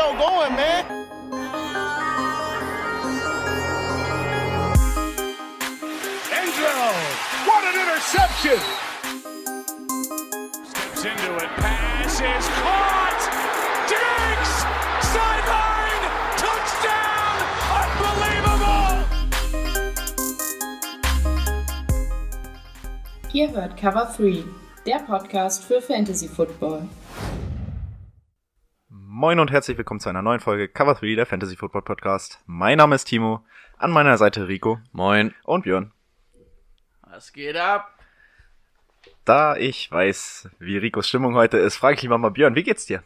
show 0.00 0.12
going, 0.16 0.54
man. 0.56 0.84
Enzo, 6.38 6.74
what 7.48 7.62
an 7.68 7.74
interception! 7.82 8.60
Steps 10.70 11.04
into 11.04 11.30
it, 11.36 11.50
pass 11.60 12.14
is 12.14 12.46
caught! 12.60 13.22
Diggs! 13.92 14.52
Sideline! 15.12 16.04
Touchdown! 16.44 17.36
Unbelievable! 17.82 18.94
Ihr 23.34 23.48
hört 23.50 23.76
Cover 23.76 24.06
3, 24.16 24.44
der 24.86 25.00
Podcast 25.00 25.62
für 25.64 25.82
Fantasy 25.82 26.28
Football. 26.28 26.88
Moin 29.20 29.38
und 29.38 29.50
herzlich 29.50 29.76
willkommen 29.76 30.00
zu 30.00 30.08
einer 30.08 30.22
neuen 30.22 30.40
Folge 30.40 30.66
Cover 30.66 30.94
3, 30.94 31.14
der 31.14 31.26
Fantasy 31.26 31.54
Football 31.54 31.82
Podcast. 31.82 32.42
Mein 32.46 32.78
Name 32.78 32.94
ist 32.94 33.04
Timo, 33.04 33.44
an 33.76 33.90
meiner 33.90 34.16
Seite 34.16 34.48
Rico. 34.48 34.80
Moin. 34.92 35.34
Und 35.44 35.64
Björn. 35.64 35.92
Was 37.02 37.34
geht 37.34 37.54
ab? 37.54 37.92
Da 39.26 39.56
ich 39.56 39.92
weiß, 39.92 40.48
wie 40.58 40.78
Ricos 40.78 41.06
Stimmung 41.06 41.34
heute 41.34 41.58
ist, 41.58 41.76
frage 41.76 41.96
ich 41.96 42.02
lieber 42.02 42.16
mal 42.16 42.30
Björn, 42.30 42.54
wie 42.54 42.62
geht's 42.62 42.86
dir? 42.86 43.02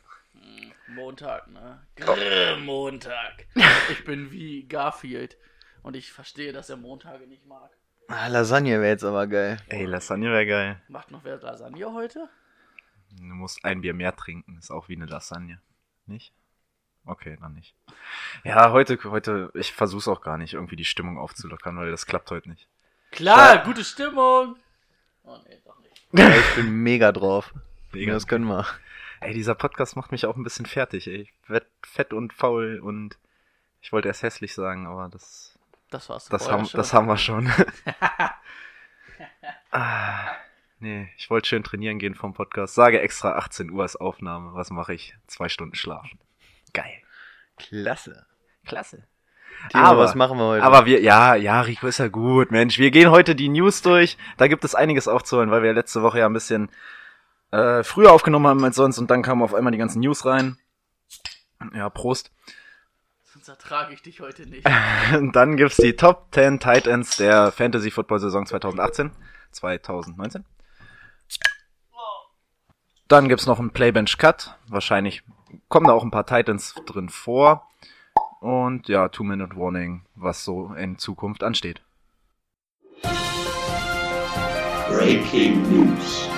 Montag, 0.87 1.49
ne? 1.49 1.85
Grrr, 1.97 2.59
Montag. 2.61 3.49
Ich 3.91 4.05
bin 4.05 4.31
wie 4.31 4.69
Garfield 4.69 5.37
und 5.83 5.97
ich 5.97 6.13
verstehe, 6.13 6.53
dass 6.53 6.71
er 6.71 6.77
Montage 6.77 7.27
nicht 7.27 7.45
mag. 7.45 7.73
Ah, 8.07 8.29
Lasagne 8.29 8.81
wäre 8.81 8.93
jetzt 8.93 9.03
aber 9.03 9.27
geil. 9.27 9.57
Ey, 9.67 9.85
Lasagne 9.85 10.31
wäre 10.31 10.47
geil. 10.47 10.81
Macht 10.87 11.11
noch 11.11 11.25
wer 11.25 11.39
Lasagne 11.39 11.93
heute? 11.93 12.29
Du 13.19 13.35
musst 13.35 13.65
ein 13.65 13.81
Bier 13.81 13.95
mehr 13.95 14.15
trinken, 14.15 14.59
ist 14.59 14.71
auch 14.71 14.89
wie 14.89 14.95
eine 14.95 15.07
Lasagne. 15.07 15.61
Nicht? 16.07 16.33
Okay, 17.07 17.37
dann 17.41 17.55
nicht. 17.55 17.75
Ja, 18.45 18.73
heute, 18.73 18.99
heute, 19.05 19.51
ich 19.55 19.73
versuch's 19.73 20.09
auch 20.09 20.23
gar 20.23 20.39
nicht, 20.39 20.55
irgendwie 20.55 20.77
die 20.77 20.85
Stimmung 20.85 21.19
aufzulockern, 21.19 21.77
weil 21.77 21.91
das 21.91 22.07
klappt 22.07 22.31
heute 22.31 22.49
nicht. 22.49 22.67
Klar, 23.11 23.59
gute 23.65 23.85
Stimmung. 23.85 24.57
Oh 25.25 25.37
nee, 25.47 25.61
doch 25.65 25.79
nicht. 25.81 25.93
Ja, 26.13 26.29
ich 26.35 26.55
bin 26.55 26.71
mega 26.83 27.13
drauf. 27.13 27.53
Mega. 27.93 28.13
Das 28.13 28.27
können 28.27 28.47
wir. 28.47 28.67
Ey, 29.21 29.35
dieser 29.35 29.55
Podcast 29.55 29.97
macht 29.97 30.13
mich 30.13 30.27
auch 30.27 30.37
ein 30.37 30.45
bisschen 30.45 30.67
fertig, 30.67 31.07
ey. 31.07 31.23
Ich 31.23 31.33
werd 31.49 31.67
fett 31.83 32.13
und 32.13 32.33
faul 32.33 32.81
und 32.83 33.19
ich 33.81 33.93
wollte 33.93 34.09
erst 34.09 34.23
hässlich 34.23 34.55
sagen, 34.55 34.87
aber 34.87 35.09
das, 35.11 35.59
Das 35.91 36.09
war's. 36.09 36.27
das, 36.29 36.51
haben, 36.51 36.67
schon. 36.67 36.79
das 36.79 36.93
haben 36.95 37.07
wir 37.07 37.17
schon. 37.17 37.51
ah, 39.71 40.31
nee, 40.79 41.09
ich 41.17 41.31
wollte 41.31 41.49
schön 41.49 41.63
trainieren 41.65 41.99
gehen 41.99 42.15
vom 42.15 42.35
Podcast. 42.35 42.75
Sage 42.75 43.01
extra 43.01 43.33
18 43.37 43.71
Uhr 43.71 43.83
als 43.83 43.97
Aufnahme. 43.97 44.55
Was 44.55 44.71
mache 44.71 44.95
ich? 44.95 45.15
Zwei 45.27 45.49
Stunden 45.49 45.75
schlafen. 45.75 46.19
Geil. 46.73 46.93
Klasse. 47.57 48.27
Klasse. 48.67 49.05
Timo, 49.71 49.85
Aber- 49.85 50.01
was 50.01 50.15
machen 50.15 50.37
wir 50.39 50.45
heute? 50.47 50.65
Aber 50.65 50.85
wir, 50.87 51.01
ja, 51.01 51.35
ja, 51.37 51.61
Rico 51.61 51.87
ist 51.87 51.99
ja 51.99 52.09
gut, 52.09 52.51
Mensch. 52.51 52.79
Wir 52.79 52.91
gehen 52.91 53.11
heute 53.11 53.35
die 53.35 53.49
News 53.49 53.83
durch. 53.83 54.17
Da 54.37 54.49
gibt 54.49 54.65
es 54.65 54.75
einiges 54.75 55.07
aufzuholen, 55.09 55.51
weil 55.51 55.63
wir 55.63 55.73
letzte 55.73 56.03
Woche 56.03 56.19
ja 56.19 56.27
ein 56.27 56.33
bisschen 56.33 56.71
äh, 57.53 57.83
früher 57.85 58.13
aufgenommen 58.13 58.47
haben 58.49 58.65
als 58.65 58.77
sonst 58.77 58.99
und 58.99 59.11
dann 59.11 59.23
kamen 59.23 59.43
auf 59.43 59.55
einmal 59.55 59.71
die 59.71 59.79
ganzen 59.79 60.01
News 60.01 60.27
rein. 60.27 60.59
Ja, 61.73 61.89
Prost. 61.89 62.33
Sonst 63.23 63.49
ertrage 63.49 63.95
ich 63.95 64.03
dich 64.03 64.21
heute 64.21 64.47
nicht. 64.49 64.67
Und 65.17 65.33
dann 65.37 65.57
gibt's 65.57 65.77
die 65.77 65.95
Top 65.97 66.29
10 66.33 66.59
Tight 66.61 66.87
Ends 66.87 67.17
der 67.17 67.53
Fantasy 67.53 67.91
Football 67.91 68.19
Saison 68.19 68.45
2018, 68.47 69.13
2019. 69.53 70.45
Dann 73.07 73.29
gibt's 73.29 73.47
noch 73.47 73.59
einen 73.59 73.71
Playbench 73.71 74.17
Cut. 74.17 74.57
Wahrscheinlich 74.67 75.23
kommen 75.69 75.87
da 75.87 75.93
auch 75.93 76.05
ein 76.05 76.11
paar 76.11 76.25
Titans 76.25 76.75
drin 76.87 77.11
vor. 77.11 77.69
Und 78.41 78.89
ja, 78.89 79.09
Two-Minute 79.09 79.57
Warning, 79.57 80.07
was 80.15 80.43
so 80.45 80.73
in 80.75 80.97
Zukunft 80.97 81.43
ansteht. 81.43 81.83
Breaking 84.89 85.63
News. 85.71 86.29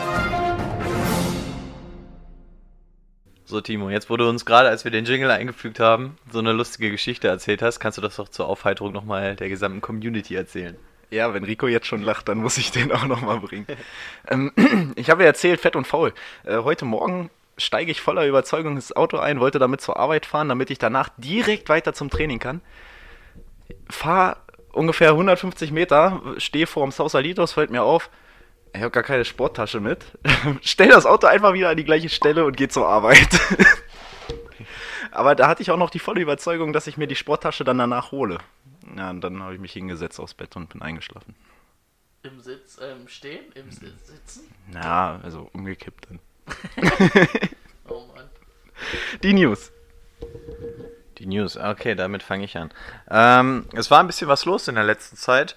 So, 3.44 3.60
Timo, 3.60 3.90
jetzt 3.90 4.10
wo 4.10 4.16
du 4.16 4.28
uns 4.28 4.44
gerade, 4.44 4.68
als 4.68 4.82
wir 4.82 4.90
den 4.90 5.04
Jingle 5.04 5.30
eingefügt 5.30 5.78
haben, 5.78 6.18
so 6.32 6.40
eine 6.40 6.52
lustige 6.52 6.90
Geschichte 6.90 7.28
erzählt 7.28 7.62
hast, 7.62 7.78
kannst 7.78 7.96
du 7.96 8.02
das 8.02 8.16
doch 8.16 8.28
zur 8.28 8.48
Aufheiterung 8.48 8.92
nochmal 8.92 9.36
der 9.36 9.48
gesamten 9.48 9.80
Community 9.80 10.34
erzählen. 10.34 10.76
Ja, 11.10 11.32
wenn 11.34 11.44
Rico 11.44 11.66
jetzt 11.66 11.86
schon 11.86 12.02
lacht, 12.02 12.28
dann 12.28 12.38
muss 12.38 12.58
ich 12.58 12.72
den 12.72 12.92
auch 12.92 13.04
nochmal 13.04 13.40
bringen. 13.40 13.66
ähm, 14.28 14.52
ich 14.96 15.10
habe 15.10 15.22
ja 15.22 15.28
erzählt, 15.28 15.60
fett 15.60 15.76
und 15.76 15.86
faul. 15.86 16.12
Äh, 16.44 16.58
heute 16.58 16.84
Morgen 16.84 17.30
steige 17.58 17.90
ich 17.90 18.00
voller 18.00 18.26
Überzeugung 18.26 18.76
ins 18.76 18.94
Auto 18.94 19.18
ein, 19.18 19.40
wollte 19.40 19.58
damit 19.58 19.80
zur 19.80 19.96
Arbeit 19.96 20.26
fahren, 20.26 20.48
damit 20.48 20.70
ich 20.70 20.78
danach 20.78 21.08
direkt 21.16 21.68
weiter 21.68 21.94
zum 21.94 22.10
Training 22.10 22.38
kann. 22.38 22.60
Fahr 23.88 24.38
ungefähr 24.72 25.10
150 25.10 25.72
Meter, 25.72 26.20
stehe 26.36 26.66
vor 26.66 26.84
dem 26.84 26.92
Sausalitos, 26.92 27.52
fällt 27.52 27.70
mir 27.70 27.82
auf, 27.82 28.10
ich 28.76 28.82
habe 28.82 28.90
gar 28.90 29.02
keine 29.02 29.24
Sporttasche 29.24 29.80
mit. 29.80 30.04
Stell 30.60 30.88
das 30.88 31.06
Auto 31.06 31.26
einfach 31.26 31.54
wieder 31.54 31.70
an 31.70 31.78
die 31.78 31.84
gleiche 31.84 32.10
Stelle 32.10 32.44
und 32.44 32.56
gehe 32.56 32.68
zur 32.68 32.86
Arbeit. 32.86 33.28
Aber 35.12 35.34
da 35.34 35.48
hatte 35.48 35.62
ich 35.62 35.70
auch 35.70 35.78
noch 35.78 35.88
die 35.88 35.98
volle 35.98 36.20
Überzeugung, 36.20 36.74
dass 36.74 36.86
ich 36.86 36.98
mir 36.98 37.06
die 37.06 37.16
Sporttasche 37.16 37.64
dann 37.64 37.78
danach 37.78 38.12
hole. 38.12 38.36
Ja, 38.96 39.10
und 39.10 39.20
dann 39.22 39.42
habe 39.42 39.54
ich 39.54 39.60
mich 39.60 39.72
hingesetzt 39.72 40.20
aufs 40.20 40.34
Bett 40.34 40.56
und 40.56 40.68
bin 40.68 40.82
eingeschlafen. 40.82 41.34
Im 42.22 42.40
Sitz, 42.40 42.78
ähm, 42.82 43.08
stehen, 43.08 43.44
im 43.54 43.70
Sitz, 43.70 44.06
sitzen. 44.06 44.54
Na, 44.72 45.20
also 45.22 45.48
umgekippt 45.52 46.08
dann. 46.08 46.20
Oh 47.88 48.04
Mann. 48.14 48.28
Die 49.22 49.32
News. 49.32 49.70
Die 51.18 51.26
News, 51.26 51.56
okay, 51.56 51.94
damit 51.94 52.22
fange 52.22 52.44
ich 52.44 52.56
an. 52.56 52.70
Ähm, 53.08 53.66
es 53.74 53.90
war 53.90 54.00
ein 54.00 54.06
bisschen 54.06 54.28
was 54.28 54.44
los 54.44 54.68
in 54.68 54.74
der 54.74 54.84
letzten 54.84 55.16
Zeit. 55.16 55.56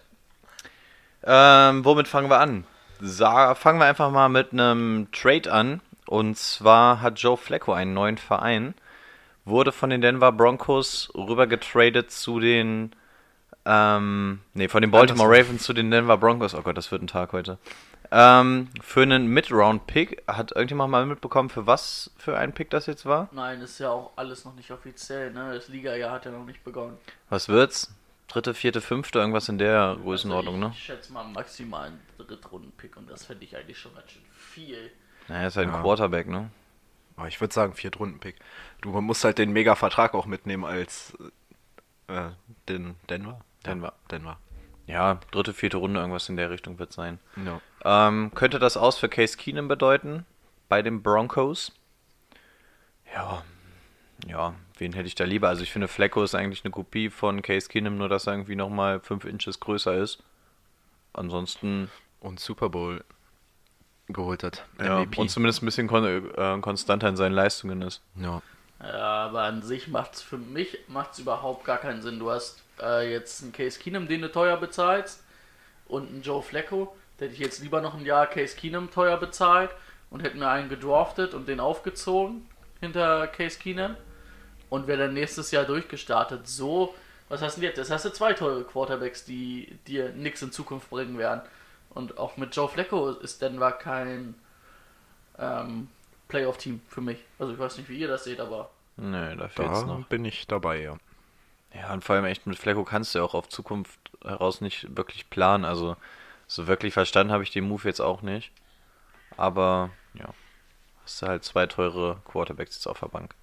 Ähm, 1.24 1.84
womit 1.84 2.08
fangen 2.08 2.30
wir 2.30 2.40
an? 2.40 2.66
Sa 3.02 3.56
fangen 3.56 3.80
wir 3.80 3.88
einfach 3.88 4.12
mal 4.12 4.30
mit 4.30 4.54
einem 4.54 5.08
Trade 5.12 5.52
an. 5.52 5.82
Und 6.06 6.38
zwar 6.38 7.02
hat 7.02 7.20
Joe 7.20 7.38
Flacco 7.38 7.74
einen 7.74 7.94
neuen 7.94 8.18
Verein. 8.18 8.74
Wurde 9.46 9.72
von 9.72 9.90
den 9.90 10.02
Denver 10.02 10.32
Broncos 10.32 11.12
rüber 11.16 11.48
getradet 11.48 12.12
zu 12.12 12.40
den. 12.40 12.96
Ähm, 13.72 14.40
nee, 14.56 14.68
von 14.68 14.82
den 14.82 14.90
Baltimore 14.90 15.30
Ravens 15.30 15.62
zu 15.62 15.74
den 15.74 15.92
Denver 15.92 16.18
Broncos. 16.18 16.56
Oh 16.56 16.62
Gott, 16.64 16.76
das 16.76 16.92
wird 16.92 17.04
ein 17.04 17.08
Tag 17.08 17.34
heute. 17.34 17.60
Ähm, 18.12 18.70
für 18.82 19.04
einen 19.04 19.28
Mid-Round-Pick. 19.28 20.24
Hat 20.28 20.52
irgendjemand 20.54 20.90
mal 20.90 21.06
mitbekommen, 21.06 21.50
für 21.50 21.68
was 21.68 22.10
für 22.18 22.36
ein 22.36 22.54
Pick 22.54 22.72
das 22.72 22.88
jetzt 22.88 23.06
war? 23.06 23.30
Nein, 23.32 23.62
ist 23.62 23.78
ja 23.80 23.92
auch 23.92 24.12
alles 24.16 24.44
noch 24.44 24.56
nicht 24.56 24.72
offiziell, 24.72 25.32
ne? 25.32 25.54
Das 25.54 25.68
Liga-Jahr 25.68 26.14
hat 26.14 26.26
ja 26.26 26.32
noch 26.32 26.46
nicht 26.46 26.64
begonnen. 26.64 26.98
Was 27.30 27.48
wird's? 27.48 27.94
Dritte, 28.28 28.56
vierte, 28.56 28.82
fünfte, 28.82 29.20
irgendwas 29.20 29.50
in 29.50 29.60
der 29.60 29.98
Größenordnung, 30.02 30.56
also 30.56 30.68
ne? 30.68 30.72
ich, 30.74 30.80
Ich 30.80 30.86
schätze 30.86 31.14
mal 31.14 31.24
maximal 31.26 31.88
einen 31.88 32.00
Drittrunden-Pick 32.18 32.98
und 32.98 33.10
das 33.10 33.26
fände 33.26 33.44
ich 33.44 33.56
eigentlich 33.56 33.78
schon 33.78 33.94
ganz 33.94 34.12
schön 34.12 34.22
viel. 34.32 34.92
Naja, 35.28 35.48
ist 35.48 35.58
halt 35.58 35.68
ein 35.68 35.74
Ja. 35.76 35.82
Quarterback, 35.82 36.28
ne? 36.28 36.50
Oh, 37.18 37.26
ich 37.26 37.40
würde 37.40 37.54
sagen, 37.54 37.74
Viertrunden-Pick. 37.74 38.36
Du 38.82 38.90
musst 39.02 39.24
halt 39.24 39.38
den 39.38 39.52
Mega-Vertrag 39.52 40.16
auch 40.16 40.26
mitnehmen 40.26 40.64
als 40.66 41.14
äh, 42.08 42.30
den 42.68 42.96
Denver. 43.10 43.42
Denver. 43.66 43.88
Ja, 43.88 43.94
Denver. 44.18 44.38
Ja, 44.88 45.20
dritte, 45.32 45.54
vierte 45.54 45.78
Runde, 45.78 46.00
irgendwas 46.00 46.30
in 46.30 46.38
der 46.38 46.50
Richtung 46.50 46.80
wird 46.80 46.92
sein. 46.94 47.20
No. 47.36 47.62
Ähm, 47.84 48.32
könnte 48.34 48.58
das 48.60 48.76
aus 48.78 48.98
für 48.98 49.08
Case 49.10 49.38
Keenum 49.38 49.68
bedeuten? 49.68 50.26
Bei 50.68 50.82
den 50.82 51.04
Broncos? 51.04 51.72
Ja. 53.16 53.44
Ja, 54.28 54.54
wen 54.78 54.94
hätte 54.94 55.08
ich 55.08 55.16
da 55.16 55.24
lieber? 55.24 55.48
Also 55.48 55.64
ich 55.64 55.72
finde, 55.72 55.88
Flecko 55.88 56.24
ist 56.24 56.36
eigentlich 56.36 56.64
eine 56.66 56.72
Kopie 56.72 57.10
von 57.10 57.42
Case 57.42 57.70
Keenum, 57.70 57.98
nur 57.98 58.10
dass 58.10 58.28
er 58.28 58.34
irgendwie 58.34 58.56
nochmal 58.56 59.00
5 59.00 59.26
Inches 59.26 59.60
größer 59.60 59.96
ist. 59.96 60.24
Ansonsten, 61.14 61.90
Und 62.20 62.40
Super 62.40 62.70
Bowl 62.70 63.04
geholt 64.08 64.44
hat. 64.44 64.66
ja, 64.80 65.00
MVP. 65.02 65.22
und 65.22 65.30
zumindest 65.30 65.62
ein 65.62 65.66
bisschen 65.68 65.88
kon 65.88 66.04
äh, 66.06 66.60
konstanter 66.62 67.08
in 67.10 67.16
seinen 67.16 67.34
Leistungen 67.34 67.82
ist. 67.82 68.02
ja. 68.16 68.42
Ja, 68.82 69.26
aber 69.26 69.42
an 69.44 69.62
sich 69.62 69.90
macht's 69.90 70.22
für 70.22 70.38
mich 70.38 70.78
macht's 70.88 71.20
überhaupt 71.20 71.66
gar 71.66 71.80
keinen 71.80 72.02
Sinn. 72.02 72.18
Du 72.18 72.32
hast 72.32 72.64
äh, 72.82 73.12
jetzt 73.12 73.42
einen 73.44 73.52
Case 73.52 73.80
Keenum, 73.80 74.08
den 74.08 74.22
du 74.22 74.32
teuer 74.32 74.58
bezahlst, 74.58 75.24
und 75.88 76.10
einen 76.10 76.22
Joe 76.22 76.42
Flacco. 76.42 76.96
Da 77.18 77.26
hätte 77.26 77.34
ich 77.34 77.40
jetzt 77.40 77.62
lieber 77.62 77.82
noch 77.82 77.96
ein 77.96 78.06
Jahr 78.06 78.28
Case 78.28 78.56
Keenum 78.56 78.92
teuer 78.92 79.18
bezahlt 79.18 79.72
und 80.10 80.22
hätte 80.22 80.38
mir 80.38 80.48
einen 80.50 80.70
gedraftet 80.70 81.34
und 81.34 81.48
den 81.48 81.60
aufgezogen 81.60 82.48
hinter 82.80 83.28
Case 83.28 83.60
Keenum 83.60 83.96
und 84.70 84.88
wäre 84.88 85.00
dann 85.06 85.14
nächstes 85.14 85.52
Jahr 85.52 85.66
durchgestartet. 85.66 86.48
So, 86.48 86.94
was 87.28 87.42
hast 87.42 87.58
du 87.58 87.62
denn 87.62 87.70
jetzt? 87.70 87.78
Jetzt 87.78 87.92
hast 87.92 88.06
du 88.06 88.10
zwei 88.12 88.34
teure 88.34 88.64
Quarterbacks, 88.64 89.26
die 89.26 89.78
dir 89.88 90.10
nichts 90.10 90.42
in 90.42 90.52
Zukunft 90.52 90.90
bringen 90.90 91.18
werden. 91.18 91.42
Und 91.90 92.18
auch 92.20 92.38
mit 92.38 92.56
Joe 92.56 92.70
Flacco 92.70 93.10
ist 93.10 93.42
Denver 93.42 93.72
kein 93.72 94.36
ähm, 95.40 95.88
Playoff-Team 96.28 96.82
für 96.88 97.02
mich. 97.02 97.18
Also 97.40 97.54
ich 97.54 97.60
weiß 97.60 97.78
nicht, 97.78 97.90
wie 97.90 97.98
ihr 98.00 98.08
das 98.08 98.24
seht, 98.24 98.40
aber 98.40 98.70
Nö, 98.98 99.36
da 99.36 99.48
fehlt's 99.48 99.82
Da 99.82 99.86
noch. 99.86 100.06
bin 100.08 100.24
ich 100.26 100.46
dabei, 100.48 100.82
ja. 100.82 100.98
Ja, 101.74 101.94
und 101.94 102.04
vor 102.04 102.16
allem 102.16 102.26
echt 102.26 102.48
mit 102.48 102.58
Flecko 102.58 102.84
kannst 102.84 103.14
du 103.14 103.20
ja 103.20 103.26
auch 103.26 103.36
auf 103.36 103.50
Zukunft 103.50 104.00
heraus 104.24 104.62
nicht 104.62 104.96
wirklich 104.98 105.30
planen. 105.30 105.66
Also 105.66 105.96
so 106.48 106.68
wirklich 106.68 106.94
verstanden 106.94 107.32
habe 107.32 107.44
ich 107.44 107.52
den 107.52 107.68
Move 107.68 107.84
jetzt 107.88 108.00
auch 108.02 108.22
nicht. 108.22 108.52
Aber 109.38 109.92
ja, 110.16 110.34
hast 111.04 111.22
du 111.22 111.28
halt 111.28 111.44
zwei 111.44 111.68
teure 111.68 112.22
Quarterbacks 112.26 112.76
jetzt 112.76 112.88
auf 112.88 113.00
der 113.00 113.08
Bank. 113.08 113.36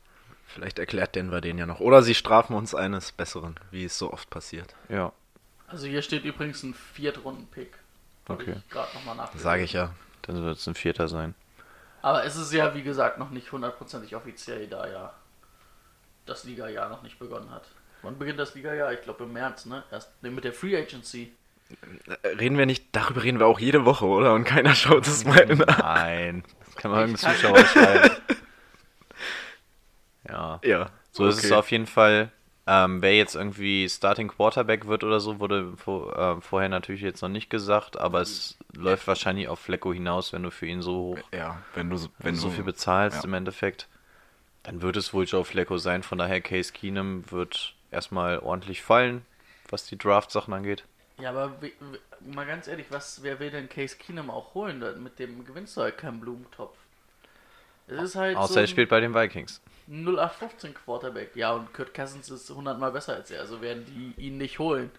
Vielleicht 0.47 0.79
erklärt 0.79 1.15
Denver 1.15 1.41
den 1.41 1.59
ja 1.59 1.67
noch. 1.67 1.81
Oder 1.81 2.03
sie 2.03 2.15
strafen 2.15 2.55
uns 2.55 2.75
eines 2.75 3.13
Besseren, 3.13 3.59
wie 3.71 3.85
es 3.85 3.99
so 3.99 4.13
oft 4.13 4.31
passiert. 4.31 4.75
Ja, 4.89 5.13
Also 5.69 5.87
hier 5.87 6.03
steht 6.03 6.25
übrigens 6.25 6.63
ein 6.63 6.75
Viertrunden-Pick. 6.75 7.79
Okay. 8.29 8.57
ich 8.57 8.71
Gerade 8.71 8.95
nochmal 8.95 9.17
nachgeguckt. 9.17 9.43
Sage 9.43 9.63
ich 9.63 9.73
ja. 9.73 9.93
dann 10.23 10.43
wird 10.43 10.59
es 10.59 10.67
ein 10.67 10.75
Vierter 10.75 11.09
sein. 11.09 11.35
Aber 12.03 12.25
es 12.25 12.37
ist 12.37 12.53
ja, 12.53 12.75
wie 12.75 12.83
gesagt, 12.83 13.19
noch 13.19 13.31
nicht 13.31 13.51
hundertprozentig 13.51 14.15
offiziell, 14.15 14.69
da 14.69 14.87
ja 14.87 15.13
das 16.25 16.45
Liga-Jahr 16.45 16.89
noch 16.89 17.03
nicht 17.03 17.19
begonnen 17.19 17.51
hat. 17.51 17.65
Wann 18.07 18.19
beginnt 18.19 18.39
das 18.39 18.55
Liga-Jahr? 18.55 18.93
Ich 18.93 19.03
glaube 19.03 19.25
im 19.25 19.33
März, 19.33 19.67
ne? 19.67 19.83
Erst 19.91 20.11
mit 20.23 20.45
der 20.45 20.53
Free 20.53 20.77
Agency. 20.77 21.33
Reden 22.39 22.57
wir 22.59 22.67
nicht, 22.67 22.87
darüber 22.93 23.25
reden 23.25 23.41
wir 23.41 23.47
auch 23.47 23.59
jede 23.59 23.85
Woche, 23.85 24.07
oder? 24.07 24.33
Und 24.35 24.45
keiner 24.45 24.75
schaut 24.77 25.07
es 25.09 25.25
mal 25.25 25.45
nach. 25.47 25.79
Nein, 25.79 26.45
das 26.65 26.77
kann 26.77 26.91
man 26.93 27.15
kann- 27.15 27.17
Zuschauer 27.17 27.59
schreiben. 27.67 28.11
Ja, 30.29 30.61
Ja. 30.65 30.91
so 31.11 31.27
ist 31.27 31.39
es 31.39 31.47
okay. 31.47 31.55
auf 31.55 31.71
jeden 31.71 31.87
Fall. 31.87 32.31
Ähm, 32.69 33.01
wer 33.01 33.15
jetzt 33.17 33.37
irgendwie 33.37 33.89
Starting 33.89 34.27
Quarterback 34.29 34.87
wird 34.89 35.05
oder 35.05 35.21
so, 35.21 35.39
wurde 35.39 35.73
vor, 35.77 36.17
äh, 36.19 36.41
vorher 36.41 36.69
natürlich 36.69 37.01
jetzt 37.01 37.23
noch 37.23 37.29
nicht 37.29 37.49
gesagt, 37.49 37.97
aber 37.97 38.21
es 38.21 38.59
läuft 38.75 39.07
wahrscheinlich 39.07 39.47
auf 39.47 39.61
Flecko 39.61 39.93
hinaus, 39.93 40.33
wenn 40.33 40.43
du 40.43 40.51
für 40.51 40.67
ihn 40.67 40.83
so 40.83 41.17
hoch 41.17 41.19
Ja, 41.33 41.63
wenn 41.75 41.91
du, 41.91 41.97
so- 41.97 42.09
wenn 42.19 42.35
du 42.35 42.41
so 42.41 42.49
du 42.49 42.55
viel 42.55 42.65
bezahlst 42.65 43.19
ja. 43.19 43.25
im 43.29 43.35
Endeffekt, 43.35 43.87
dann 44.65 44.83
wird 44.83 44.97
es 44.97 45.15
wohl 45.15 45.27
Joe 45.27 45.45
Flacco 45.45 45.79
sein. 45.79 46.03
Von 46.03 46.19
daher, 46.19 46.41
Case 46.41 46.73
Keenum 46.73 47.31
wird 47.31 47.76
erstmal 47.91 48.39
ordentlich 48.41 48.83
fallen, 48.83 49.25
was 49.71 49.87
die 49.87 49.99
Draft-Sachen 49.99 50.53
angeht. 50.55 50.85
Ja, 51.19 51.31
aber 51.31 51.61
wie, 51.63 51.73
wie, 51.81 52.35
mal 52.35 52.47
ganz 52.47 52.69
ehrlich, 52.69 52.87
was, 52.91 53.23
wer 53.23 53.39
will 53.41 53.51
denn 53.51 53.69
Case 53.69 53.97
Keenum 53.97 54.31
auch 54.31 54.55
holen? 54.55 55.03
Mit 55.03 55.19
dem 55.19 55.45
gewinnst 55.45 55.77
du 55.77 55.83
halt 55.83 55.99
keinen 55.99 56.21
Blumentopf. 56.21 56.77
Es 57.89 58.03
ist 58.03 58.17
halt 58.17 58.37
Außer 58.37 58.55
so 58.55 58.61
er 58.61 58.67
spielt 58.67 58.89
bei 58.89 59.01
den 59.01 59.15
Vikings. 59.15 59.61
ein 59.89 60.05
0815 60.05 60.75
Quarterback. 60.75 61.35
Ja, 61.37 61.53
und 61.53 61.73
Kurt 61.75 61.95
Cousins 61.95 62.31
ist 62.31 62.51
100 62.51 62.79
Mal 62.79 62.93
besser 62.93 63.15
als 63.15 63.31
er, 63.31 63.41
also 63.41 63.61
werden 63.61 63.85
die 63.87 64.15
ihn 64.21 64.39
nicht 64.39 64.59
holen. 64.59 64.91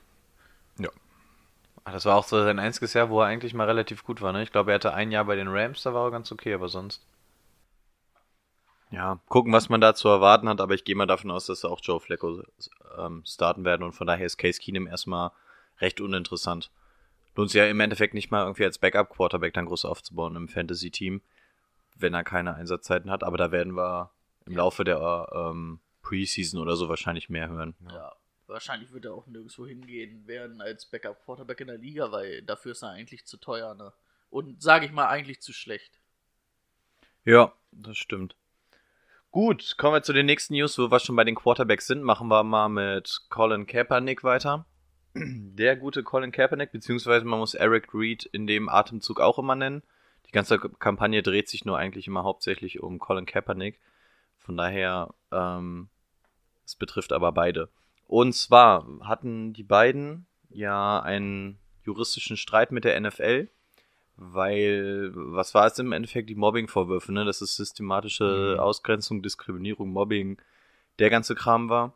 Ah, 1.86 1.92
Das 1.92 2.06
war 2.06 2.16
auch 2.18 2.24
so 2.26 2.44
sein 2.44 2.60
einziges 2.60 2.94
Jahr, 2.94 3.10
wo 3.10 3.22
er 3.22 3.28
eigentlich 3.28 3.54
mal 3.54 3.66
relativ 3.66 4.04
gut 4.04 4.22
war. 4.22 4.34
Ne? 4.34 4.44
Ich 4.44 4.52
glaube, 4.52 4.72
er 4.72 4.76
hatte 4.76 4.94
ein 4.94 5.12
Jahr 5.12 5.26
bei 5.26 5.36
den 5.36 5.48
Rams, 5.48 5.82
da 5.84 5.94
war 5.94 6.06
er 6.08 6.12
ganz 6.12 6.32
okay, 6.32 6.54
aber 6.54 6.70
sonst. 6.70 7.02
Ja, 8.90 9.20
gucken, 9.28 9.52
was 9.52 9.70
man 9.70 9.82
da 9.82 9.96
zu 9.96 10.08
erwarten 10.08 10.48
hat, 10.48 10.62
aber 10.62 10.74
ich 10.74 10.86
gehe 10.86 10.96
mal 10.96 11.06
davon 11.06 11.32
aus, 11.32 11.46
dass 11.46 11.66
auch 11.66 11.80
Joe 11.82 12.00
Flacco 12.00 12.44
ähm, 12.98 13.24
starten 13.26 13.66
werden 13.66 13.84
und 13.84 13.94
von 13.94 14.08
daher 14.08 14.26
ist 14.26 14.38
Case 14.38 14.62
Keenum 14.62 14.88
erstmal 14.88 15.32
recht 15.80 16.00
uninteressant. 16.00 16.72
Lohnt 17.36 17.52
sich 17.52 17.60
ja 17.60 17.68
im 17.68 17.80
Endeffekt 17.80 18.14
nicht 18.14 18.32
mal 18.32 18.44
irgendwie 18.44 18.64
als 18.64 18.80
Backup-Quarterback 18.80 19.54
dann 19.54 19.66
groß 19.66 19.86
aufzubauen 19.86 20.36
im 20.36 20.48
Fantasy-Team, 20.48 21.22
wenn 21.96 22.14
er 22.14 22.24
keine 22.24 22.56
Einsatzzeiten 22.56 23.12
hat, 23.12 23.24
aber 23.24 23.38
da 23.38 23.52
werden 23.52 23.76
wir 23.76 24.12
im 24.46 24.56
Laufe 24.56 24.84
der 24.84 25.28
ähm, 25.34 25.80
Preseason 26.02 26.62
oder 26.62 26.78
so 26.78 26.88
wahrscheinlich 26.88 27.30
mehr 27.30 27.50
hören. 27.50 27.76
Ja. 27.92 28.16
Wahrscheinlich 28.48 28.94
wird 28.94 29.04
er 29.04 29.14
auch 29.14 29.28
nirgendwo 29.28 29.68
hingehen 29.68 30.26
werden 30.26 30.62
als 30.62 30.86
Backup 30.86 31.22
Quarterback 31.26 31.60
in 31.60 31.68
der 31.68 31.78
Liga, 31.78 32.14
weil 32.14 32.42
dafür 32.44 32.72
ist 32.72 32.82
er 32.82 32.92
eigentlich 32.92 33.26
zu 33.26 33.36
teuer, 33.36 33.76
ne? 33.76 33.92
Und 34.30 34.62
sage 34.62 34.86
ich 34.86 34.94
mal 34.94 35.08
eigentlich 35.08 35.42
zu 35.42 35.52
schlecht. 35.52 36.00
Ja, 37.26 37.54
das 37.72 37.98
stimmt. 37.98 38.38
Gut, 39.38 39.78
kommen 39.78 39.94
wir 39.94 40.02
zu 40.02 40.14
den 40.14 40.26
nächsten 40.26 40.56
News, 40.56 40.80
wo 40.80 40.90
wir 40.90 41.00
schon 41.00 41.16
bei 41.16 41.24
den 41.24 41.36
Quarterbacks 41.36 41.86
sind. 41.86 42.02
Machen 42.02 42.28
wir 42.28 42.42
mal 42.44 42.70
mit 42.70 43.22
Colin 43.30 43.68
Kaepernick 43.68 44.24
weiter. 44.24 44.66
Der 45.14 45.76
gute 45.76 46.02
Colin 46.02 46.32
Kaepernick, 46.32 46.72
beziehungsweise 46.72 47.24
man 47.24 47.38
muss 47.38 47.54
Eric 47.54 47.94
Reed 47.94 48.26
in 48.26 48.48
dem 48.48 48.68
Atemzug 48.68 49.20
auch 49.20 49.38
immer 49.38 49.54
nennen. 49.54 49.84
Die 50.26 50.32
ganze 50.32 50.58
Kampagne 50.58 51.22
dreht 51.22 51.50
sich 51.50 51.66
nur 51.66 51.78
eigentlich 51.78 52.08
immer 52.08 52.24
hauptsächlich 52.24 52.82
um 52.82 52.98
Colin 52.98 53.28
Kaepernick. 53.28 53.80
Von 54.40 54.58
daher, 54.58 55.14
ähm, 55.32 55.90
es 56.66 56.76
betrifft 56.76 57.14
aber 57.14 57.32
beide. 57.32 57.70
Und 58.08 58.34
zwar 58.34 58.88
hatten 59.04 59.54
die 59.54 59.62
beiden 59.62 60.26
ja 60.50 61.00
einen 61.00 61.60
juristischen 61.86 62.38
Streit 62.38 62.72
mit 62.72 62.86
der 62.86 63.00
NFL 63.00 63.50
weil, 64.18 65.12
was 65.14 65.54
war 65.54 65.68
es 65.68 65.80
im 65.80 65.92
Endeffekt? 65.92 66.30
Die 66.30 66.36
Mobbing-Vorwürfe, 66.36 67.12
ne? 67.14 67.24
Dass 67.24 67.42
es 67.42 67.56
systematische 67.56 68.54
Mhm. 68.56 68.60
Ausgrenzung, 68.60 69.22
Diskriminierung, 69.22 69.90
Mobbing, 69.90 70.38
der 71.00 71.10
ganze 71.10 71.36
Kram 71.36 71.70
war. 71.70 71.94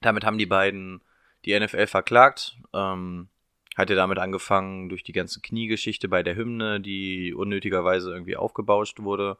Damit 0.00 0.24
haben 0.24 0.38
die 0.38 0.46
beiden 0.46 1.00
die 1.44 1.58
NFL 1.58 1.86
verklagt. 1.86 2.58
Ähm, 2.72 3.28
hat 3.76 3.90
ja 3.90 3.96
damit 3.96 4.18
angefangen 4.18 4.88
durch 4.88 5.04
die 5.04 5.12
ganze 5.12 5.40
Kniegeschichte 5.40 6.08
bei 6.08 6.24
der 6.24 6.34
Hymne, 6.34 6.80
die 6.80 7.32
unnötigerweise 7.32 8.10
irgendwie 8.12 8.36
aufgebauscht 8.36 8.98
wurde. 9.00 9.36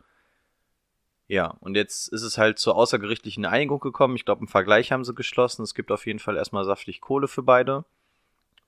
Ja, 1.27 1.49
und 1.61 1.75
jetzt 1.77 2.09
ist 2.09 2.23
es 2.23 2.39
halt 2.39 2.59
zur 2.59 2.77
außergerichtlichen 2.77 3.45
Einigung 3.45 3.81
gekommen. 3.81 4.15
Ich 4.17 4.25
glaube, 4.25 4.41
einen 4.41 4.49
Vergleich 4.49 4.93
haben 4.93 5.05
sie 5.05 5.15
geschlossen. 5.15 5.63
Es 5.63 5.75
gibt 5.75 5.91
auf 5.91 6.07
jeden 6.07 6.21
Fall 6.21 6.37
erstmal 6.37 6.65
saftig 6.65 7.01
Kohle 7.01 7.27
für 7.29 7.43
beide. 7.43 7.85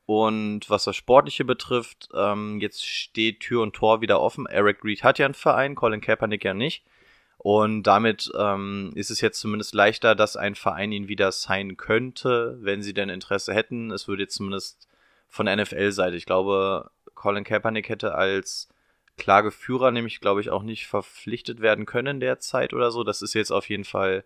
Und 0.07 0.69
was 0.69 0.85
das 0.85 0.97
Sportliche 0.97 1.45
betrifft, 1.45 2.09
ähm, 2.15 2.59
jetzt 2.61 2.85
steht 2.85 3.41
Tür 3.41 3.63
und 3.63 3.75
Tor 3.75 4.01
wieder 4.01 4.21
offen. 4.21 4.47
Eric 4.47 4.85
Reed 4.85 5.05
hat 5.05 5.19
ja 5.19 5.27
einen 5.27 5.35
Verein, 5.35 5.75
Colin 5.75 6.01
Kaepernick 6.01 6.45
ja 6.45 6.55
nicht. 6.55 6.85
Und 7.39 7.85
damit 7.85 8.31
ähm, 8.37 8.93
ist 8.97 9.11
es 9.11 9.21
jetzt 9.21 9.41
zumindest 9.41 9.73
leichter, 9.75 10.15
dass 10.15 10.37
ein 10.37 10.55
Verein 10.55 10.93
ihn 10.93 11.09
wieder 11.09 11.33
signen 11.33 11.77
könnte, 11.77 12.59
wenn 12.61 12.83
sie 12.83 12.93
denn 12.93 13.09
Interesse 13.09 13.55
hätten. 13.55 13.91
Es 13.93 14.09
würde 14.09 14.25
jetzt 14.25 14.35
zumindest 14.35 14.89
von 15.29 15.47
NFL-Seite, 15.47 16.17
ich 16.17 16.27
glaube, 16.27 16.91
Colin 17.15 17.45
Kaepernick 17.45 17.89
hätte 17.89 18.15
als 18.15 18.69
Klageführer 19.17 19.91
nämlich, 19.91 20.21
glaube 20.21 20.41
ich, 20.41 20.51
auch 20.51 20.63
nicht 20.63 20.87
verpflichtet 20.87 21.61
werden 21.61 21.87
können 21.87 22.21
derzeit 22.21 22.75
oder 22.75 22.91
so. 22.91 23.05
Das 23.05 23.23
ist 23.23 23.35
jetzt 23.35 23.53
auf 23.53 23.69
jeden 23.69 23.85
Fall 23.85 24.25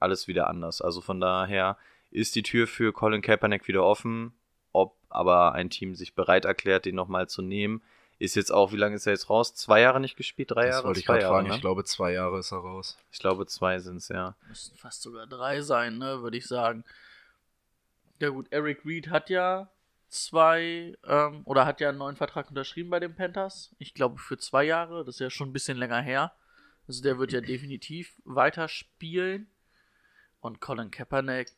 alles 0.00 0.28
wieder 0.28 0.48
anders. 0.48 0.80
Also 0.82 1.00
von 1.00 1.20
daher 1.20 1.76
ist 2.10 2.34
die 2.36 2.42
Tür 2.42 2.66
für 2.66 2.92
Colin 2.92 3.22
Kaepernick 3.22 3.66
wieder 3.68 3.84
offen. 3.84 4.34
Ob 4.74 4.94
aber 5.08 5.52
ein 5.52 5.70
Team 5.70 5.94
sich 5.94 6.14
bereit 6.14 6.44
erklärt, 6.44 6.84
den 6.84 6.96
nochmal 6.96 7.28
zu 7.28 7.40
nehmen, 7.40 7.80
ist 8.18 8.34
jetzt 8.36 8.52
auch, 8.52 8.72
wie 8.72 8.76
lange 8.76 8.96
ist 8.96 9.06
er 9.06 9.12
jetzt 9.12 9.30
raus? 9.30 9.54
Zwei 9.54 9.80
Jahre 9.80 10.00
nicht 10.00 10.16
gespielt? 10.16 10.50
Drei 10.50 10.66
Das 10.66 10.74
Jahre? 10.76 10.86
wollte 10.88 11.00
ich 11.00 11.06
Zwei 11.06 11.12
gerade 11.14 11.22
Jahre, 11.22 11.34
fragen. 11.36 11.48
ne? 11.48 11.54
Ich 11.54 11.60
glaube, 11.60 11.84
zwei 11.84 12.12
Jahre 12.12 12.38
ist 12.40 12.52
er 12.52 12.58
raus. 12.58 12.98
Ich 13.12 13.18
glaube, 13.20 13.46
zwei 13.46 13.78
sind 13.78 13.96
es, 13.96 14.08
ja. 14.08 14.34
Müssten 14.48 14.76
fast 14.76 15.02
sogar 15.02 15.26
drei 15.26 15.60
sein, 15.62 15.98
ne, 15.98 16.22
würde 16.22 16.36
ich 16.36 16.46
sagen. 16.46 16.84
Ja 18.20 18.28
gut, 18.30 18.46
Eric 18.50 18.84
Reed 18.84 19.08
hat 19.10 19.30
ja 19.30 19.68
zwei, 20.08 20.96
ähm, 21.06 21.42
oder 21.44 21.66
hat 21.66 21.80
ja 21.80 21.88
einen 21.88 21.98
neuen 21.98 22.16
Vertrag 22.16 22.48
unterschrieben 22.48 22.90
bei 22.90 23.00
den 23.00 23.14
Panthers. 23.14 23.74
Ich 23.78 23.94
glaube 23.94 24.18
für 24.18 24.38
zwei 24.38 24.64
Jahre, 24.64 25.04
das 25.04 25.16
ist 25.16 25.20
ja 25.20 25.30
schon 25.30 25.48
ein 25.50 25.52
bisschen 25.52 25.76
länger 25.76 26.00
her. 26.00 26.32
Also 26.86 27.02
der 27.02 27.18
wird 27.18 27.32
ja 27.32 27.40
definitiv 27.40 28.14
weiterspielen. 28.24 29.48
Und 30.40 30.60
Colin 30.60 30.90
Kaepernick 30.90 31.52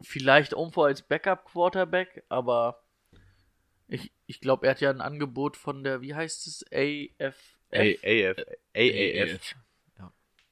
vielleicht 0.00 0.52
irgendwo 0.52 0.82
als 0.84 1.02
Backup-Quarterback, 1.02 2.24
aber 2.28 2.82
ich, 3.88 4.12
ich 4.26 4.40
glaube, 4.40 4.66
er 4.66 4.72
hat 4.72 4.80
ja 4.80 4.90
ein 4.90 5.00
Angebot 5.00 5.56
von 5.56 5.82
der, 5.82 6.00
wie 6.00 6.14
heißt 6.14 6.46
es, 6.46 6.64
AF, 6.72 7.36
A 7.72 7.80
AF. 7.80 8.36
AAF. 8.76 9.54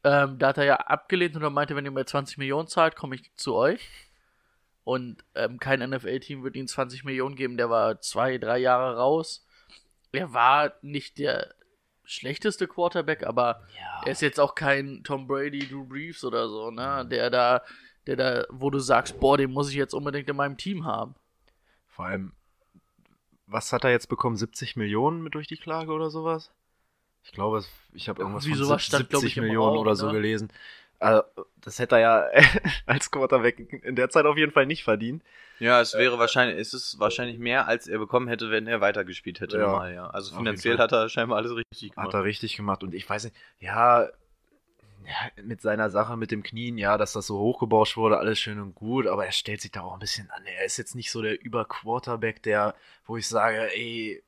ähm, 0.05 0.39
da 0.39 0.49
hat 0.49 0.59
er 0.59 0.65
ja 0.65 0.77
abgelehnt 0.77 1.37
und 1.37 1.43
er 1.43 1.51
meinte, 1.51 1.77
wenn 1.77 1.85
ihr 1.85 1.91
mir 1.91 2.07
20 2.07 2.39
Millionen 2.39 2.69
zahlt, 2.69 2.97
komme 2.97 3.17
ich 3.17 3.35
zu 3.35 3.55
euch. 3.55 3.89
Und 4.85 5.25
ähm, 5.35 5.59
kein 5.59 5.81
NFL-Team 5.81 6.45
wird 6.45 6.55
ihm 6.55 6.69
20 6.69 7.05
Millionen 7.05 7.35
geben. 7.35 7.57
Der 7.57 7.71
war 7.71 8.01
zwei, 8.01 8.39
drei 8.39 8.59
Jahre 8.59 8.97
raus. 8.97 9.45
Er 10.13 10.33
war 10.33 10.75
nicht 10.81 11.19
der 11.19 11.55
schlechteste 12.05 12.69
Quarterback, 12.69 13.25
aber 13.27 13.67
er 14.05 14.13
ist 14.13 14.23
jetzt 14.23 14.39
auch 14.39 14.55
kein 14.55 15.03
Tom 15.03 15.27
Brady, 15.27 15.67
Drew 15.69 15.85
Brees 15.85 16.23
oder 16.23 16.49
so, 16.49 16.71
ne? 16.71 17.05
Der 17.11 17.31
da, 17.31 17.63
der 18.07 18.17
da, 18.17 18.45
wo 18.51 18.71
du 18.71 18.79
sagst, 18.79 19.19
boah, 19.21 19.37
den 19.37 19.51
muss 19.51 19.71
ich 19.71 19.77
jetzt 19.77 19.95
unbedingt 19.95 20.29
in 20.29 20.37
meinem 20.37 20.57
Team 20.57 20.85
haben. 20.85 21.15
Vor 21.89 22.07
allem, 22.07 22.33
was 23.47 23.73
hat 23.73 23.85
er 23.85 23.91
jetzt 23.91 24.09
bekommen? 24.09 24.37
70 24.37 24.77
Millionen 24.77 25.23
mit 25.23 25.35
durch 25.35 25.47
die 25.47 25.57
Klage 25.57 25.93
oder 25.93 26.11
sowas? 26.11 26.51
Ich 27.25 27.33
glaube, 27.33 27.65
ich 27.93 28.09
habe 28.09 28.21
irgendwas 28.21 28.45
Wie 28.47 28.51
von 28.51 28.59
sowas 28.59 28.83
sieb- 28.83 28.89
stand, 28.89 29.11
glaub 29.11 29.21
70 29.23 29.37
ich, 29.39 29.43
Millionen 29.43 29.75
Raum, 29.75 29.79
oder 29.79 29.97
so 29.97 30.07
ne? 30.07 30.13
gelesen. 30.13 30.53
Also, 30.99 31.23
das 31.61 31.79
hätte 31.79 31.97
er 31.97 32.01
ja 32.01 32.43
als 32.87 33.11
Quarterback 33.11 33.59
in 33.83 33.97
der 33.97 34.09
Zeit 34.11 34.25
auf 34.25 34.37
jeden 34.37 34.53
Fall 34.53 34.67
nicht 34.67 34.85
verdient. 34.85 35.23
Ja, 35.59 35.81
es 35.81 35.95
wäre 35.95 36.19
wahrscheinlich, 36.19 36.59
es 36.59 36.75
ist 36.75 36.99
wahrscheinlich 36.99 37.39
mehr, 37.39 37.67
als 37.67 37.87
er 37.89 37.99
bekommen 37.99 38.29
hätte, 38.29 38.51
wenn 38.51 38.67
er 38.67 38.81
weitergespielt 38.81 39.41
hätte. 39.41 39.59
Ja. 39.59 39.67
Normal, 39.67 39.95
ja. 39.95 40.07
Also 40.09 40.37
finanziell 40.37 40.79
hat 40.79 40.93
er 40.93 41.09
scheinbar 41.09 41.39
alles 41.39 41.53
richtig 41.55 41.93
gemacht. 41.93 42.09
Hat 42.09 42.15
er 42.15 42.25
richtig 42.25 42.57
gemacht. 42.57 42.83
Und 42.83 42.95
ich 42.95 43.09
weiß 43.09 43.25
nicht, 43.25 43.37
ja, 43.59 44.09
ja, 45.07 45.43
mit 45.45 45.61
seiner 45.63 45.89
Sache 45.91 46.17
mit 46.17 46.31
dem 46.33 46.43
Knien, 46.43 46.79
ja, 46.79 46.99
dass 46.99 47.13
das 47.13 47.27
so 47.29 47.39
hochgebauscht 47.39 47.97
wurde, 47.97 48.19
alles 48.19 48.39
schön 48.41 48.59
und 48.61 48.75
gut, 48.75 49.07
aber 49.07 49.25
er 49.27 49.33
stellt 49.33 49.61
sich 49.61 49.71
da 49.71 49.83
auch 49.83 49.93
ein 49.95 50.01
bisschen 50.01 50.31
an. 50.31 50.45
Er 50.47 50.65
ist 50.65 50.77
jetzt 50.77 50.95
nicht 50.95 51.11
so 51.11 51.23
der 51.23 51.41
Über-Quarterback, 51.43 52.43
der, 52.43 52.75
wo 53.07 53.17
ich 53.17 53.27
sage, 53.29 53.73
ey, 53.75 54.23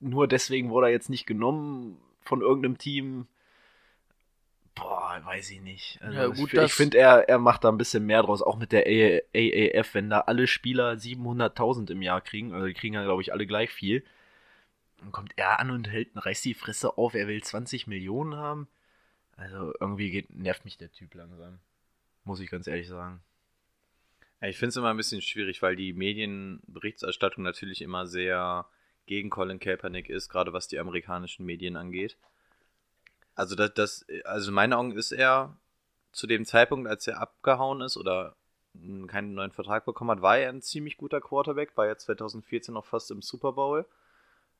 nur 0.00 0.26
deswegen 0.28 0.70
wurde 0.70 0.86
er 0.88 0.92
jetzt 0.92 1.10
nicht 1.10 1.26
genommen 1.26 2.00
von 2.22 2.40
irgendeinem 2.40 2.78
Team. 2.78 3.26
Boah, 4.74 5.20
weiß 5.24 5.50
ich 5.50 5.60
nicht. 5.60 5.98
Also 6.02 6.16
Ja, 6.16 6.28
ich 6.28 6.36
gut, 6.38 6.50
ich 6.52 6.56
das- 6.60 6.72
finde, 6.72 6.98
er, 6.98 7.28
er 7.28 7.38
macht 7.38 7.64
da 7.64 7.68
ein 7.68 7.78
bisschen 7.78 8.06
mehr 8.06 8.22
draus, 8.22 8.42
auch 8.42 8.56
mit 8.56 8.70
der 8.72 8.86
AAF, 8.86 9.94
wenn 9.94 10.08
da 10.08 10.20
alle 10.20 10.46
Spieler 10.46 10.96
700.000 10.96 11.90
im 11.90 12.00
Jahr 12.00 12.20
kriegen, 12.20 12.54
also 12.54 12.66
die 12.66 12.74
kriegen 12.74 12.94
ja, 12.94 13.02
glaube 13.02 13.20
ich, 13.22 13.32
alle 13.32 13.46
gleich 13.46 13.70
viel. 13.70 14.04
Dann 15.00 15.12
kommt 15.12 15.32
er 15.36 15.58
an 15.60 15.70
und 15.70 15.88
hält, 15.90 16.10
reißt 16.14 16.44
die 16.44 16.54
Fresse 16.54 16.96
auf, 16.96 17.14
er 17.14 17.26
will 17.28 17.42
20 17.42 17.86
Millionen 17.88 18.36
haben. 18.36 18.68
Also 19.38 19.72
irgendwie 19.78 20.10
geht, 20.10 20.34
nervt 20.34 20.64
mich 20.64 20.76
der 20.76 20.90
Typ 20.90 21.14
langsam. 21.14 21.60
Muss 22.24 22.40
ich 22.40 22.50
ganz 22.50 22.66
ehrlich 22.66 22.88
sagen. 22.88 23.22
Ich 24.40 24.58
finde 24.58 24.70
es 24.70 24.76
immer 24.76 24.90
ein 24.90 24.96
bisschen 24.96 25.22
schwierig, 25.22 25.62
weil 25.62 25.76
die 25.76 25.92
Medienberichterstattung 25.92 27.44
natürlich 27.44 27.80
immer 27.80 28.06
sehr 28.06 28.66
gegen 29.06 29.30
Colin 29.30 29.60
Kaepernick 29.60 30.10
ist, 30.10 30.28
gerade 30.28 30.52
was 30.52 30.66
die 30.68 30.78
amerikanischen 30.78 31.46
Medien 31.46 31.76
angeht. 31.76 32.16
Also 33.34 33.54
das, 33.54 33.72
das, 33.74 34.06
also 34.24 34.50
in 34.50 34.54
meinen 34.54 34.72
Augen 34.72 34.92
ist 34.92 35.12
er 35.12 35.56
zu 36.10 36.26
dem 36.26 36.44
Zeitpunkt, 36.44 36.88
als 36.88 37.06
er 37.06 37.20
abgehauen 37.20 37.80
ist 37.80 37.96
oder 37.96 38.34
keinen 39.06 39.34
neuen 39.34 39.52
Vertrag 39.52 39.84
bekommen 39.84 40.10
hat, 40.10 40.22
war 40.22 40.38
er 40.38 40.50
ein 40.50 40.62
ziemlich 40.62 40.96
guter 40.96 41.20
Quarterback, 41.20 41.76
war 41.76 41.86
ja 41.86 41.96
2014 41.96 42.74
noch 42.74 42.84
fast 42.84 43.10
im 43.12 43.22
Super 43.22 43.52
Bowl. 43.52 43.86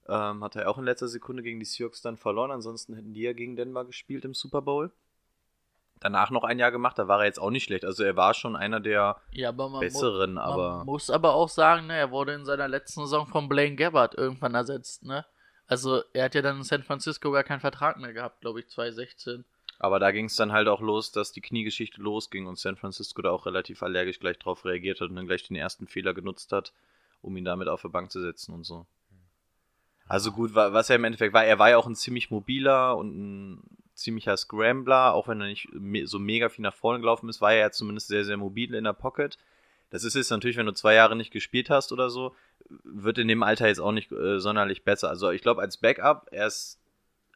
Ähm, 0.08 0.42
hat 0.42 0.56
er 0.56 0.70
auch 0.70 0.78
in 0.78 0.84
letzter 0.84 1.08
Sekunde 1.08 1.42
gegen 1.42 1.60
die 1.60 1.66
Seahawks 1.66 2.00
dann 2.00 2.16
verloren, 2.16 2.50
ansonsten 2.50 2.94
hätten 2.94 3.12
die 3.12 3.22
ja 3.22 3.32
gegen 3.32 3.56
Denver 3.56 3.84
gespielt 3.84 4.24
im 4.24 4.34
Super 4.34 4.62
Bowl. 4.62 4.90
Danach 6.00 6.30
noch 6.30 6.44
ein 6.44 6.58
Jahr 6.58 6.70
gemacht, 6.70 6.98
da 6.98 7.08
war 7.08 7.20
er 7.20 7.26
jetzt 7.26 7.40
auch 7.40 7.50
nicht 7.50 7.64
schlecht. 7.64 7.84
Also 7.84 8.04
er 8.04 8.16
war 8.16 8.32
schon 8.32 8.56
einer 8.56 8.80
der 8.80 9.20
Ja, 9.32 9.48
aber 9.48 9.68
man, 9.68 9.80
besseren, 9.80 10.34
mu 10.34 10.40
aber 10.40 10.76
man 10.78 10.86
muss 10.86 11.10
aber 11.10 11.34
auch 11.34 11.48
sagen, 11.48 11.88
ne, 11.88 11.96
er 11.96 12.10
wurde 12.10 12.34
in 12.34 12.44
seiner 12.44 12.68
letzten 12.68 13.02
Saison 13.02 13.26
von 13.26 13.48
Blaine 13.48 13.76
Gabbard 13.76 14.14
irgendwann 14.14 14.54
ersetzt, 14.54 15.04
ne? 15.04 15.26
Also 15.66 16.02
er 16.14 16.24
hat 16.24 16.34
ja 16.34 16.40
dann 16.40 16.58
in 16.58 16.62
San 16.62 16.82
Francisco 16.82 17.30
gar 17.30 17.44
keinen 17.44 17.60
Vertrag 17.60 17.98
mehr 17.98 18.14
gehabt, 18.14 18.40
glaube 18.40 18.60
ich, 18.60 18.68
2016. 18.68 19.44
Aber 19.78 19.98
da 19.98 20.10
ging 20.10 20.24
es 20.24 20.36
dann 20.36 20.52
halt 20.52 20.66
auch 20.66 20.80
los, 20.80 21.12
dass 21.12 21.32
die 21.32 21.40
Kniegeschichte 21.40 22.00
losging 22.00 22.46
und 22.46 22.58
San 22.58 22.76
Francisco 22.76 23.20
da 23.20 23.30
auch 23.30 23.46
relativ 23.46 23.82
allergisch 23.82 24.18
gleich 24.18 24.38
drauf 24.38 24.64
reagiert 24.64 25.00
hat 25.00 25.10
und 25.10 25.16
dann 25.16 25.26
gleich 25.26 25.46
den 25.46 25.56
ersten 25.56 25.86
Fehler 25.86 26.14
genutzt 26.14 26.52
hat, 26.52 26.72
um 27.20 27.36
ihn 27.36 27.44
damit 27.44 27.68
auf 27.68 27.82
die 27.82 27.88
Bank 27.88 28.10
zu 28.10 28.20
setzen 28.20 28.54
und 28.54 28.64
so. 28.64 28.86
Also 30.08 30.32
gut, 30.32 30.54
wa- 30.54 30.72
was 30.72 30.90
er 30.90 30.96
im 30.96 31.04
Endeffekt 31.04 31.34
war, 31.34 31.44
er 31.44 31.58
war 31.58 31.70
ja 31.70 31.76
auch 31.76 31.86
ein 31.86 31.94
ziemlich 31.94 32.30
mobiler 32.30 32.96
und 32.96 33.16
ein 33.16 33.62
ziemlicher 33.94 34.36
Scrambler, 34.36 35.12
auch 35.14 35.28
wenn 35.28 35.40
er 35.40 35.48
nicht 35.48 35.68
so 36.04 36.18
mega 36.18 36.48
viel 36.48 36.62
nach 36.62 36.74
vorne 36.74 37.00
gelaufen 37.00 37.28
ist, 37.28 37.40
war 37.40 37.52
er 37.52 37.58
ja 37.58 37.70
zumindest 37.70 38.08
sehr, 38.08 38.24
sehr 38.24 38.36
mobil 38.36 38.74
in 38.74 38.84
der 38.84 38.92
Pocket. 38.92 39.36
Das 39.90 40.04
ist 40.04 40.14
jetzt 40.14 40.30
natürlich, 40.30 40.56
wenn 40.56 40.66
du 40.66 40.72
zwei 40.72 40.94
Jahre 40.94 41.16
nicht 41.16 41.32
gespielt 41.32 41.70
hast 41.70 41.92
oder 41.92 42.10
so, 42.10 42.34
wird 42.84 43.18
in 43.18 43.28
dem 43.28 43.42
Alter 43.42 43.68
jetzt 43.68 43.80
auch 43.80 43.92
nicht 43.92 44.12
äh, 44.12 44.38
sonderlich 44.38 44.84
besser. 44.84 45.08
Also 45.08 45.30
ich 45.30 45.42
glaube, 45.42 45.62
als 45.62 45.78
Backup, 45.78 46.28
er 46.30 46.46
ist 46.46 46.78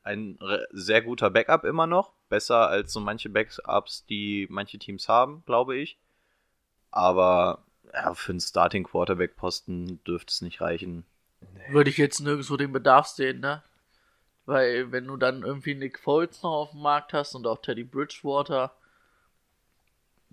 ein 0.05 0.39
sehr 0.73 1.03
guter 1.03 1.31
Backup 1.31 1.65
immer 1.65 1.87
noch. 1.87 2.13
Besser 2.29 2.69
als 2.69 2.93
so 2.93 3.01
manche 3.01 3.29
Backups, 3.29 4.05
die 4.07 4.47
manche 4.51 4.79
Teams 4.79 5.09
haben, 5.09 5.43
glaube 5.47 5.77
ich. 5.77 5.99
Aber 6.91 7.65
ja, 7.93 8.15
für 8.15 8.33
einen 8.33 8.41
Starting 8.41 8.85
Quarterback 8.85 9.37
Posten 9.37 10.03
dürfte 10.05 10.31
es 10.31 10.43
nicht 10.43 10.61
reichen. 10.61 11.05
Würde 11.69 11.91
ich 11.91 11.97
jetzt 11.97 12.21
nirgendwo 12.21 12.57
den 12.57 12.73
Bedarf 12.73 13.07
sehen, 13.07 13.41
ne? 13.41 13.63
Weil 14.45 14.91
wenn 14.91 15.07
du 15.07 15.17
dann 15.17 15.43
irgendwie 15.43 15.75
Nick 15.75 15.99
Foles 15.99 16.43
noch 16.43 16.53
auf 16.53 16.71
dem 16.73 16.81
Markt 16.81 17.13
hast 17.13 17.35
und 17.35 17.47
auch 17.47 17.63
Teddy 17.63 17.85
Bridgewater, 17.85 18.75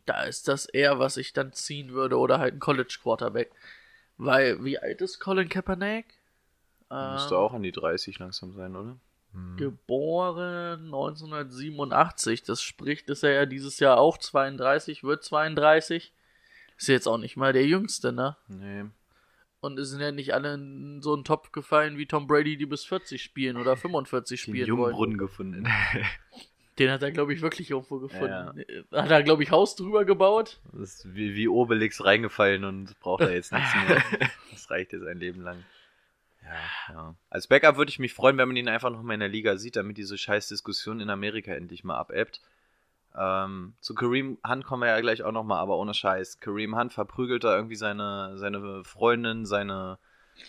da 0.06 0.24
ist 0.24 0.48
das 0.48 0.66
eher, 0.66 0.98
was 1.00 1.18
ich 1.18 1.34
dann 1.34 1.54
ziehen 1.54 1.94
würde 1.94 2.18
oder 2.18 2.40
halt 2.40 2.56
ein 2.56 2.60
College 2.60 2.98
Quarterback. 3.02 3.52
Weil, 4.18 4.64
wie 4.64 4.80
alt 4.80 5.02
ist 5.02 5.20
Colin 5.20 5.48
Kaepernick? 5.48 6.06
Müsste 6.90 7.36
Ähm, 7.36 7.42
auch 7.42 7.54
an 7.54 7.64
die 7.64 7.72
30 7.72 8.18
langsam 8.20 8.54
sein, 8.54 8.76
oder? 8.76 8.98
Geboren 9.58 10.86
1987, 10.86 12.42
das 12.44 12.64
spricht, 12.64 13.10
ist 13.10 13.24
er 13.24 13.32
ja 13.34 13.46
dieses 13.46 13.80
Jahr 13.80 14.00
auch 14.00 14.18
32, 14.18 15.04
wird 15.04 15.24
32. 15.24 16.12
Ist 16.78 16.88
jetzt 16.88 17.08
auch 17.08 17.20
nicht 17.20 17.38
mal 17.38 17.54
der 17.54 17.66
Jüngste, 17.66 18.12
ne? 18.12 18.38
Nee. 18.48 18.86
Und 19.62 19.78
es 19.78 19.90
sind 19.90 20.00
ja 20.00 20.12
nicht 20.12 20.34
alle 20.34 20.54
in 20.54 21.02
so 21.02 21.14
einen 21.14 21.26
Topf 21.26 21.52
gefallen 21.52 21.98
wie 21.98 22.06
Tom 22.06 22.28
Brady, 22.28 22.56
die 22.56 22.66
bis 22.66 22.86
40 22.86 23.22
spielen 23.22 23.58
oder 23.58 23.76
45 23.76 24.40
Den 24.40 24.52
spielen 24.52 24.78
wollen. 24.78 24.92
Jungbrunnen 24.92 25.18
gefunden. 25.18 25.68
Den 26.80 26.92
hat 26.92 27.04
er, 27.04 27.12
glaube 27.12 27.34
ich, 27.34 27.42
wirklich 27.42 27.72
irgendwo 27.72 28.00
gefunden. 28.00 28.64
Hat 28.94 29.12
er, 29.12 29.22
glaube 29.22 29.44
ich, 29.44 29.52
Haus 29.52 29.76
drüber 29.76 30.06
gebaut. 30.06 30.62
Das 30.72 30.96
ist 30.96 31.14
wie, 31.14 31.36
wie 31.36 31.50
Obelix 31.50 32.06
reingefallen 32.06 32.64
und 32.64 32.98
braucht 33.02 33.22
da 33.22 33.30
jetzt 33.30 33.52
nichts 33.52 33.74
mehr. 33.76 34.02
Das 34.52 34.70
reicht 34.72 34.94
jetzt 34.94 35.06
ein 35.06 35.18
Leben 35.18 35.42
lang. 35.42 35.64
Ja, 36.44 36.94
ja. 36.94 37.16
Als 37.30 37.48
Backup 37.48 37.78
würde 37.78 37.90
ich 37.90 38.00
mich 38.00 38.14
freuen, 38.14 38.38
wenn 38.38 38.48
man 38.48 38.58
ihn 38.58 38.68
einfach 38.68 38.90
noch 38.90 39.02
mal 39.04 39.14
in 39.14 39.20
der 39.20 39.30
Liga 39.30 39.58
sieht, 39.58 39.76
damit 39.76 39.98
diese 39.98 40.18
scheiß 40.18 40.48
Diskussion 40.48 41.00
in 41.00 41.10
Amerika 41.10 41.54
endlich 41.54 41.84
mal 41.84 41.98
abebbt. 41.98 42.42
Ähm, 43.18 43.74
zu 43.80 43.96
Kareem 43.96 44.38
Hunt 44.48 44.66
kommen 44.66 44.84
wir 44.84 44.90
ja 44.90 45.02
gleich 45.02 45.24
auch 45.24 45.32
noch 45.32 45.44
mal, 45.44 45.60
aber 45.60 45.78
ohne 45.78 45.94
Scheiß. 45.94 46.40
Kareem 46.40 46.78
Hunt 46.78 46.94
verprügelt 46.94 47.44
da 47.44 47.56
irgendwie 47.56 47.76
seine, 47.76 48.38
seine 48.38 48.84
Freundin, 48.84 49.46
seine 49.46 49.98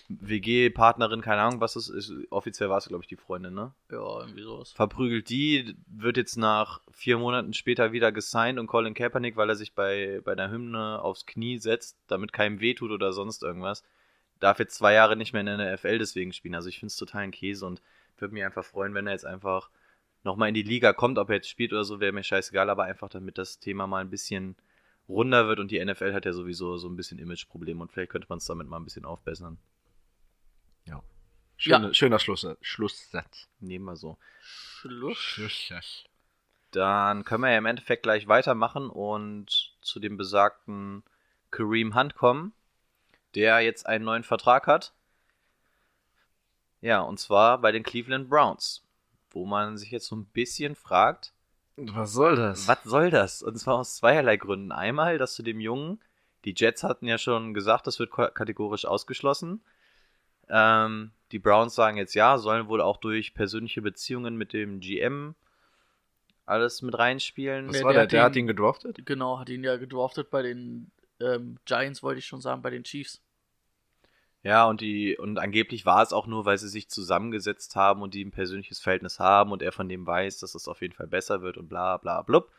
WG-Partnerin, 0.08 1.20
keine 1.20 1.42
Ahnung, 1.42 1.60
was 1.60 1.76
es 1.76 1.88
ist. 1.88 2.12
Offiziell 2.30 2.68
war 2.68 2.78
es, 2.78 2.86
glaube 2.86 3.02
ich, 3.02 3.08
die 3.08 3.16
Freundin, 3.16 3.54
ne? 3.54 3.72
Ja, 3.90 4.20
irgendwie 4.20 4.42
sowas. 4.42 4.72
verprügelt 4.72 5.28
die, 5.28 5.76
wird 5.86 6.16
jetzt 6.16 6.36
nach 6.36 6.80
vier 6.92 7.18
Monaten 7.18 7.52
später 7.52 7.92
wieder 7.92 8.12
gesigned 8.12 8.58
und 8.58 8.66
Colin 8.66 8.94
Kaepernick, 8.94 9.36
weil 9.36 9.48
er 9.48 9.56
sich 9.56 9.74
bei, 9.74 10.20
bei 10.24 10.34
der 10.34 10.50
Hymne 10.50 11.00
aufs 11.02 11.26
Knie 11.26 11.58
setzt, 11.58 11.98
damit 12.06 12.32
keinem 12.32 12.60
wehtut 12.60 12.90
oder 12.90 13.12
sonst 13.12 13.42
irgendwas, 13.42 13.82
darf 14.38 14.58
jetzt 14.58 14.76
zwei 14.76 14.94
Jahre 14.94 15.16
nicht 15.16 15.32
mehr 15.32 15.40
in 15.40 15.58
der 15.58 15.74
NFL 15.74 15.98
deswegen 15.98 16.32
spielen. 16.32 16.54
Also 16.54 16.68
ich 16.68 16.78
finde 16.78 16.90
es 16.90 16.96
total 16.96 17.22
ein 17.22 17.30
Käse 17.30 17.66
und 17.66 17.82
würde 18.18 18.34
mich 18.34 18.44
einfach 18.44 18.64
freuen, 18.64 18.94
wenn 18.94 19.06
er 19.06 19.12
jetzt 19.12 19.26
einfach 19.26 19.70
nochmal 20.24 20.48
in 20.48 20.54
die 20.54 20.62
Liga 20.62 20.92
kommt, 20.92 21.18
ob 21.18 21.30
er 21.30 21.36
jetzt 21.36 21.48
spielt 21.48 21.72
oder 21.72 21.84
so, 21.84 22.00
wäre 22.00 22.12
mir 22.12 22.24
scheißegal, 22.24 22.70
aber 22.70 22.84
einfach 22.84 23.08
damit 23.08 23.38
das 23.38 23.58
Thema 23.58 23.86
mal 23.86 24.00
ein 24.00 24.10
bisschen 24.10 24.56
runder 25.08 25.48
wird 25.48 25.60
und 25.60 25.70
die 25.70 25.84
NFL 25.84 26.12
hat 26.12 26.24
ja 26.24 26.32
sowieso 26.32 26.76
so 26.76 26.88
ein 26.88 26.96
bisschen 26.96 27.18
Imageprobleme 27.18 27.82
und 27.82 27.92
vielleicht 27.92 28.12
könnte 28.12 28.26
man 28.28 28.38
es 28.38 28.44
damit 28.44 28.68
mal 28.68 28.78
ein 28.78 28.84
bisschen 28.84 29.04
aufbessern. 29.04 29.58
Schöne, 31.60 31.92
Schöner 31.92 32.18
Schluss, 32.18 32.46
Schlusssatz. 32.62 33.46
Nehmen 33.58 33.84
wir 33.84 33.94
so. 33.94 34.16
Schluss. 34.40 35.18
Schlusssatz. 35.18 36.04
Dann 36.70 37.22
können 37.26 37.42
wir 37.42 37.50
ja 37.50 37.58
im 37.58 37.66
Endeffekt 37.66 38.02
gleich 38.02 38.28
weitermachen 38.28 38.88
und 38.88 39.74
zu 39.82 40.00
dem 40.00 40.16
besagten 40.16 41.04
Kareem 41.50 41.94
Hunt 41.94 42.14
kommen, 42.14 42.54
der 43.34 43.60
jetzt 43.60 43.86
einen 43.86 44.06
neuen 44.06 44.22
Vertrag 44.22 44.66
hat. 44.66 44.94
Ja, 46.80 47.02
und 47.02 47.20
zwar 47.20 47.60
bei 47.60 47.72
den 47.72 47.82
Cleveland 47.82 48.30
Browns, 48.30 48.82
wo 49.30 49.46
man 49.46 49.76
sich 49.78 49.90
jetzt 49.90 50.06
so 50.06 50.16
ein 50.16 50.26
bisschen 50.26 50.74
fragt, 50.74 51.32
Was 51.76 52.12
soll 52.12 52.36
das? 52.36 52.68
was 52.68 52.82
soll 52.84 53.10
das? 53.10 53.42
Und 53.42 53.56
zwar 53.58 53.76
aus 53.76 53.96
zweierlei 53.96 54.36
Gründen. 54.36 54.72
Einmal, 54.72 55.18
dass 55.18 55.34
zu 55.34 55.42
dem 55.42 55.60
Jungen, 55.60 56.00
die 56.44 56.54
Jets 56.56 56.82
hatten 56.82 57.06
ja 57.06 57.18
schon 57.18 57.54
gesagt, 57.54 57.86
das 57.86 57.98
wird 57.98 58.10
kategorisch 58.10 58.84
ausgeschlossen. 58.84 59.62
Ähm, 60.48 61.12
die 61.32 61.38
Browns 61.38 61.74
sagen 61.74 61.96
jetzt 61.96 62.14
ja, 62.14 62.36
sollen 62.38 62.68
wohl 62.68 62.80
auch 62.80 62.96
durch 62.96 63.34
persönliche 63.34 63.82
Beziehungen 63.82 64.36
mit 64.36 64.52
dem 64.52 64.80
GM 64.80 65.34
alles 66.46 66.82
mit 66.82 66.98
reinspielen. 66.98 67.68
Was 67.68 67.76
Ja, 67.76 67.84
war 67.84 67.92
der 67.92 68.00
der? 68.00 68.02
hat 68.04 68.12
Der 68.12 68.22
hat 68.24 68.36
ihn- 68.36 68.40
ihn 68.40 68.46
gedraftet? 68.48 69.06
Genau, 69.06 69.38
hat 69.38 69.48
ihn 69.48 69.62
ja 69.62 69.76
gedraftet 69.76 70.30
bei 70.30 70.42
den 70.42 70.90
ähm, 71.20 71.58
Giants, 71.66 72.02
wollte 72.02 72.18
ich 72.18 72.26
schon 72.26 72.40
sagen, 72.40 72.62
bei 72.62 72.70
den 72.70 72.82
Chiefs. 72.82 73.20
Ja, 74.42 74.64
und 74.66 74.80
die, 74.80 75.18
und 75.18 75.38
angeblich 75.38 75.84
war 75.84 76.02
es 76.02 76.12
auch 76.14 76.26
nur, 76.26 76.46
weil 76.46 76.56
sie 76.56 76.68
sich 76.68 76.88
zusammengesetzt 76.88 77.76
haben 77.76 78.00
und 78.00 78.14
die 78.14 78.24
ein 78.24 78.30
persönliches 78.30 78.80
Verhältnis 78.80 79.18
haben 79.18 79.52
und 79.52 79.62
er 79.62 79.72
von 79.72 79.88
dem 79.88 80.06
weiß, 80.06 80.38
dass 80.38 80.54
es 80.54 80.66
auf 80.66 80.80
jeden 80.80 80.94
Fall 80.94 81.08
besser 81.08 81.42
wird 81.42 81.58
und 81.58 81.68
bla 81.68 81.98
bla 81.98 82.22
blub. 82.22 82.50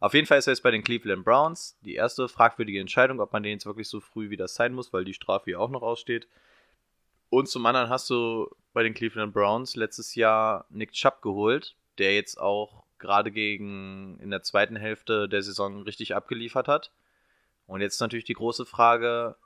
Auf 0.00 0.14
jeden 0.14 0.26
Fall 0.26 0.38
ist 0.38 0.46
er 0.46 0.52
jetzt 0.52 0.62
bei 0.62 0.70
den 0.70 0.84
Cleveland 0.84 1.24
Browns. 1.24 1.76
Die 1.82 1.94
erste 1.94 2.28
fragwürdige 2.28 2.80
Entscheidung, 2.80 3.20
ob 3.20 3.32
man 3.32 3.42
den 3.42 3.52
jetzt 3.52 3.66
wirklich 3.66 3.88
so 3.88 4.00
früh 4.00 4.30
wie 4.30 4.36
das 4.36 4.54
sein 4.54 4.74
muss, 4.74 4.92
weil 4.92 5.04
die 5.04 5.14
Strafe 5.14 5.50
ja 5.50 5.58
auch 5.58 5.70
noch 5.70 5.82
aussteht. 5.82 6.26
Und 7.28 7.48
zum 7.48 7.66
anderen 7.66 7.90
hast 7.90 8.08
du 8.08 8.48
bei 8.72 8.82
den 8.82 8.94
Cleveland 8.94 9.32
Browns 9.32 9.76
letztes 9.76 10.14
Jahr 10.14 10.66
Nick 10.70 10.92
Chubb 10.92 11.22
geholt, 11.22 11.74
der 11.98 12.14
jetzt 12.14 12.38
auch 12.38 12.84
gerade 12.98 13.30
gegen 13.30 14.18
in 14.20 14.30
der 14.30 14.42
zweiten 14.42 14.76
Hälfte 14.76 15.28
der 15.28 15.42
Saison 15.42 15.82
richtig 15.82 16.14
abgeliefert 16.14 16.68
hat. 16.68 16.92
Und 17.66 17.80
jetzt 17.80 18.00
natürlich 18.00 18.24
die 18.24 18.34
große 18.34 18.64
Frage, 18.64 19.36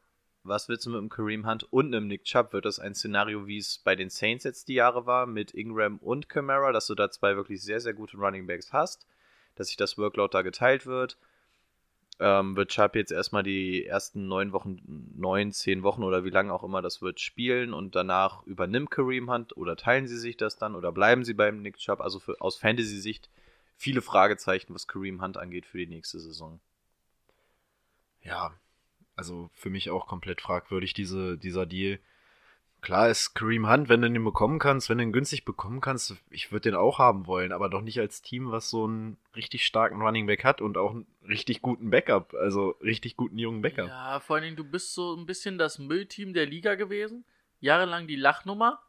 was 0.42 0.68
willst 0.68 0.86
du 0.86 0.90
mit 0.90 1.00
dem 1.00 1.08
Kareem 1.08 1.46
Hunt 1.46 1.64
und 1.64 1.94
einem 1.94 2.06
Nick 2.06 2.24
Chubb? 2.24 2.52
Wird 2.52 2.64
das 2.64 2.78
ein 2.78 2.94
Szenario, 2.94 3.46
wie 3.46 3.58
es 3.58 3.78
bei 3.78 3.94
den 3.94 4.10
Saints 4.10 4.44
jetzt 4.44 4.68
die 4.68 4.74
Jahre 4.74 5.06
war, 5.06 5.26
mit 5.26 5.52
Ingram 5.52 5.98
und 5.98 6.28
Camara, 6.28 6.72
dass 6.72 6.86
du 6.86 6.94
da 6.94 7.10
zwei 7.10 7.36
wirklich 7.36 7.62
sehr, 7.62 7.80
sehr 7.80 7.94
gute 7.94 8.16
Running 8.16 8.46
Backs 8.46 8.72
hast, 8.72 9.06
dass 9.54 9.68
sich 9.68 9.76
das 9.76 9.98
Workload 9.98 10.32
da 10.32 10.42
geteilt 10.42 10.86
wird? 10.86 11.18
Ähm, 12.18 12.54
wird 12.54 12.70
Chubb 12.70 12.96
jetzt 12.96 13.12
erstmal 13.12 13.42
die 13.42 13.86
ersten 13.86 14.28
neun 14.28 14.52
Wochen, 14.52 14.80
neun, 15.16 15.52
zehn 15.52 15.82
Wochen 15.82 16.02
oder 16.02 16.22
wie 16.24 16.30
lange 16.30 16.52
auch 16.52 16.62
immer 16.62 16.82
das 16.82 17.00
wird 17.00 17.18
spielen 17.18 17.72
und 17.72 17.94
danach 17.94 18.42
übernimmt 18.46 18.90
Kareem 18.90 19.30
Hunt 19.30 19.56
oder 19.56 19.74
teilen 19.76 20.06
sie 20.06 20.18
sich 20.18 20.36
das 20.36 20.56
dann 20.56 20.74
oder 20.74 20.92
bleiben 20.92 21.24
sie 21.24 21.32
beim 21.34 21.62
Nick 21.62 21.78
Chubb? 21.78 22.00
Also 22.00 22.18
für, 22.18 22.38
aus 22.40 22.58
Fantasy-Sicht 22.58 23.30
viele 23.76 24.02
Fragezeichen, 24.02 24.74
was 24.74 24.86
Kareem 24.86 25.22
Hunt 25.22 25.38
angeht 25.38 25.64
für 25.64 25.78
die 25.78 25.86
nächste 25.86 26.20
Saison. 26.20 26.60
Ja, 28.22 28.52
also 29.20 29.50
für 29.52 29.68
mich 29.68 29.90
auch 29.90 30.06
komplett 30.06 30.40
fragwürdig, 30.40 30.94
diese, 30.94 31.36
dieser 31.36 31.66
Deal. 31.66 31.98
Klar 32.80 33.10
ist 33.10 33.34
Kareem 33.34 33.68
Hunt, 33.68 33.90
wenn 33.90 34.00
du 34.00 34.10
den 34.10 34.24
bekommen 34.24 34.58
kannst, 34.58 34.88
wenn 34.88 34.96
du 34.96 35.04
ihn 35.04 35.12
günstig 35.12 35.44
bekommen 35.44 35.82
kannst, 35.82 36.16
ich 36.30 36.50
würde 36.52 36.70
den 36.70 36.74
auch 36.74 36.98
haben 36.98 37.26
wollen, 37.26 37.52
aber 37.52 37.68
doch 37.68 37.82
nicht 37.82 38.00
als 38.00 38.22
Team, 38.22 38.50
was 38.50 38.70
so 38.70 38.84
einen 38.84 39.18
richtig 39.36 39.66
starken 39.66 40.00
Running 40.00 40.26
Back 40.26 40.42
hat 40.42 40.62
und 40.62 40.78
auch 40.78 40.92
einen 40.92 41.06
richtig 41.28 41.60
guten 41.60 41.90
Backup, 41.90 42.32
also 42.32 42.70
richtig 42.80 43.18
guten 43.18 43.36
jungen 43.36 43.60
Backup. 43.60 43.88
Ja, 43.88 44.20
vor 44.20 44.36
allen 44.36 44.44
Dingen, 44.44 44.56
du 44.56 44.64
bist 44.64 44.94
so 44.94 45.14
ein 45.14 45.26
bisschen 45.26 45.58
das 45.58 45.78
Müllteam 45.78 46.32
der 46.32 46.46
Liga 46.46 46.76
gewesen. 46.76 47.26
Jahrelang 47.60 48.06
die 48.06 48.16
Lachnummer. 48.16 48.80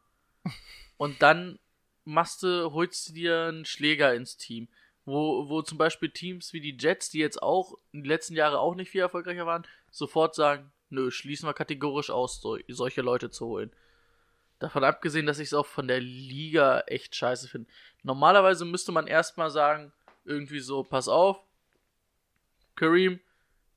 Und 0.96 1.20
dann 1.20 1.58
machst 2.06 2.42
du, 2.42 2.72
holst 2.72 3.10
du 3.10 3.12
dir 3.12 3.48
einen 3.48 3.66
Schläger 3.66 4.14
ins 4.14 4.38
Team. 4.38 4.68
Wo, 5.04 5.48
wo 5.48 5.62
zum 5.62 5.78
Beispiel 5.78 6.10
Teams 6.10 6.52
wie 6.52 6.60
die 6.60 6.76
Jets, 6.78 7.10
die 7.10 7.18
jetzt 7.18 7.42
auch 7.42 7.74
in 7.92 8.02
den 8.02 8.08
letzten 8.08 8.34
Jahren 8.34 8.54
auch 8.54 8.74
nicht 8.74 8.90
viel 8.90 9.00
erfolgreicher 9.00 9.46
waren, 9.46 9.66
sofort 9.90 10.34
sagen, 10.34 10.72
nö, 10.90 11.10
schließen 11.10 11.48
wir 11.48 11.54
kategorisch 11.54 12.10
aus, 12.10 12.40
so, 12.40 12.58
solche 12.68 13.02
Leute 13.02 13.30
zu 13.30 13.46
holen. 13.46 13.72
Davon 14.58 14.84
abgesehen, 14.84 15.26
dass 15.26 15.40
ich 15.40 15.48
es 15.48 15.54
auch 15.54 15.66
von 15.66 15.88
der 15.88 16.00
Liga 16.00 16.80
echt 16.86 17.16
scheiße 17.16 17.48
finde. 17.48 17.68
Normalerweise 18.02 18.64
müsste 18.64 18.92
man 18.92 19.08
erstmal 19.08 19.50
sagen, 19.50 19.92
irgendwie 20.24 20.60
so, 20.60 20.84
pass 20.84 21.08
auf, 21.08 21.40
Kareem, 22.76 23.18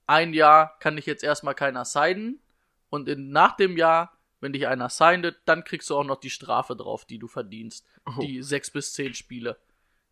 ein 0.05 0.34
Jahr 0.34 0.77
kann 0.79 0.96
dich 0.96 1.08
jetzt 1.08 1.24
erstmal 1.24 1.55
keiner 1.55 1.86
signen 1.86 2.39
und 2.89 3.10
in, 3.10 3.32
nach 3.32 3.55
dem 3.55 3.77
Jahr, 3.77 4.17
wenn 4.41 4.53
dich 4.53 4.67
einer 4.67 4.89
signet, 4.89 5.38
dann 5.46 5.63
kriegst 5.63 5.89
du 5.89 5.98
auch 5.98 6.03
noch 6.03 6.20
die 6.20 6.29
Strafe 6.29 6.75
drauf, 6.75 7.05
die 7.05 7.17
du 7.17 7.27
verdienst. 7.27 7.86
Oh. 8.05 8.22
Die 8.22 8.44
sechs 8.44 8.70
bis 8.70 8.94
zehn 8.94 9.15
Spiele. 9.15 9.58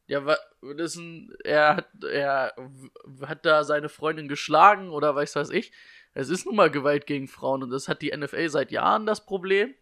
Ja, 0.08 0.26
wa- 0.26 0.38
das 0.78 0.94
ist 0.94 0.98
ein, 0.98 1.34
er 1.44 1.78
hat, 1.78 2.04
er 2.04 2.54
hat 3.26 3.46
da 3.46 3.64
seine 3.64 3.90
Freundin 3.90 4.28
geschlagen 4.28 4.90
oder 4.90 5.16
weiß 5.16 5.36
was 5.36 5.50
ich. 5.50 5.72
Es 6.14 6.30
ist 6.30 6.46
nun 6.46 6.56
mal 6.56 6.70
Gewalt 6.70 7.08
gegen 7.08 7.28
Frauen 7.28 7.64
und 7.64 7.70
das 7.72 7.88
hat 7.88 8.02
die 8.02 8.16
NFL 8.16 8.50
seit 8.50 8.72
Jahren 8.72 9.06
das 9.06 9.26
Problem. 9.26 9.74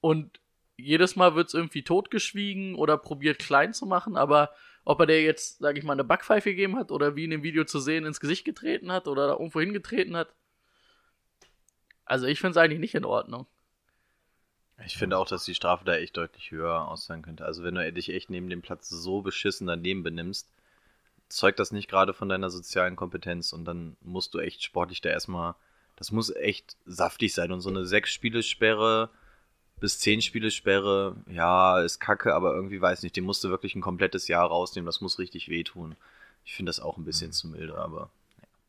Und 0.00 0.40
jedes 0.76 1.16
Mal 1.16 1.34
wird 1.36 1.48
es 1.48 1.54
irgendwie 1.54 1.84
totgeschwiegen 1.84 2.74
oder 2.74 2.98
probiert 2.98 3.38
klein 3.38 3.72
zu 3.72 3.86
machen, 3.86 4.16
aber 4.16 4.50
ob 4.84 5.00
er 5.00 5.06
der 5.06 5.22
jetzt, 5.22 5.58
sag 5.60 5.78
ich 5.78 5.84
mal, 5.84 5.94
eine 5.94 6.04
Backpfeife 6.04 6.50
gegeben 6.50 6.76
hat 6.76 6.90
oder 6.90 7.16
wie 7.16 7.24
in 7.24 7.30
dem 7.30 7.42
Video 7.42 7.64
zu 7.64 7.78
sehen 7.80 8.04
ins 8.04 8.20
Gesicht 8.20 8.44
getreten 8.44 8.92
hat 8.92 9.08
oder 9.08 9.26
da 9.28 9.32
irgendwo 9.34 9.60
hingetreten 9.60 10.16
hat. 10.16 10.34
Also 12.04 12.26
ich 12.26 12.40
finde 12.40 12.50
es 12.52 12.56
eigentlich 12.58 12.80
nicht 12.80 12.94
in 12.94 13.04
Ordnung. 13.04 13.46
Ich 14.84 14.96
finde 14.96 15.18
auch, 15.18 15.26
dass 15.26 15.44
die 15.44 15.54
Strafe 15.54 15.84
da 15.84 15.94
echt 15.94 16.16
deutlich 16.16 16.50
höher 16.50 16.88
ausfallen 16.88 17.22
könnte. 17.22 17.44
Also 17.44 17.62
wenn 17.62 17.76
du 17.76 17.92
dich 17.92 18.10
echt 18.10 18.28
neben 18.28 18.50
dem 18.50 18.62
Platz 18.62 18.88
so 18.88 19.22
beschissen 19.22 19.66
daneben 19.66 20.02
benimmst, 20.02 20.48
zeugt 21.28 21.58
das 21.58 21.72
nicht 21.72 21.88
gerade 21.88 22.12
von 22.12 22.28
deiner 22.28 22.50
sozialen 22.50 22.96
Kompetenz 22.96 23.52
und 23.52 23.64
dann 23.64 23.96
musst 24.02 24.34
du 24.34 24.40
echt 24.40 24.62
sportlich 24.62 25.00
da 25.00 25.10
erstmal, 25.10 25.54
das 25.96 26.10
muss 26.10 26.34
echt 26.34 26.76
saftig 26.86 27.34
sein 27.34 27.52
und 27.52 27.60
so 27.60 27.70
eine 27.70 27.86
sechs 27.86 28.10
Spiele 28.10 28.42
Sperre 28.42 29.10
bis 29.80 29.98
zehn 29.98 30.22
Spiele 30.22 30.50
Sperre, 30.50 31.16
ja, 31.28 31.80
ist 31.80 31.98
kacke, 31.98 32.34
aber 32.34 32.54
irgendwie 32.54 32.80
weiß 32.80 33.02
nicht, 33.02 33.16
den 33.16 33.24
musst 33.24 33.44
du 33.44 33.50
wirklich 33.50 33.74
ein 33.74 33.82
komplettes 33.82 34.28
Jahr 34.28 34.46
rausnehmen, 34.46 34.86
das 34.86 35.00
muss 35.00 35.18
richtig 35.18 35.48
wehtun. 35.48 35.96
Ich 36.44 36.54
finde 36.54 36.70
das 36.70 36.80
auch 36.80 36.96
ein 36.96 37.04
bisschen 37.04 37.32
zu 37.32 37.48
milde, 37.48 37.76
aber 37.76 38.10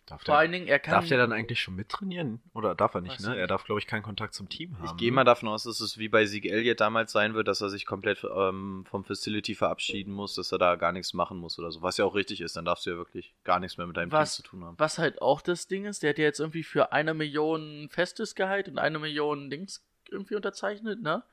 Darf 0.06 0.22
Vor 0.22 0.34
der, 0.34 0.38
allen 0.40 0.52
Dingen, 0.52 0.68
er 0.68 0.78
kann. 0.78 0.92
darf 0.94 1.08
der 1.08 1.18
dann 1.18 1.32
eigentlich 1.32 1.60
schon 1.60 1.76
mittrainieren? 1.76 2.40
Oder 2.54 2.76
darf 2.76 2.94
er 2.94 3.02
nicht, 3.02 3.20
ne? 3.22 3.34
ich 3.34 3.40
Er 3.40 3.48
darf, 3.48 3.64
glaube 3.64 3.80
ich, 3.80 3.88
keinen 3.88 4.04
Kontakt 4.04 4.36
zum 4.36 4.50
Team 4.50 4.78
haben. 4.78 4.86
Ich 4.86 4.98
gehe 4.98 5.12
mal 5.12 5.24
davon 5.24 5.50
aus, 5.50 5.64
dass 5.64 5.80
es 5.80 5.98
wie 5.98 6.10
bei 6.10 6.28
Sieg 6.28 6.46
Elliott 6.46 6.80
damals 6.80 7.12
sein 7.12 7.34
wird, 7.34 7.48
dass 7.48 7.60
er 7.62 7.70
sich 7.70 7.88
komplett 7.88 8.24
ähm, 8.24 8.86
vom 8.88 9.04
Facility 9.04 9.56
verabschieden 9.56 10.14
muss, 10.14 10.36
dass 10.36 10.52
er 10.52 10.60
da 10.60 10.76
gar 10.76 10.92
nichts 10.92 11.16
machen 11.16 11.40
muss 11.40 11.58
oder 11.58 11.72
so. 11.72 11.82
Was 11.82 11.98
ja 11.98 12.06
auch 12.06 12.14
richtig 12.14 12.42
ist, 12.42 12.56
dann 12.56 12.66
darfst 12.66 12.86
du 12.86 12.92
ja 12.92 12.98
wirklich 12.98 13.34
gar 13.44 13.60
nichts 13.60 13.78
mehr 13.78 13.88
mit 13.88 13.98
deinem 13.98 14.12
Was- 14.12 14.36
Team 14.36 14.44
zu 14.46 14.50
tun 14.52 14.64
haben. 14.64 14.76
Was 14.78 15.00
halt 15.00 15.22
auch 15.24 15.42
das 15.42 15.68
Ding 15.68 15.86
ist, 15.86 16.04
der 16.04 16.12
hat 16.12 16.20
ja 16.20 16.26
jetzt 16.26 16.40
irgendwie 16.40 16.64
für 16.64 16.92
eine 16.92 17.16
Million 17.16 17.90
festes 17.90 18.36
Gehalt 18.36 18.68
und 18.68 18.78
eine 18.78 19.00
Million 19.00 19.50
Dings 19.50 19.84
irgendwie 20.12 20.36
unterzeichnet, 20.36 21.02
ne? 21.02 21.24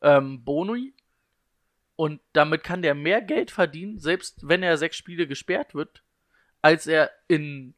Ähm, 0.00 0.42
Boni. 0.42 0.94
Und 1.96 2.20
damit 2.32 2.62
kann 2.62 2.80
der 2.82 2.94
mehr 2.94 3.20
Geld 3.22 3.50
verdienen, 3.50 3.98
selbst 3.98 4.46
wenn 4.48 4.62
er 4.62 4.76
sechs 4.78 4.96
Spiele 4.96 5.26
gesperrt 5.26 5.74
wird, 5.74 6.02
als 6.62 6.86
er 6.86 7.10
in, 7.28 7.74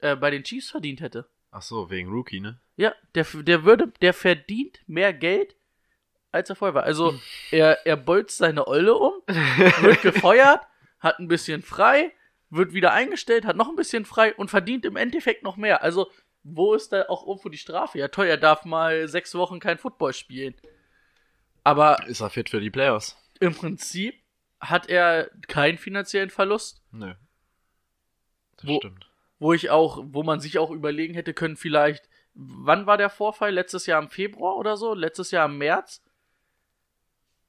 äh, 0.00 0.16
bei 0.16 0.30
den 0.30 0.42
Chiefs 0.44 0.70
verdient 0.70 1.00
hätte. 1.00 1.28
Ach 1.50 1.62
so, 1.62 1.90
wegen 1.90 2.10
Rookie, 2.10 2.40
ne? 2.40 2.60
Ja, 2.76 2.94
der, 3.14 3.24
der 3.34 3.64
würde, 3.64 3.88
der 4.00 4.12
verdient 4.14 4.80
mehr 4.86 5.12
Geld, 5.12 5.56
als 6.30 6.50
er 6.50 6.56
vorher 6.56 6.74
war. 6.74 6.82
Also, 6.84 7.18
er, 7.50 7.86
er 7.86 7.96
bolzt 7.96 8.36
seine 8.38 8.66
Olle 8.68 8.94
um, 8.94 9.12
wird 9.26 10.02
gefeuert, 10.02 10.60
hat 11.00 11.18
ein 11.18 11.28
bisschen 11.28 11.62
frei, 11.62 12.12
wird 12.50 12.72
wieder 12.74 12.92
eingestellt, 12.92 13.44
hat 13.44 13.56
noch 13.56 13.68
ein 13.68 13.76
bisschen 13.76 14.04
frei 14.04 14.34
und 14.34 14.50
verdient 14.50 14.84
im 14.84 14.96
Endeffekt 14.96 15.42
noch 15.42 15.56
mehr. 15.56 15.82
Also, 15.82 16.10
wo 16.44 16.74
ist 16.74 16.92
da 16.92 17.06
auch 17.08 17.26
irgendwo 17.26 17.48
die 17.48 17.58
Strafe? 17.58 17.98
Ja, 17.98 18.08
toll, 18.08 18.26
er 18.26 18.36
darf 18.38 18.64
mal 18.64 19.08
sechs 19.08 19.34
Wochen 19.34 19.58
kein 19.60 19.78
Football 19.78 20.12
spielen. 20.12 20.54
Aber 21.64 22.06
Ist 22.06 22.20
er 22.20 22.30
fit 22.30 22.48
für 22.48 22.60
die 22.60 22.70
Playoffs? 22.70 23.16
im 23.40 23.54
Prinzip 23.54 24.14
hat 24.60 24.88
er 24.88 25.30
keinen 25.46 25.78
finanziellen 25.78 26.30
Verlust. 26.30 26.82
Nö. 26.90 27.14
Das 28.56 28.66
Wo- 28.66 28.78
stimmt. 28.78 29.07
Wo 29.38 29.52
ich 29.52 29.70
auch, 29.70 30.04
wo 30.06 30.22
man 30.22 30.40
sich 30.40 30.58
auch 30.58 30.70
überlegen 30.70 31.14
hätte 31.14 31.34
können, 31.34 31.56
vielleicht, 31.56 32.08
wann 32.34 32.86
war 32.86 32.96
der 32.96 33.10
Vorfall? 33.10 33.52
Letztes 33.52 33.86
Jahr 33.86 34.02
im 34.02 34.10
Februar 34.10 34.56
oder 34.56 34.76
so? 34.76 34.94
Letztes 34.94 35.30
Jahr 35.30 35.46
im 35.46 35.58
März? 35.58 36.02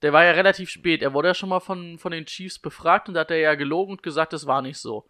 Der 0.02 0.14
war 0.14 0.24
ja 0.24 0.32
relativ 0.32 0.70
spät. 0.70 1.02
Er 1.02 1.14
wurde 1.14 1.30
ja 1.30 1.34
schon 1.34 1.50
mal 1.50 1.60
von, 1.60 2.00
von 2.00 2.12
den 2.12 2.26
Chiefs 2.26 2.60
befragt 2.60 3.08
und 3.08 3.16
da 3.16 3.22
hat 3.22 3.32
er 3.32 3.38
ja 3.38 3.56
gelogen 3.56 3.94
und 3.94 4.04
gesagt, 4.04 4.34
das 4.34 4.48
war 4.48 4.62
nicht 4.62 4.78
so. 4.78 5.08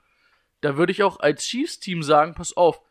Da 0.62 0.78
würde 0.78 0.92
ich 0.92 1.04
auch 1.04 1.20
als 1.20 1.44
Chiefs-Team 1.44 2.04
sagen, 2.04 2.34
pass 2.34 2.56
auf, 2.56 2.82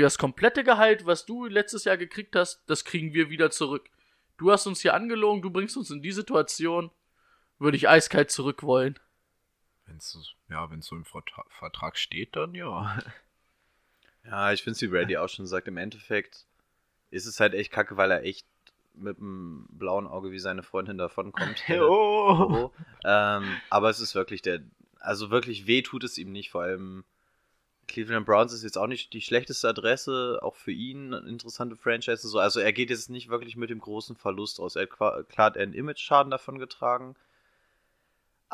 das 0.00 0.16
komplette 0.16 0.64
Gehalt, 0.64 1.04
was 1.04 1.26
du 1.26 1.44
letztes 1.46 1.84
Jahr 1.84 1.98
gekriegt 1.98 2.34
hast, 2.34 2.62
das 2.66 2.84
kriegen 2.84 3.12
wir 3.12 3.28
wieder 3.28 3.50
zurück. 3.50 3.90
Du 4.38 4.50
hast 4.50 4.66
uns 4.66 4.80
hier 4.80 4.94
angelogen, 4.94 5.42
du 5.42 5.50
bringst 5.50 5.76
uns 5.76 5.90
in 5.90 6.02
die 6.02 6.12
Situation, 6.12 6.90
würde 7.58 7.76
ich 7.76 7.88
eiskalt 7.88 8.30
zurück 8.30 8.62
wollen. 8.62 8.98
Wenn's, 9.84 10.34
ja, 10.48 10.70
wenn 10.70 10.78
es 10.78 10.86
so 10.86 10.96
im 10.96 11.04
Vertra 11.04 11.44
Vertrag 11.50 11.98
steht, 11.98 12.36
dann 12.36 12.54
ja. 12.54 12.98
Ja, 14.24 14.52
ich 14.52 14.62
finde 14.62 14.76
es, 14.76 14.82
wie 14.82 14.88
Brady 14.88 15.16
auch 15.16 15.28
schon 15.28 15.46
sagt, 15.46 15.68
im 15.68 15.76
Endeffekt 15.76 16.46
ist 17.10 17.26
es 17.26 17.40
halt 17.40 17.54
echt 17.54 17.72
kacke, 17.72 17.96
weil 17.96 18.10
er 18.10 18.24
echt 18.24 18.46
mit 18.94 19.18
einem 19.18 19.66
blauen 19.70 20.06
Auge 20.06 20.30
wie 20.32 20.38
seine 20.38 20.62
Freundin 20.62 20.98
davonkommt. 20.98 21.62
oh. 21.80 21.80
Oh. 21.82 22.70
ähm, 23.04 23.56
aber 23.70 23.90
es 23.90 24.00
ist 24.00 24.14
wirklich 24.14 24.42
der, 24.42 24.60
also 25.00 25.30
wirklich 25.30 25.66
weh 25.66 25.82
tut 25.82 26.04
es 26.04 26.18
ihm 26.18 26.32
nicht, 26.32 26.50
vor 26.50 26.62
allem 26.62 27.04
Cleveland 27.88 28.26
Browns 28.26 28.52
ist 28.52 28.62
jetzt 28.62 28.78
auch 28.78 28.86
nicht 28.86 29.12
die 29.12 29.20
schlechteste 29.20 29.68
Adresse, 29.68 30.38
auch 30.42 30.56
für 30.56 30.72
ihn 30.72 31.12
eine 31.12 31.28
interessante 31.28 31.76
Franchise. 31.76 32.26
So. 32.26 32.38
Also 32.38 32.60
er 32.60 32.72
geht 32.72 32.90
jetzt 32.90 33.10
nicht 33.10 33.28
wirklich 33.28 33.56
mit 33.56 33.70
dem 33.70 33.80
großen 33.80 34.16
Verlust 34.16 34.60
aus. 34.60 34.76
Er 34.76 34.88
hat 34.88 35.28
klar 35.28 35.56
einen 35.56 35.74
Image-Schaden 35.74 36.30
davon 36.30 36.58
getragen. 36.58 37.16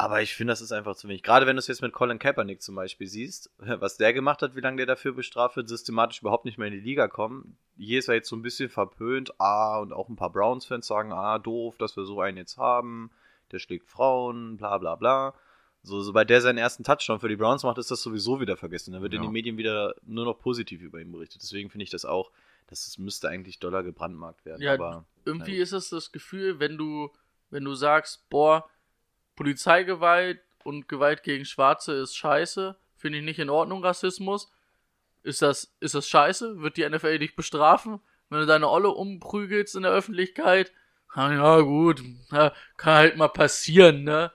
Aber 0.00 0.22
ich 0.22 0.36
finde, 0.36 0.52
das 0.52 0.60
ist 0.60 0.70
einfach 0.70 0.94
zu 0.94 1.08
wenig. 1.08 1.24
Gerade 1.24 1.44
wenn 1.46 1.56
du 1.56 1.58
es 1.58 1.66
jetzt 1.66 1.82
mit 1.82 1.92
Colin 1.92 2.20
Kaepernick 2.20 2.62
zum 2.62 2.76
Beispiel 2.76 3.08
siehst, 3.08 3.50
was 3.58 3.96
der 3.96 4.12
gemacht 4.12 4.42
hat, 4.42 4.54
wie 4.54 4.60
lange 4.60 4.76
der 4.76 4.86
dafür 4.86 5.12
bestraft 5.12 5.56
wird, 5.56 5.68
systematisch 5.68 6.20
überhaupt 6.20 6.44
nicht 6.44 6.56
mehr 6.56 6.68
in 6.68 6.74
die 6.74 6.80
Liga 6.80 7.08
kommen. 7.08 7.58
Hier 7.76 7.98
ist 7.98 8.06
er 8.06 8.14
jetzt 8.14 8.28
so 8.28 8.36
ein 8.36 8.42
bisschen 8.42 8.68
verpönt. 8.68 9.32
Ah, 9.40 9.80
und 9.80 9.92
auch 9.92 10.08
ein 10.08 10.14
paar 10.14 10.30
Browns-Fans 10.30 10.86
sagen, 10.86 11.12
ah, 11.12 11.40
doof, 11.40 11.78
dass 11.78 11.96
wir 11.96 12.04
so 12.04 12.20
einen 12.20 12.36
jetzt 12.36 12.58
haben. 12.58 13.10
Der 13.50 13.58
schlägt 13.58 13.88
Frauen, 13.88 14.56
bla 14.56 14.78
bla 14.78 14.94
bla. 14.94 15.34
So, 15.82 16.00
sobald 16.00 16.30
der 16.30 16.42
seinen 16.42 16.58
ersten 16.58 16.84
Touchdown 16.84 17.18
für 17.18 17.28
die 17.28 17.36
Browns 17.36 17.64
macht, 17.64 17.78
ist 17.78 17.90
das 17.90 18.00
sowieso 18.00 18.40
wieder 18.40 18.56
vergessen. 18.56 18.92
Dann 18.92 19.02
wird 19.02 19.14
in 19.14 19.22
Ja. 19.22 19.28
den 19.28 19.32
Medien 19.32 19.56
wieder 19.58 19.96
nur 20.02 20.26
noch 20.26 20.38
positiv 20.38 20.80
über 20.80 21.00
ihn 21.00 21.10
berichtet. 21.10 21.42
Deswegen 21.42 21.70
finde 21.70 21.82
ich 21.82 21.90
das 21.90 22.04
auch, 22.04 22.30
dass 22.68 22.86
es 22.86 22.98
müsste 22.98 23.28
eigentlich 23.28 23.58
doller 23.58 23.82
gebrandmarkt 23.82 24.44
werden. 24.44 24.62
Ja, 24.62 24.74
aber 24.74 25.06
Irgendwie 25.24 25.56
na 25.56 25.62
ist 25.64 25.72
es 25.72 25.88
das 25.88 26.12
Gefühl, 26.12 26.60
wenn 26.60 26.78
du, 26.78 27.10
wenn 27.50 27.64
du 27.64 27.74
sagst, 27.74 28.28
boah, 28.30 28.68
Polizeigewalt 29.38 30.40
und 30.64 30.88
Gewalt 30.88 31.22
gegen 31.22 31.44
Schwarze 31.44 31.94
ist 31.94 32.16
scheiße, 32.16 32.76
finde 32.96 33.18
ich 33.18 33.24
nicht 33.24 33.38
in 33.38 33.50
Ordnung, 33.50 33.84
Rassismus. 33.84 34.52
Ist 35.22 35.42
das, 35.42 35.74
ist 35.80 35.94
das 35.94 36.08
scheiße? 36.08 36.60
Wird 36.60 36.76
die 36.76 36.88
NFL 36.88 37.18
dich 37.20 37.36
bestrafen, 37.36 38.00
wenn 38.30 38.40
du 38.40 38.46
deine 38.46 38.68
Olle 38.68 38.88
umprügelst 38.90 39.76
in 39.76 39.82
der 39.82 39.92
Öffentlichkeit? 39.92 40.72
Ah, 41.14 41.32
Ja, 41.32 41.60
gut, 41.60 42.02
kann 42.28 42.52
halt 42.94 43.16
mal 43.16 43.28
passieren, 43.28 44.02
ne? 44.04 44.32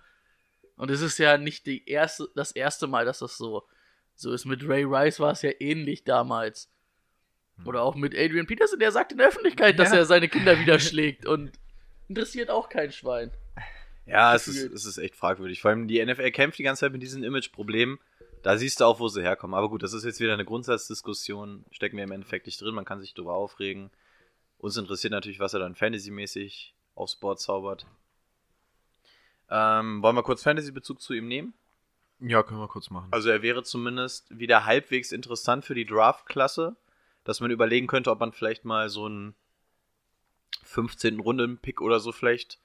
Und 0.77 0.89
es 0.89 1.01
ist 1.01 1.17
ja 1.19 1.37
nicht 1.37 1.65
die 1.65 1.87
erste, 1.87 2.29
das 2.35 2.51
erste 2.53 2.87
Mal, 2.87 3.05
dass 3.05 3.19
das 3.19 3.37
so, 3.37 3.63
so 4.15 4.31
ist. 4.31 4.45
Mit 4.45 4.67
Ray 4.67 4.83
Rice 4.85 5.19
war 5.19 5.31
es 5.31 5.41
ja 5.41 5.51
ähnlich 5.59 6.03
damals. 6.03 6.71
Oder 7.65 7.83
auch 7.83 7.95
mit 7.95 8.15
Adrian 8.17 8.47
Peterson, 8.47 8.79
der 8.79 8.91
sagt 8.91 9.11
in 9.11 9.17
der 9.19 9.27
Öffentlichkeit, 9.27 9.77
dass 9.77 9.91
Ja. 9.91 9.97
er 9.97 10.05
seine 10.05 10.29
Kinder 10.29 10.57
wieder 10.61 10.79
schlägt 10.79 11.25
und 11.25 11.51
interessiert 12.07 12.49
auch 12.49 12.69
kein 12.69 12.91
Schwein. 12.91 13.31
Ja, 14.05 14.35
es 14.35 14.47
ist, 14.47 14.71
es 14.71 14.85
ist 14.85 14.97
echt 14.97 15.15
fragwürdig. 15.15 15.61
Vor 15.61 15.71
allem 15.71 15.87
die 15.87 16.03
NFL 16.03 16.31
kämpft 16.31 16.59
die 16.59 16.63
ganze 16.63 16.81
Zeit 16.81 16.91
mit 16.91 17.01
diesen 17.01 17.23
Image-Problemen. 17.23 17.99
Da 18.41 18.57
siehst 18.57 18.81
du 18.81 18.85
auch, 18.85 18.99
wo 18.99 19.07
sie 19.07 19.21
herkommen. 19.21 19.53
Aber 19.53 19.69
gut, 19.69 19.83
das 19.83 19.93
ist 19.93 20.03
jetzt 20.03 20.19
wieder 20.19 20.33
eine 20.33 20.43
Grundsatzdiskussion. 20.43 21.63
Stecken 21.71 21.95
wir 21.95 22.03
im 22.03 22.11
Endeffekt 22.11 22.45
nicht 22.45 22.61
drin. 22.61 22.75
Man 22.75 22.85
kann 22.85 22.99
sich 22.99 23.13
darüber 23.13 23.33
aufregen. 23.33 23.89
Uns 24.57 24.75
interessiert 24.75 25.11
natürlich, 25.11 25.39
was 25.39 25.53
er 25.53 25.61
dann 25.61 25.75
Fantasy-mäßig 25.75 26.73
aufs 26.95 27.15
Board 27.15 27.39
zaubert. 27.39 27.85
Ähm, 29.49 30.01
wollen 30.01 30.15
wir 30.15 30.23
kurz 30.23 30.43
Fantasy-Bezug 30.43 31.01
zu 31.01 31.13
ihm 31.13 31.27
nehmen? 31.27 31.53
Ja, 32.19 32.43
können 32.43 32.59
wir 32.59 32.67
kurz 32.67 32.89
machen. 32.89 33.09
Also 33.11 33.29
er 33.29 33.41
wäre 33.41 33.63
zumindest 33.63 34.37
wieder 34.37 34.65
halbwegs 34.65 35.11
interessant 35.11 35.65
für 35.65 35.75
die 35.75 35.85
Draft-Klasse, 35.85 36.75
dass 37.23 37.39
man 37.39 37.51
überlegen 37.51 37.87
könnte, 37.87 38.11
ob 38.11 38.19
man 38.19 38.31
vielleicht 38.31 38.65
mal 38.65 38.89
so 38.89 39.05
einen 39.05 39.35
15. 40.63 41.19
Runden-Pick 41.19 41.81
oder 41.81 41.99
so 41.99 42.11
vielleicht 42.11 42.59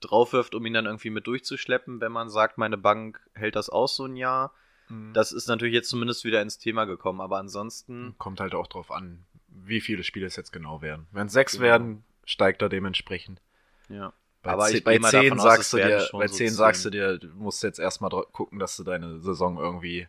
draufwirft, 0.00 0.54
um 0.54 0.64
ihn 0.66 0.74
dann 0.74 0.86
irgendwie 0.86 1.10
mit 1.10 1.26
durchzuschleppen, 1.26 2.00
wenn 2.00 2.12
man 2.12 2.28
sagt, 2.28 2.58
meine 2.58 2.76
Bank 2.78 3.20
hält 3.34 3.56
das 3.56 3.68
aus 3.70 3.96
so 3.96 4.04
ein 4.06 4.16
Jahr. 4.16 4.52
Mhm. 4.88 5.12
Das 5.14 5.32
ist 5.32 5.46
natürlich 5.48 5.74
jetzt 5.74 5.88
zumindest 5.88 6.24
wieder 6.24 6.42
ins 6.42 6.58
Thema 6.58 6.84
gekommen, 6.84 7.20
aber 7.20 7.38
ansonsten, 7.38 8.14
Kommt 8.18 8.40
halt 8.40 8.54
auch 8.54 8.66
drauf 8.66 8.90
an, 8.90 9.24
wie 9.48 9.80
viele 9.80 10.04
Spiele 10.04 10.26
es 10.26 10.36
jetzt 10.36 10.52
genau 10.52 10.82
werden. 10.82 11.06
Wenn 11.12 11.26
es 11.28 11.32
sechs 11.32 11.52
Genau. 11.54 11.64
werden, 11.64 12.04
steigt 12.24 12.60
er 12.62 12.68
dementsprechend. 12.68 13.40
ja. 13.88 14.12
Bei, 14.42 14.50
Aber 14.52 14.66
zehn- 14.66 14.76
ich 14.76 14.84
bei 14.84 14.90
gehe 14.92 15.00
mal 15.00 15.10
10 15.10 15.22
davon 15.22 15.38
aus, 15.38 15.44
sagst 15.44 15.72
du 15.72 15.76
dir, 15.78 16.06
bei 16.12 16.28
so 16.28 16.34
10 16.34 16.48
zehn. 16.48 16.50
sagst 16.50 16.84
du 16.84 16.90
dir, 16.90 17.16
du 17.16 17.28
musst 17.28 17.62
jetzt 17.62 17.78
erstmal 17.78 18.10
gucken, 18.10 18.58
dass 18.58 18.76
du 18.76 18.84
deine 18.84 19.18
Saison 19.20 19.56
irgendwie 19.56 20.06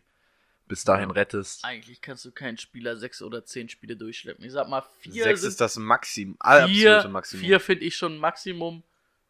bis 0.68 0.84
dahin 0.84 1.10
rettest. 1.10 1.64
Eigentlich 1.64 2.02
kannst 2.02 2.22
du 2.26 2.32
keinen 2.32 2.58
Spieler 2.58 2.98
sechs 2.98 3.22
oder 3.22 3.46
zehn 3.46 3.70
Spiele 3.70 3.96
durchschleppen. 3.96 4.44
Ich 4.44 4.52
sag 4.52 4.68
mal, 4.68 4.82
vier 4.98 5.22
Sechs 5.24 5.40
sind 5.40 5.48
ist 5.48 5.60
das 5.62 5.78
Maximum, 5.78 6.36
absolute 6.38 7.08
Maximum. 7.08 7.44
vier 7.46 7.60
finde 7.60 7.84
ich 7.86 7.96
schon 7.96 8.18
Maximum. 8.18 8.82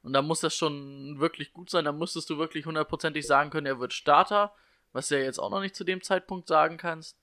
Und 0.07 0.13
da 0.13 0.23
muss 0.23 0.39
das 0.39 0.55
schon 0.55 1.19
wirklich 1.19 1.53
gut 1.53 1.69
sein. 1.69 1.85
Da 1.85 1.91
müsstest 1.91 2.31
du 2.31 2.39
wirklich 2.39 2.65
hundertprozentig 2.65 3.27
sagen 3.27 3.51
können, 3.51 3.67
er 3.67 3.81
wird 3.81 3.93
Starter, 3.93 4.55
was 4.93 5.09
du 5.09 5.19
ja 5.19 5.25
jetzt 5.25 5.41
auch 5.41 5.51
noch 5.51 5.61
nicht 5.61 5.75
zu 5.75 5.83
dem 5.83 6.01
Zeitpunkt 6.01 6.47
sagen 6.47 6.77
kannst. 6.77 7.19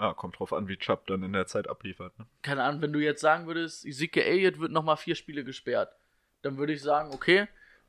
Ja, 0.00 0.14
kommt 0.14 0.38
drauf 0.38 0.54
an, 0.54 0.66
wie 0.66 0.78
Chubb 0.78 1.06
dann 1.08 1.22
in 1.22 1.34
der 1.34 1.46
Zeit 1.46 1.68
abliefert. 1.68 2.18
Ne? 2.18 2.26
Keine 2.40 2.64
Ahnung, 2.64 2.80
wenn 2.80 2.94
du 2.94 3.00
jetzt 3.00 3.20
sagen 3.20 3.46
würdest, 3.46 3.84
Ezekiel 3.84 4.22
Elliott 4.22 4.58
wird 4.60 4.72
nochmal 4.72 4.96
vier 4.96 5.14
Spiele 5.14 5.44
gesperrt, 5.44 5.94
dann 6.40 6.56
würde 6.56 6.72
ich 6.72 6.80
sagen, 6.80 7.12
okay, 7.12 7.48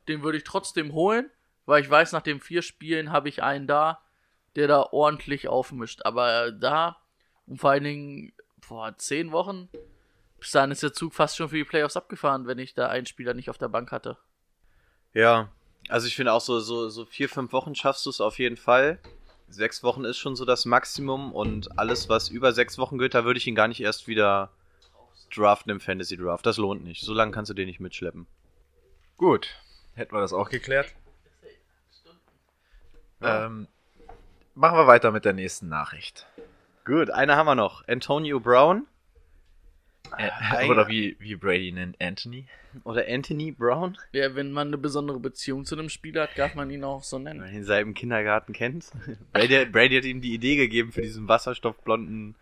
den 0.09 0.23
würde 0.23 0.39
ich 0.39 0.43
trotzdem 0.43 0.91
holen, 0.91 1.31
weil 1.65 1.81
ich 1.81 1.89
weiß, 1.89 2.11
nach 2.11 2.21
den 2.21 2.41
vier 2.41 2.63
Spielen 2.63 3.13
habe 3.13 3.29
ich 3.29 3.43
einen 3.43 3.65
da, 3.65 4.03
der 4.57 4.67
da 4.67 4.81
ordentlich 4.91 5.47
aufmischt. 5.47 6.01
Aber 6.03 6.51
da, 6.51 6.97
und 7.45 7.61
vor 7.61 7.69
allen 7.69 7.85
Dingen, 7.85 8.33
vor 8.59 8.97
zehn 8.97 9.31
Wochen, 9.31 9.69
bis 10.45 10.51
dahin 10.51 10.69
ist 10.69 10.83
der 10.83 10.93
Zug 10.93 11.15
fast 11.15 11.37
schon 11.37 11.49
für 11.49 11.55
die 11.55 11.63
Playoffs 11.63 11.97
abgefahren, 11.97 12.45
wenn 12.45 12.59
ich 12.59 12.75
da 12.75 12.87
einen 12.87 13.07
Spieler 13.07 13.33
nicht 13.33 13.49
auf 13.49 13.57
der 13.57 13.67
Bank 13.67 13.91
hatte. 13.91 14.15
Ja, 15.11 15.49
also 15.89 16.05
ich 16.05 16.15
finde 16.15 16.33
auch 16.33 16.41
so, 16.41 16.59
so, 16.59 16.87
so 16.87 17.03
vier, 17.05 17.29
fünf 17.29 17.51
Wochen 17.51 17.73
schaffst 17.73 18.05
du 18.05 18.11
es 18.11 18.21
auf 18.21 18.37
jeden 18.37 18.55
Fall. 18.55 18.99
Sechs 19.49 19.81
Wochen 19.81 20.05
ist 20.05 20.19
schon 20.19 20.35
so 20.35 20.45
das 20.45 20.65
Maximum 20.65 21.33
und 21.33 21.79
alles, 21.79 22.09
was 22.09 22.29
über 22.29 22.53
sechs 22.53 22.77
Wochen 22.77 22.99
geht, 22.99 23.15
da 23.15 23.25
würde 23.25 23.39
ich 23.39 23.47
ihn 23.47 23.55
gar 23.55 23.67
nicht 23.67 23.81
erst 23.81 24.07
wieder 24.07 24.51
draften 25.35 25.71
im 25.71 25.79
Fantasy 25.79 26.15
Draft. 26.15 26.45
Das 26.45 26.57
lohnt 26.57 26.83
nicht. 26.83 27.01
So 27.01 27.15
lange 27.15 27.31
kannst 27.31 27.49
du 27.49 27.55
den 27.55 27.65
nicht 27.65 27.79
mitschleppen. 27.79 28.27
Gut, 29.17 29.49
hätten 29.95 30.13
wir 30.13 30.21
das 30.21 30.31
auch 30.31 30.51
geklärt. 30.51 30.93
Ähm, 33.19 33.67
machen 34.53 34.77
wir 34.77 34.85
weiter 34.85 35.09
mit 35.09 35.25
der 35.25 35.33
nächsten 35.33 35.69
Nachricht. 35.69 36.27
Gut, 36.85 37.09
eine 37.09 37.35
haben 37.35 37.47
wir 37.47 37.55
noch. 37.55 37.87
Antonio 37.87 38.39
Brown 38.39 38.85
Äh, 40.17 40.67
oder 40.69 40.87
wie, 40.87 41.15
wie 41.19 41.35
Brady 41.35 41.71
nennt, 41.71 41.99
Anthony. 42.01 42.47
oder 42.83 43.05
Anthony 43.07 43.51
Brown, 43.51 43.97
Ja, 44.11 44.35
wenn 44.35 44.51
man 44.51 44.67
eine 44.67 44.77
besondere 44.77 45.19
Beziehung 45.19 45.65
zu 45.65 45.75
einem 45.75 45.89
Spieler 45.89 46.23
hat, 46.23 46.37
darf 46.37 46.55
man 46.55 46.69
ihn 46.69 46.83
auch 46.83 47.03
so 47.03 47.17
wenn 47.17 47.23
nennen. 47.23 47.39
man 47.41 47.53
ihn 47.53 47.63
seit 47.63 47.81
dem 47.85 47.93
Kindergarten 47.93 48.53
kennt. 48.53 48.91
Brady, 49.33 49.65
Brady 49.65 49.95
hat 49.97 50.05
ihm 50.05 50.21
die 50.21 50.33
Idee 50.33 50.55
gegeben 50.55 50.91
für 50.91 51.01
diesen 51.01 51.27
wasserstoffblonden 51.27 52.35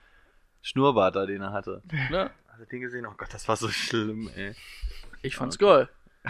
Schnurrbart 0.62 1.16
da, 1.16 1.26
den 1.26 1.42
er 1.42 1.52
hatte. 1.52 1.82
Ne? 2.10 2.32
Hast 2.48 2.62
du 2.62 2.66
den 2.66 2.82
gesehen? 2.82 3.06
Oh 3.06 3.14
Gott, 3.18 3.34
das 3.34 3.48
war 3.48 3.56
so 3.58 3.68
schlimm, 3.70 4.30
ey. 4.36 4.54
Ich 5.22 5.36
fand's 5.36 5.58
geil. 5.58 5.90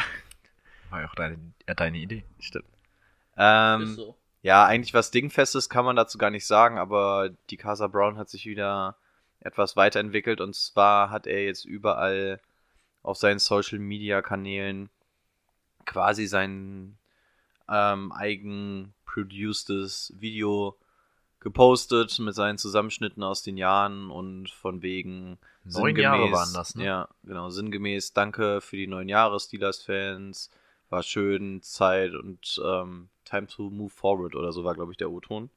War 0.90 1.02
ja 1.02 1.08
auch 1.10 1.16
deine, 1.16 1.38
äh, 1.66 1.74
deine 1.76 1.98
Idee. 1.98 2.24
Stimmt. 2.40 2.66
Ähm, 3.36 3.82
Ist 3.82 3.96
so. 3.96 4.16
Ja, 4.44 4.66
eigentlich 4.66 4.94
was 4.94 5.10
Dingfestes 5.12 5.70
kann 5.70 5.86
man 5.86 5.96
dazu 5.96 6.18
gar 6.18 6.30
nicht 6.30 6.46
sagen, 6.46 6.78
aber 6.78 7.30
die 7.50 7.58
Casa 7.58 7.88
Brown 7.88 8.18
hat 8.18 8.30
sich 8.30 8.46
wieder 8.46 8.96
etwas 9.44 9.76
weiterentwickelt 9.76 10.42
und 10.42 10.56
zwar 10.56 11.10
hat 11.10 11.28
er 11.28 11.44
jetzt 11.44 11.66
überall 11.66 12.40
auf 13.02 13.18
seinen 13.18 13.40
Social 13.40 13.80
Media 13.80 14.22
Kanälen 14.22 14.90
quasi 15.86 16.26
sein 16.26 16.98
ähm, 17.70 18.12
eigen 18.14 18.94
producedes 19.06 20.14
Video 20.18 20.78
gepostet 21.40 22.18
mit 22.20 22.34
seinen 22.34 22.58
Zusammenschnitten 22.58 23.22
aus 23.22 23.44
den 23.44 23.58
Jahren 23.58 24.10
und 24.10 24.50
von 24.50 24.82
wegen 24.82 25.38
Neun 25.66 25.96
Jahre 25.98 26.32
waren 26.32 26.54
das, 26.54 26.76
ne? 26.76 26.86
Ja, 26.86 27.10
genau, 27.24 27.50
sinngemäß 27.50 28.14
Danke 28.14 28.62
für 28.62 28.78
die 28.78 28.88
neun 28.88 29.10
Jahre 29.10 29.40
Steelers-Fans, 29.40 30.50
war 30.90 31.04
schön, 31.04 31.62
Zeit 31.62 32.14
und 32.14 32.62
ähm, 32.64 33.10
Time 33.26 33.48
to 33.48 33.70
move 33.70 33.90
forward 33.90 34.36
oder 34.36 34.52
so 34.52 34.64
war, 34.64 34.74
glaube 34.74 34.92
ich, 34.92 34.98
der 34.98 35.12
O-Ton. 35.12 35.50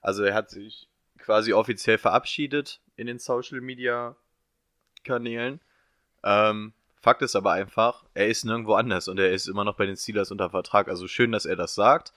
Also 0.00 0.22
er 0.22 0.34
hat 0.34 0.50
sich 0.50 0.88
quasi 1.18 1.52
offiziell 1.52 1.98
verabschiedet 1.98 2.80
in 2.96 3.06
den 3.06 3.18
Social 3.18 3.60
Media 3.60 4.16
Kanälen. 5.04 5.60
Ähm, 6.22 6.72
Fakt 7.00 7.20
ist 7.20 7.36
aber 7.36 7.52
einfach, 7.52 8.04
er 8.14 8.28
ist 8.28 8.44
nirgendwo 8.44 8.74
anders 8.74 9.08
und 9.08 9.18
er 9.18 9.30
ist 9.30 9.46
immer 9.46 9.64
noch 9.64 9.76
bei 9.76 9.84
den 9.84 9.96
Steelers 9.96 10.30
unter 10.30 10.48
Vertrag. 10.48 10.88
Also 10.88 11.06
schön, 11.06 11.32
dass 11.32 11.44
er 11.44 11.54
das 11.54 11.74
sagt, 11.74 12.14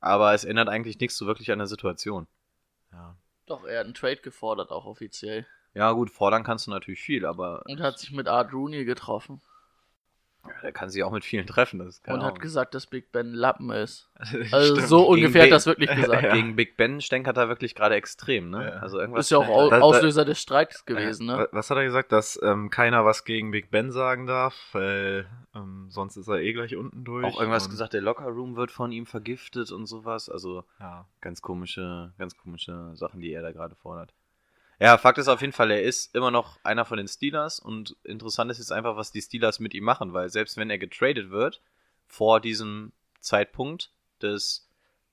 aber 0.00 0.34
es 0.34 0.44
ändert 0.44 0.68
eigentlich 0.68 1.00
nichts 1.00 1.16
so 1.16 1.26
wirklich 1.26 1.50
an 1.50 1.58
der 1.58 1.66
Situation. 1.66 2.26
Ja. 2.92 3.16
Doch, 3.46 3.64
er 3.64 3.80
hat 3.80 3.86
einen 3.86 3.94
Trade 3.94 4.18
gefordert, 4.18 4.70
auch 4.70 4.84
offiziell. 4.84 5.46
Ja, 5.74 5.92
gut, 5.92 6.10
fordern 6.10 6.44
kannst 6.44 6.66
du 6.66 6.70
natürlich 6.70 7.00
viel, 7.00 7.24
aber 7.24 7.62
Und 7.64 7.80
hat 7.80 7.98
sich 7.98 8.12
mit 8.12 8.28
Art 8.28 8.52
Rooney 8.52 8.84
getroffen. 8.84 9.40
Er 10.62 10.72
kann 10.72 10.88
sich 10.90 11.02
auch 11.04 11.12
mit 11.12 11.24
vielen 11.24 11.46
treffen. 11.46 11.78
Das 11.78 11.88
ist 11.88 12.06
und 12.08 12.14
hat 12.14 12.20
Ahnung. 12.22 12.38
gesagt, 12.38 12.74
dass 12.74 12.86
Big 12.86 13.12
Ben 13.12 13.28
ein 13.32 13.34
Lappen 13.34 13.70
ist. 13.70 14.08
Also 14.52 14.76
so 14.76 14.98
Gegen 14.98 15.08
ungefähr 15.12 15.44
hat 15.44 15.50
das 15.52 15.66
wirklich 15.66 15.90
gesagt. 15.94 16.22
Ja. 16.22 16.32
Gegen 16.34 16.56
Big 16.56 16.76
Ben 16.76 17.00
stänkert 17.00 17.36
er 17.36 17.48
wirklich 17.48 17.74
gerade 17.74 17.94
extrem, 17.96 18.50
ne? 18.50 18.64
Ja. 18.74 18.80
Also 18.80 18.98
irgendwas 19.00 19.26
Ist 19.26 19.30
ja 19.30 19.38
auch 19.38 19.44
stänkert. 19.44 19.62
Au 19.62 19.70
Da- 19.70 19.76
da- 19.78 19.82
Auslöser 19.84 20.24
des 20.24 20.40
Streiks 20.40 20.84
gewesen, 20.84 21.28
Wa- 21.28 21.36
ne? 21.36 21.48
Was 21.52 21.70
hat 21.70 21.76
er 21.78 21.84
gesagt? 21.84 22.12
Dass 22.12 22.40
ähm, 22.42 22.70
keiner 22.70 23.04
was 23.04 23.24
gegen 23.24 23.50
Big 23.50 23.70
Ben 23.70 23.90
sagen 23.92 24.26
darf, 24.26 24.54
weil 24.72 25.26
ähm, 25.54 25.86
sonst 25.90 26.16
ist 26.16 26.28
er 26.28 26.40
eh 26.40 26.52
gleich 26.52 26.76
unten 26.76 27.04
durch. 27.04 27.24
Auch 27.24 27.38
irgendwas 27.40 27.68
gesagt, 27.70 27.92
der 27.92 28.00
Lockerroom 28.02 28.56
wird 28.56 28.70
von 28.70 28.90
ihm 28.92 29.06
vergiftet 29.06 29.70
und 29.72 29.86
sowas. 29.86 30.28
Also 30.28 30.64
Ja. 30.80 31.06
ganz 31.20 31.42
komische, 31.42 32.12
ganz 32.18 32.36
komische 32.36 32.90
Sachen, 32.94 33.20
die 33.20 33.32
er 33.32 33.42
da 33.42 33.52
gerade 33.52 33.74
fordert. 33.74 34.12
Ja, 34.82 34.98
Fakt 34.98 35.18
ist 35.18 35.28
auf 35.28 35.40
jeden 35.40 35.52
Fall, 35.52 35.70
er 35.70 35.84
ist 35.84 36.12
immer 36.12 36.32
noch 36.32 36.58
einer 36.64 36.84
von 36.84 36.96
den 36.96 37.06
Steelers 37.06 37.60
und 37.60 37.94
interessant 38.02 38.50
ist 38.50 38.58
jetzt 38.58 38.72
einfach, 38.72 38.96
was 38.96 39.12
die 39.12 39.22
Steelers 39.22 39.60
mit 39.60 39.74
ihm 39.74 39.84
machen, 39.84 40.12
weil 40.12 40.28
selbst 40.28 40.56
wenn 40.56 40.70
er 40.70 40.78
getradet 40.78 41.30
wird, 41.30 41.62
vor 42.08 42.40
diesem 42.40 42.90
Zeitpunkt 43.20 43.92
des, 44.22 44.68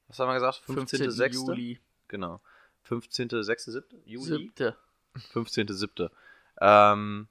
was 0.08 0.18
haben 0.18 0.28
wir 0.28 0.34
gesagt, 0.34 0.64
15.06. 0.68 1.34
Juli. 1.36 1.80
Genau. 2.08 2.42
15.06. 2.90 3.70
7. 3.70 3.86
Juli? 4.06 4.26
Siebte. 4.26 4.76
15.07. 5.34 6.10
Ähm, 6.62 7.28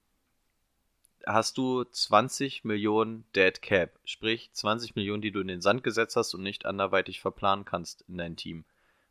hast 1.27 1.59
du 1.59 1.83
20 1.83 2.63
Millionen 2.63 3.25
Dead 3.35 3.61
Cap, 3.61 3.99
sprich 4.05 4.51
20 4.53 4.95
Millionen, 4.95 5.23
die 5.23 5.33
du 5.33 5.41
in 5.41 5.49
den 5.49 5.61
Sand 5.61 5.83
gesetzt 5.83 6.15
hast 6.15 6.35
und 6.35 6.45
nicht 6.45 6.67
anderweitig 6.67 7.21
verplanen 7.21 7.65
kannst 7.65 8.05
in 8.07 8.17
dein 8.17 8.37
Team. 8.37 8.65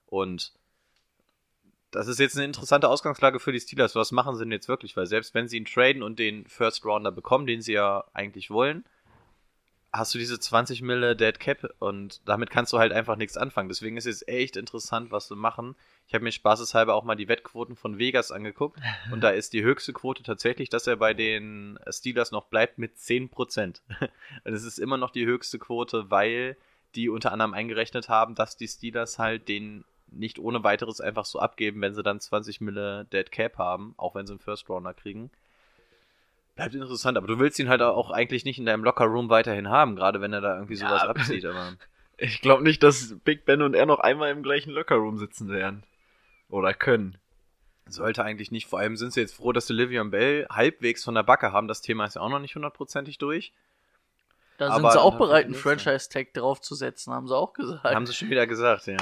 Und 0.05 0.53
das 1.91 2.07
ist 2.07 2.19
jetzt 2.19 2.35
eine 2.35 2.45
interessante 2.45 2.89
Ausgangslage 2.89 3.39
für 3.39 3.51
die 3.51 3.59
Steelers. 3.59 3.95
Was 3.95 4.11
machen 4.11 4.35
sie 4.35 4.43
denn 4.43 4.51
jetzt 4.51 4.67
wirklich? 4.67 4.97
Weil 4.97 5.07
selbst 5.07 5.33
wenn 5.33 5.47
sie 5.47 5.57
ihn 5.57 5.65
traden 5.65 6.03
und 6.03 6.19
den 6.19 6.45
First 6.45 6.85
Rounder 6.85 7.11
bekommen, 7.11 7.47
den 7.47 7.61
sie 7.61 7.73
ja 7.73 8.03
eigentlich 8.13 8.49
wollen, 8.49 8.83
hast 9.93 10.13
du 10.13 10.19
diese 10.19 10.39
20 10.39 10.81
Mille 10.81 11.15
Dead 11.15 11.39
Cap 11.39 11.73
und 11.79 12.21
damit 12.25 12.49
kannst 12.49 12.73
du 12.73 12.77
halt 12.77 12.91
einfach 12.91 13.15
nichts 13.15 13.37
anfangen. 13.37 13.69
Deswegen 13.69 13.97
ist 13.97 14.05
es 14.05 14.27
echt 14.27 14.57
interessant, 14.57 15.11
was 15.11 15.27
sie 15.27 15.35
machen. 15.35 15.75
Ich 16.07 16.13
habe 16.13 16.23
mir 16.23 16.31
spaßeshalber 16.31 16.93
auch 16.93 17.03
mal 17.03 17.15
die 17.15 17.29
Wettquoten 17.29 17.75
von 17.75 17.97
Vegas 17.97 18.31
angeguckt 18.31 18.79
und 19.11 19.21
da 19.21 19.29
ist 19.29 19.53
die 19.53 19.63
höchste 19.63 19.93
Quote 19.93 20.23
tatsächlich, 20.23 20.69
dass 20.69 20.87
er 20.87 20.97
bei 20.97 21.13
den 21.13 21.79
Steelers 21.89 22.31
noch 22.31 22.45
bleibt 22.45 22.77
mit 22.77 22.97
10%. 22.97 23.81
Und 24.43 24.53
es 24.53 24.63
ist 24.63 24.77
immer 24.77 24.97
noch 24.97 25.11
die 25.11 25.25
höchste 25.25 25.57
Quote, 25.57 26.11
weil 26.11 26.57
die 26.95 27.09
unter 27.09 27.31
anderem 27.31 27.53
eingerechnet 27.53 28.09
haben, 28.09 28.35
dass 28.35 28.57
die 28.57 28.67
Steelers 28.67 29.19
halt 29.19 29.47
den 29.47 29.83
nicht 30.11 30.39
ohne 30.39 30.63
weiteres 30.63 31.01
einfach 31.01 31.25
so 31.25 31.39
abgeben, 31.39 31.81
wenn 31.81 31.93
sie 31.93 32.03
dann 32.03 32.19
20 32.19 32.61
Mille 32.61 33.05
Dead 33.11 33.29
Cap 33.31 33.57
haben, 33.57 33.93
auch 33.97 34.15
wenn 34.15 34.25
sie 34.27 34.33
einen 34.33 34.39
First 34.39 34.69
Rounder 34.69 34.93
kriegen. 34.93 35.29
Bleibt 36.55 36.73
interessant, 36.73 37.17
aber 37.17 37.27
du 37.27 37.37
willst 37.39 37.59
ihn 37.59 37.69
halt 37.69 37.81
auch 37.81 38.09
eigentlich 38.09 38.43
nicht 38.45 38.57
in 38.57 38.65
deinem 38.65 38.83
Locker 38.83 39.05
Room 39.05 39.29
weiterhin 39.29 39.69
haben, 39.69 39.95
gerade 39.95 40.21
wenn 40.21 40.33
er 40.33 40.41
da 40.41 40.55
irgendwie 40.55 40.75
sowas 40.75 41.03
Ja. 41.03 41.09
abzieht, 41.09 41.45
aber 41.45 41.73
Ich 42.19 42.41
glaube 42.41 42.63
nicht, 42.63 42.81
dass 42.81 43.15
Big 43.23 43.45
Ben 43.45 43.61
und 43.61 43.75
er 43.75 43.85
noch 43.85 43.99
einmal 43.99 44.31
im 44.31 44.41
gleichen 44.41 44.71
Lockerroom 44.71 45.19
sitzen 45.19 45.49
werden. 45.49 45.83
Oder 46.49 46.73
können. 46.73 47.17
sollte 47.89 48.23
eigentlich 48.23 48.49
nicht. 48.51 48.65
Vor 48.67 48.79
allem 48.79 48.97
sind 48.97 49.13
sie 49.13 49.19
jetzt 49.21 49.35
froh, 49.35 49.51
dass 49.53 49.67
sie 49.67 49.73
Livian 49.73 50.09
Bell 50.09 50.47
halbwegs 50.49 51.03
von 51.03 51.13
der 51.13 51.21
Backe 51.23 51.51
haben. 51.51 51.67
Das 51.67 51.81
Thema 51.81 52.05
ist 52.05 52.15
ja 52.15 52.21
auch 52.21 52.29
noch 52.29 52.39
nicht 52.39 52.55
hundertprozentig 52.55 53.17
durch. 53.19 53.53
Da 54.57 54.69
Aber 54.69 54.89
sind 54.89 54.91
sie 54.93 55.01
auch 55.01 55.17
bereit, 55.17 55.45
einen. 55.45 55.53
Franchise-Tag 55.53 56.33
draufzusetzen, 56.33 57.13
haben 57.13 57.27
sie 57.27 57.35
auch 57.35 57.53
gesagt. 57.53 57.83
Haben 57.83 58.05
sie 58.07 58.13
schon 58.13 58.29
wieder 58.31 58.47
gesagt, 58.47 58.87
ja. 58.87 58.97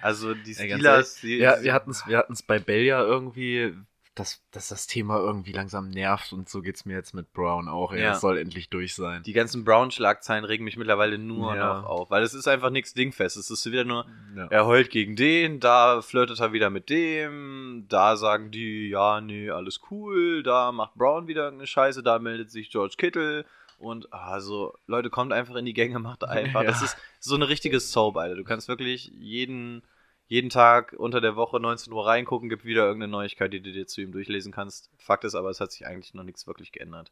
Also 0.00 0.32
die 0.34 0.54
Steelers, 0.54 1.16
die, 1.20 1.36
Ja, 1.38 1.62
wir 1.62 1.72
hatten 1.74 1.90
es 1.90 2.06
wir 2.06 2.16
hatten's 2.18 2.42
bei 2.42 2.58
Bell 2.58 2.82
ja 2.82 3.02
irgendwie, 3.02 3.74
dass, 4.14 4.40
dass 4.52 4.68
das 4.68 4.86
Thema 4.86 5.18
irgendwie 5.18 5.52
langsam 5.52 5.88
nervt 5.90 6.32
und 6.32 6.48
so 6.48 6.62
geht's 6.62 6.84
mir 6.86 6.94
jetzt 6.94 7.14
mit 7.14 7.32
Brown 7.34 7.68
auch. 7.68 7.92
Ey. 7.92 8.00
Ja. 8.00 8.10
Das 8.10 8.20
soll 8.22 8.38
endlich 8.38 8.70
durch 8.70 8.94
sein. 8.94 9.22
die 9.24 9.32
ganzen 9.34 9.64
Brown-Schlagzeilen 9.64 10.44
regen 10.44 10.64
mich 10.64 10.76
mittlerweile 10.78 11.18
nur 11.18 11.54
Ja. 11.54 11.80
noch 11.80 11.84
auf, 11.86 12.10
weil 12.10 12.22
es 12.22 12.32
ist 12.32 12.46
einfach 12.48 12.70
nichts 12.70 12.94
Dingfest. 12.94 13.36
Es 13.36 13.50
ist 13.50 13.66
wieder 13.70 13.84
nur, 13.84 14.06
Ja. 14.36 14.46
er 14.50 14.66
heult 14.66 14.88
gegen 14.90 15.16
den, 15.16 15.60
da 15.60 16.00
flirtet 16.00 16.40
er 16.40 16.52
wieder 16.54 16.70
mit 16.70 16.88
dem, 16.90 17.86
da 17.88 18.16
sagen 18.16 18.50
die, 18.52 18.88
ja, 18.88 19.20
nee, 19.20 19.50
alles 19.50 19.80
cool, 19.90 20.42
da 20.42 20.72
macht 20.72 20.94
Brown 20.94 21.26
wieder 21.26 21.42
irgendeine 21.44 21.66
Scheiße, 21.66 22.02
da 22.02 22.18
meldet 22.20 22.50
sich 22.50 22.70
George 22.70 22.94
Kittle 22.96 23.44
und 23.78 24.12
also, 24.12 24.74
Leute, 24.86 25.10
kommt 25.10 25.32
einfach 25.32 25.54
in 25.56 25.64
die 25.64 25.74
Gänge, 25.74 25.98
macht 25.98 26.24
einfach. 26.24 26.62
Das 26.64 26.80
Ja. 26.80 26.86
ist 26.86 26.96
so 27.20 27.34
eine 27.34 27.48
richtige 27.48 27.80
Soap, 27.80 28.16
Alter. 28.16 28.36
Du 28.36 28.44
kannst 28.44 28.68
wirklich 28.68 29.06
jeden, 29.18 29.82
jeden 30.26 30.50
Tag 30.50 30.94
unter 30.96 31.20
der 31.20 31.36
Woche 31.36 31.60
19 31.60 31.92
Uhr 31.92 32.06
reingucken, 32.06 32.48
gibt 32.48 32.64
wieder 32.64 32.84
irgendeine 32.86 33.10
Neuigkeit, 33.12 33.52
die 33.52 33.60
du 33.60 33.72
dir 33.72 33.86
zu 33.86 34.00
ihm 34.00 34.12
durchlesen 34.12 34.52
kannst. 34.52 34.90
Fakt 34.98 35.24
ist 35.24 35.34
aber, 35.34 35.50
es 35.50 35.60
hat 35.60 35.72
sich 35.72 35.86
eigentlich 35.86 36.14
noch 36.14 36.24
nichts 36.24 36.46
wirklich 36.46 36.72
geändert. 36.72 37.10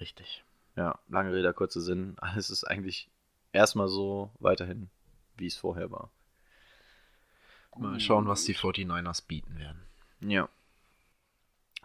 Richtig. 0.00 0.44
Ja, 0.76 0.98
lange 1.08 1.32
Rede, 1.32 1.52
kurzer 1.54 1.80
Sinn. 1.80 2.16
Alles 2.18 2.50
ist 2.50 2.64
eigentlich 2.64 3.08
erstmal 3.52 3.88
so 3.88 4.30
weiterhin, 4.40 4.90
wie 5.36 5.46
es 5.46 5.56
vorher 5.56 5.90
war. 5.90 6.10
Mal 7.78 8.00
schauen, 8.00 8.26
was 8.26 8.44
die 8.44 8.54
49ers 8.54 9.26
bieten 9.26 9.58
werden. 9.58 9.82
Ja. 10.20 10.48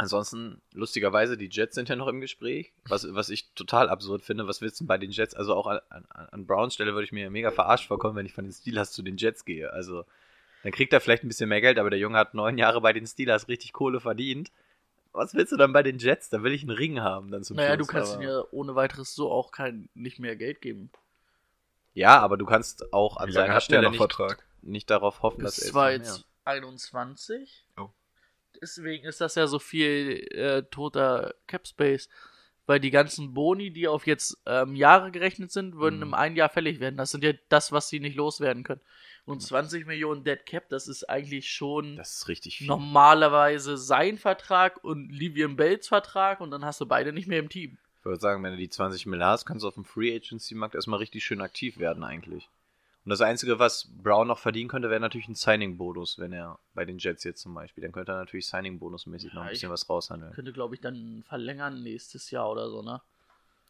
Ansonsten, 0.02 0.62
lustigerweise, 0.74 1.38
die 1.38 1.48
Jets 1.50 1.76
sind 1.76 1.88
ja 1.90 1.96
noch 1.96 2.08
im 2.08 2.22
Gespräch, 2.22 2.74
was, 2.88 3.08
was 3.14 3.30
ich 3.30 3.52
total 3.54 3.90
absurd 3.90 4.24
finde. 4.24 4.48
Was 4.48 4.62
willst 4.62 4.80
du 4.80 4.84
denn 4.84 4.88
bei 4.88 4.98
den 4.98 5.12
Jets? 5.12 5.34
Also 5.36 5.54
auch 5.56 5.68
an, 5.68 5.80
an, 5.90 6.06
an 6.10 6.46
Browns 6.46 6.74
Stelle 6.74 6.94
würde 6.94 7.04
ich 7.06 7.12
mir 7.12 7.30
mega 7.30 7.52
verarscht 7.52 7.88
vorkommen, 7.88 8.16
wenn 8.16 8.26
ich 8.26 8.34
von 8.34 8.46
den 8.46 8.54
Steelers 8.54 8.92
zu 8.92 9.02
den 9.04 9.18
Jets 9.18 9.46
gehe. 9.46 9.72
Also, 9.72 10.06
dann 10.64 10.72
kriegt 10.72 10.92
er 10.94 11.02
vielleicht 11.02 11.24
ein 11.24 11.28
bisschen 11.28 11.50
mehr 11.50 11.62
Geld, 11.62 11.78
aber 11.80 11.90
der 11.90 12.00
Junge 12.00 12.18
hat 12.18 12.34
neun 12.34 12.58
Jahre 12.58 12.82
bei 12.82 12.94
den 12.94 13.06
Steelers 13.08 13.48
richtig 13.48 13.74
Kohle 13.74 14.00
verdient. 14.00 14.52
Was 15.14 15.34
willst 15.34 15.52
du 15.52 15.58
dann 15.58 15.74
bei 15.74 15.84
den 15.84 15.98
Jets? 15.98 16.30
Da 16.30 16.42
will 16.44 16.54
ich 16.54 16.62
einen 16.62 16.72
Ring 16.72 17.02
haben 17.02 17.32
dann 17.32 17.44
zum 17.44 17.58
Naja, 17.58 17.76
du 17.76 17.84
Schluss, 17.84 17.88
kannst 17.90 18.14
aber- 18.14 18.24
ihm 18.24 18.30
ja 18.30 18.44
ohne 18.52 18.76
weiteres 18.76 19.14
so 19.14 19.30
auch 19.32 19.52
kein, 19.52 19.90
nicht 19.94 20.20
mehr 20.20 20.36
Geld 20.36 20.62
geben. 20.62 20.90
Ja, 21.94 22.20
aber 22.20 22.38
du 22.38 22.46
kannst 22.46 22.94
auch 22.94 23.18
an 23.18 23.32
seiner 23.32 23.60
Stelle 23.60 23.82
noch 23.84 23.90
nicht, 23.92 23.98
Vertrag? 23.98 24.46
nicht 24.62 24.90
darauf 24.90 25.22
hoffen, 25.22 25.44
dass 25.44 25.56
Das 25.56 25.64
er 25.64 25.68
jetzt 25.68 25.76
war 25.76 25.86
noch 25.88 25.98
jetzt 25.98 26.18
mehr- 26.20 26.26
21. 26.46 27.66
Oh. 27.78 27.90
Deswegen 28.62 29.06
ist 29.08 29.20
das 29.22 29.36
ja 29.36 29.48
so 29.48 29.60
viel 29.60 30.28
äh, 30.32 30.64
toter 30.64 31.34
Cap 31.48 31.68
Space. 31.68 32.10
Weil 32.68 32.80
die 32.80 32.92
ganzen 32.92 33.34
Boni, 33.34 33.72
die 33.72 33.88
auf 33.88 34.06
jetzt 34.06 34.38
ähm, 34.46 34.76
Jahre 34.76 35.12
gerechnet 35.12 35.52
sind, 35.52 35.76
würden 35.78 35.98
Mhm. 35.98 36.04
im 36.04 36.14
einen 36.14 36.36
Jahr 36.36 36.48
fällig 36.48 36.80
werden. 36.80 36.96
Das 36.96 37.10
sind 37.12 37.24
ja 37.24 37.34
das, 37.50 37.72
was 37.72 37.90
sie 37.90 38.00
nicht 38.00 38.16
loswerden 38.16 38.64
können. 38.64 38.82
Und 39.26 39.42
20 39.42 39.86
Millionen 39.88 40.24
Dead 40.24 40.46
Cap, 40.46 40.70
das 40.70 40.88
ist 40.88 41.10
eigentlich 41.10 41.50
schon 41.52 41.96
Das 41.98 42.26
ist 42.28 42.62
normalerweise 42.62 43.78
sein 43.78 44.18
Vertrag 44.18 44.84
und 44.84 45.10
Livian 45.12 45.56
Bells 45.56 45.88
Vertrag 45.88 46.40
und 46.40 46.52
dann 46.52 46.64
hast 46.64 46.80
du 46.82 46.86
beide 46.86 47.12
nicht 47.14 47.28
mehr 47.28 47.40
im 47.40 47.50
Team. 47.50 47.78
Ich 48.00 48.06
würde 48.06 48.20
sagen, 48.20 48.44
wenn 48.44 48.52
du 48.52 48.58
die 48.58 48.70
20 48.70 49.06
Mil 49.06 49.24
hast, 49.24 49.46
kannst 49.46 49.64
du 49.64 49.68
auf 49.68 49.76
dem 49.76 49.86
Free 49.86 50.16
Agency 50.16 50.56
Markt 50.56 50.76
erstmal 50.76 51.00
richtig 51.00 51.24
schön 51.24 51.42
aktiv 51.42 51.78
werden 51.78 52.04
eigentlich. 52.04 52.50
Und 53.04 53.10
das 53.10 53.22
Einzige, 53.22 53.58
was 53.58 53.90
Brown 54.04 54.28
noch 54.28 54.38
verdienen 54.38 54.70
könnte, 54.70 54.90
wäre 54.92 55.00
natürlich 55.00 55.28
ein 55.28 55.34
Signing-Bonus, 55.36 56.20
wenn 56.20 56.34
er 56.34 56.60
bei 56.76 56.86
den 56.86 57.00
Jets 57.00 57.24
jetzt 57.24 57.42
zum 57.42 57.54
Beispiel. 57.56 57.82
Dann 57.84 57.92
könnte 57.92 58.12
er 58.12 58.18
natürlich 58.20 58.48
Signing-Bonus-mäßig 58.48 59.34
noch 59.34 59.42
ein 59.42 59.48
Ja, 59.48 59.52
bisschen 59.54 59.72
was 59.72 59.90
raushandeln. 59.90 60.34
Könnte, 60.34 60.54
glaube 60.54 60.76
ich, 60.76 60.82
dann 60.82 61.24
verlängern 61.28 61.82
nächstes 61.82 62.30
Jahr 62.30 62.50
oder 62.50 62.70
so, 62.70 62.84
ne? 62.84 63.02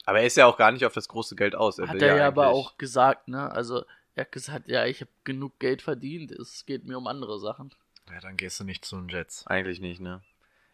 Aber 0.05 0.19
er 0.19 0.25
ist 0.25 0.35
ja 0.35 0.47
auch 0.47 0.57
gar 0.57 0.71
nicht 0.71 0.85
auf 0.85 0.93
das 0.93 1.07
große 1.07 1.35
Geld 1.35 1.55
aus. 1.55 1.79
Er 1.79 1.87
Hat 1.87 1.95
will 1.95 2.03
er 2.03 2.17
ja 2.17 2.27
aber 2.27 2.47
eigentlich- 2.47 2.55
auch 2.65 2.77
gesagt, 2.77 3.27
ne? 3.29 3.49
Also, 3.51 3.85
er 4.15 4.25
hat 4.25 4.31
gesagt, 4.33 4.67
ja, 4.67 4.85
ich 4.85 4.99
habe 4.99 5.11
genug 5.23 5.57
Geld 5.59 5.81
verdient, 5.81 6.31
es 6.31 6.65
geht 6.65 6.85
mir 6.85 6.97
um 6.97 7.07
andere 7.07 7.39
Sachen. 7.39 7.71
Ja, 8.11 8.19
dann 8.19 8.35
gehst 8.35 8.59
du 8.59 8.65
nicht 8.65 8.83
zu 8.83 8.97
den 8.97 9.07
Jets. 9.07 9.47
Eigentlich 9.47 9.79
nicht, 9.79 10.01
ne? 10.01 10.21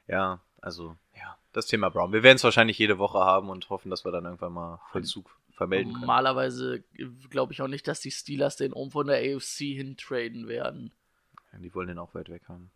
Ja, 0.08 0.40
also, 0.62 0.96
ja. 1.16 1.38
Das 1.54 1.66
Thema 1.68 1.90
Brown. 1.90 2.12
Wir 2.14 2.24
werden 2.24 2.38
es 2.38 2.44
wahrscheinlich 2.44 2.78
jede 2.80 2.98
Woche 2.98 3.20
haben 3.20 3.50
und 3.50 3.70
hoffen, 3.70 3.90
dass 3.92 4.06
wir 4.06 4.12
dann 4.12 4.26
irgendwann 4.26 4.54
mal 4.54 4.80
Vollzug 4.92 5.30
vermelden 5.58 5.92
können. 5.92 6.02
Normalerweise 6.02 6.84
glaube 7.30 7.52
ich 7.52 7.62
auch 7.62 7.68
nicht, 7.68 7.88
dass 7.88 8.00
die 8.00 8.12
Steelers 8.12 8.56
den 8.56 8.74
oben 8.74 8.92
von 8.92 9.08
der 9.08 9.18
AFC 9.18 9.76
hintraden 9.76 10.48
werden. 10.48 10.94
Ja, 11.52 11.60
die 11.60 11.74
wollen 11.74 11.88
den 11.88 12.00
auch 12.00 12.14
weit 12.14 12.30
weg 12.30 12.44
haben. 12.48 12.72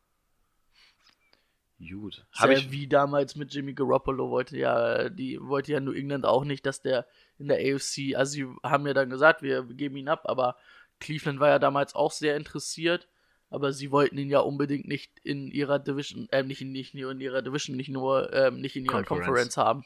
Gut. 1.79 2.25
Ja 2.37 2.49
ich, 2.49 2.71
wie 2.71 2.87
damals 2.87 3.35
mit 3.35 3.53
Jimmy 3.53 3.73
Garoppolo 3.73 4.29
wollte 4.29 4.57
ja, 4.57 5.09
die 5.09 5.39
wollte 5.41 5.71
ja 5.71 5.79
New 5.79 5.93
England 5.93 6.25
auch 6.25 6.43
nicht, 6.43 6.65
dass 6.65 6.81
der 6.81 7.07
in 7.39 7.47
der 7.47 7.57
AFC, 7.57 8.15
also 8.15 8.31
sie 8.31 8.45
haben 8.63 8.85
ja 8.85 8.93
dann 8.93 9.09
gesagt, 9.09 9.41
wir 9.41 9.63
geben 9.63 9.95
ihn 9.95 10.07
ab, 10.07 10.23
aber 10.25 10.57
Cleveland 10.99 11.39
war 11.39 11.49
ja 11.49 11.59
damals 11.59 11.95
auch 11.95 12.11
sehr 12.11 12.37
interessiert, 12.37 13.07
aber 13.49 13.73
sie 13.73 13.91
wollten 13.91 14.17
ihn 14.19 14.29
ja 14.29 14.39
unbedingt 14.39 14.87
nicht 14.87 15.19
in 15.23 15.49
ihrer 15.49 15.79
Division, 15.79 16.29
äh, 16.29 16.43
nicht, 16.43 16.61
in, 16.61 16.71
nicht 16.71 16.93
nur 16.93 17.11
in 17.11 17.19
ihrer 17.19 17.41
Division, 17.41 17.75
nicht 17.75 17.89
nur, 17.89 18.31
ähm, 18.31 18.61
nicht 18.61 18.75
in 18.75 18.85
ihrer 18.85 19.03
Conference. 19.03 19.25
Conference 19.25 19.57
haben. 19.57 19.85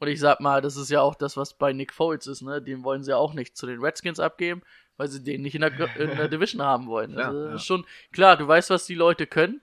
Und 0.00 0.08
ich 0.08 0.20
sag 0.20 0.40
mal, 0.40 0.60
das 0.60 0.76
ist 0.76 0.90
ja 0.90 1.00
auch 1.00 1.14
das, 1.14 1.36
was 1.36 1.54
bei 1.54 1.72
Nick 1.72 1.92
Foles 1.92 2.26
ist, 2.26 2.42
ne? 2.42 2.60
Den 2.60 2.82
wollen 2.84 3.02
sie 3.02 3.10
ja 3.10 3.16
auch 3.16 3.32
nicht 3.32 3.56
zu 3.56 3.66
den 3.66 3.80
Redskins 3.80 4.20
abgeben, 4.20 4.62
weil 4.96 5.08
sie 5.08 5.22
den 5.22 5.42
nicht 5.42 5.54
in 5.54 5.60
der, 5.62 5.72
in 5.96 6.16
der 6.16 6.28
Division 6.28 6.62
haben 6.62 6.86
wollen. 6.88 7.18
Also, 7.18 7.48
ja. 7.48 7.58
schon 7.58 7.86
klar, 8.12 8.36
du 8.36 8.46
weißt, 8.46 8.70
was 8.70 8.86
die 8.86 8.94
Leute 8.94 9.26
können. 9.26 9.60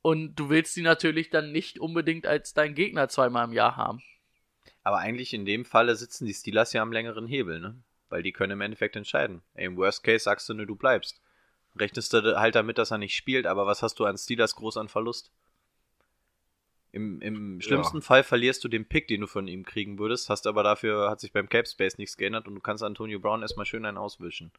Und 0.00 0.36
du 0.36 0.48
willst 0.48 0.76
die 0.76 0.82
natürlich 0.82 1.28
dann 1.28 1.52
nicht 1.52 1.78
unbedingt 1.78 2.26
als 2.26 2.54
dein 2.54 2.74
Gegner 2.74 3.08
zweimal 3.08 3.44
im 3.46 3.52
Jahr 3.52 3.76
haben. 3.76 4.02
aber 4.82 4.98
eigentlich 4.98 5.34
in 5.34 5.44
dem 5.44 5.64
Falle 5.64 5.94
sitzen 5.96 6.24
die 6.24 6.32
Steelers 6.34 6.72
ja 6.72 6.80
am 6.82 6.92
längeren 6.92 7.26
Hebel, 7.26 7.60
ne? 7.60 7.76
Weil 8.08 8.22
die 8.22 8.32
können 8.32 8.52
im 8.52 8.60
Endeffekt 8.62 8.96
entscheiden. 8.96 9.42
Ey, 9.54 9.66
Im 9.66 9.76
Worst 9.76 10.02
Case 10.02 10.24
sagst 10.24 10.48
du, 10.48 10.54
ne, 10.54 10.66
du 10.66 10.76
bleibst. 10.76 11.20
Rechnest 11.76 12.12
du 12.14 12.38
halt 12.38 12.54
damit, 12.54 12.78
dass 12.78 12.90
er 12.90 12.96
nicht 12.98 13.14
spielt, 13.14 13.46
aber 13.46 13.66
was 13.66 13.82
hast 13.82 13.98
du 13.98 14.06
an 14.06 14.16
Steelers 14.16 14.54
groß 14.54 14.78
an 14.78 14.88
Verlust? 14.88 15.30
Im, 16.98 17.20
im 17.20 17.60
schlimmsten 17.60 18.02
Fall 18.02 18.24
verlierst 18.24 18.62
du 18.64 18.68
den 18.68 18.84
Pick, 18.86 19.06
den 19.08 19.20
du 19.20 19.26
von 19.26 19.46
ihm 19.46 19.64
kriegen 19.64 19.98
würdest, 19.98 20.28
hast 20.28 20.46
aber 20.46 20.62
dafür, 20.62 21.08
hat 21.10 21.20
sich 21.20 21.32
beim 21.32 21.48
Cap 21.48 21.68
Space 21.68 21.96
nichts 21.98 22.16
geändert 22.16 22.48
und 22.48 22.54
du 22.54 22.60
kannst 22.60 22.82
Antonio 22.82 23.20
Brown 23.20 23.42
erstmal 23.42 23.66
schön 23.66 23.84
einen 23.84 23.98
auswischen. 23.98 24.50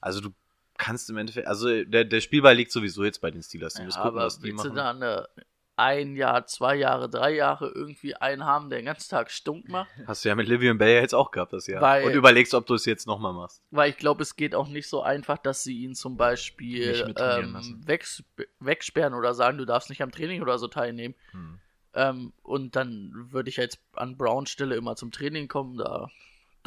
Also 0.00 0.20
du 0.20 0.30
kannst 0.76 1.10
im 1.10 1.16
Endeffekt, 1.16 1.48
also 1.48 1.84
der, 1.84 2.04
der 2.04 2.20
Spielball 2.20 2.54
liegt 2.54 2.70
sowieso 2.70 3.04
jetzt 3.04 3.20
bei 3.20 3.30
den 3.30 3.42
Steelers. 3.42 3.74
Du 3.74 3.80
Ja, 3.80 3.86
musst 3.86 3.96
gucken, 3.98 4.10
aber 4.18 4.26
was 4.26 4.38
die 4.38 4.44
willst 4.44 4.64
du 4.64 4.68
machen. 4.68 4.76
da 4.76 4.90
eine, 4.90 5.28
ein 5.78 6.16
Jahr, 6.16 6.46
zwei 6.46 6.74
Jahre, 6.74 7.08
drei 7.08 7.34
Jahre 7.34 7.70
irgendwie 7.72 8.16
einen 8.16 8.44
haben, 8.44 8.68
der 8.68 8.80
den 8.80 8.86
ganzen 8.86 9.10
Tag 9.10 9.30
stunk 9.30 9.68
macht? 9.68 9.88
Hast 10.06 10.24
du 10.24 10.28
ja 10.28 10.34
mit 10.34 10.48
Livian 10.48 10.76
Bell 10.76 11.00
jetzt 11.00 11.14
auch 11.14 11.30
gehabt 11.30 11.52
das 11.52 11.66
Jahr. 11.68 11.80
Weil- 11.80 12.04
und 12.04 12.14
überlegst, 12.14 12.52
ob 12.54 12.66
du 12.66 12.74
es 12.74 12.84
jetzt 12.84 13.06
nochmal 13.06 13.32
machst. 13.32 13.62
Weil 13.70 13.90
ich 13.90 13.96
glaube, 13.96 14.22
es 14.22 14.34
geht 14.34 14.54
auch 14.54 14.68
nicht 14.68 14.88
so 14.88 15.02
einfach, 15.02 15.38
dass 15.38 15.62
sie 15.62 15.78
ihn 15.78 15.94
zum 15.94 16.16
Beispiel 16.16 17.14
ähm, 17.16 17.80
wegs 17.86 18.24
wegsperren 18.58 19.14
oder 19.14 19.34
sagen, 19.34 19.58
du 19.58 19.64
darfst 19.64 19.88
nicht 19.88 20.02
am 20.02 20.10
Training 20.10 20.42
oder 20.42 20.58
so 20.58 20.66
teilnehmen. 20.66 21.14
Hm. 21.30 21.60
Ähm, 21.94 22.32
und 22.42 22.76
dann 22.76 23.12
würde 23.30 23.48
ich 23.48 23.56
jetzt 23.56 23.80
an 23.94 24.16
Browns 24.16 24.50
Stelle 24.50 24.74
immer 24.74 24.96
zum 24.96 25.12
Training 25.12 25.48
kommen, 25.48 25.78
da 25.78 26.08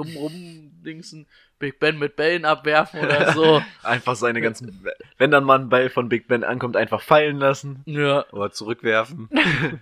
dumm 0.04 0.16
rumdingsen, 0.18 1.28
Big 1.60 1.80
Ben 1.80 1.98
mit 2.00 2.16
Bällen 2.16 2.46
abwerfen 2.46 3.00
oder 3.02 3.32
so. 3.34 3.62
Einfach 3.84 4.16
seine 4.16 4.42
ganzen. 4.42 4.86
Wenn 5.18 5.32
dann 5.32 5.44
mal 5.44 5.60
ein 5.60 5.70
Ball 5.70 5.90
von 5.90 6.10
Big 6.10 6.28
Ben 6.28 6.44
ankommt, 6.44 6.76
einfach 6.78 7.02
fallen 7.02 7.38
lassen. 7.38 7.84
ja. 7.86 8.26
Oder 8.32 8.52
zurückwerfen. 8.52 9.30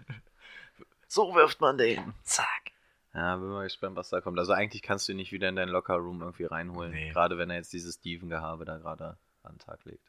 So 1.11 1.33
wirft 1.33 1.59
man 1.59 1.79
den. 1.79 2.13
Zack. 2.21 2.71
ja, 3.15 3.35
bin 3.35 3.49
mal 3.49 3.63
gespannt, 3.63 3.95
was 3.95 4.09
da 4.09 4.21
kommt. 4.21 4.37
Also 4.37 4.53
eigentlich 4.53 4.83
kannst 4.83 5.07
du 5.07 5.13
ihn 5.13 5.15
nicht 5.15 5.31
wieder 5.31 5.49
in 5.49 5.55
deinen 5.55 5.69
Locker-Room 5.71 6.21
irgendwie 6.21 6.45
reinholen. 6.45 6.91
Nee. 6.91 7.09
Gerade 7.09 7.37
wenn 7.39 7.49
er 7.49 7.55
jetzt 7.55 7.73
dieses 7.73 7.95
Steven-Gehabe 7.95 8.63
da 8.63 8.77
gerade 8.77 9.17
an 9.41 9.53
den 9.55 9.59
Tag 9.59 9.83
legt. 9.85 10.03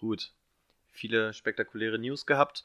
Gut. 0.00 0.32
Viele 0.90 1.32
spektakuläre 1.32 2.00
News 2.00 2.26
gehabt. 2.26 2.64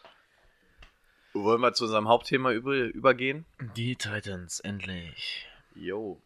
Wollen 1.34 1.62
wir 1.62 1.74
zu 1.74 1.84
unserem 1.84 2.08
Hauptthema 2.08 2.52
über, 2.52 2.74
übergehen? 2.74 3.46
Die 3.76 3.96
Titans, 3.96 4.60
endlich. 4.62 5.48
Jo. 5.76 6.20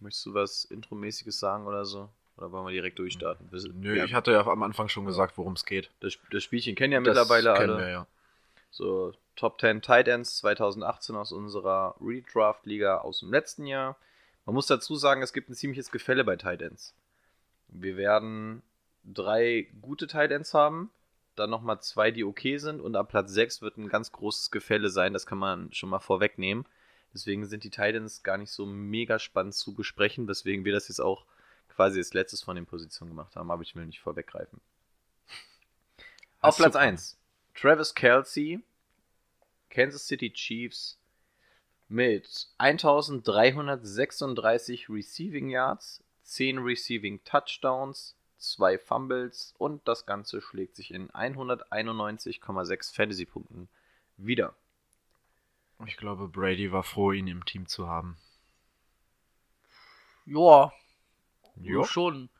Möchtest 0.00 0.26
du 0.26 0.34
was 0.34 0.64
Intromäßiges 0.64 1.38
sagen 1.38 1.66
oder 1.66 1.84
so? 1.84 2.08
Oder 2.36 2.50
wollen 2.50 2.66
wir 2.66 2.72
direkt 2.72 2.98
durchstarten? 2.98 3.50
Wir- 3.52 3.72
Nö, 3.72 3.94
wir- 3.94 4.04
ich 4.04 4.14
hatte 4.14 4.32
ja 4.32 4.44
am 4.46 4.62
Anfang 4.62 4.88
schon 4.88 5.04
gesagt, 5.06 5.38
worum 5.38 5.52
es 5.54 5.64
geht. 5.64 5.90
das, 6.00 6.18
das 6.30 6.42
Spielchen 6.42 6.74
kennen 6.74 6.92
ja 6.92 7.00
Das 7.00 7.08
mittlerweile 7.16 7.54
kennen 7.54 7.70
alle. 7.74 7.78
wir 7.82 7.90
ja. 7.90 8.06
So, 8.70 9.12
Top 9.36 9.60
10 9.60 9.82
Tight 9.82 10.08
Ends 10.08 10.38
2018 10.38 11.14
aus 11.16 11.30
unserer 11.32 11.94
Redraft-Liga 12.00 12.98
aus 12.98 13.20
dem 13.20 13.30
letzten 13.30 13.66
Jahr. 13.66 13.96
Man 14.46 14.54
muss 14.54 14.66
dazu 14.66 14.96
sagen, 14.96 15.22
es 15.22 15.32
gibt 15.32 15.48
ein 15.48 15.54
ziemliches 15.54 15.90
Gefälle 15.92 16.24
bei 16.24 16.36
Tight 16.36 16.60
Ends. 16.60 16.92
Wir 17.68 17.96
werden 17.96 18.62
drei 19.04 19.68
gute 19.80 20.06
Tight 20.08 20.30
Ends 20.32 20.54
haben, 20.54 20.90
dann 21.36 21.50
nochmal 21.50 21.80
zwei, 21.82 22.10
die 22.10 22.24
okay 22.24 22.58
sind 22.58 22.80
und 22.80 22.96
ab 22.96 23.08
Platz 23.08 23.32
6 23.32 23.62
wird 23.62 23.76
ein 23.76 23.88
ganz 23.88 24.10
großes 24.12 24.50
Gefälle 24.50 24.88
sein, 24.88 25.12
das 25.12 25.26
kann 25.26 25.38
man 25.38 25.72
schon 25.72 25.88
mal 25.88 25.98
vorwegnehmen. 26.00 26.64
Deswegen 27.14 27.46
sind 27.46 27.64
die 27.64 27.70
Tight 27.70 27.94
Ends 27.94 28.24
gar 28.24 28.36
nicht 28.36 28.50
so 28.50 28.66
mega 28.66 29.18
spannend 29.18 29.54
zu 29.54 29.72
besprechen, 29.72 30.28
weswegen 30.28 30.64
wir 30.64 30.72
das 30.72 30.88
jetzt 30.88 31.00
auch 31.00 31.24
quasi 31.68 31.98
als 31.98 32.12
letztes 32.12 32.42
von 32.42 32.56
den 32.56 32.66
Positionen 32.66 33.12
gemacht 33.12 33.36
haben, 33.36 33.50
aber 33.50 33.62
ich 33.62 33.74
will 33.76 33.86
nicht 33.86 34.00
vorweggreifen. 34.00 34.60
Auf 36.40 36.56
Platz 36.56 36.74
super. 36.74 36.84
1, 36.84 37.16
Travis 37.54 37.94
Kelsey, 37.94 38.60
Kansas 39.70 40.06
City 40.06 40.30
Chiefs 40.32 40.98
mit 41.88 42.48
1336 42.58 44.90
Receiving 44.90 45.48
Yards, 45.48 46.02
10 46.24 46.58
Receiving 46.58 47.24
Touchdowns, 47.24 48.14
2 48.38 48.78
Fumbles 48.78 49.54
und 49.58 49.86
das 49.88 50.06
Ganze 50.06 50.40
schlägt 50.40 50.76
sich 50.76 50.92
in 50.92 51.10
191,6 51.10 52.94
Fantasy-Punkten 52.94 53.68
wieder. 54.16 54.54
Ich 55.86 55.96
glaube, 55.96 56.28
Brady 56.28 56.72
war 56.72 56.82
froh, 56.82 57.12
ihn 57.12 57.26
im 57.26 57.44
Team 57.44 57.66
zu 57.66 57.88
haben. 57.88 58.16
Ja, 60.26 60.72
Jo. 61.56 61.84
schon. 61.84 62.30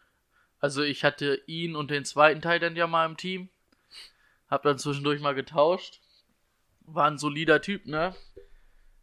Also 0.60 0.82
ich 0.82 1.04
hatte 1.04 1.42
ihn 1.46 1.76
und 1.76 1.90
den 1.90 2.04
zweiten 2.04 2.40
Titan 2.40 2.76
ja 2.76 2.86
mal 2.86 3.06
im 3.06 3.16
Team. 3.16 3.48
Hab 4.48 4.62
dann 4.62 4.78
zwischendurch 4.78 5.20
mal 5.20 5.34
getauscht. 5.34 6.00
War 6.86 7.06
ein 7.06 7.18
solider 7.18 7.60
Typ, 7.60 7.86
ne? 7.86 8.14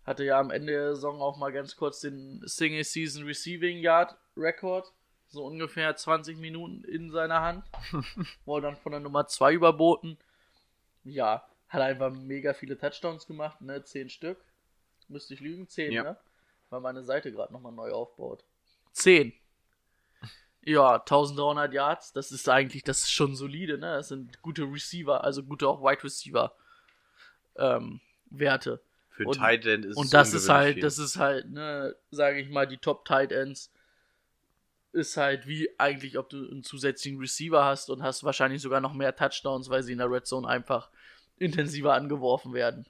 Hatte 0.05 0.23
ja 0.23 0.39
am 0.39 0.49
Ende 0.49 0.73
der 0.73 0.95
Saison 0.95 1.21
auch 1.21 1.37
mal 1.37 1.51
ganz 1.51 1.75
kurz 1.75 1.99
den 2.01 2.41
Single 2.47 2.83
Season 2.83 3.23
Receiving 3.25 3.77
Yard 3.77 4.15
Rekord. 4.35 4.91
So 5.27 5.45
ungefähr 5.45 5.95
20 5.95 6.37
Minuten 6.37 6.83
in 6.83 7.11
seiner 7.11 7.41
Hand. 7.41 7.63
Wurde 8.45 8.67
dann 8.67 8.75
von 8.77 8.91
der 8.91 9.01
Nummer 9.01 9.27
2 9.27 9.53
überboten. 9.53 10.17
Ja, 11.03 11.47
hat 11.71 11.81
einfach 11.81 12.11
mega 12.11 12.53
viele 12.53 12.77
Touchdowns 12.77 13.25
gemacht, 13.27 13.61
ne? 13.61 13.83
10 13.83 14.09
Stück. 14.09 14.37
Müsste 15.07 15.33
ich 15.33 15.39
lügen? 15.39 15.67
10, 15.67 15.91
Ja. 15.91 16.03
ne? 16.03 16.17
Weil 16.69 16.81
meine 16.81 17.03
Seite 17.03 17.31
gerade 17.31 17.51
nochmal 17.53 17.71
neu 17.71 17.91
aufbaut. 17.91 18.43
10. 18.93 19.33
Ja, 20.63 20.99
1300 20.99 21.73
Yards, 21.73 22.13
das 22.13 22.31
ist 22.31 22.47
eigentlich, 22.47 22.83
das 22.83 22.99
ist 23.01 23.11
schon 23.11 23.35
solide, 23.35 23.77
ne? 23.77 23.95
Das 23.95 24.09
sind 24.09 24.41
gute 24.41 24.63
Receiver, 24.63 25.23
also 25.23 25.43
gute 25.43 25.67
auch 25.67 25.81
Wide 25.81 26.03
Receiver 26.03 26.53
ähm, 27.55 27.99
Werte. 28.29 28.79
Für 29.09 29.25
Und- 29.25 29.37
Tight 29.37 29.65
End 29.65 29.85
ist 29.85 29.91
es 29.91 29.97
Und 29.97 30.13
das 30.13 30.33
ist 30.33 30.49
halt, 30.49 30.75
viel. 30.75 30.83
das 30.83 30.97
ist 30.99 31.17
halt, 31.17 31.49
ne, 31.49 31.95
sage 32.11 32.39
ich 32.39 32.49
mal, 32.49 32.67
die 32.67 32.77
Top 32.77 33.05
Tight 33.05 33.31
Ends 33.31 33.71
ist 34.93 35.17
halt 35.17 35.47
wie 35.47 35.69
eigentlich, 35.79 36.17
ob 36.17 36.29
du 36.29 36.37
einen 36.49 36.63
zusätzlichen 36.63 37.19
Receiver 37.19 37.63
hast 37.65 37.89
und 37.89 38.03
hast 38.03 38.23
wahrscheinlich 38.23 38.61
sogar 38.61 38.81
noch 38.81 38.93
mehr 38.93 39.15
Touchdowns, 39.15 39.69
weil 39.69 39.83
sie 39.83 39.93
in 39.93 39.97
der 39.97 40.11
Red 40.11 40.27
Zone 40.27 40.47
einfach 40.47 40.89
intensiver 41.41 41.93
angeworfen 41.93 42.53
werden. 42.53 42.85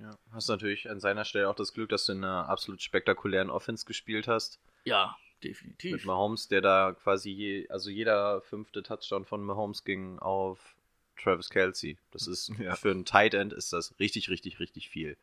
Ja, 0.00 0.16
hast 0.32 0.48
natürlich 0.48 0.88
an 0.88 1.00
seiner 1.00 1.24
Stelle 1.24 1.48
auch 1.50 1.56
das 1.56 1.72
Glück, 1.72 1.88
dass 1.88 2.06
du 2.06 2.12
in 2.12 2.22
einer 2.22 2.48
absolut 2.48 2.80
spektakulären 2.82 3.50
Offense 3.50 3.84
gespielt 3.84 4.28
hast. 4.28 4.60
Ja, 4.84 5.16
Mit 5.42 5.44
definitiv. 5.44 6.04
Mahomes, 6.04 6.46
der 6.46 6.60
da 6.60 6.92
quasi, 7.02 7.30
je, 7.30 7.68
also 7.68 7.90
jeder 7.90 8.40
fünfte 8.42 8.84
Touchdown 8.84 9.24
von 9.24 9.42
Mahomes 9.42 9.82
ging 9.82 10.20
auf 10.20 10.76
Travis 11.20 11.50
Kelsey. 11.50 11.98
Das 12.12 12.28
ist 12.28 12.52
Ja. 12.60 12.76
für 12.76 12.92
einen 12.92 13.04
Tight 13.06 13.34
End 13.34 13.52
ist 13.52 13.72
das 13.72 13.98
richtig, 13.98 14.30
richtig, 14.30 14.60
richtig 14.60 14.88
viel. 14.88 15.16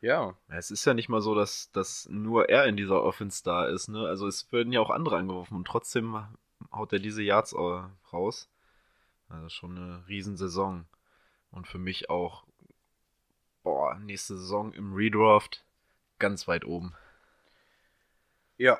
Ja, 0.00 0.34
Es 0.48 0.70
ist 0.70 0.84
ja 0.86 0.94
nicht 0.94 1.10
mal 1.10 1.20
so, 1.20 1.34
dass, 1.34 1.70
dass 1.72 2.08
nur 2.08 2.48
er 2.48 2.64
in 2.64 2.76
dieser 2.78 3.02
Offense 3.02 3.42
da 3.44 3.66
ist. 3.66 3.88
Ne? 3.88 4.06
Also 4.06 4.26
es 4.26 4.50
werden 4.52 4.72
ja 4.72 4.80
auch 4.80 4.90
andere 4.90 5.16
angeworfen 5.18 5.54
und 5.56 5.66
trotzdem 5.66 6.24
haut 6.72 6.92
er 6.94 6.98
diese 7.00 7.22
Yards 7.22 7.54
raus. 7.54 8.48
Also 9.28 9.48
schon 9.48 9.76
eine 9.76 10.06
Riesensaison. 10.08 10.86
Und 11.50 11.66
für 11.66 11.78
mich 11.78 12.10
auch, 12.10 12.44
boah, 13.62 13.98
nächste 13.98 14.36
Saison 14.36 14.72
im 14.72 14.94
Redraft 14.94 15.64
ganz 16.18 16.46
weit 16.48 16.64
oben. 16.64 16.94
ja, 18.56 18.78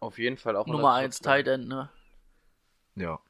auf 0.00 0.18
jeden 0.18 0.36
Fall 0.36 0.56
auch 0.56 0.66
Nummer 0.66 0.94
1 0.94 1.20
Tight 1.20 1.46
End, 1.46 1.68
ne? 1.68 1.88
Ja. 2.96 3.20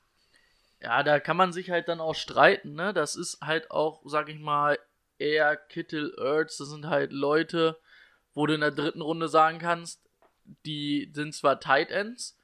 Ja, 0.81 1.03
da 1.03 1.20
kann 1.20 1.37
man 1.37 1.53
sich 1.53 1.70
halt 1.70 1.87
dann 1.88 2.01
auch 2.01 2.14
streiten, 2.14 2.75
ne? 2.75 2.94
Das 2.94 3.14
ist 3.14 3.40
halt 3.42 3.70
auch, 3.70 4.01
sag 4.07 4.31
ich 4.31 4.38
mal, 4.40 4.79
eher 5.18 5.55
Kittel, 5.57 6.14
Ertz, 6.18 6.57
das 6.57 6.70
sind 6.70 6.87
halt 6.87 7.12
Leute, 7.12 7.79
wo 8.35 8.46
du 8.46 8.55
in 8.55 8.62
der 8.62 8.70
dritten 8.70 9.03
Runde 9.03 9.29
sagen 9.29 9.59
kannst, 9.59 10.01
die 10.64 11.11
sind 11.14 11.35
zwar 11.35 11.61
Tight 11.61 11.90
Ends, 11.90 12.38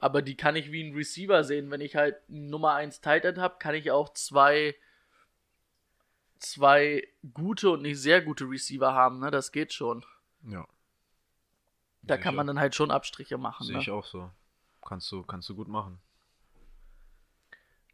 aber 0.00 0.22
die 0.22 0.36
kann 0.36 0.56
ich 0.56 0.70
wie 0.72 0.82
ein 0.84 0.94
Receiver 0.94 1.44
sehen. 1.44 1.70
Wenn 1.70 1.80
ich 1.80 1.96
halt 1.96 2.16
Nummer 2.28 2.74
1 2.74 3.00
Tight 3.00 3.24
End 3.24 3.38
habe, 3.38 3.56
kann 3.58 3.74
ich 3.74 3.90
auch 3.90 4.12
zwei, 4.12 4.74
zwei 6.38 7.06
gute 7.32 7.70
und 7.70 7.82
nicht 7.82 7.98
sehr 8.00 8.20
gute 8.22 8.44
Receiver 8.44 8.92
haben, 8.92 9.20
ne? 9.20 9.30
Das 9.30 9.52
geht 9.52 9.72
schon. 9.72 10.04
Ja. 10.48 10.66
Da 12.02 12.14
Sehe 12.16 12.22
kann 12.22 12.34
man 12.34 12.46
auch. 12.46 12.48
dann 12.48 12.60
halt 12.60 12.74
schon 12.74 12.90
Abstriche 12.90 13.38
machen. 13.38 13.64
Sehe 13.66 13.76
Ne? 13.76 13.82
ich 13.82 13.90
auch 13.90 14.04
so. 14.04 14.30
Kannst 14.86 15.10
du, 15.10 15.22
kannst 15.22 15.48
du 15.48 15.54
gut 15.56 15.68
machen. 15.68 15.98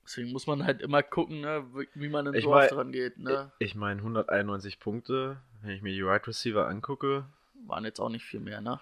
Deswegen 0.04 0.32
muss 0.32 0.48
man 0.48 0.64
halt 0.64 0.82
immer 0.82 1.04
gucken, 1.04 1.40
ne? 1.42 1.64
wie- 1.94 2.08
man 2.08 2.26
in 2.26 2.34
Ich 2.34 2.42
sowas 2.42 2.68
mein- 2.70 2.76
dran 2.76 2.92
geht. 2.92 3.18
Ne? 3.18 3.52
Ich 3.60 3.76
meine, 3.76 4.02
191 4.02 4.80
Punkte, 4.80 5.40
wenn 5.62 5.70
ich 5.70 5.82
mir 5.82 5.92
die 5.92 6.02
Right 6.02 6.26
Receiver 6.26 6.66
angucke, 6.66 7.26
Waren 7.66 7.84
jetzt 7.84 8.00
auch 8.00 8.08
nicht 8.08 8.24
viel 8.24 8.40
mehr, 8.40 8.60
ne? 8.62 8.80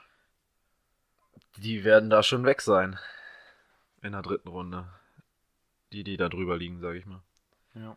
Die 1.57 1.85
werden 1.85 2.11
da 2.11 2.23
schon 2.23 2.45
weg 2.45 2.61
sein. 2.61 2.99
In 4.03 4.13
der 4.13 4.23
dritten 4.23 4.49
Runde. 4.49 4.87
Die, 5.93 6.05
die 6.05 6.17
da 6.17 6.29
drüber 6.29 6.57
liegen, 6.57 6.81
sage 6.81 6.99
ich 6.99 7.07
mal. 7.07 7.23
Ja. 7.75 7.97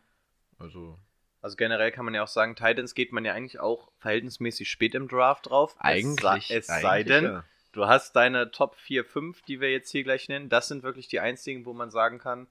Also, 0.58 0.98
Also 1.42 1.56
generell 1.56 1.92
kann 1.92 2.04
man 2.04 2.14
ja 2.14 2.22
auch 2.22 2.28
sagen, 2.28 2.56
Titans 2.56 2.94
geht 2.94 3.12
man 3.12 3.24
ja 3.24 3.34
eigentlich 3.34 3.60
auch 3.60 3.90
verhältnismäßig 3.98 4.70
spät 4.70 4.94
im 4.94 5.08
Draft 5.08 5.50
drauf. 5.50 5.74
eigentlich. 5.78 6.50
Es, 6.50 6.66
sei- 6.66 6.76
es 6.76 6.82
sei 6.82 7.02
denn, 7.02 7.24
ja. 7.24 7.44
du 7.72 7.86
hast 7.86 8.16
deine 8.16 8.50
Top 8.50 8.76
4, 8.76 9.04
5, 9.04 9.42
die 9.42 9.60
wir 9.60 9.70
jetzt 9.70 9.90
hier 9.90 10.04
gleich 10.04 10.28
nennen. 10.28 10.48
Das 10.48 10.68
sind 10.68 10.82
wirklich 10.82 11.08
die 11.08 11.20
einzigen, 11.20 11.66
wo 11.66 11.72
man 11.74 11.90
sagen 11.90 12.18
kann, 12.18 12.46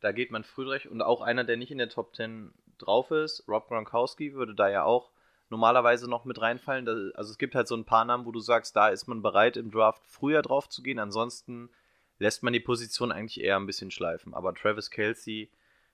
da 0.00 0.12
geht 0.12 0.30
man 0.30 0.44
früh 0.44 0.64
durch. 0.64 0.88
Und 0.88 1.02
auch 1.02 1.20
einer, 1.22 1.44
der 1.44 1.56
nicht 1.56 1.70
in 1.72 1.78
der 1.78 1.88
Top 1.88 2.14
10 2.14 2.52
drauf 2.78 3.10
ist, 3.10 3.44
Rob 3.48 3.68
Gronkowski, 3.68 4.34
würde 4.34 4.54
da 4.54 4.68
ja 4.68 4.84
auch 4.84 5.10
normalerweise 5.54 6.10
noch 6.10 6.24
mit 6.24 6.40
reinfallen. 6.40 6.88
Also 7.14 7.30
es 7.30 7.38
gibt 7.38 7.54
halt 7.54 7.68
so 7.68 7.76
ein 7.76 7.84
paar 7.84 8.04
Namen, 8.04 8.26
wo 8.26 8.32
du 8.32 8.40
sagst, 8.40 8.74
da 8.74 8.88
ist 8.88 9.06
man 9.06 9.22
bereit 9.22 9.56
im 9.56 9.70
Draft 9.70 10.02
früher 10.04 10.42
drauf 10.42 10.68
zu 10.68 10.82
gehen. 10.82 10.98
Ansonsten 10.98 11.70
lässt 12.18 12.42
man 12.42 12.52
die 12.52 12.60
Position 12.60 13.12
eigentlich 13.12 13.40
eher 13.40 13.56
ein 13.56 13.66
bisschen 13.66 13.92
schleifen. 13.92 14.34
Aber 14.34 14.52
Travis 14.52 14.90
Kelsey, 14.90 15.48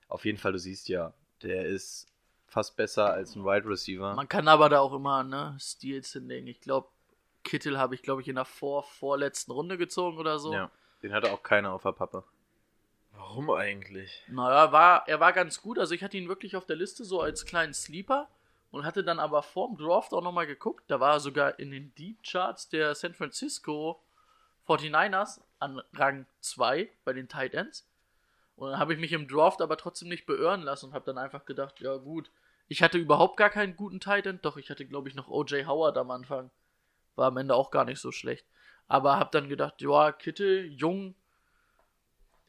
auf 0.07 0.25
jeden 0.25 0.39
Fall, 0.39 0.51
du 0.51 0.57
siehst 0.57 0.89
ja, 0.89 1.13
der 1.43 1.65
ist 1.65 2.07
fast 2.47 2.75
besser 2.75 3.13
als 3.13 3.35
ein 3.35 3.45
Wide 3.45 3.69
Receiver. 3.69 4.15
Man 4.15 4.27
kann 4.27 4.47
aber 4.47 4.67
da 4.67 4.79
auch 4.79 4.93
immer, 4.93 5.23
ne, 5.23 5.55
Steals 5.59 6.11
hinlegen. 6.13 6.47
Ich 6.47 6.59
glaube, 6.59 6.89
Kittel 7.43 7.77
habe 7.77 7.93
ich, 7.93 8.01
glaube 8.01 8.21
ich, 8.21 8.27
in 8.27 8.35
der 8.35 8.45
vor 8.45 8.83
vorletzten 8.83 9.51
Runde 9.51 9.77
gezogen 9.77 10.17
oder 10.17 10.39
so. 10.39 10.53
Ja, 10.53 10.71
den 11.03 11.13
hatte 11.13 11.31
auch 11.31 11.43
keiner 11.43 11.71
auf 11.71 11.83
der 11.83 11.91
Pappe. 11.91 12.23
Warum 13.13 13.51
eigentlich? 13.51 14.23
Naja, 14.27 14.71
war, 14.71 15.07
er 15.07 15.19
war 15.19 15.33
ganz 15.33 15.61
gut. 15.61 15.77
Also 15.77 15.93
ich 15.93 16.03
hatte 16.03 16.17
ihn 16.17 16.27
wirklich 16.27 16.55
auf 16.55 16.65
der 16.65 16.75
Liste 16.75 17.05
so 17.05 17.21
als 17.21 17.45
kleinen 17.45 17.73
Sleeper 17.73 18.27
und 18.71 18.85
hatte 18.85 19.03
dann 19.03 19.19
aber 19.19 19.43
vorm 19.43 19.77
Draft 19.77 20.13
auch 20.13 20.23
nochmal 20.23 20.47
geguckt. 20.47 20.85
Da 20.87 20.99
war 20.99 21.13
er 21.13 21.19
sogar 21.19 21.59
in 21.59 21.71
den 21.71 21.93
Deep 21.95 22.23
Charts 22.23 22.69
der 22.69 22.95
San 22.95 23.13
Francisco 23.13 24.01
49ers 24.67 25.41
an 25.59 25.81
Rang 25.93 26.25
2 26.39 26.89
bei 27.03 27.13
den 27.13 27.27
Tight 27.27 27.53
Ends. 27.53 27.87
Und 28.55 28.71
dann 28.71 28.79
habe 28.79 28.93
ich 28.93 28.99
mich 28.99 29.11
im 29.11 29.27
Draft 29.27 29.61
aber 29.61 29.77
trotzdem 29.77 30.07
nicht 30.09 30.25
beirren 30.25 30.61
lassen 30.61 30.87
und 30.87 30.93
habe 30.93 31.05
dann 31.05 31.17
einfach 31.17 31.45
gedacht, 31.45 31.79
ja 31.79 31.97
gut, 31.97 32.31
ich 32.67 32.81
hatte 32.81 32.97
überhaupt 32.97 33.37
gar 33.37 33.49
keinen 33.49 33.75
guten 33.75 33.99
Tight 33.99 34.25
End, 34.25 34.45
doch 34.45 34.55
ich 34.55 34.69
hatte 34.69 34.85
glaube 34.85 35.09
ich 35.09 35.15
noch 35.15 35.27
OJ 35.27 35.65
Howard 35.65 35.97
am 35.97 36.11
Anfang. 36.11 36.49
War 37.15 37.27
am 37.27 37.37
Ende 37.37 37.55
auch 37.55 37.71
gar 37.71 37.85
nicht 37.85 37.99
so 37.99 38.11
schlecht. 38.11 38.45
Aber 38.87 39.17
habe 39.17 39.31
dann 39.31 39.49
gedacht, 39.49 39.81
ja, 39.81 40.11
Kittel, 40.11 40.65
jung, 40.71 41.15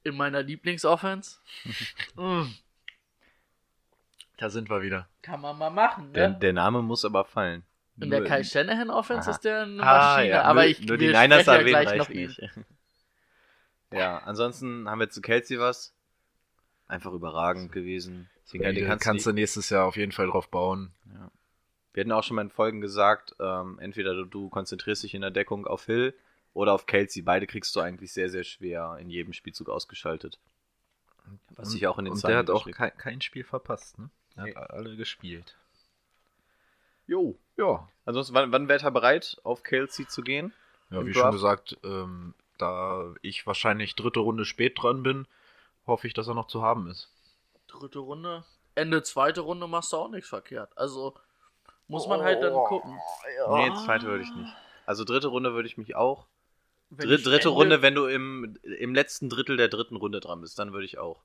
in 0.05 0.17
meiner 0.17 0.43
Lieblingsoffense. 0.43 1.39
mm, 2.17 2.47
Da 4.38 4.51
sind 4.51 4.71
wir 4.71 4.83
wieder. 4.83 5.09
kann 5.23 5.40
man 5.40 5.57
mal 5.59 5.71
machen, 5.71 6.12
Der, 6.12 6.31
ne? 6.31 6.38
der 6.40 6.53
Name 6.53 6.83
muss 6.83 7.05
aber 7.05 7.25
fallen. 7.25 7.62
In 8.01 8.11
der 8.11 8.25
Kai 8.25 8.42
Shanahan 8.42 8.90
Offense 8.90 9.29
Aha. 9.29 9.31
ist 9.37 9.45
der 9.45 9.62
eine 9.62 9.83
Ah, 9.83 10.14
Maschine, 10.16 10.29
ja, 10.31 10.42
aber 10.42 10.62
nur, 10.62 10.71
ich 10.71 10.81
nur 10.87 10.97
die 10.97 11.07
Niners 11.09 11.42
sprechen 11.42 11.47
ja 11.47 11.55
erwähnen 11.59 11.83
gleich 11.83 11.99
noch 11.99 12.09
ihn. 12.11 12.27
nicht. 12.27 12.40
Ja, 13.92 14.18
ansonsten 14.21 14.88
haben 14.88 15.01
wir 15.01 15.11
zu 15.11 15.21
Kelsey 15.21 15.59
was. 15.61 15.95
Einfach 16.88 17.12
überragend 17.12 17.73
gewesen. 17.73 18.31
Deswegen, 18.45 18.64
Den 18.64 18.75
den 18.75 18.87
kannst, 18.87 19.05
kannst 19.05 19.27
du 19.27 19.33
nächstes 19.33 19.68
Jahr 19.68 19.85
auf 19.85 19.97
jeden 19.97 20.12
Fall 20.12 20.29
drauf 20.29 20.49
bauen. 20.51 20.92
Wir 21.92 22.01
hatten 22.01 22.12
auch 22.12 22.23
schon 22.25 22.37
mal 22.37 22.42
in 22.42 22.49
Folgen 22.51 22.81
gesagt, 22.81 23.37
ähm, 23.38 23.79
entweder 23.81 24.14
du, 24.14 24.25
du 24.25 24.49
konzentrierst 24.49 25.03
dich 25.03 25.12
in 25.12 25.21
der 25.21 25.31
Deckung 25.31 25.66
auf 25.66 25.85
Hill 25.85 26.14
oder 26.55 26.73
auf 26.73 26.87
Kelsey. 26.87 27.21
Beide 27.21 27.47
kriegst 27.47 27.77
du 27.77 27.81
eigentlich 27.81 28.14
sehr, 28.14 28.31
sehr 28.31 28.45
schwer 28.45 28.97
in 28.99 29.11
jedem 29.11 29.35
Spielzug 29.35 29.68
ausgeschaltet. 29.68 30.38
Was 31.57 31.71
sich 31.73 31.87
auch 31.87 31.99
in 31.99 32.07
den 32.07 32.12
Und 32.14 32.18
Zahlen 32.18 32.33
der 32.33 32.38
hat 32.38 32.51
auch 32.51 32.66
kein, 32.71 32.97
kein 32.97 33.21
Spiel 33.21 33.45
verpasst, 33.45 33.99
ne? 33.99 34.09
Er 34.37 34.55
hat 34.55 34.71
alle 34.71 34.97
gespielt. 34.97 35.55
Jo. 37.07 37.37
Ja. 37.57 37.88
Ansonsten, 38.05 38.35
wann, 38.35 38.53
wann 38.53 38.68
wärt 38.68 38.83
ihr 38.85 38.90
bereit, 38.90 39.38
auf 39.45 39.62
Kelsey 39.62 40.07
zu 40.07 40.23
gehen? 40.23 40.53
Ja, 40.90 41.05
wie 41.07 41.12
Draft? 41.12 41.23
schon 41.25 41.33
gesagt, 41.33 41.77
ähm, 41.85 42.35
da 42.59 43.14
ich 43.23 43.47
wahrscheinlich 43.47 43.95
dritte 43.95 44.21
Runde 44.21 44.45
spät 44.45 44.81
dran 44.81 45.03
bin, 45.03 45.27
hoffe 45.87 46.07
ich, 46.07 46.14
dass 46.14 46.29
er 46.29 46.35
noch 46.35 46.47
zu 46.47 46.62
haben 46.62 46.88
ist. 46.88 47.09
Dritte 47.68 47.99
Runde. 47.99 48.45
Ende 48.75 49.03
zweite 49.03 49.40
Runde 49.42 49.66
machst 49.66 49.92
du 49.92 49.97
auch 49.99 50.09
nichts 50.09 50.29
verkehrt. 50.29 50.71
Also 50.77 51.14
muss 51.88 52.07
man 52.07 52.23
halt 52.23 52.42
dann 52.42 52.55
gucken. 52.55 52.99
Nee, 53.51 53.71
zweite 53.85 54.07
würde 54.07 54.25
ich 54.25 54.35
nicht. 54.35 54.53
Also 54.87 55.05
dritte 55.05 55.29
Runde 55.29 55.53
würde 55.55 55.68
ich 55.68 55.77
mich 55.77 55.95
auch. 55.95 56.27
Dr 56.90 57.11
ich 57.11 57.23
dritte 57.23 57.49
Ende- 57.49 57.49
Runde, 57.51 57.83
wenn 57.83 57.95
du 57.95 58.07
im, 58.07 58.59
im 58.62 58.95
letzten 58.95 59.29
Drittel 59.29 59.57
der 59.57 59.68
dritten 59.68 59.97
Runde 59.97 60.21
dran 60.21 60.40
bist, 60.40 60.59
dann 60.59 60.73
würde 60.73 60.85
ich 60.85 60.99
auch. 60.99 61.21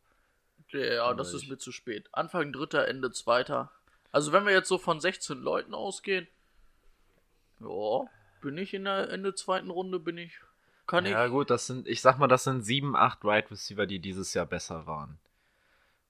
Ja, 0.69 1.13
das 1.13 1.33
ist 1.33 1.47
mir 1.47 1.57
zu 1.57 1.71
spät. 1.71 2.09
Anfang 2.11 2.51
dritter, 2.51 2.87
Ende 2.87 3.11
zweiter. 3.11 3.71
Also 4.11 4.31
wenn 4.31 4.45
wir 4.45 4.53
jetzt 4.53 4.67
so 4.67 4.77
von 4.77 4.99
16 4.99 5.39
Leuten 5.39 5.73
ausgehen, 5.73 6.27
ja, 7.59 8.05
bin 8.41 8.57
ich 8.57 8.73
in 8.73 8.85
der 8.85 9.09
Ende 9.09 9.33
zweiten 9.35 9.69
Runde, 9.69 9.99
bin 9.99 10.17
ich, 10.17 10.39
kann 10.85 11.05
Ja 11.05 11.25
ich. 11.25 11.31
gut, 11.31 11.49
das 11.49 11.67
sind, 11.67 11.87
ich 11.87 12.01
sag 12.01 12.17
mal, 12.17 12.27
das 12.27 12.43
sind 12.43 12.63
sieben, 12.63 12.95
acht 12.95 13.23
Wide 13.23 13.51
Receiver, 13.51 13.85
die 13.85 13.99
dieses 13.99 14.33
Jahr 14.33 14.45
besser 14.45 14.85
waren. 14.87 15.17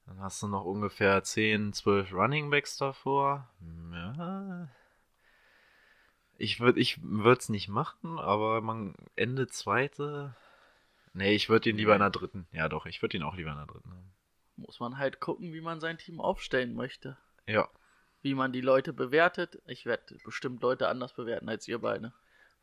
Dann 0.06 0.22
hast 0.22 0.42
du 0.42 0.48
noch 0.48 0.64
ungefähr 0.64 1.24
10, 1.24 1.74
12 1.74 2.14
Running 2.14 2.50
Backs 2.50 2.78
davor. 2.78 3.50
Ja. 3.92 4.70
Ich 6.38 6.60
würde 6.60 6.80
ich 6.80 7.00
es 7.04 7.50
nicht 7.50 7.68
machen, 7.68 8.20
aber 8.20 8.62
man 8.62 8.96
Ende 9.16 9.48
zweite. 9.48 10.36
Nee, 11.14 11.34
ich 11.34 11.50
würde 11.50 11.70
ihn 11.70 11.78
lieber 11.78 11.94
in 11.94 12.00
der 12.00 12.12
dritten. 12.12 12.48
Ja 12.52 12.70
doch, 12.70 12.86
ich 12.86 13.02
würde 13.02 13.18
ihn 13.18 13.24
auch 13.24 13.36
lieber 13.36 13.52
in 13.52 13.58
der 13.58 13.66
dritten 13.66 13.92
haben. 13.92 14.14
Muss 14.58 14.80
man 14.80 14.98
halt 14.98 15.20
gucken, 15.20 15.54
wie 15.54 15.62
man 15.62 15.80
sein 15.80 15.98
Team 15.98 16.20
aufstellen 16.20 16.76
möchte. 16.76 17.18
Ja. 17.46 17.70
Wie 18.22 18.34
man 18.34 18.52
die 18.52 18.62
Leute 18.62 18.92
bewertet. 18.92 19.62
Ich 19.68 19.86
werde 19.86 20.18
bestimmt 20.26 20.62
Leute 20.62 20.88
anders 20.88 21.14
bewerten 21.14 21.48
als 21.48 21.68
ihr 21.68 21.80
beide. 21.80 22.12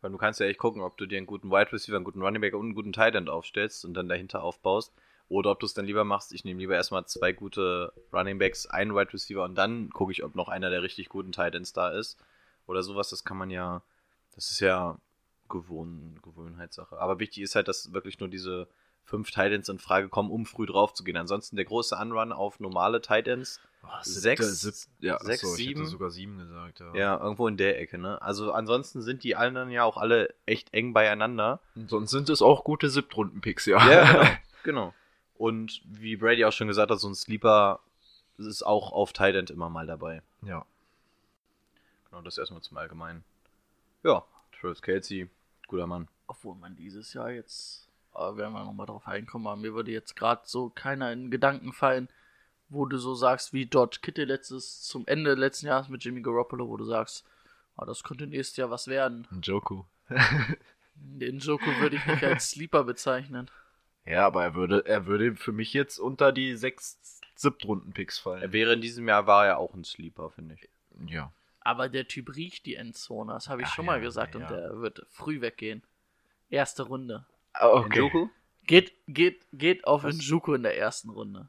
Weil 0.01 0.11
du 0.11 0.19
kannst 0.19 0.41
ja 0.41 0.47
echt 0.47 0.59
gucken, 0.59 0.83
ob 0.83 0.99
du 0.99 1.07
dir 1.07 1.17
einen 1.17 1.27
guten 1.27 1.51
Wide 1.51 1.73
Receiver, 1.73 1.97
einen 1.97 2.05
guten 2.05 2.21
Running 2.21 2.43
Back 2.43 2.55
und 2.55 2.67
einen 2.67 2.75
guten 2.75 2.93
Tight 2.93 3.15
End 3.15 3.31
aufstellst 3.31 3.85
und 3.85 3.95
dann 3.95 4.09
dahinter 4.09 4.43
aufbaust. 4.43 4.93
Oder 5.29 5.51
ob 5.51 5.61
du 5.61 5.67
es 5.67 5.73
dann 5.73 5.87
lieber 5.87 6.05
machst, 6.05 6.33
ich 6.33 6.45
nehme 6.45 6.61
lieber 6.61 6.75
erstmal 6.75 7.07
zwei 7.07 7.33
gute 7.33 7.93
Running 8.13 8.39
Backs, 8.39 8.67
einen 8.67 8.95
Wide 8.95 9.13
Receiver 9.13 9.45
und 9.45 9.55
dann 9.55 9.89
gucke 9.91 10.13
ich, 10.13 10.23
ob 10.23 10.35
noch 10.35 10.49
einer 10.49 10.69
der 10.69 10.83
richtig 10.83 11.09
guten 11.09 11.33
Titans 11.33 11.73
da 11.73 11.91
ist. 11.91 12.19
Oder 12.67 12.83
sowas, 12.83 13.11
das 13.11 13.25
kann 13.25 13.39
man 13.39 13.51
ja, 13.51 13.83
das 14.35 14.51
ist 14.51 14.61
ja 14.61 14.99
Gewohn, 15.49 16.19
Gewohnheitssache. 16.23 16.99
Aber 16.99 17.19
wichtig 17.19 17.43
ist 17.43 17.55
halt, 17.55 17.69
dass 17.69 17.93
wirklich 17.93 18.21
nur 18.21 18.29
diese 18.29 18.69
fünf 19.05 19.31
Titans 19.31 19.69
in 19.69 19.79
Frage 19.79 20.09
kommen, 20.09 20.31
um 20.31 20.47
früh 20.47 20.67
drauf 20.67 20.95
zu 20.95 21.05
gehen. 21.05 21.17
Ansonsten 21.17 21.57
der 21.57 21.65
große 21.65 21.97
Unrun 21.97 22.33
auf 22.33 22.59
normale 22.61 23.01
Titans. 23.01 23.61
sechs, 24.03 24.61
sieb, 24.63 24.75
ja, 25.01 25.19
sechs, 25.21 25.45
achso, 25.45 25.55
ich 25.55 25.59
sieben. 25.67 25.81
hätte 25.81 25.91
sogar 25.91 26.11
sieben 26.11 26.39
gesagt. 26.39 26.81
Ja. 26.81 26.95
Ja, 26.95 27.21
irgendwo 27.21 27.47
in 27.49 27.57
der 27.59 27.79
Ecke, 27.81 27.99
ne? 27.99 28.21
Also 28.23 28.53
ansonsten 28.53 29.03
sind 29.03 29.23
die 29.25 29.37
anderen 29.37 29.71
ja 29.71 29.85
auch 29.85 29.97
alle 29.99 30.35
echt 30.47 30.73
eng 30.73 30.93
beieinander. 30.95 31.61
Und 31.75 31.91
sonst 31.91 32.11
sind 32.11 32.31
es 32.31 32.41
auch 32.41 32.65
gute 32.65 32.89
Siebtrunden-Picks, 32.89 33.67
ja. 33.67 33.91
Ja, 33.91 34.13
genau. 34.63 34.87
genau. 34.87 34.95
Und 35.37 35.83
wie 35.85 36.17
Brady 36.17 36.45
auch 36.45 36.53
schon 36.53 36.69
gesagt 36.69 36.91
hat, 36.91 36.99
so 37.01 37.09
ein 37.09 37.15
Sleeper 37.15 37.81
ist 38.39 38.63
auch 38.65 38.93
auf 38.93 39.13
Tight 39.13 39.35
End 39.35 39.51
immer 39.51 39.69
mal 39.69 39.87
dabei. 39.87 40.23
ja. 40.43 40.65
Genau, 42.11 42.23
das 42.23 42.39
erstmal 42.39 42.63
zum 42.63 42.77
Allgemeinen. 42.77 43.25
Ja, 44.05 44.25
Travis 44.53 44.81
Kelsey, 44.83 45.29
guter 45.67 45.89
Mann. 45.89 46.07
Obwohl 46.29 46.55
man 46.55 46.77
dieses 46.77 47.13
Jahr 47.13 47.31
jetzt, 47.33 47.89
aber 48.15 48.37
werden 48.37 48.53
wir 48.53 48.65
nochmal 48.65 48.87
drauf 48.87 49.07
reinkommen, 49.07 49.47
aber 49.47 49.57
mir 49.57 49.75
würde 49.75 49.93
jetzt 49.93 50.17
gerade 50.17 50.43
so 50.45 50.71
keiner 50.71 51.13
in 51.13 51.31
Gedanken 51.31 51.73
fallen, 51.73 52.09
wo 52.69 52.87
du 52.87 52.99
so 52.99 53.15
sagst, 53.15 53.53
wie 53.53 53.67
George 53.67 53.99
Kittle 54.03 54.25
letztes, 54.25 54.83
zum 54.83 55.07
Ende 55.07 55.35
letzten 55.35 55.67
Jahres 55.67 55.89
mit 55.89 56.05
Jimmy 56.05 56.23
Garoppolo, 56.23 56.69
wo 56.69 56.77
du 56.77 56.85
sagst, 56.85 57.25
ah, 57.77 57.85
das 57.85 58.03
könnte 58.03 58.27
nächstes 58.27 58.57
Jahr 58.57 58.71
was 58.71 58.87
werden. 58.87 59.27
Ein 59.31 59.41
Joku. 59.43 59.85
Den 60.95 61.39
Joku 61.39 61.67
würde 61.81 61.97
ich 61.97 62.07
nicht 62.07 62.23
als 62.23 62.51
Sleeper 62.51 62.85
bezeichnen. 62.85 63.51
Ja, 64.07 64.27
aber 64.27 64.45
er 64.45 64.55
würde, 64.55 64.85
er 64.87 65.07
würde 65.07 65.35
für 65.35 65.53
mich 65.53 65.73
jetzt 65.73 65.99
unter 65.99 66.31
die 66.31 66.57
sechs 66.57 67.21
Siebtrunden-Picks 67.37 68.19
fallen. 68.19 68.43
Er 68.43 68.53
wäre 68.53 68.75
in 68.75 68.81
diesem 68.81 69.09
Jahr 69.09 69.27
war 69.27 69.47
er 69.47 69.59
auch 69.59 69.75
ein 69.75 69.85
Sleeper, 69.85 70.31
finde 70.31 70.55
ich. 70.55 70.69
Ja. 71.11 71.33
Aber 71.61 71.89
der 71.89 72.07
Typ 72.07 72.37
riecht 72.37 72.67
die 72.67 72.75
Endzone, 72.75 73.33
das 73.33 73.49
habe 73.49 73.63
ich 73.63 73.69
Ach 73.69 73.75
schon 73.75 73.87
ja, 73.87 73.93
mal 73.93 74.01
gesagt, 74.01 74.35
ja. 74.35 74.41
und 74.41 74.51
der 74.51 74.81
wird 74.81 75.05
früh 75.09 75.41
weggehen. 75.41 75.83
Erste 76.51 76.85
Runde. 76.85 77.25
Njoku? 77.61 78.29
Geht, 78.67 78.93
geht, 79.07 79.45
geht 79.53 79.87
auf 79.87 80.05
Njuku 80.05 80.55
in 80.55 80.63
der 80.63 80.77
ersten 80.79 81.11
Runde. 81.11 81.49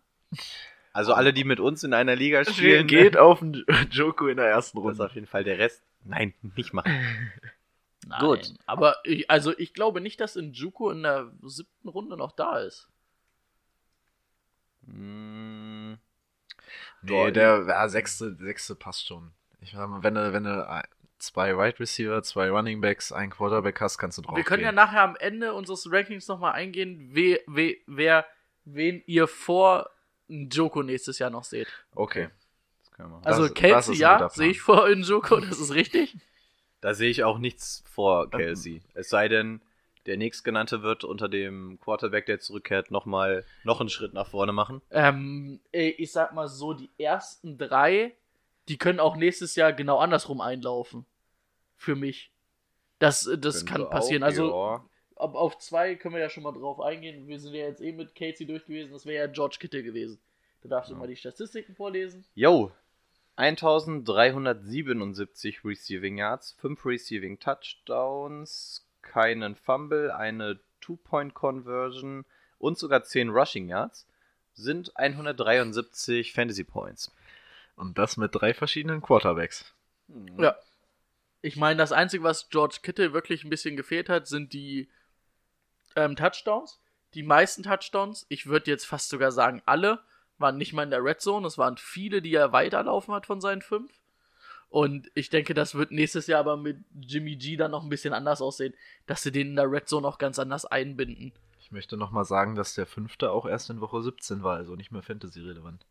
Also 0.94 1.14
alle, 1.14 1.34
die 1.34 1.44
mit 1.44 1.60
uns 1.60 1.84
in 1.84 1.94
einer 1.94 2.16
Liga 2.16 2.46
spielen, 2.46 2.88
Geht 2.88 3.18
auf 3.18 3.42
einen 3.42 3.66
Joku 3.92 4.28
in 4.28 4.38
der 4.38 4.48
ersten 4.48 4.78
das 4.78 4.84
ist 4.84 5.00
Runde. 5.00 5.06
auf 5.06 5.16
jeden 5.16 5.28
Fall 5.28 5.44
der 5.44 5.58
Rest. 5.58 5.84
Nein, 6.04 6.34
nicht 6.56 6.74
machen. 6.74 6.92
Nein, 8.08 8.20
Gut. 8.20 8.54
Aber 8.66 8.98
ich, 9.04 9.30
also 9.30 9.58
ich 9.58 9.74
glaube 9.74 10.00
nicht, 10.00 10.20
dass 10.20 10.36
Njuku 10.36 10.92
in 10.92 11.04
der 11.04 11.32
siebten 11.42 11.90
Runde 11.90 12.18
noch 12.18 12.32
da 12.34 12.60
ist. 12.60 12.88
Mm, 14.84 15.94
Nee, 17.02 17.32
der 17.32 17.66
ja, 17.68 17.88
sechste, 17.90 18.36
sechste 18.36 18.76
passt 18.76 19.08
schon. 19.08 19.32
Ich 19.62 19.72
sag 19.72 19.90
mal, 19.90 20.04
wenn 20.04 20.16
du, 20.16 20.34
wenn 20.34 20.44
du 20.44 20.50
äh, 20.50 20.84
zwei 21.26 21.58
Wide 21.58 21.80
Receiver, 21.80 22.22
zwei 22.24 22.50
Running 22.50 22.82
Backs, 22.82 23.12
einen 23.12 23.32
Quarterback 23.32 23.82
hast, 23.82 23.98
kannst 23.98 24.18
du 24.18 24.22
drauf 24.22 24.36
Wir 24.36 24.44
können 24.44 24.64
ja 24.64 24.72
nachher 24.72 25.02
am 25.02 25.16
Ende 25.16 25.54
unseres 25.54 25.92
Rankings 25.92 26.28
nochmal 26.28 26.54
eingehen, 26.54 27.10
we, 27.14 27.40
we, 27.48 27.78
wer, 27.88 28.26
wen 28.64 29.04
ihr 29.06 29.28
vor 29.28 29.90
Njoku 30.28 30.82
nächstes 30.82 31.20
Jahr 31.20 31.30
noch 31.30 31.44
seht. 31.44 31.68
Okay. 31.94 32.30
das 32.80 32.92
können 32.92 33.10
wir 33.10 33.18
machen. 33.18 33.28
Also 33.28 33.44
das 33.44 33.54
Kelsey, 33.54 33.96
ein 33.96 34.00
ja, 34.00 34.30
sehe 34.30 34.50
ich 34.50 34.62
vor 34.62 34.88
Njoku, 34.90 35.40
das 35.40 35.60
ist 35.60 35.74
richtig. 35.74 36.18
Da 36.82 36.94
sehe 36.94 37.10
ich 37.10 37.24
auch 37.24 37.40
nichts 37.40 37.84
vor 37.90 38.30
Kelsey. 38.30 38.84
Es 38.94 39.10
sei 39.10 39.28
denn, 39.28 39.60
der 40.06 40.18
nächstgenannte 40.18 40.84
wird 40.84 41.04
unter 41.04 41.28
dem 41.28 41.80
Quarterback, 41.82 42.28
der 42.28 42.40
zurückkehrt, 42.40 42.92
nochmal 42.92 43.44
noch 43.64 43.80
einen 43.80 43.90
Schritt 43.90 44.14
nach 44.14 44.28
vorne 44.28 44.52
machen. 44.52 44.84
Ähm, 44.92 45.62
ich 45.72 46.12
sag 46.12 46.34
mal 46.34 46.48
so, 46.48 46.74
die 46.74 46.92
ersten 47.00 47.58
drei, 47.58 48.14
die 48.68 48.78
können 48.78 49.00
auch 49.00 49.16
nächstes 49.16 49.56
Jahr 49.56 49.74
genau 49.74 49.98
andersrum 49.98 50.42
einlaufen. 50.42 51.08
Für 51.76 51.96
mich. 51.96 52.32
Das, 53.00 53.30
das 53.40 53.66
kann 53.66 53.90
passieren. 53.90 54.24
auch, 54.24 54.28
also, 54.28 54.50
ja. 54.50 54.86
Auf 55.18 55.58
zwei 55.60 55.96
können 55.96 56.16
wir 56.16 56.22
ja 56.22 56.30
schon 56.30 56.44
mal 56.44 56.52
drauf 56.52 56.82
eingehen. 56.82 57.26
Wir 57.28 57.40
sind 57.40 57.54
ja 57.54 57.68
jetzt 57.68 57.82
eh 57.82 57.94
mit 57.94 58.16
Casey 58.16 58.46
durch 58.46 58.66
gewesen. 58.66 58.92
Das 58.92 59.06
wäre 59.06 59.26
ja 59.26 59.32
George 59.32 59.56
Kittle 59.60 59.84
gewesen. 59.84 60.20
Da 60.62 60.70
darfst 60.70 60.92
du 60.92 60.96
mal 60.96 61.08
die 61.08 61.16
Statistiken 61.16 61.76
vorlesen. 61.76 62.26
Yo, 62.34 62.72
1377 63.38 65.64
Receiving 65.64 66.18
Yards, 66.18 66.56
5 66.60 66.86
Receiving 66.86 67.40
Touchdowns, 67.40 68.86
keinen 69.02 69.56
Fumble, 69.56 70.12
eine 70.12 70.60
Two-Point-Conversion 70.82 72.26
und 72.60 72.78
sogar 72.78 73.04
10 73.04 73.30
Rushing 73.30 73.70
Yards 73.70 74.08
sind 74.54 74.98
173 74.98 76.34
Fantasy 76.34 76.64
Points. 76.64 77.14
Und 77.76 77.98
das 77.98 78.18
mit 78.18 78.34
drei 78.34 78.54
verschiedenen 78.54 79.02
Quarterbacks. 79.02 79.74
Ja. 80.38 80.56
Ich 81.46 81.58
meine, 81.58 81.78
das 81.78 81.92
Einzige, 81.92 82.24
was 82.24 82.50
George 82.50 82.78
Kittle 82.82 83.14
wirklich 83.14 83.44
ein 83.44 83.52
bisschen 83.52 83.78
gefehlt 83.78 84.10
hat, 84.10 84.26
sind 84.26 84.52
die 84.52 84.90
ähm, 85.96 86.16
Touchdowns. 86.16 86.80
Die 87.14 87.22
meisten 87.22 87.62
Touchdowns, 87.62 88.26
ich 88.30 88.48
würde 88.48 88.72
jetzt 88.72 88.88
fast 88.88 89.10
sogar 89.10 89.32
sagen, 89.32 89.62
alle, 89.68 90.00
waren 90.40 90.58
nicht 90.58 90.74
mal 90.74 90.82
in 90.82 90.90
der 90.90 91.04
Red 91.04 91.22
Zone. 91.22 91.46
Es 91.46 91.60
waren 91.60 91.78
viele, 91.78 92.24
die 92.24 92.34
er 92.34 92.52
weiterlaufen 92.52 93.14
hat 93.14 93.28
von 93.28 93.42
seinen 93.42 93.62
fünf. 93.62 93.92
Und 94.70 95.12
ich 95.14 95.30
denke, 95.30 95.54
das 95.54 95.76
wird 95.76 95.92
nächstes 95.92 96.26
Jahr 96.26 96.40
aber 96.40 96.58
mit 96.58 96.84
Jimmy 97.00 97.36
G 97.36 97.58
dann 97.58 97.70
noch 97.70 97.84
ein 97.84 97.90
bisschen 97.90 98.16
anders 98.16 98.42
aussehen, 98.42 98.74
dass 99.06 99.22
sie 99.22 99.32
den 99.32 99.50
in 99.50 99.56
der 99.56 99.70
Red 99.70 99.88
Zone 99.88 100.08
auch 100.08 100.18
ganz 100.18 100.40
anders 100.40 100.66
einbinden. 100.66 101.32
Ich 101.60 101.72
möchte 101.72 101.96
nochmal 101.96 102.26
sagen, 102.26 102.56
dass 102.56 102.74
der 102.74 102.88
fünfte 102.88 103.30
auch 103.30 103.46
erst 103.46 103.70
in 103.70 103.82
Woche 103.82 104.02
17 104.02 104.42
war, 104.42 104.58
also 104.58 104.76
nicht 104.76 104.92
mehr 104.92 105.04
Fantasy-relevant. 105.04 105.86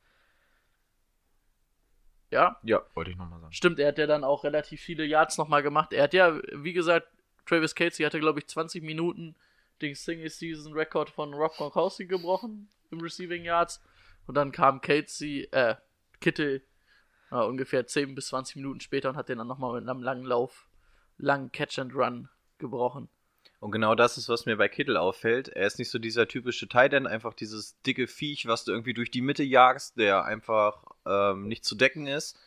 Ja, 2.35 2.59
Ja, 2.65 2.83
wollte 2.95 3.13
ich 3.13 3.17
nochmal 3.17 3.41
sagen. 3.41 3.53
Stimmt, 3.53 3.79
er 3.79 3.89
hat 3.89 3.99
ja 3.99 4.07
dann 4.07 4.25
auch 4.25 4.43
relativ 4.43 4.81
viele 4.81 5.05
Yards 5.05 5.39
nochmal 5.39 5.63
gemacht. 5.63 5.93
Er 5.93 6.03
hat 6.03 6.15
ja, 6.15 6.37
wie 6.53 6.73
gesagt, 6.73 7.07
Travis 7.47 7.75
Casey 7.75 8.05
hatte, 8.05 8.19
glaube 8.19 8.41
ich, 8.41 8.49
20 8.49 8.83
Minuten 8.83 9.37
den 9.81 9.95
Single-Season-Record 9.95 11.11
von 11.11 11.33
Rob 11.33 11.57
Gronkowski 11.57 12.07
gebrochen 12.07 12.69
im 12.91 13.01
Receiving 13.01 13.45
Yards. 13.45 13.81
Und 14.27 14.37
dann 14.37 14.51
kam 14.51 14.81
Casey, 14.81 15.49
äh, 15.53 15.77
Kittel 16.21 16.63
äh, 17.31 17.37
ungefähr 17.37 17.87
10 17.87 18.15
bis 18.15 18.29
20 18.29 18.57
Minuten 18.57 18.81
später 18.81 19.11
und 19.11 19.17
hat 19.17 19.29
den 19.29 19.39
dann 19.39 19.47
nochmal 19.47 19.81
mit 19.81 19.89
einem 19.89 20.03
langen 20.03 20.25
Lauf, 20.25 20.69
langen 21.19 21.53
Catch-and-Run 21.53 22.29
gebrochen. 22.59 23.09
Und 23.65 23.73
genau 23.73 23.95
das 23.95 24.19
ist, 24.19 24.29
was 24.29 24.45
mir 24.45 24.59
bei 24.59 24.69
Kittel 24.69 24.99
auffällt. 24.99 25.49
Er 25.49 25.67
ist 25.67 25.79
nicht 25.79 25.89
so 25.89 25.99
dieser 25.99 26.29
typische 26.29 26.69
Tight 26.69 26.93
End, 26.93 27.07
einfach 27.07 27.33
dieses 27.33 27.81
dicke 27.81 28.07
Viech, 28.07 28.47
was 28.47 28.65
du 28.65 28.73
irgendwie 28.73 28.93
durch 28.93 29.11
die 29.11 29.23
Mitte 29.23 29.43
jagst, 29.43 29.97
der 29.97 30.27
einfach 30.27 30.85
ähm, 31.07 31.49
nicht 31.49 31.65
zu 31.65 31.75
decken 31.75 32.07
ist, 32.07 32.39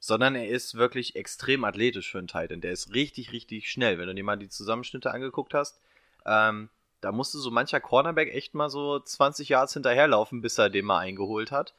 sondern 0.00 0.34
er 0.34 0.50
ist 0.50 0.74
wirklich 0.74 1.16
extrem 1.16 1.64
athletisch 1.64 2.10
für 2.10 2.18
einen 2.18 2.28
Tight 2.28 2.50
End. 2.50 2.62
Der 2.62 2.72
ist 2.72 2.92
richtig, 2.92 3.32
richtig 3.32 3.70
schnell. 3.70 3.96
Wenn 3.96 4.08
du 4.08 4.14
dir 4.14 4.22
mal 4.22 4.36
die 4.36 4.50
Zusammenschnitte 4.50 5.10
angeguckt 5.10 5.54
hast, 5.54 5.80
ähm, 6.26 6.68
da 7.00 7.10
musste 7.10 7.38
so 7.38 7.50
mancher 7.50 7.80
Cornerback 7.80 8.34
echt 8.34 8.52
mal 8.52 8.68
so 8.68 9.00
20 9.00 9.48
Yards 9.48 9.72
hinterherlaufen, 9.72 10.42
bis 10.42 10.58
er 10.58 10.68
den 10.68 10.84
mal 10.84 10.98
eingeholt 10.98 11.52
hat. 11.52 11.72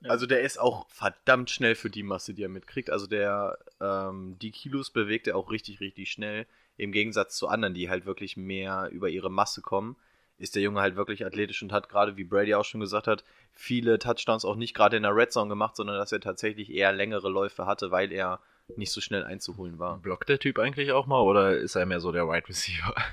Ja. 0.00 0.10
Also 0.10 0.26
der 0.26 0.40
ist 0.40 0.58
auch 0.58 0.88
verdammt 0.88 1.50
schnell 1.50 1.76
für 1.76 1.88
die 1.88 2.02
Masse, 2.02 2.34
die 2.34 2.42
er 2.42 2.48
mitkriegt. 2.48 2.90
Also 2.90 3.06
der 3.06 3.60
ähm, 3.80 4.36
die 4.42 4.50
Kilos 4.50 4.90
bewegt 4.90 5.28
er 5.28 5.36
auch 5.36 5.52
richtig, 5.52 5.78
richtig 5.78 6.10
schnell. 6.10 6.48
Im 6.78 6.92
Gegensatz 6.92 7.36
zu 7.36 7.48
anderen, 7.48 7.74
die 7.74 7.90
halt 7.90 8.06
wirklich 8.06 8.36
mehr 8.38 8.88
über 8.90 9.10
ihre 9.10 9.30
Masse 9.30 9.60
kommen, 9.60 9.96
ist 10.38 10.54
der 10.54 10.62
Junge 10.62 10.80
halt 10.80 10.96
wirklich 10.96 11.26
athletisch 11.26 11.62
und 11.62 11.72
hat 11.72 11.88
gerade, 11.88 12.16
wie 12.16 12.24
Brady 12.24 12.54
auch 12.54 12.64
schon 12.64 12.80
gesagt 12.80 13.06
hat, 13.08 13.24
viele 13.52 13.98
Touchdowns 13.98 14.44
auch 14.44 14.54
nicht 14.56 14.72
gerade 14.74 14.96
in 14.96 15.02
der 15.02 15.14
Red 15.14 15.32
Zone 15.32 15.48
gemacht, 15.48 15.74
sondern 15.76 15.96
dass 15.96 16.12
er 16.12 16.20
tatsächlich 16.20 16.70
eher 16.72 16.92
längere 16.92 17.28
Läufe 17.28 17.66
hatte, 17.66 17.90
weil 17.90 18.12
er 18.12 18.40
nicht 18.76 18.92
so 18.92 19.00
schnell 19.00 19.24
einzuholen 19.24 19.78
war. 19.78 19.98
Blockt 19.98 20.28
der 20.28 20.38
Typ 20.38 20.58
eigentlich 20.58 20.92
auch 20.92 21.06
mal 21.06 21.20
oder 21.22 21.56
ist 21.58 21.74
er 21.74 21.86
mehr 21.86 22.00
so 22.00 22.12
der 22.12 22.26
Wide 22.28 22.48
Receiver? 22.48 22.94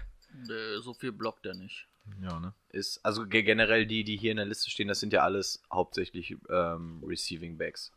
Äh, 0.50 0.82
so 0.82 0.94
viel 0.94 1.14
blockt 1.14 1.46
er 1.46 1.54
nicht. 1.56 1.88
ja, 2.22 2.38
ne? 2.42 2.52
Ist, 2.70 3.00
also 3.06 3.26
ge- 3.26 3.44
generell 3.44 3.86
die, 3.86 4.04
die 4.04 4.18
hier 4.18 4.32
in 4.32 4.38
der 4.38 4.46
Liste 4.46 4.70
stehen, 4.70 4.90
das 4.90 5.00
sind 5.00 5.14
ja 5.14 5.22
alles 5.24 5.64
hauptsächlich 5.72 6.36
ähm, 6.50 7.02
Receiving 7.08 7.58
Backs. 7.58 7.94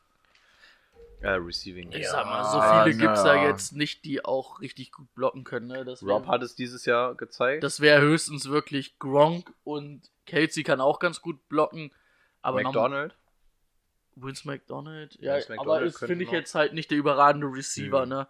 Äh, 1.20 1.30
Receiving. 1.30 1.90
Ich 1.92 2.04
Ja, 2.04 2.10
sag 2.12 2.26
mal, 2.26 2.44
so 2.44 2.60
viele 2.60 2.96
na. 2.96 3.06
gibt's 3.06 3.22
da 3.24 3.42
jetzt 3.44 3.72
nicht, 3.74 4.04
die 4.04 4.24
auch 4.24 4.60
richtig 4.60 4.92
gut 4.92 5.12
blocken 5.14 5.42
können. 5.44 5.66
Ne? 5.66 5.84
Das 5.84 6.04
wär- 6.06 6.14
Rob 6.14 6.26
hat 6.28 6.42
es 6.42 6.54
dieses 6.54 6.84
Jahr 6.84 7.14
gezeigt. 7.16 7.64
Das 7.64 7.80
wäre 7.80 8.00
höchstens 8.00 8.48
wirklich 8.48 8.98
Gronk 9.00 9.52
und 9.64 10.10
Kelsey 10.26 10.62
kann 10.62 10.80
auch 10.80 11.00
ganz 11.00 11.20
gut 11.20 11.48
blocken. 11.48 11.90
Aber 12.40 12.62
McDonald. 12.62 13.16
Vince 14.14 14.46
McDonald, 14.46 15.16
ja, 15.20 15.34
Vince 15.36 15.46
aber 15.46 15.56
McDonald 15.56 15.86
ist 15.88 15.98
könnte 15.98 16.12
finde 16.12 16.24
ich 16.24 16.30
noch- 16.30 16.38
jetzt 16.38 16.54
halt 16.54 16.72
nicht 16.72 16.90
der 16.90 16.98
überragende 16.98 17.46
Receiver, 17.48 18.02
Mhm. 18.04 18.08
ne? 18.10 18.28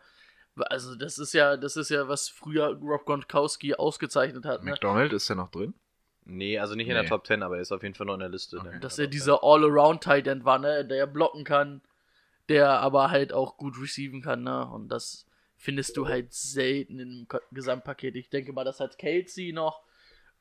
Also 0.71 0.97
das 0.97 1.19
ist 1.19 1.35
ja, 1.35 1.57
das 1.57 1.77
ist 1.77 1.89
ja, 1.91 2.09
was 2.09 2.29
früher 2.29 2.75
Rob 2.81 3.05
Gronkowski 3.07 3.75
ausgezeichnet 3.75 4.45
hat, 4.45 4.65
ne? 4.65 4.73
McDonald 4.73 5.13
ist 5.13 5.29
der 5.29 5.37
noch 5.37 5.51
drin? 5.51 5.75
Nee, 6.25 6.59
also 6.59 6.75
nicht 6.75 6.89
in 6.89 6.95
Nee. 6.95 7.01
der 7.03 7.09
Top 7.09 7.27
10, 7.27 7.43
aber 7.43 7.57
er 7.57 7.63
ist 7.63 7.73
auf 7.73 7.83
jeden 7.83 7.95
Fall 7.95 8.07
noch 8.07 8.15
in 8.15 8.21
der 8.21 8.29
Liste. 8.29 8.59
Okay. 8.59 8.69
ne? 8.75 8.81
Dass 8.81 8.99
er 8.99 9.07
dieser 9.07 9.43
All-Around-Tight 9.43 10.27
End 10.27 10.45
war, 10.45 10.59
ne? 10.59 10.85
Der 10.85 11.07
blocken 11.07 11.45
kann, 11.45 11.81
der 12.49 12.71
aber 12.81 13.11
halt 13.11 13.33
auch 13.33 13.57
gut 13.57 13.81
receiven 13.81 14.23
kann, 14.23 14.43
ne? 14.43 14.67
Und 14.67 14.89
das 14.89 15.27
findest 15.57 15.97
du 15.97 16.07
halt 16.09 16.33
selten 16.33 17.01
im 17.01 17.27
Gesamtpaket. 17.53 18.17
Ich 18.17 18.31
denke 18.31 18.53
mal, 18.53 18.65
das 18.65 18.81
hat 18.81 18.99
Kelsey 18.99 19.53
noch. 19.53 19.83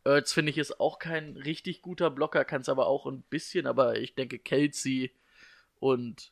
Ertz 0.03 0.31
finde 0.31 0.51
ich 0.51 0.57
ist 0.57 0.79
auch 0.79 0.99
kein 0.99 1.35
richtig 1.35 1.81
guter 1.81 2.09
Blocker, 2.09 2.45
kann 2.45 2.61
es 2.61 2.69
aber 2.69 2.87
auch 2.87 3.07
ein 3.07 3.23
bisschen, 3.23 3.67
aber 3.67 3.97
ich 3.97 4.15
denke 4.15 4.39
Kelsey 4.39 5.11
und 5.79 6.31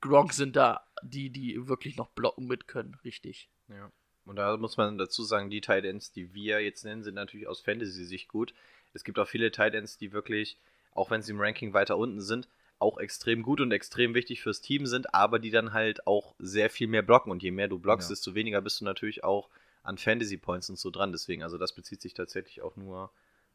Gronk 0.00 0.32
sind 0.32 0.54
da 0.54 0.86
die, 1.02 1.30
die 1.30 1.66
wirklich 1.66 1.96
noch 1.96 2.08
blocken 2.10 2.46
mit 2.46 2.68
können, 2.68 2.96
richtig. 3.04 3.48
Ja. 3.68 3.90
Und 4.24 4.36
da 4.36 4.56
muss 4.58 4.76
man 4.76 4.98
dazu 4.98 5.24
sagen, 5.24 5.48
die 5.50 5.62
Tight 5.62 5.84
Ends, 5.84 6.12
die 6.12 6.34
wir 6.34 6.60
jetzt 6.60 6.84
nennen, 6.84 7.02
sind 7.02 7.14
natürlich 7.14 7.48
aus 7.48 7.62
Fantasy-Sicht 7.62 8.28
gut. 8.28 8.52
Es 8.92 9.02
gibt 9.02 9.18
auch 9.18 9.26
viele 9.26 9.50
Tight 9.50 9.74
Ends, 9.74 9.96
die 9.96 10.12
wirklich, 10.12 10.58
auch 10.92 11.10
wenn 11.10 11.22
sie 11.22 11.32
im 11.32 11.40
Ranking 11.40 11.72
weiter 11.72 11.96
unten 11.96 12.20
sind, 12.20 12.46
auch 12.80 12.98
extrem 12.98 13.42
gut 13.42 13.60
und 13.60 13.72
extrem 13.72 14.14
wichtig 14.14 14.40
fürs 14.42 14.60
Team 14.60 14.86
sind, 14.86 15.14
aber 15.14 15.38
die 15.38 15.50
dann 15.50 15.72
halt 15.72 16.06
auch 16.06 16.34
sehr 16.38 16.70
viel 16.70 16.86
mehr 16.88 17.02
blocken. 17.02 17.30
Und 17.32 17.42
je 17.42 17.50
mehr 17.50 17.68
du 17.68 17.78
blockst, 17.78 18.08
Ja. 18.08 18.12
desto 18.14 18.34
weniger 18.34 18.60
bist 18.60 18.80
du 18.80 18.84
natürlich 18.84 19.24
auch 19.24 19.48
an 19.82 19.98
Fantasy 19.98 20.36
Points 20.36 20.68
und 20.70 20.78
so 20.78 20.90
dran. 20.90 21.12
Deswegen, 21.12 21.42
also 21.42 21.58
das 21.58 21.72
bezieht 21.72 22.00
sich 22.00 22.14
tatsächlich 22.14 22.62
auch 22.62 22.76
nur 22.76 23.10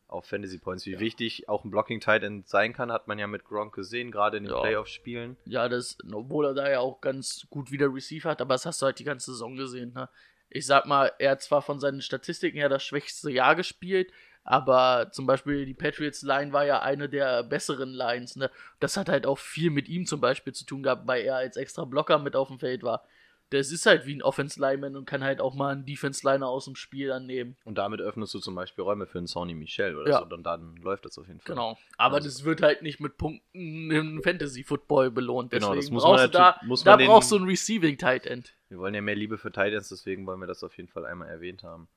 auf 0.07 0.25
Fantasy 0.25 0.57
Points. 0.59 0.85
Wie 0.85 0.99
wichtig 0.99 1.47
auch 1.49 1.63
ein 1.63 1.71
Blocking 1.71 1.99
Tight 1.99 2.23
End 2.23 2.47
sein 2.47 2.73
kann, 2.73 2.91
hat 2.91 3.07
man 3.07 3.17
ja 3.17 3.25
mit 3.27 3.45
Gronk 3.45 3.73
gesehen, 3.73 4.11
gerade 4.11 4.37
in 4.37 4.43
den 4.43 4.53
Ja. 4.53 4.61
Playoff-Spielen. 4.61 5.37
Ja, 5.45 5.69
das, 5.69 5.97
obwohl 6.11 6.45
er 6.47 6.53
da 6.53 6.69
ja 6.69 6.79
auch 6.81 6.99
ganz 7.01 7.47
gut 7.49 7.71
wieder 7.71 7.91
Receive 7.93 8.27
hat, 8.29 8.41
aber 8.41 8.53
das 8.53 8.65
hast 8.65 8.81
du 8.81 8.85
halt 8.85 8.99
die 8.99 9.03
ganze 9.05 9.31
Saison 9.31 9.55
gesehen. 9.55 9.93
Ne? 9.93 10.09
Ich 10.49 10.65
sag 10.67 10.85
mal, 10.85 11.11
er 11.17 11.31
hat 11.31 11.41
zwar 11.41 11.61
von 11.63 11.79
seinen 11.79 12.01
Statistiken 12.01 12.57
her 12.57 12.69
das 12.69 12.83
schwächste 12.83 13.31
Jahr 13.31 13.55
gespielt, 13.55 14.11
aber 14.43 15.09
zum 15.11 15.25
Beispiel 15.25 15.65
die 15.65 15.73
Patriots-Line 15.73 16.51
war 16.53 16.65
ja 16.65 16.81
eine 16.81 17.07
der 17.09 17.43
besseren 17.43 17.89
Lines. 17.89 18.35
Ne? 18.35 18.49
Das 18.79 18.97
hat 18.97 19.09
halt 19.09 19.25
auch 19.25 19.37
viel 19.37 19.69
mit 19.71 19.87
ihm 19.89 20.05
zum 20.05 20.19
Beispiel 20.21 20.53
zu 20.53 20.65
tun 20.65 20.83
gehabt, 20.83 21.07
weil 21.07 21.23
er 21.23 21.35
als 21.37 21.57
extra 21.57 21.85
Blocker 21.85 22.19
mit 22.19 22.35
auf 22.35 22.47
dem 22.49 22.59
Feld 22.59 22.83
war. 22.83 23.03
Das 23.49 23.71
ist 23.71 23.85
halt 23.85 24.07
wie 24.07 24.15
ein 24.15 24.23
Offense-Lineman 24.23 24.95
und 24.95 25.05
kann 25.05 25.23
halt 25.23 25.39
auch 25.39 25.53
mal 25.53 25.73
einen 25.73 25.85
Defense-Liner 25.85 26.47
aus 26.47 26.65
dem 26.65 26.75
Spiel 26.75 27.11
annehmen. 27.11 27.55
Und 27.65 27.77
damit 27.77 28.01
öffnest 28.01 28.33
du 28.33 28.39
zum 28.39 28.55
Beispiel 28.55 28.83
Räume 28.83 29.05
für 29.05 29.19
einen 29.19 29.27
Sony 29.27 29.53
Michel 29.53 29.95
oder 29.95 30.09
Ja. 30.09 30.25
so. 30.27 30.35
Und 30.35 30.43
dann 30.43 30.75
läuft 30.77 31.05
das 31.05 31.19
auf 31.19 31.27
jeden 31.27 31.39
Fall. 31.39 31.53
Genau. 31.53 31.77
Aber 31.97 32.15
Also- 32.15 32.29
das 32.29 32.45
wird 32.45 32.63
halt 32.63 32.81
nicht 32.81 32.99
mit 32.99 33.15
Punkten 33.17 33.91
im 33.91 34.23
Fantasy-Football 34.23 35.11
belohnt. 35.11 35.51
Genau, 35.51 35.67
Deswegen 35.75 35.81
das 35.81 35.91
muss 35.91 36.03
man 36.03 36.31
da, 36.31 36.59
muss 36.63 36.83
da 36.83 36.91
man 36.91 36.99
den- 36.99 37.07
brauchst 37.09 37.31
du 37.31 37.35
ein 37.37 37.43
Receiving-Tight 37.43 38.25
End. 38.25 38.55
Wir 38.69 38.79
wollen 38.79 38.95
ja 38.95 39.01
mehr 39.01 39.15
Liebe 39.15 39.37
für 39.37 39.51
Titans, 39.51 39.89
deswegen 39.89 40.25
wollen 40.25 40.39
wir 40.39 40.47
das 40.47 40.63
auf 40.63 40.75
jeden 40.77 40.89
Fall 40.89 41.05
einmal 41.05 41.27
erwähnt 41.29 41.61
haben. 41.61 41.87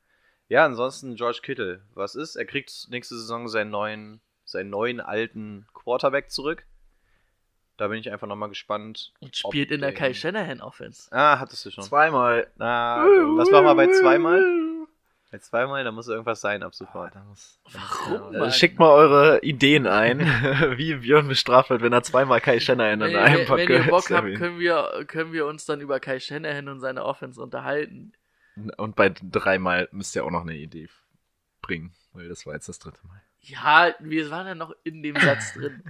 Ja, 0.49 0.65
ansonsten 0.65 1.17
George 1.17 1.41
Kittle. 1.43 1.83
Was 1.95 2.15
ist? 2.15 2.37
Er 2.37 2.45
kriegt 2.45 2.87
nächste 2.91 3.17
Saison 3.17 3.49
seinen 3.49 3.71
neuen, 3.71 4.21
seinen 4.45 4.71
neuen 4.71 5.01
alten 5.01 5.67
Quarterback 5.75 6.31
zurück. 6.31 6.67
Da 7.77 7.89
bin 7.89 7.99
ich 7.99 8.11
einfach 8.11 8.27
nochmal 8.27 8.49
gespannt. 8.49 9.13
Und 9.21 9.37
spielt 9.37 9.71
in 9.71 9.83
der 9.83 9.93
Kai 9.93 10.15
Shanahan 10.15 10.63
Offense. 10.63 11.09
Ah, 11.13 11.39
hattest 11.39 11.67
du 11.67 11.71
schon. 11.71 11.85
Zweimal. 11.85 12.47
Na, 12.57 13.05
was 13.37 13.53
war 13.53 13.63
mal 13.63 13.75
bei 13.75 13.89
zweimal? 13.89 14.43
Bei 15.31 15.39
zweimal, 15.39 15.83
da 15.83 15.91
muss 15.91 16.07
irgendwas 16.09 16.41
sein 16.41 16.63
ab 16.63 16.75
sofort. 16.75 17.13
Warum? 17.73 18.35
Äh, 18.35 18.39
Mann? 18.39 18.53
Schickt 18.53 18.79
mal 18.79 18.91
eure 18.91 19.41
Ideen 19.43 19.87
ein, 19.87 20.21
wie 20.77 20.95
Björn 20.95 21.27
bestraft 21.27 21.69
wird, 21.69 21.83
wenn 21.83 21.93
er 21.93 22.05
zweimal 22.05 22.41
Kai 22.41 22.61
Shanahan 22.61 23.03
in 23.03 23.17
einem 23.17 23.49
wenn, 23.49 23.57
wenn 23.57 23.69
ihr 23.69 23.79
Podcast 23.79 24.09
Bock 24.09 24.17
habt, 24.17 24.35
können 24.37 24.59
wir, 24.61 25.05
können 25.09 25.33
wir 25.33 25.47
uns 25.47 25.67
dann 25.67 25.81
über 25.81 25.99
Kai 25.99 26.21
Shanahan 26.21 26.69
und 26.69 26.81
seine 26.81 27.05
Offense 27.05 27.43
unterhalten. 27.43 28.13
Und 28.77 28.97
bei 28.97 29.11
dreimal 29.11 29.89
müsst 29.93 30.17
ihr 30.17 30.25
auch 30.25 30.31
noch 30.31 30.43
eine 30.43 30.57
Idee 30.57 30.89
bringen, 31.61 31.93
weil 32.13 32.29
das 32.29 32.47
war 32.47 32.55
jetzt 32.55 32.69
das 32.69 32.79
dritte 32.79 33.07
Mal. 33.07 33.23
Ja, 33.41 33.95
wir 34.01 34.31
waren 34.31 34.47
ja 34.47 34.55
noch 34.55 34.75
in 34.83 35.03
dem 35.03 35.17
Satz 35.17 35.55
drin. 35.55 35.83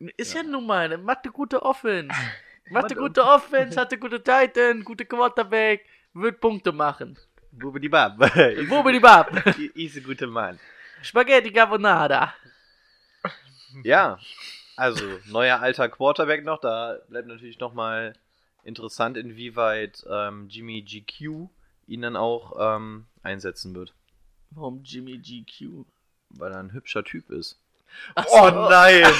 Ist 0.16 0.34
ja, 0.34 0.44
nun 0.44 0.64
mal, 0.64 0.84
eine 0.84 0.98
Mathe 0.98 1.30
gute 1.30 1.62
Offense. 1.62 2.14
Mathe 2.70 2.94
gute 2.94 3.24
Offense, 3.24 3.80
hatte 3.80 3.98
gute 3.98 4.22
Titan, 4.22 4.84
gute 4.84 5.04
Quarterback, 5.04 5.84
wird 6.12 6.40
Punkte 6.40 6.70
machen. 6.70 7.18
Bube 7.50 7.80
die 7.80 7.88
Bab. 7.88 8.16
Bubidi-bab. 8.68 9.46
Ist 9.74 9.96
ein 9.96 10.02
guter 10.04 10.26
Mann. 10.26 10.58
Spaghetti 11.02 11.50
Carbonara. 11.50 12.34
Ja, 13.82 14.18
also 14.76 15.04
neuer 15.26 15.60
alter 15.60 15.88
Quarterback 15.88 16.44
noch. 16.44 16.60
Da 16.60 16.98
bleibt 17.08 17.26
natürlich 17.26 17.58
nochmal 17.58 18.14
interessant, 18.64 19.16
inwieweit 19.16 20.06
ähm, 20.08 20.48
Jimmy 20.48 20.82
GQ 20.82 21.48
ihn 21.88 22.02
dann 22.02 22.16
auch 22.16 22.76
ähm, 22.76 23.06
einsetzen 23.22 23.74
wird. 23.74 23.94
Warum 24.50 24.82
Jimmy 24.84 25.18
GQ? 25.18 25.84
Weil 26.30 26.52
er 26.52 26.60
ein 26.60 26.72
hübscher 26.72 27.02
Typ 27.04 27.30
ist. 27.30 27.58
Oh 28.16 28.50
nein! 28.52 29.02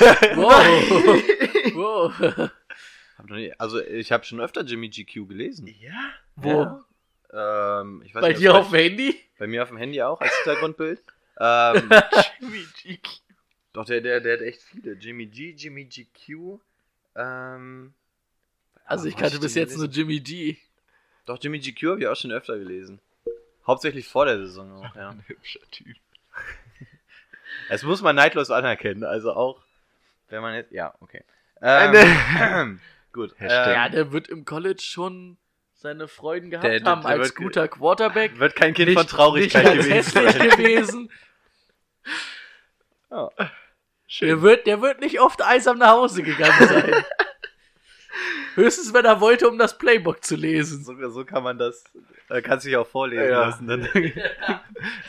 Wow. 1.75 1.75
wow. 1.75 2.51
Also 3.59 3.81
ich 3.83 4.13
habe 4.13 4.25
schon 4.25 4.41
öfter 4.41 4.63
Jimmy 4.63 4.89
GQ 4.91 5.27
gelesen. 5.29 5.67
ja? 5.81 5.93
Wo? 6.37 6.81
Ähm, 7.33 8.03
ich 8.05 8.15
weiß 8.15 8.23
Bei 8.23 8.29
nicht, 8.29 8.41
dir 8.41 8.55
auf 8.55 8.69
dem 8.71 8.77
Handy? 8.79 9.17
Bei 9.39 9.47
mir 9.47 9.63
auf 9.63 9.69
dem 9.69 9.77
Handy 9.79 10.01
auch 10.03 10.21
als 10.21 10.33
Hintergrundbild. 10.45 11.01
ähm, 11.41 11.91
Jimmy 12.41 12.65
GQ. 12.83 13.09
doch, 13.73 13.85
der, 13.85 14.01
der, 14.01 14.21
der 14.21 14.35
hat 14.35 14.43
echt 14.43 14.63
viele. 14.63 14.93
Jimmy 14.93 15.27
G, 15.27 15.51
Jimmy 15.57 15.85
GQ. 15.85 16.59
Ähm, 17.17 17.93
Also 18.85 19.07
ich 19.07 19.17
kannte 19.17 19.39
bis 19.41 19.55
jetzt 19.55 19.77
nur? 19.77 19.87
Jimmy 19.89 20.21
G. 20.21 20.57
Doch, 21.29 21.39
Jimmy 21.41 21.59
GQ 21.59 21.83
habe 21.91 22.01
ich 22.01 22.07
auch 22.07 22.17
schon 22.17 22.33
öfter 22.33 22.59
gelesen. 22.59 23.01
Hauptsächlich 23.67 24.07
vor 24.09 24.25
der 24.25 24.39
Saison 24.39 24.73
auch, 24.85 24.95
ja. 24.97 25.09
Ein 25.11 25.23
hübscher 25.27 25.61
Typ. 25.71 25.97
Das 27.71 27.83
muss 27.83 28.01
man 28.03 28.17
neidlos 28.17 28.51
anerkennen. 28.51 29.05
Also 29.05 29.33
auch, 29.35 29.61
wenn 30.31 30.41
man 30.41 30.55
jetzt. 30.55 30.71
Ja, 30.73 30.95
okay. 31.01 31.23
Äh, 31.61 31.93
Ähm, 32.33 32.81
gut. 33.13 33.35
Ähm, 33.41 33.49
Ja, 33.51 33.89
der 33.91 34.13
wird 34.13 34.29
im 34.29 34.45
College 34.47 34.81
schon 34.83 35.37
seine 35.75 36.09
Freuden 36.09 36.51
gehabt 36.51 36.65
Der- 36.65 36.81
der- 36.81 36.91
haben 36.91 37.03
der 37.03 37.11
als 37.11 37.21
wird- 37.29 37.37
guter 37.37 37.69
Quarterback. 37.69 38.39
wird 38.39 38.55
kein 38.57 38.73
Kind 38.75 38.89
Nicht- 38.89 38.99
von 38.99 39.07
Traurigkeit 39.07 39.65
gewesen 39.77 40.25
gewesen. 40.25 41.11
Ja. 43.11 43.31
Der 44.21 44.43
wird, 44.43 44.67
der 44.67 44.81
wird 44.81 45.01
nicht 45.01 45.21
oft 45.21 45.43
einsam 45.43 45.79
nach 45.79 45.91
Hause 45.93 46.23
gegangen 46.23 46.69
sein. 46.69 47.05
Höchstens, 48.59 48.93
wenn 48.93 49.05
er 49.05 49.21
wollte, 49.21 49.49
um 49.49 49.57
das 49.59 49.79
Playbook 49.79 50.25
zu 50.25 50.35
lesen. 50.37 50.83
So, 50.85 50.95
so 51.11 51.25
kann 51.25 51.43
man 51.43 51.59
das. 51.59 51.85
Da 52.29 52.41
kannst 52.41 52.65
du 52.67 52.71
dich 52.71 52.77
auch 52.77 52.87
vorlesen 52.87 53.29
Ja. 53.31 53.47
lassen. 53.47 53.67
Dann. 53.69 53.89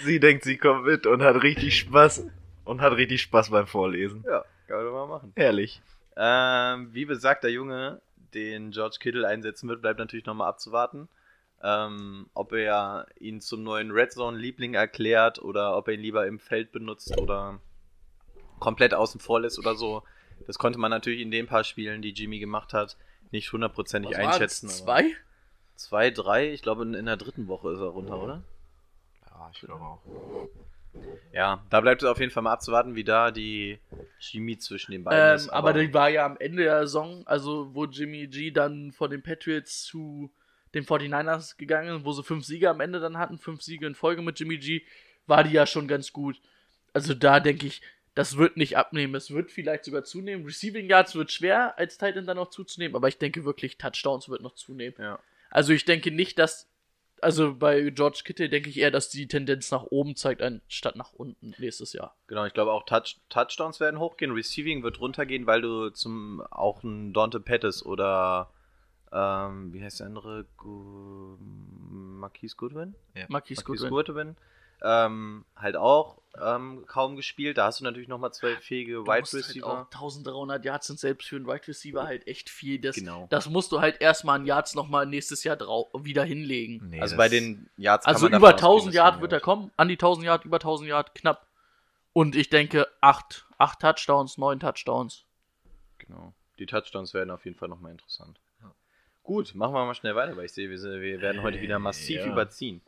Sie 0.04 0.20
denkt, 0.20 0.44
sie 0.44 0.58
kommt 0.58 0.86
mit 0.86 1.06
und 1.06 1.22
hat 1.24 1.42
richtig 1.44 1.78
Spaß. 1.78 2.26
Und 2.66 2.82
hat 2.82 2.94
richtig 2.94 3.22
Spaß 3.24 3.50
beim 3.50 3.66
Vorlesen. 3.68 4.24
ja, 4.28 4.46
kann 4.68 4.78
man 4.78 4.86
doch 4.86 4.92
mal 4.94 5.08
machen. 5.08 5.34
Herrlich. 5.36 5.82
Ähm, 6.16 6.90
wie 6.94 7.06
besagt 7.06 7.44
der 7.44 7.52
Junge, 7.52 8.02
den 8.36 8.70
George 8.72 8.98
Kittle 9.00 9.28
einsetzen 9.28 9.68
wird, 9.68 9.82
bleibt 9.82 9.98
natürlich 10.00 10.26
nochmal 10.28 10.50
abzuwarten. 10.50 11.10
Ähm, 11.64 12.30
ob 12.36 12.54
er 12.54 13.08
ihn 13.20 13.42
zum 13.42 13.64
neuen 13.64 13.92
Red 13.92 14.12
Zone-Liebling 14.14 14.76
erklärt 14.76 15.40
oder 15.40 15.76
ob 15.76 15.88
er 15.88 15.96
ihn 15.96 16.02
lieber 16.02 16.26
im 16.28 16.40
Feld 16.40 16.72
benutzt 16.72 17.18
oder 17.20 17.60
komplett 18.60 18.94
außen 18.94 19.20
vor 19.20 19.42
lässt 19.42 19.58
oder 19.60 19.76
so. 19.76 20.04
Das 20.48 20.58
konnte 20.58 20.80
man 20.80 20.92
natürlich 20.92 21.22
in 21.22 21.32
den 21.32 21.48
paar 21.48 21.64
Spielen, 21.64 22.02
die 22.02 22.14
Jimmy 22.14 22.40
gemacht 22.40 22.72
hat, 22.74 22.98
nicht 23.32 23.52
hundertprozentig 23.52 24.18
einschätzen. 24.18 24.68
aber- 24.68 24.76
Zwei? 24.76 25.12
Zwei, 25.76 26.10
drei, 26.12 26.52
ich 26.52 26.62
glaube 26.62 26.84
in, 26.84 26.94
in 26.94 27.06
der 27.06 27.16
dritten 27.18 27.48
Woche 27.48 27.72
ist 27.72 27.80
er 27.80 27.86
runter, 27.88 28.22
oder? 28.22 28.44
Ja, 29.26 29.50
ich 29.54 29.62
glaube 29.62 29.82
auch. 29.82 30.02
Ja, 31.32 31.64
da 31.70 31.80
bleibt 31.82 32.02
es 32.02 32.08
auf 32.10 32.20
jeden 32.20 32.32
Fall 32.32 32.44
mal 32.44 32.52
abzuwarten, 32.52 32.96
wie 32.96 33.04
da 33.04 33.32
die 33.32 33.80
Chemie 34.20 34.58
zwischen 34.58 34.92
den 34.92 35.04
beiden 35.04 35.30
Ähm, 35.30 35.36
ist. 35.36 35.50
aber 35.50 35.72
die 35.74 35.94
war 35.94 36.10
ja 36.10 36.26
am 36.26 36.36
Ende 36.38 36.64
der 36.64 36.80
Saison, 36.82 37.26
also 37.28 37.74
wo 37.74 37.86
Jimmy 37.86 38.28
G 38.28 38.52
dann 38.52 38.92
von 38.92 39.10
den 39.10 39.22
Patriots 39.22 39.84
zu 39.84 40.32
den 40.74 40.84
49ers 40.86 41.56
gegangen 41.58 42.00
ist, 42.00 42.06
wo 42.06 42.12
sie 42.12 42.24
fünf 42.24 42.44
Siege 42.46 42.70
am 42.70 42.82
Ende 42.82 43.00
dann 43.00 43.18
hatten, 43.18 43.38
fünf 43.38 43.62
Siege 43.62 43.86
in 43.88 43.96
Folge 43.96 44.22
mit 44.22 44.40
Jimmy 44.40 44.58
G, 44.58 44.82
war 45.28 45.44
die 45.44 45.52
ja 45.54 45.66
schon 45.66 45.88
ganz 45.88 46.12
gut. 46.12 46.42
Also 46.92 47.14
da 47.14 47.40
denke 47.40 47.68
ich, 47.68 47.82
das 48.20 48.36
wird 48.36 48.58
nicht 48.58 48.76
abnehmen. 48.76 49.16
Es 49.16 49.32
wird 49.32 49.50
vielleicht 49.50 49.86
sogar 49.86 50.04
zunehmen. 50.04 50.44
Receiving 50.46 50.90
Yards 50.90 51.16
wird 51.16 51.32
schwer 51.32 51.80
als 51.80 51.98
Titan 51.98 52.26
dann 52.26 52.36
noch 52.36 52.50
zuzunehmen, 52.50 52.98
aber 52.98 53.08
ich 53.08 53.18
denke 53.18 53.46
wirklich, 53.46 53.78
Touchdowns 53.78 54.28
wird 54.28 54.42
noch 54.42 54.56
zunehmen. 54.56 54.96
ja. 55.00 55.20
Also 55.50 55.72
ich 55.72 55.86
denke 55.86 56.12
nicht, 56.12 56.38
dass, 56.38 56.70
also 57.22 57.56
bei 57.56 57.90
George 57.92 58.22
Kittle 58.26 58.50
denke 58.50 58.70
ich 58.70 58.78
eher, 58.78 58.92
dass 58.92 59.10
die 59.10 59.28
Tendenz 59.30 59.72
nach 59.72 59.84
oben 59.84 60.18
zeigt, 60.18 60.42
anstatt 60.42 60.98
nach 60.98 61.14
unten 61.14 61.56
nächstes 61.58 61.94
Jahr. 61.94 62.16
Genau, 62.28 62.46
ich 62.46 62.54
glaube 62.54 62.72
auch 62.72 62.84
Touch, 62.84 63.22
Touchdowns 63.30 63.80
werden 63.80 64.00
hochgehen, 64.00 64.32
Receiving 64.32 64.84
wird 64.84 65.00
runtergehen, 65.00 65.48
weil 65.48 65.62
du 65.62 65.90
zum 65.90 66.42
auch 66.52 66.84
ein 66.84 67.14
Dante 67.14 67.40
Pettis 67.40 67.84
oder 67.84 68.52
ähm, 69.14 69.74
wie 69.74 69.82
heißt 69.82 70.02
der 70.02 70.08
andere? 70.08 70.46
Gu 70.58 71.38
Marquise 71.40 72.58
Goodwin? 72.58 72.96
Marquise 73.14 73.32
Marquise 73.32 73.64
Goodwin. 73.64 73.90
Goodwin. 73.90 74.36
Ähm, 74.82 75.46
halt 75.56 75.76
auch 75.76 76.20
ähm, 76.42 76.86
kaum 76.88 77.16
gespielt. 77.16 77.58
Da 77.58 77.66
hast 77.66 77.80
du 77.80 77.84
natürlich 77.84 78.08
nochmal 78.08 78.32
zwölf 78.34 78.60
fähige 78.60 78.94
Du 78.94 79.08
Wide 79.08 79.20
musst 79.22 79.34
halt 79.34 79.46
Receiver. 79.46 79.68
auch 79.68 79.86
1300 79.86 80.64
Yards 80.64 80.88
sind 80.88 81.00
selbst 81.00 81.28
für 81.28 81.36
einen 81.36 81.48
Wide 81.48 81.68
Receiver 81.68 82.04
halt 82.04 82.28
echt 82.28 82.50
viel. 82.50 82.80
Das, 82.80 82.96
Genau. 82.96 83.28
das 83.30 83.50
musst 83.50 83.72
du 83.72 83.82
halt 83.82 84.00
erstmal 84.02 84.40
an 84.40 84.46
Yards 84.46 84.76
nochmal 84.76 85.06
nächstes 85.06 85.44
Jahr 85.44 85.58
wieder 85.60 86.24
hinlegen. 86.24 86.90
Nee, 86.90 87.02
also 87.02 87.18
bei 87.18 87.28
den 87.30 87.70
Yards 87.78 88.06
kann 88.06 88.14
also 88.16 88.30
man 88.30 88.40
über 88.40 88.54
davon 88.54 88.66
ausgehen, 88.70 88.78
1000 88.78 88.88
dass 88.88 88.96
Yard 88.96 89.14
man 89.16 89.22
wird 89.22 89.32
er 89.34 89.36
hört. 89.36 89.44
kommen, 89.44 89.72
an 89.78 89.88
die 89.88 89.96
1000 89.96 90.26
Yard, 90.26 90.46
über 90.46 90.58
1000 90.58 90.90
Yard, 90.90 91.16
knapp. 91.16 91.48
Und 92.14 92.36
ich 92.36 92.50
denke 92.50 92.88
8, 93.02 93.46
8 93.58 93.80
Touchdowns, 93.80 94.38
9 94.38 94.60
Touchdowns. 94.60 95.26
Genau. 95.98 96.34
Die 96.58 96.66
Touchdowns 96.66 97.14
werden 97.14 97.32
auf 97.32 97.46
jeden 97.46 97.58
Fall 97.58 97.70
nochmal 97.70 97.92
interessant. 97.92 98.40
Gut, 99.24 99.54
machen 99.54 99.74
wir 99.76 99.86
mal 99.86 99.94
schnell 99.94 100.16
weiter, 100.16 100.36
weil 100.38 100.46
ich 100.46 100.54
sehe, 100.54 100.72
wir, 100.72 101.02
wir 101.02 101.22
werden 101.22 101.44
heute 101.44 101.62
wieder 101.62 101.78
massiv 101.78 102.22
ja. 102.22 102.32
überziehen. 102.32 102.82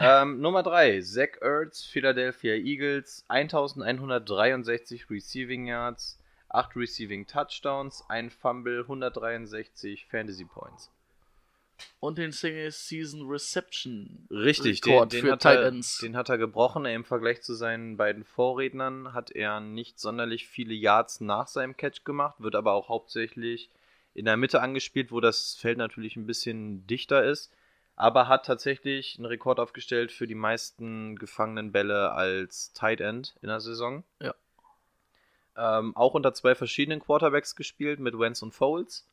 Ähm, 0.00 0.40
Nummer 0.40 0.62
3, 0.62 1.00
Zach 1.00 1.40
Ertz, 1.40 1.82
Philadelphia 1.84 2.54
Eagles, 2.54 3.24
1163 3.28 5.10
Receiving 5.10 5.66
Yards, 5.66 6.20
8 6.50 6.76
Receiving 6.76 7.26
Touchdowns, 7.26 8.04
ein 8.08 8.30
Fumble, 8.30 8.82
163 8.82 10.06
Fantasy 10.06 10.44
Points. 10.44 10.92
Und 12.00 12.18
den 12.18 12.32
Single 12.32 12.70
Season 12.70 13.28
Reception. 13.28 14.26
Richtig, 14.30 14.80
den, 14.80 14.92
Rekord 14.92 15.12
den, 15.12 15.20
für 15.20 15.32
hat 15.32 15.44
er, 15.44 15.66
Ends. 15.66 15.98
den 15.98 16.16
hat 16.16 16.28
er 16.28 16.38
gebrochen. 16.38 16.84
Im 16.84 17.04
Vergleich 17.04 17.42
zu 17.42 17.54
seinen 17.54 17.96
beiden 17.96 18.24
Vorrednern 18.24 19.12
hat 19.14 19.30
er 19.32 19.60
nicht 19.60 19.98
sonderlich 19.98 20.46
viele 20.46 20.74
Yards 20.74 21.20
nach 21.20 21.48
seinem 21.48 21.76
Catch 21.76 22.04
gemacht, 22.04 22.36
wird 22.38 22.54
aber 22.54 22.72
auch 22.72 22.88
hauptsächlich 22.88 23.70
in 24.14 24.24
der 24.24 24.36
Mitte 24.36 24.60
angespielt, 24.60 25.12
wo 25.12 25.20
das 25.20 25.54
Feld 25.54 25.78
natürlich 25.78 26.16
ein 26.16 26.26
bisschen 26.26 26.86
dichter 26.86 27.24
ist. 27.24 27.52
Aber 28.00 28.28
hat 28.28 28.46
tatsächlich 28.46 29.16
einen 29.18 29.26
Rekord 29.26 29.58
aufgestellt 29.58 30.12
für 30.12 30.28
die 30.28 30.36
meisten 30.36 31.16
gefangenen 31.16 31.72
Bälle 31.72 32.12
als 32.12 32.72
Tight 32.72 33.00
End 33.00 33.34
in 33.42 33.48
der 33.48 33.58
Saison. 33.60 34.04
Ja. 34.20 34.34
Ähm, 35.56 35.96
auch 35.96 36.14
unter 36.14 36.32
zwei 36.32 36.54
verschiedenen 36.54 37.00
Quarterbacks 37.00 37.56
gespielt, 37.56 37.98
mit 37.98 38.16
Wentz 38.16 38.40
und 38.42 38.52
Foles. 38.54 39.04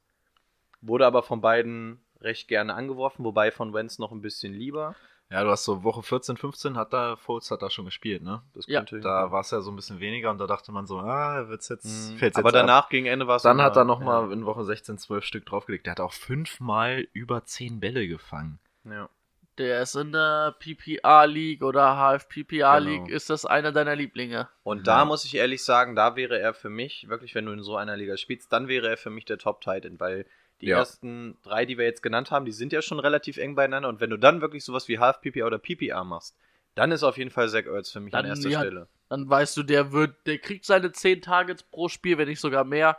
Wurde 0.82 1.08
aber 1.08 1.24
von 1.24 1.42
beiden 1.42 2.00
recht 2.22 2.48
gerne 2.48 2.76
angeworfen, 2.76 3.26
wobei 3.26 3.50
von 3.52 3.74
Wentz 3.74 3.98
noch 3.98 4.12
ein 4.12 4.22
bisschen 4.22 4.54
lieber. 4.54 4.96
Ja, 5.32 5.44
du 5.44 5.50
hast 5.50 5.64
so 5.64 5.84
Woche 5.84 6.04
14, 6.04 6.38
15 6.38 6.78
hat 6.78 6.94
da, 6.94 7.16
Foles 7.16 7.50
hat 7.50 7.64
da 7.64 7.72
schon 7.72 7.86
gespielt, 7.86 8.22
ne? 8.22 8.44
Das 8.54 8.68
Ja. 8.68 8.82
Da 8.84 9.32
war 9.32 9.42
es 9.42 9.50
ja 9.50 9.62
so 9.62 9.72
ein 9.72 9.76
bisschen 9.76 10.00
weniger 10.00 10.30
und 10.30 10.38
da 10.38 10.46
dachte 10.46 10.72
man 10.72 10.86
so, 10.86 11.00
ah, 11.00 11.50
wird's 11.50 11.68
jetzt, 11.70 12.12
Mhm. 12.12 12.18
fällt's 12.20 12.38
Aber 12.38 12.50
jetzt 12.50 12.56
ab. 12.58 12.62
danach 12.68 12.90
gegen 12.90 13.08
Ende 13.08 13.26
war 13.26 13.38
es 13.38 13.42
Dann 13.42 13.58
immer- 13.58 13.64
hat 13.64 13.76
er 13.76 13.86
nochmal 13.86 14.32
in 14.32 14.46
Woche 14.46 14.64
16 14.64 15.00
12 15.00 15.24
Stück 15.26 15.48
draufgelegt. 15.48 15.88
Der 15.88 15.92
hat 15.94 16.00
auch 16.00 16.14
fünfmal 16.14 17.08
über 17.14 17.44
10 17.44 17.80
Bälle 17.80 18.08
gefangen. 18.08 18.60
Ja. 18.86 19.10
Der 19.58 19.82
ist 19.82 19.96
in 19.96 20.12
der 20.12 20.54
PPR 20.60 21.28
League 21.28 21.64
oder 21.64 21.96
HFPPR 21.96 22.80
Genau. 22.80 22.80
League. 22.80 23.10
Ist 23.10 23.30
das 23.30 23.46
einer 23.46 23.72
deiner 23.72 23.96
Lieblinge? 23.96 24.50
Und 24.64 24.86
da 24.88 25.00
Ja. 25.00 25.06
muss 25.06 25.24
ich 25.24 25.36
ehrlich 25.36 25.64
sagen, 25.64 25.96
da 25.96 26.16
wäre 26.18 26.38
er 26.40 26.54
für 26.54 26.70
mich, 26.70 27.08
wirklich, 27.08 27.36
wenn 27.36 27.46
du 27.46 27.54
in 27.54 27.64
so 27.64 27.78
einer 27.78 27.96
Liga 27.96 28.18
spielst, 28.18 28.52
dann 28.52 28.68
wäre 28.68 28.90
er 28.90 28.98
für 28.98 29.10
mich 29.10 29.24
der 29.24 29.38
Top 29.38 29.62
Titan, 29.62 30.00
weil 30.00 30.26
die 30.62 30.68
Ja. 30.68 30.80
ersten 30.80 31.38
drei, 31.42 31.66
die 31.66 31.78
wir 31.78 31.86
jetzt 31.86 32.04
genannt 32.04 32.32
haben, 32.32 32.46
die 32.46 32.52
sind 32.52 32.74
ja 32.74 32.82
schon 32.82 33.00
relativ 33.00 33.38
eng 33.38 33.56
beieinander. 33.56 33.88
Und 33.88 34.02
wenn 34.02 34.10
du 34.10 34.18
dann 34.18 34.42
wirklich 34.42 34.64
sowas 34.66 34.88
wie 34.90 35.00
Half 35.00 35.22
PPR 35.22 35.48
oder 35.48 35.58
PPR 35.58 36.04
machst, 36.04 36.36
dann 36.76 36.92
ist 36.92 37.04
auf 37.04 37.18
jeden 37.18 37.32
Fall 37.32 37.48
Zach 37.48 37.66
Ertz 37.66 37.92
für 37.92 38.02
mich 38.02 38.12
Dann, 38.12 38.26
an 38.26 38.32
erster 38.32 38.50
ja, 38.50 38.60
Stelle. 38.60 38.90
Dann 39.08 39.30
weißt 39.30 39.56
du, 39.56 39.64
der 39.64 39.94
wird, 39.94 40.28
der 40.28 40.40
kriegt 40.40 40.66
seine 40.66 40.92
10 40.92 41.22
Targets 41.22 41.64
pro 41.64 41.88
Spiel, 41.88 42.18
wenn 42.18 42.28
nicht 42.28 42.42
sogar 42.42 42.66
mehr, 42.66 42.98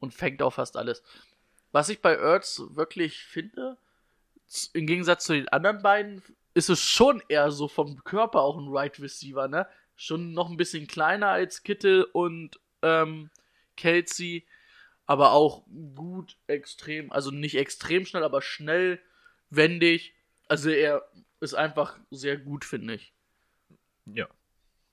und 0.00 0.14
fängt 0.14 0.40
auch 0.42 0.54
fast 0.54 0.76
alles. 0.78 1.02
Was 1.72 1.90
ich 1.90 2.00
bei 2.00 2.14
Ertz 2.14 2.62
wirklich 2.70 3.24
finde, 3.24 3.76
im 4.72 4.86
Gegensatz 4.86 5.24
zu 5.24 5.34
den 5.34 5.48
anderen 5.48 5.82
beiden, 5.82 6.22
ist 6.54 6.70
es 6.70 6.80
schon 6.80 7.22
eher 7.28 7.50
so 7.50 7.68
vom 7.68 8.02
Körper 8.04 8.42
auch 8.42 8.58
ein 8.58 8.68
Right 8.68 8.98
Receiver, 9.00 9.48
ne? 9.48 9.66
Schon 9.96 10.32
noch 10.32 10.50
ein 10.50 10.56
bisschen 10.56 10.86
kleiner 10.86 11.28
als 11.28 11.62
Kittel 11.62 12.04
und 12.04 12.60
ähm, 12.82 13.30
Kelsey, 13.76 14.46
aber 15.06 15.32
auch 15.32 15.64
gut 15.94 16.36
extrem, 16.46 17.10
also 17.12 17.30
nicht 17.30 17.56
extrem 17.56 18.04
schnell, 18.04 18.22
aber 18.22 18.42
schnell, 18.42 19.00
wendig. 19.50 20.14
Also 20.48 20.70
er 20.70 21.02
ist 21.40 21.54
einfach 21.54 21.98
sehr 22.10 22.36
gut, 22.36 22.64
finde 22.64 22.94
ich. 22.94 23.12
Ja. 24.06 24.28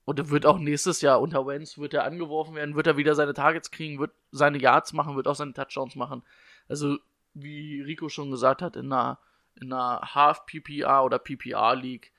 Und 0.06 0.20
er 0.20 0.30
wird 0.30 0.45
auch 0.45 0.60
nächstes 0.60 1.01
Jahr 1.01 1.20
unter 1.20 1.47
Wentz 1.47 1.78
wird 1.78 1.93
er 1.93 2.03
angeworfen 2.03 2.56
werden, 2.56 2.76
wird 2.76 2.88
er 2.88 2.97
wieder 2.97 3.16
seine 3.16 3.34
Targets 3.34 3.72
kriegen, 3.72 3.99
wird 3.99 4.12
seine 4.32 4.60
Yards 4.60 4.93
machen, 4.93 5.16
wird 5.16 5.28
auch 5.28 5.36
seine 5.36 5.53
Touchdowns 5.53 5.95
machen. 5.95 6.24
Also, 6.68 6.97
wie 7.34 7.82
Rico 7.82 8.08
schon 8.08 8.30
gesagt 8.30 8.62
hat, 8.62 8.76
in 8.76 8.91
einer, 8.91 9.20
in 9.62 9.72
einer 9.72 10.01
Half-PPR 10.14 11.03
oder 11.03 11.20
PPR-League 11.20 12.12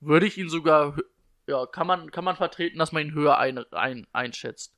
würde 0.00 0.26
ich 0.26 0.38
ihn 0.38 0.48
sogar, 0.48 0.96
ja, 1.46 1.66
kann 1.66 1.86
man, 1.86 2.10
kann 2.10 2.24
man 2.24 2.36
vertreten, 2.36 2.78
dass 2.78 2.92
man 2.92 3.06
ihn 3.06 3.14
höher 3.14 3.38
ein, 3.38 3.58
ein, 3.72 4.06
einschätzt. 4.12 4.74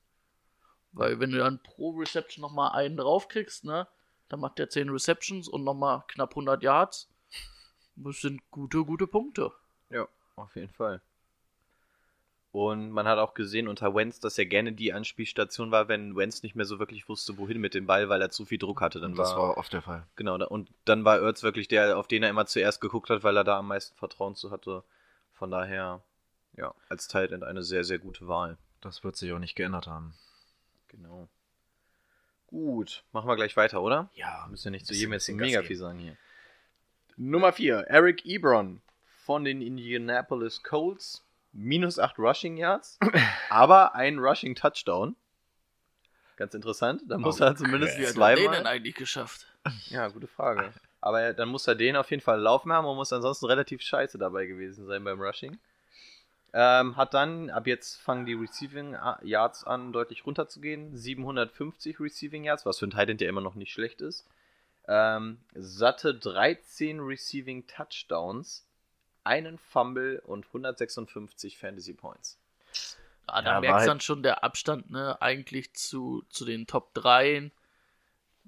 Weil 0.93 1.19
wenn 1.19 1.31
du 1.31 1.39
dann 1.39 1.63
pro 1.63 1.91
Reception 1.91 2.43
nochmal 2.43 2.73
einen 2.73 2.97
draufkriegst, 2.97 3.65
ne, 3.65 3.89
dann 4.29 4.41
macht 4.41 4.59
er 4.61 4.69
10 4.69 4.91
Receptions 4.91 5.49
und 5.49 5.65
nochmal 5.65 6.05
knapp 6.09 6.31
100 6.31 6.63
Yards. 6.63 7.11
Das 7.97 8.21
sind 8.21 8.43
gute, 8.51 8.85
gute 8.85 9.07
Punkte. 9.07 9.53
Ja, 9.91 10.09
auf 10.37 10.55
jeden 10.57 10.73
Fall. 10.73 11.01
Und 12.55 12.93
man 12.93 13.09
hat 13.09 13.19
auch 13.19 13.35
gesehen 13.35 13.67
unter 13.67 13.97
Wentz, 13.97 14.21
dass 14.21 14.39
er 14.39 14.47
gerne 14.47 14.71
die 14.71 14.93
Anspielstation 14.93 15.73
war, 15.73 15.89
wenn 15.89 16.15
Wentz 16.15 16.45
nicht 16.45 16.55
mehr 16.55 16.67
so 16.67 16.79
wirklich 16.79 17.09
wusste, 17.09 17.37
wohin 17.37 17.61
mit 17.61 17.75
dem 17.75 17.85
Ball, 17.85 18.09
weil 18.09 18.23
er 18.23 18.31
zu 18.31 18.45
viel 18.45 18.59
Druck 18.59 18.81
hatte. 18.81 19.01
Dann 19.01 19.17
das 19.17 19.35
war 19.35 19.59
oft 19.59 19.73
der 19.73 19.83
Fall. 19.83 20.07
Genau, 20.15 20.37
und 20.47 20.71
dann 20.85 21.05
war 21.05 21.21
Ertz 21.21 21.43
wirklich 21.43 21.67
der, 21.67 21.99
auf 21.99 22.07
den 22.07 22.23
er 22.23 22.31
immer 22.31 22.47
zuerst 22.47 22.81
geguckt 22.81 23.11
hat, 23.11 23.25
weil 23.25 23.37
er 23.37 23.43
da 23.43 23.59
am 23.59 23.67
meisten 23.67 23.97
Vertrauen 23.97 24.37
zu 24.37 24.53
hatte. 24.53 24.85
Von 25.33 25.51
daher, 25.51 26.01
ja, 26.57 26.73
als 26.89 27.09
Tight 27.09 27.33
End 27.33 27.43
eine 27.43 27.65
sehr, 27.65 27.83
sehr 27.83 27.99
gute 27.99 28.29
Wahl. 28.29 28.57
Das 28.81 29.03
wird 29.03 29.17
sich 29.17 29.33
auch 29.33 29.41
nicht 29.41 29.57
geändert 29.57 29.89
haben. 29.89 30.15
Genau. 30.87 31.27
Gut, 32.47 33.03
machen 33.11 33.27
wir 33.27 33.35
gleich 33.35 33.57
weiter, 33.57 33.83
oder? 33.83 34.11
Ja, 34.15 34.45
Wir 34.45 34.51
müssen 34.51 34.69
ja 34.69 34.71
nicht 34.71 34.87
zu 34.87 34.95
jedem 34.95 35.13
jetzt 35.15 35.29
mega 35.29 35.65
viel 35.65 35.75
sagen 35.75 35.99
hier. 35.99 36.17
Nummer 37.17 37.53
4, 37.53 37.89
Eric 37.89 38.25
Ebron 38.25 38.81
von 39.25 39.43
den 39.43 39.61
Indianapolis 39.61 40.63
Colts. 40.63 41.25
Minus 41.57 41.99
8 41.99 42.19
Rushing 42.19 42.57
Yards, 42.57 42.99
aber 43.49 43.95
ein 43.95 44.19
Rushing 44.19 44.55
Touchdown. 44.55 45.15
Ganz 46.37 46.53
interessant. 46.55 47.03
Da 47.07 47.17
muss 47.17 47.39
er 47.41 47.55
zumindest 47.55 47.97
Wie 47.97 48.07
hat 48.07 48.17
er 48.17 48.35
den 48.37 48.51
denn 48.53 48.67
eigentlich 48.67 48.97
geschafft? 48.97 49.47
Ja, 49.89 50.09
gute 50.09 50.27
Frage. 50.27 50.73
Aber 51.01 51.21
er- 51.21 51.33
dann 51.35 51.49
muss 51.49 51.67
er 51.69 51.75
den 51.77 51.97
auf 51.97 52.11
jeden 52.11 52.23
Fall 52.23 52.41
laufen 52.41 52.73
haben 52.73 52.87
und 52.87 52.97
muss 52.97 53.13
ansonsten 53.13 53.47
relativ 53.47 53.83
scheiße 53.83 54.19
dabei 54.19 54.47
gewesen 54.47 54.87
sein 54.87 55.05
beim 55.05 55.21
Rushing. 55.21 55.59
Ähm, 56.53 56.97
hat 56.97 57.15
dann, 57.15 57.51
ab 57.51 57.67
jetzt 57.67 58.01
fangen 58.01 58.27
die 58.27 58.35
Receiving 58.35 58.97
Yards 59.23 59.65
an, 59.65 59.93
deutlich 59.93 60.25
runterzugehen. 60.27 60.97
750 60.97 61.99
Receiving 62.01 62.45
Yards, 62.45 62.65
was 62.67 62.79
für 62.79 62.87
ein 62.87 62.91
Tight 62.91 63.09
End 63.11 63.21
ja 63.21 63.29
immer 63.29 63.41
noch 63.41 63.55
nicht 63.55 63.73
schlecht 63.73 64.01
ist. 64.01 64.27
Ähm, 64.87 65.39
satte 65.55 66.15
13 66.15 67.01
Receiving 67.01 67.67
Touchdowns, 67.67 68.64
einen 69.25 69.59
Fumble 69.59 70.21
und 70.27 70.47
156 70.47 71.59
Fantasy 71.59 71.93
Points. 71.95 72.39
Ja, 73.29 73.41
da 73.43 73.55
Ja, 73.55 73.61
merkst 73.61 73.71
du 73.75 73.79
halt- 73.81 73.89
dann 73.89 74.01
schon 74.01 74.23
der 74.23 74.45
Abstand, 74.45 74.91
ne, 74.91 75.21
eigentlich 75.23 75.75
zu, 75.75 76.25
zu 76.29 76.45
den 76.45 76.67
Top 76.67 76.93
3. 76.95 77.51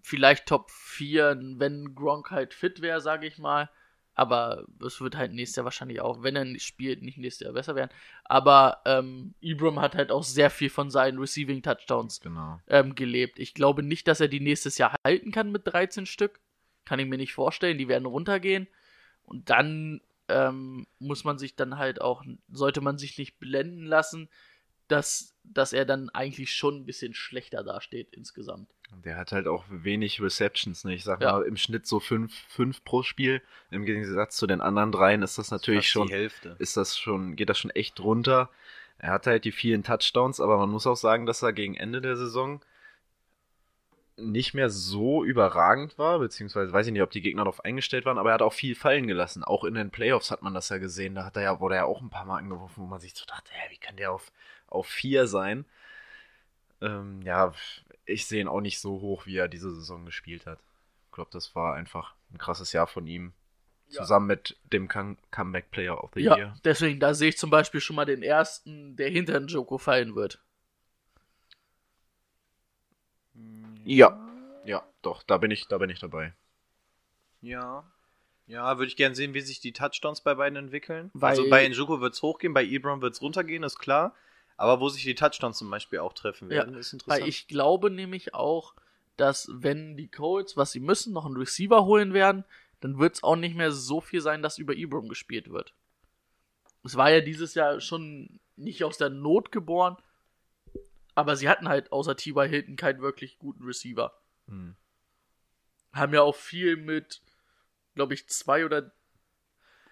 Vielleicht 0.02 0.46
Top 0.46 0.70
4, 0.70 1.36
wenn 1.56 1.94
Gronk 1.94 2.30
halt 2.30 2.54
fit 2.54 2.80
wäre, 2.82 3.00
sage 3.00 3.26
ich 3.26 3.38
mal. 3.38 3.70
Aber 4.18 4.64
es 4.84 5.00
wird 5.02 5.14
halt 5.16 5.32
nächstes 5.34 5.56
Jahr 5.56 5.64
wahrscheinlich 5.64 6.00
auch, 6.00 6.22
wenn 6.22 6.36
er 6.36 6.44
nicht 6.46 6.64
spielt, 6.64 7.02
nicht 7.02 7.18
nächstes 7.18 7.44
Jahr 7.44 7.52
besser 7.52 7.74
werden. 7.74 7.90
Aber 8.24 8.80
ähm, 8.86 9.34
Ibram 9.42 9.78
hat 9.80 9.94
halt 9.94 10.10
auch 10.10 10.22
sehr 10.22 10.48
viel 10.48 10.70
von 10.70 10.90
seinen 10.90 11.18
Receiving 11.18 11.62
Touchdowns 11.62 12.20
Genau. 12.20 12.58
ähm, 12.68 12.94
gelebt. 12.94 13.38
Ich 13.38 13.52
glaube 13.52 13.82
nicht, 13.82 14.08
dass 14.08 14.20
er 14.20 14.28
die 14.28 14.40
nächstes 14.40 14.78
Jahr 14.78 14.94
halten 15.06 15.32
kann 15.32 15.52
mit 15.52 15.66
13 15.66 16.06
Stück. 16.06 16.40
Kann 16.86 16.98
ich 16.98 17.06
mir 17.06 17.18
nicht 17.18 17.34
vorstellen. 17.34 17.76
Die 17.76 17.88
werden 17.88 18.06
runtergehen. 18.06 18.68
Und 19.24 19.50
dann 19.50 20.00
ähm, 20.28 20.86
muss 20.98 21.24
man 21.24 21.38
sich 21.38 21.54
dann 21.56 21.78
halt 21.78 22.00
auch, 22.00 22.24
sollte 22.50 22.80
man 22.80 22.98
sich 22.98 23.16
nicht 23.18 23.38
blenden 23.38 23.84
lassen, 23.84 24.28
dass, 24.88 25.34
dass 25.44 25.72
er 25.72 25.84
dann 25.84 26.10
eigentlich 26.10 26.52
schon 26.54 26.76
ein 26.76 26.86
bisschen 26.86 27.14
schlechter 27.14 27.64
dasteht 27.64 28.14
insgesamt. 28.14 28.68
Der 29.04 29.16
hat 29.16 29.32
halt 29.32 29.48
auch 29.48 29.64
wenig 29.68 30.20
Receptions, 30.22 30.84
ne? 30.84 30.94
Ich 30.94 31.02
sag 31.02 31.20
Ja. 31.20 31.32
mal, 31.32 31.42
im 31.42 31.56
Schnitt 31.56 31.86
so 31.88 31.98
fünf, 31.98 32.32
fünf 32.48 32.84
pro 32.84 33.02
Spiel. 33.02 33.42
Im 33.70 33.84
Gegensatz 33.84 34.36
zu 34.36 34.46
den 34.46 34.60
anderen 34.60 34.92
dreien 34.92 35.22
ist 35.22 35.38
das 35.38 35.50
natürlich 35.50 35.88
schon, 35.88 36.06
die 36.06 36.12
Hälfte. 36.14 36.54
ist 36.60 36.76
das 36.76 36.96
schon, 36.96 37.34
geht 37.34 37.48
das 37.48 37.58
schon 37.58 37.72
echt 37.72 37.98
runter. 37.98 38.48
Er 38.98 39.10
hat 39.10 39.26
halt 39.26 39.44
die 39.44 39.52
vielen 39.52 39.82
Touchdowns, 39.82 40.40
aber 40.40 40.56
man 40.56 40.70
muss 40.70 40.86
auch 40.86 40.96
sagen, 40.96 41.26
dass 41.26 41.42
er 41.42 41.52
gegen 41.52 41.74
Ende 41.76 42.00
der 42.00 42.16
Saison 42.16 42.60
nicht 44.18 44.54
mehr 44.54 44.70
so 44.70 45.24
überragend 45.24 45.98
war, 45.98 46.18
beziehungsweise 46.18 46.72
weiß 46.72 46.86
ich 46.86 46.92
nicht, 46.92 47.02
ob 47.02 47.10
die 47.10 47.20
Gegner 47.20 47.44
darauf 47.44 47.64
eingestellt 47.64 48.06
waren, 48.06 48.16
aber 48.18 48.30
er 48.30 48.34
hat 48.34 48.42
auch 48.42 48.52
viel 48.54 48.74
fallen 48.74 49.06
gelassen. 49.06 49.44
Auch 49.44 49.64
in 49.64 49.74
den 49.74 49.90
Playoffs 49.90 50.30
hat 50.30 50.42
man 50.42 50.54
das 50.54 50.70
ja 50.70 50.78
gesehen. 50.78 51.14
Da 51.14 51.24
hat 51.24 51.36
er 51.36 51.42
ja, 51.42 51.60
wurde 51.60 51.74
er 51.74 51.82
ja 51.82 51.86
auch 51.86 52.00
ein 52.00 52.08
paar 52.10 52.24
Mal 52.24 52.38
angeworfen, 52.38 52.82
wo 52.82 52.86
man 52.86 53.00
sich 53.00 53.14
so 53.14 53.26
dachte, 53.26 53.50
hä, 53.52 53.68
wie 53.70 53.76
kann 53.78 53.96
der 53.96 54.12
auf, 54.12 54.32
auf 54.68 54.86
vier 54.86 55.26
sein? 55.26 55.66
Ähm, 56.80 57.20
ja, 57.22 57.52
ich 58.06 58.26
sehe 58.26 58.40
ihn 58.40 58.48
auch 58.48 58.60
nicht 58.60 58.80
so 58.80 59.00
hoch, 59.00 59.26
wie 59.26 59.36
er 59.36 59.48
diese 59.48 59.74
Saison 59.74 60.06
gespielt 60.06 60.46
hat. 60.46 60.58
Ich 61.06 61.12
glaube, 61.12 61.30
das 61.32 61.54
war 61.54 61.74
einfach 61.74 62.14
ein 62.32 62.38
krasses 62.38 62.72
Jahr 62.72 62.86
von 62.86 63.06
ihm. 63.06 63.32
Ja. 63.88 64.00
Zusammen 64.00 64.26
mit 64.26 64.56
dem 64.72 64.88
Come- 64.88 65.16
Comeback 65.30 65.70
Player 65.70 66.02
of 66.02 66.10
the 66.14 66.20
Ja, 66.20 66.36
Year. 66.36 66.54
deswegen, 66.64 66.98
da 67.00 67.14
sehe 67.14 67.28
ich 67.28 67.38
zum 67.38 67.50
Beispiel 67.50 67.80
schon 67.80 67.96
mal 67.96 68.04
den 68.04 68.22
ersten, 68.22 68.96
der 68.96 69.10
hinter 69.10 69.38
den 69.38 69.48
Joko 69.48 69.78
fallen 69.78 70.16
wird. 70.16 70.40
Ja. 73.86 74.20
Ja, 74.64 74.82
doch, 75.02 75.22
da 75.22 75.38
bin 75.38 75.50
ich, 75.50 75.68
da 75.68 75.78
bin 75.78 75.90
ich 75.90 76.00
dabei. 76.00 76.34
Ja. 77.40 77.84
Ja, 78.48 78.78
würde 78.78 78.88
ich 78.88 78.96
gerne 78.96 79.14
sehen, 79.14 79.34
wie 79.34 79.40
sich 79.40 79.60
die 79.60 79.72
Touchdowns 79.72 80.20
bei 80.20 80.34
beiden 80.34 80.56
entwickeln. 80.56 81.10
Weil- 81.14 81.30
also 81.30 81.48
bei 81.50 81.66
Njoku 81.68 82.00
wird 82.00 82.14
es 82.14 82.22
hochgehen, 82.22 82.52
bei 82.54 82.64
Ebron 82.64 83.00
wird 83.02 83.14
es 83.14 83.22
runtergehen, 83.22 83.62
ist 83.62 83.78
klar. 83.78 84.14
Aber 84.56 84.80
wo 84.80 84.88
sich 84.88 85.02
die 85.02 85.14
Touchdowns 85.14 85.58
zum 85.58 85.68
Beispiel 85.70 85.98
auch 85.98 86.12
treffen 86.12 86.48
werden, 86.48 86.74
ist 86.74 86.92
interessant. 86.92 87.22
Weil 87.22 87.28
ich 87.28 87.46
glaube 87.48 87.90
nämlich 87.90 88.34
auch, 88.34 88.74
dass 89.16 89.48
wenn 89.52 89.96
die 89.96 90.08
Colts, 90.08 90.56
was 90.56 90.72
sie 90.72 90.80
müssen, 90.80 91.12
noch 91.12 91.26
einen 91.26 91.36
Receiver 91.36 91.84
holen 91.84 92.12
werden, 92.14 92.44
dann 92.80 92.98
wird 92.98 93.14
es 93.16 93.22
auch 93.22 93.36
nicht 93.36 93.56
mehr 93.56 93.72
so 93.72 94.00
viel 94.00 94.20
sein, 94.20 94.42
dass 94.42 94.58
über 94.58 94.74
Ibram 94.74 95.08
gespielt 95.08 95.50
wird. 95.50 95.74
es 96.84 96.96
war 96.96 97.10
ja 97.10 97.20
dieses 97.20 97.54
Jahr 97.54 97.80
schon 97.80 98.38
nicht 98.54 98.84
aus 98.84 98.96
der 98.96 99.10
Not 99.10 99.50
geboren, 99.50 99.96
aber 101.16 101.34
sie 101.34 101.48
hatten 101.48 101.68
halt 101.68 101.90
außer 101.90 102.14
T.Y. 102.16 102.48
Hilton 102.48 102.76
keinen 102.76 103.00
wirklich 103.00 103.38
guten 103.38 103.64
Receiver. 103.64 104.12
Hm. 104.46 104.76
Haben 105.92 106.14
ja 106.14 106.22
auch 106.22 106.36
viel 106.36 106.76
mit, 106.76 107.22
glaube 107.96 108.14
ich, 108.14 108.28
zwei 108.28 108.64
oder. 108.64 108.92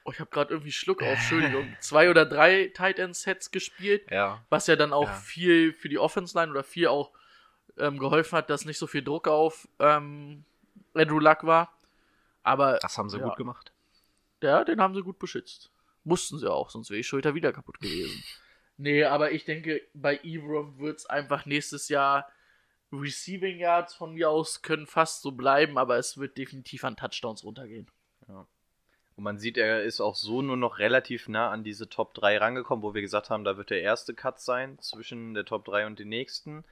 Oh, 0.05 0.13
ich 0.13 0.21
habe 0.21 0.31
gerade 0.31 0.53
irgendwie 0.53 0.71
Schluck 0.73 1.03
auf, 1.03 1.19
Entschuldigung. 1.19 1.75
zwei 1.81 2.11
oder 2.11 2.27
drei 2.27 2.71
Tight 2.75 2.99
End 2.99 3.17
Sets 3.17 3.51
gespielt, 3.51 4.09
Ja. 4.11 4.45
was 4.51 4.67
ja 4.67 4.77
dann 4.77 4.93
auch 4.93 5.09
Ja. 5.09 5.15
viel 5.15 5.73
für 5.73 5.89
die 5.89 5.99
Offense 5.99 6.39
Line 6.39 6.51
oder 6.53 6.63
viel 6.63 6.89
auch 6.89 7.13
ähm, 7.79 7.99
geholfen 7.99 8.37
hat, 8.37 8.51
dass 8.51 8.67
nicht 8.67 8.79
so 8.79 8.87
viel 8.87 9.03
Druck 9.03 9.27
auf 9.27 9.67
ähm, 9.79 10.45
Andrew 10.93 11.19
Luck 11.19 11.45
war. 11.45 11.77
Aber 12.43 12.79
Das 12.83 12.99
haben 12.99 13.09
sie 13.09 13.19
Ja. 13.19 13.25
gut 13.25 13.37
gemacht. 13.37 13.73
ja, 14.43 14.63
den 14.63 14.81
haben 14.83 14.95
sie 14.95 15.03
gut 15.03 15.19
beschützt. 15.19 15.71
Mussten 16.05 16.39
sie 16.39 16.53
auch, 16.53 16.69
sonst 16.69 16.91
wäre 16.91 16.99
die 16.99 17.05
Schulter 17.05 17.35
wieder 17.35 17.51
kaputt 17.53 17.81
gewesen. 17.81 18.23
Nee, 18.77 19.05
aber 19.05 19.33
ich 19.33 19.45
denke, 19.45 19.83
bei 19.95 20.19
Evrom 20.19 20.79
wird 20.79 20.99
es 20.99 21.07
einfach 21.07 21.47
nächstes 21.47 21.89
Jahr 21.89 22.29
Receiving 22.93 23.59
Yards 23.59 23.95
von 23.95 24.15
mir 24.15 24.31
aus 24.31 24.63
können 24.63 24.87
fast 24.87 25.23
so 25.23 25.33
bleiben, 25.33 25.79
aber 25.79 25.97
es 25.97 26.19
wird 26.19 26.39
definitiv 26.39 26.85
an 26.85 26.97
Touchdowns 26.97 27.45
runtergehen. 27.45 27.91
Und 29.17 29.23
man 29.23 29.39
sieht, 29.39 29.57
er 29.57 29.83
ist 29.85 30.01
auch 30.01 30.17
so 30.17 30.43
nur 30.43 30.57
noch 30.57 30.79
relativ 30.79 31.29
nah 31.29 31.51
an 31.51 31.63
diese 31.63 31.89
Top 31.89 32.15
3 32.15 32.39
rangekommen, 32.39 32.83
wo 32.83 32.95
wir 32.95 33.01
gesagt 33.01 33.31
haben, 33.31 33.45
da 33.45 33.57
wird 33.57 33.71
der 33.71 33.83
erste 33.83 34.15
Cut 34.15 34.41
sein 34.41 34.79
zwischen 34.81 35.35
der 35.35 35.45
Top 35.45 35.65
3 35.65 35.87
und 35.87 35.99
den 35.99 36.09
nächsten. 36.09 36.65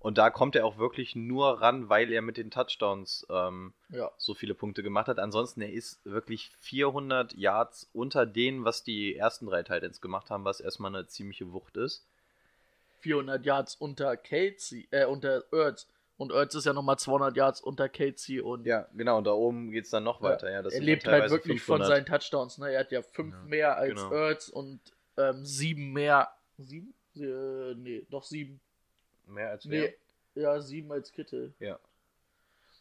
Und 0.00 0.16
da 0.16 0.30
kommt 0.30 0.54
er 0.54 0.64
auch 0.64 0.78
wirklich 0.78 1.16
nur 1.16 1.60
ran, 1.60 1.88
weil 1.88 2.12
er 2.12 2.22
mit 2.22 2.36
den 2.36 2.50
Touchdowns 2.52 3.26
ähm, 3.30 3.72
Ja. 3.88 4.10
so 4.16 4.34
viele 4.34 4.54
Punkte 4.54 4.82
gemacht 4.84 5.08
hat. 5.08 5.18
Ansonsten, 5.18 5.60
er 5.60 5.72
ist 5.72 5.98
wirklich 6.04 6.50
400 6.60 7.34
Yards 7.34 7.90
unter 7.92 8.24
denen, 8.24 8.64
was 8.64 8.84
die 8.84 9.16
ersten 9.16 9.46
drei 9.46 9.62
Titans 9.64 10.00
gemacht 10.00 10.30
haben, 10.30 10.44
was 10.44 10.60
erstmal 10.60 10.94
eine 10.94 11.08
ziemliche 11.08 11.52
Wucht 11.52 11.76
ist. 11.76 12.06
400 13.00 13.44
Yards 13.44 13.74
unter 13.76 14.16
Casey, 14.16 14.88
äh, 14.90 15.04
unter 15.04 15.44
Ertz. 15.52 15.88
Und 16.16 16.32
Ertz 16.32 16.54
ist 16.54 16.64
ja 16.64 16.72
nochmal 16.72 16.98
200 16.98 17.36
Yards 17.36 17.60
unter 17.60 17.88
Casey 17.88 18.40
und 18.40 18.66
Ja, 18.66 18.88
genau, 18.94 19.18
und 19.18 19.24
da 19.24 19.32
oben 19.32 19.70
geht 19.70 19.84
es 19.84 19.90
dann 19.90 20.02
noch 20.04 20.20
weiter. 20.20 20.50
Ja, 20.50 20.62
das 20.62 20.74
er 20.74 20.80
lebt 20.80 21.06
halt 21.06 21.30
wirklich 21.30 21.62
von 21.62 21.78
500. 21.80 21.86
seinen 21.88 22.06
Touchdowns. 22.06 22.58
Ne? 22.58 22.72
Er 22.72 22.80
hat 22.80 22.90
ja 22.92 23.02
fünf 23.02 23.34
Ja, 23.34 23.42
mehr 23.44 23.76
als 23.76 23.94
genau. 23.94 24.12
Ertz 24.12 24.48
und 24.48 24.80
ähm, 25.16 25.44
sieben 25.44 25.92
mehr. 25.92 26.28
Sieben? 26.56 26.92
Äh, 27.16 27.74
nee, 27.76 28.04
doch 28.10 28.24
sieben. 28.24 28.60
Mehr 29.28 29.50
als 29.50 29.68
wer? 29.68 29.88
Nee, 29.88 29.94
ja, 30.34 30.60
sieben 30.60 30.90
als 30.92 31.12
Kittel. 31.12 31.54
Ja. 31.58 31.78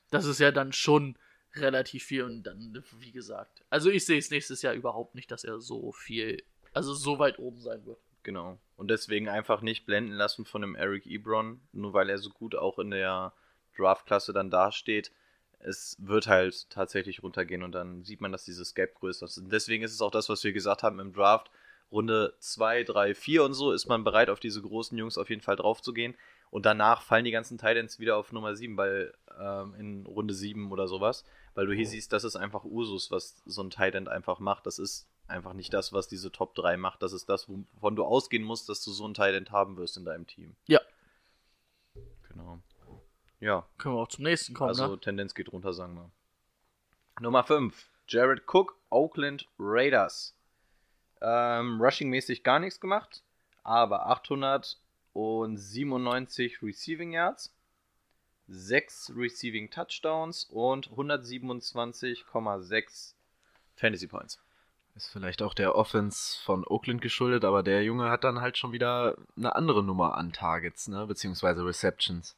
Das 0.10 0.26
ist 0.26 0.40
ja 0.40 0.52
dann 0.52 0.74
schon 0.74 1.18
relativ 1.56 2.04
viel 2.04 2.24
und 2.24 2.44
dann, 2.44 2.84
wie 3.00 3.12
gesagt. 3.12 3.64
Also 3.70 3.90
ich 3.90 4.06
sehe 4.06 4.20
es 4.20 4.32
nächstes 4.32 4.62
Jahr 4.62 4.74
überhaupt 4.74 5.16
nicht, 5.16 5.32
dass 5.32 5.44
er 5.44 5.60
so 5.60 5.92
viel, 5.92 6.44
also 6.74 6.94
so 6.94 7.20
weit 7.20 7.40
oben 7.40 7.60
sein 7.62 7.86
wird. 7.86 8.00
Genau. 8.24 8.58
Und 8.76 8.90
deswegen 8.90 9.30
einfach 9.30 9.62
nicht 9.62 9.86
blenden 9.86 10.14
lassen 10.14 10.46
von 10.46 10.62
dem 10.62 10.76
Eric 10.76 11.06
Ebron, 11.06 11.62
nur 11.72 11.94
weil 11.94 12.10
er 12.10 12.18
so 12.18 12.30
gut 12.30 12.56
auch 12.56 12.78
in 12.80 12.92
der 12.92 13.34
Draftklasse 13.78 14.34
dann 14.34 14.50
dasteht. 14.50 15.12
Es 15.60 15.96
wird 16.00 16.28
halt 16.28 16.70
tatsächlich 16.70 17.24
runtergehen 17.24 17.64
und 17.64 17.72
dann 17.72 18.04
sieht 18.04 18.22
man, 18.22 18.32
dass 18.32 18.46
dieses 18.46 18.76
Gap 18.76 18.96
größer 18.96 19.26
ist. 19.26 19.38
Und 19.38 19.52
deswegen 19.52 19.84
ist 19.84 19.94
es 19.94 20.02
auch 20.02 20.12
das, 20.12 20.30
was 20.30 20.44
wir 20.44 20.54
gesagt 20.54 20.84
haben 20.84 21.00
im 21.00 21.14
Draft. 21.14 21.50
Runde 21.92 22.36
2, 22.40 22.84
3, 22.84 23.16
4 23.16 23.44
und 23.44 23.54
so 23.54 23.72
ist 23.72 23.88
man 23.88 24.04
bereit, 24.04 24.30
auf 24.30 24.40
diese 24.40 24.62
großen 24.62 24.98
Jungs 24.98 25.18
auf 25.18 25.30
jeden 25.30 25.42
Fall 25.42 25.56
drauf 25.56 25.82
zu 25.82 25.94
gehen. 25.94 26.16
Und 26.50 26.66
danach 26.66 27.02
fallen 27.02 27.26
die 27.26 27.32
ganzen 27.32 27.58
Titans 27.58 28.00
wieder 28.00 28.18
auf 28.18 28.32
Nummer 28.32 28.56
7, 28.56 28.78
weil 28.78 29.14
ähm, 29.40 29.76
in 29.76 30.06
Runde 30.06 30.34
7 30.34 30.72
oder 30.72 30.88
sowas. 30.88 31.26
Weil 31.56 31.68
du 31.68 31.74
hier 31.74 31.88
siehst, 31.88 32.14
das 32.14 32.24
ist 32.24 32.36
einfach 32.36 32.64
Usus, 32.64 33.12
was 33.12 33.42
so 33.46 33.62
ein 33.64 33.70
Titan 33.70 34.08
einfach 34.08 34.40
macht. 34.40 34.66
Das 34.66 34.80
ist 34.80 35.08
einfach 35.28 35.54
nicht 35.54 35.74
das, 35.74 35.94
was 35.94 36.08
diese 36.08 36.32
Top 36.32 36.56
3 36.56 36.78
macht. 36.78 37.02
Das 37.02 37.14
ist 37.14 37.28
das, 37.30 37.50
wovon 37.50 37.96
du 37.96 38.06
ausgehen 38.06 38.44
musst, 38.44 38.70
dass 38.70 38.84
du 38.84 38.92
so 38.92 39.08
ein 39.08 39.14
Titan 39.14 39.52
haben 39.52 39.78
wirst 39.78 39.98
in 39.98 40.06
deinem 40.06 40.28
Team. 40.28 40.56
Ja. 40.68 40.80
Genau. 42.30 42.60
Ja, 43.40 43.68
Können 43.78 43.96
wir 43.96 44.02
auch 44.02 44.08
zum 44.08 44.24
nächsten 44.24 44.54
kommen, 44.54 44.70
also 44.70 44.88
ne? 44.88 45.00
Tendenz 45.00 45.36
geht 45.36 45.52
runter, 45.52 45.74
sagen 45.74 45.96
wir. 45.96 46.10
Nummer 47.22 47.44
5. 47.44 47.88
Jared 48.08 48.44
Cook, 48.48 48.76
Oakland 48.90 49.48
Raiders. 49.60 50.36
Ähm, 51.22 51.82
Rushing-mäßig 51.82 52.44
gar 52.44 52.60
nichts 52.60 52.80
gemacht, 52.80 53.24
aber 53.64 54.06
897 55.18 56.62
Receiving 56.62 57.14
Yards, 57.14 57.52
6 58.48 59.14
Receiving 59.16 59.72
Touchdowns 59.72 60.46
und 60.46 60.90
127,6 60.92 63.14
Fantasy 63.76 64.08
Points. 64.08 64.40
Ist 64.96 65.10
vielleicht 65.10 65.42
auch 65.42 65.54
der 65.54 65.76
Offense 65.76 66.38
von 66.44 66.66
Oakland 66.66 67.02
geschuldet, 67.02 67.44
aber 67.46 67.62
der 67.62 67.84
Junge 67.84 68.10
hat 68.10 68.24
dann 68.24 68.42
halt 68.42 68.58
schon 68.58 68.72
wieder 68.72 69.16
eine 69.36 69.56
andere 69.56 69.84
Nummer 69.84 70.18
an 70.18 70.34
Targets, 70.34 70.88
ne? 70.88 71.06
Beziehungsweise 71.06 71.64
Receptions. 71.66 72.36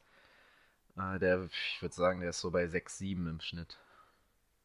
Äh, 0.98 1.18
der, 1.18 1.48
ich 1.74 1.80
würde 1.80 1.94
sagen, 1.94 2.20
der 2.20 2.28
ist 2.30 2.40
so 2.40 2.50
bei 2.50 2.66
6, 2.66 2.98
7 2.98 3.26
im 3.26 3.40
Schnitt. 3.40 3.78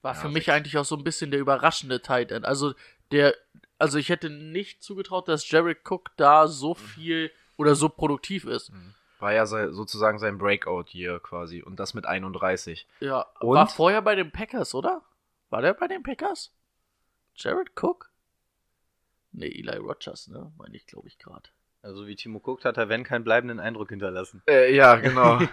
War 0.01 0.13
Ja, 0.13 0.19
für 0.19 0.27
mich 0.29 0.51
eigentlich 0.51 0.77
auch 0.77 0.83
so 0.83 0.97
ein 0.97 1.05
bisschen 1.05 1.31
der 1.31 1.39
überraschende 1.39 2.01
Tight 2.01 2.31
End. 2.31 2.45
Also 2.45 2.73
der, 3.11 3.33
also 3.77 3.97
ich 3.97 4.09
hätte 4.09 4.29
nicht 4.29 4.83
zugetraut, 4.83 5.29
dass 5.29 5.49
Jared 5.49 5.89
Cook 5.89 6.11
da 6.17 6.47
so 6.47 6.73
viel 6.73 7.31
oder 7.57 7.75
so 7.75 7.89
produktiv 7.89 8.45
ist. 8.45 8.71
War 9.19 9.33
ja 9.33 9.45
sozusagen 9.45 10.19
sein 10.19 10.37
Breakout 10.37 10.85
hier 10.87 11.19
quasi 11.19 11.61
und 11.61 11.79
das 11.79 11.93
mit 11.93 12.05
31. 12.05 12.87
Ja, 12.99 13.25
Und? 13.39 13.55
war 13.55 13.67
vorher 13.67 14.01
bei 14.01 14.15
den 14.15 14.31
Packers, 14.31 14.75
oder? 14.75 15.01
War 15.49 15.61
der 15.61 15.73
bei 15.73 15.87
den 15.87 16.03
Packers? 16.03 16.53
Jared 17.35 17.71
Cook? 17.81 18.11
Nee, 19.31 19.47
Eli 19.47 19.77
Rogers, 19.77 20.27
ne? 20.27 20.51
Meine 20.57 20.75
ich, 20.75 20.85
glaube 20.87 21.07
ich, 21.07 21.17
gerade. 21.17 21.49
Also 21.81 22.07
wie 22.07 22.15
Timo 22.15 22.39
guckt, 22.39 22.65
hat 22.65 22.77
er, 22.77 22.89
wenn, 22.89 23.03
keinen 23.03 23.23
bleibenden 23.23 23.59
Eindruck 23.59 23.89
hinterlassen. 23.89 24.41
Äh, 24.47 24.73
ja, 24.75 24.95
genau. 24.95 25.39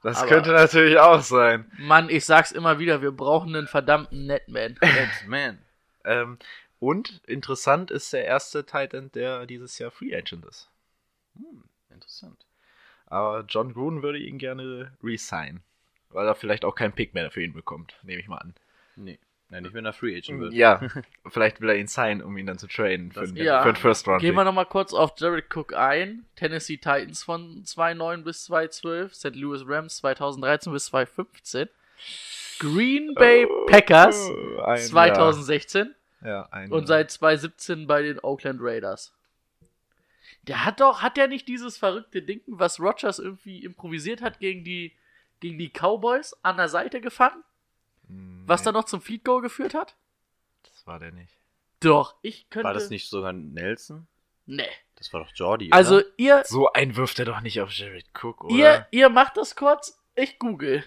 Das 0.00 0.18
Aber- 0.18 0.28
könnte 0.28 0.52
natürlich 0.52 0.96
auch 0.98 1.22
sein. 1.22 1.68
Mann, 1.76 2.08
ich 2.08 2.24
sag's 2.24 2.52
immer 2.52 2.78
wieder, 2.78 3.02
wir 3.02 3.10
brauchen 3.10 3.56
einen 3.56 3.66
verdammten 3.66 4.26
Netman. 4.26 4.78
Man. 5.26 5.58
Ähm, 6.04 6.38
und 6.78 7.20
interessant 7.26 7.90
ist 7.90 8.12
der 8.12 8.24
erste 8.24 8.64
Titan, 8.64 9.10
der 9.10 9.44
dieses 9.46 9.76
Jahr 9.80 9.90
Free 9.90 10.14
Agent 10.14 10.44
ist. 10.46 10.70
Hm, 11.38 11.62
interessant. 11.90 12.44
Aber 13.06 13.44
John 13.48 13.72
Gruden 13.72 14.02
würde 14.02 14.18
ihn 14.18 14.38
gerne 14.38 14.92
resign. 15.02 15.62
Weil 16.10 16.26
er 16.26 16.34
vielleicht 16.34 16.64
auch 16.64 16.74
keinen 16.74 16.92
Pick 16.92 17.14
mehr 17.14 17.30
für 17.30 17.42
ihn 17.42 17.52
bekommt, 17.52 17.94
nehme 18.02 18.20
ich 18.20 18.28
mal 18.28 18.38
an. 18.38 18.54
Nee. 18.96 19.18
Nein, 19.50 19.62
nicht 19.62 19.72
wenn 19.74 19.86
er 19.86 19.94
Free 19.94 20.14
Agent 20.16 20.40
wird. 20.40 20.52
Ja, 20.52 20.80
vielleicht 21.30 21.60
will 21.62 21.70
er 21.70 21.76
ihn 21.76 21.86
signen, 21.86 22.22
um 22.22 22.36
ihn 22.36 22.44
dann 22.46 22.58
zu 22.58 22.66
traden 22.66 23.12
für, 23.12 23.20
Das- 23.20 23.28
einen- 23.30 23.38
Ja. 23.38 23.62
für 23.62 23.68
einen 23.68 23.76
First 23.76 24.06
Round. 24.06 24.20
Gehen 24.20 24.34
wir 24.34 24.44
nochmal 24.44 24.66
kurz 24.66 24.92
auf 24.92 25.12
Jared 25.16 25.46
Cook 25.54 25.72
ein. 25.74 26.26
Tennessee 26.36 26.76
Titans 26.76 27.22
von 27.22 27.64
2009 27.64 28.24
bis 28.24 28.44
2012, 28.44 29.14
St. 29.14 29.36
Louis 29.36 29.62
Rams 29.66 29.96
2013 29.98 30.72
bis 30.72 30.86
2015, 30.86 31.68
Green 32.58 33.14
Bay 33.14 33.46
Packers 33.68 34.28
Oh, 34.30 34.60
ein 34.62 34.78
2016 34.78 35.94
Jahr. 36.22 36.30
Ja, 36.30 36.48
ein 36.50 36.70
und 36.72 36.86
seit 36.86 37.10
2017 37.10 37.86
bei 37.86 38.02
den 38.02 38.18
Oakland 38.20 38.60
Raiders. 38.62 39.14
Der 40.48 40.64
hat 40.64 40.80
doch, 40.80 41.02
hat 41.02 41.16
der 41.16 41.28
nicht 41.28 41.46
dieses 41.46 41.76
verrückte 41.76 42.22
Ding, 42.22 42.40
was 42.46 42.80
Rogers 42.80 43.18
irgendwie 43.18 43.64
improvisiert 43.64 44.22
hat 44.22 44.40
gegen 44.40 44.64
die, 44.64 44.96
gegen 45.40 45.58
die 45.58 45.70
Cowboys 45.70 46.34
an 46.42 46.56
der 46.56 46.68
Seite 46.68 47.00
gefangen, 47.00 47.44
Hm, 48.08 48.42
was 48.46 48.62
nee, 48.62 48.66
dann 48.66 48.74
noch 48.74 48.84
zum 48.84 49.00
Field 49.00 49.24
Goal 49.24 49.42
geführt 49.42 49.74
hat? 49.74 49.96
Das 50.62 50.86
war 50.86 50.98
der 50.98 51.12
nicht. 51.12 51.36
Doch, 51.80 52.16
ich 52.22 52.50
könnte. 52.50 52.66
War 52.66 52.74
das 52.74 52.90
nicht 52.90 53.08
sogar 53.08 53.32
Nelson? 53.32 54.06
Nee. 54.46 54.68
Das 54.96 55.12
war 55.12 55.22
doch 55.22 55.30
Jordi. 55.34 55.70
Also 55.70 55.96
oder? 55.98 56.06
ihr, 56.16 56.42
So 56.46 56.72
ein 56.72 56.96
wirft 56.96 57.18
er 57.18 57.26
doch 57.26 57.40
nicht 57.40 57.60
auf 57.60 57.70
Jared 57.70 58.06
Cook, 58.20 58.46
ihr, 58.48 58.56
oder? 58.56 58.88
ihr 58.90 59.08
macht 59.10 59.36
das 59.36 59.54
kurz, 59.54 60.02
ich 60.16 60.38
google. 60.38 60.82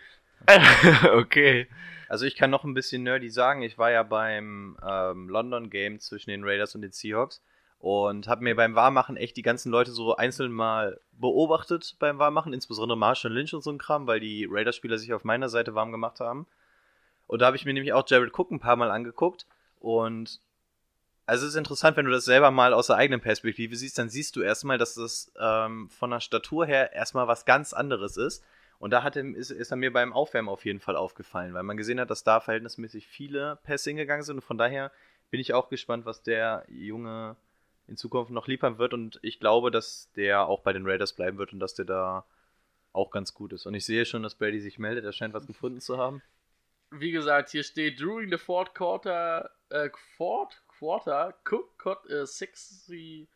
okay. 1.13 1.67
Also 2.09 2.25
ich 2.25 2.35
kann 2.35 2.49
noch 2.49 2.65
ein 2.65 2.73
bisschen 2.73 3.03
nerdy 3.03 3.29
sagen, 3.29 3.61
ich 3.61 3.77
war 3.77 3.91
ja 3.91 4.03
beim 4.03 4.77
ähm, 4.85 5.29
London 5.29 5.69
Game 5.69 5.99
zwischen 5.99 6.31
den 6.31 6.43
Raiders 6.43 6.75
und 6.75 6.81
den 6.81 6.91
Seahawks 6.91 7.41
und 7.81 8.27
habe 8.27 8.43
mir 8.43 8.55
beim 8.55 8.75
Warmmachen 8.75 9.17
echt 9.17 9.35
die 9.37 9.41
ganzen 9.41 9.71
Leute 9.71 9.91
so 9.91 10.15
einzeln 10.15 10.51
mal 10.51 10.99
beobachtet 11.13 11.95
beim 11.97 12.19
Warmmachen, 12.19 12.53
insbesondere 12.53 12.97
Marshall 12.97 13.33
Lynch 13.33 13.55
und 13.55 13.63
so 13.63 13.71
ein 13.71 13.79
Kram, 13.79 14.05
weil 14.05 14.19
die 14.19 14.47
Raiders-Spieler 14.49 14.99
sich 14.99 15.13
auf 15.13 15.23
meiner 15.23 15.49
Seite 15.49 15.73
warm 15.73 15.91
gemacht 15.91 16.19
haben. 16.19 16.45
Und 17.25 17.41
da 17.41 17.47
habe 17.47 17.57
ich 17.57 17.65
mir 17.65 17.73
nämlich 17.73 17.93
auch 17.93 18.05
Jared 18.07 18.37
Cook 18.37 18.51
ein 18.51 18.59
paar 18.59 18.75
Mal 18.75 18.91
angeguckt 18.91 19.47
und 19.79 20.39
also 21.25 21.45
es 21.45 21.53
ist 21.53 21.57
interessant, 21.57 21.97
wenn 21.97 22.05
du 22.05 22.11
das 22.11 22.25
selber 22.25 22.51
mal 22.51 22.73
aus 22.73 22.87
der 22.87 22.97
eigenen 22.97 23.21
Perspektive 23.21 23.75
siehst, 23.75 23.97
dann 23.97 24.09
siehst 24.09 24.35
du 24.35 24.41
erstmal, 24.41 24.77
dass 24.77 24.95
das 24.95 25.31
ähm, 25.39 25.89
von 25.89 26.09
der 26.11 26.19
Statur 26.19 26.65
her 26.65 26.93
erstmal 26.93 27.27
was 27.27 27.45
ganz 27.45 27.73
anderes 27.73 28.17
ist. 28.17 28.43
Und 28.79 28.91
da 28.91 29.01
hat 29.01 29.15
ist, 29.15 29.51
ist 29.51 29.71
er 29.71 29.77
mir 29.77 29.93
beim 29.93 30.11
Aufwärmen 30.11 30.49
auf 30.49 30.65
jeden 30.65 30.79
Fall 30.79 30.95
aufgefallen, 30.95 31.53
weil 31.53 31.63
man 31.63 31.77
gesehen 31.77 31.99
hat, 31.99 32.09
dass 32.09 32.23
da 32.23 32.41
verhältnismäßig 32.41 33.07
viele 33.07 33.59
Pässe 33.63 33.91
hingegangen 33.91 34.23
sind. 34.23 34.37
Und 34.37 34.41
von 34.41 34.57
daher 34.57 34.91
bin 35.29 35.39
ich 35.39 35.53
auch 35.53 35.69
gespannt, 35.69 36.05
was 36.05 36.21
der 36.21 36.65
Junge 36.67 37.37
in 37.91 37.97
Zukunft 37.97 38.31
noch 38.31 38.47
liefern 38.47 38.77
wird. 38.77 38.93
Und 38.93 39.19
ich 39.21 39.39
glaube, 39.39 39.69
dass 39.69 40.09
der 40.15 40.47
auch 40.47 40.61
bei 40.61 40.71
den 40.73 40.87
Raiders 40.87 41.13
bleiben 41.13 41.37
wird 41.37 41.51
und 41.51 41.59
dass 41.59 41.75
der 41.75 41.85
da 41.85 42.25
auch 42.93 43.11
ganz 43.11 43.33
gut 43.33 43.51
ist. 43.51 43.65
Und 43.65 43.75
ich 43.75 43.85
sehe 43.85 44.05
schon, 44.05 44.23
dass 44.23 44.35
Brady 44.35 44.61
sich 44.61 44.79
meldet. 44.79 45.03
Er 45.03 45.11
scheint 45.11 45.33
was 45.33 45.45
gefunden 45.45 45.81
zu 45.81 45.97
haben. 45.97 46.21
Wie 46.89 47.11
gesagt, 47.11 47.49
hier 47.49 47.63
steht 47.63 47.99
during 47.99 48.29
the 48.29 48.37
fourth 48.37 48.73
quarter, 48.73 49.51
äh, 49.69 49.89
fourth 50.17 50.61
quarter, 50.67 51.33
Cook 51.43 51.77
caught 51.77 52.09
a 52.09 52.25
60. 52.25 53.27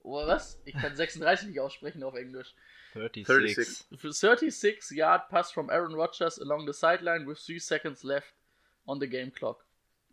Oder 0.00 0.28
was? 0.28 0.60
Ich 0.64 0.74
kann 0.74 0.94
36 0.94 1.48
nicht 1.48 1.60
aussprechen 1.60 2.02
auf 2.04 2.14
Englisch. 2.14 2.54
36. 2.94 3.84
For 3.98 4.12
36 4.12 4.96
yard 4.96 5.28
pass 5.28 5.50
from 5.50 5.68
Aaron 5.70 5.94
Rodgers 5.94 6.40
along 6.40 6.66
the 6.66 6.72
sideline 6.72 7.26
with 7.26 7.38
3 7.44 7.58
seconds 7.58 8.04
left 8.04 8.32
on 8.86 9.00
the 9.00 9.08
game 9.08 9.32
clock. 9.32 9.64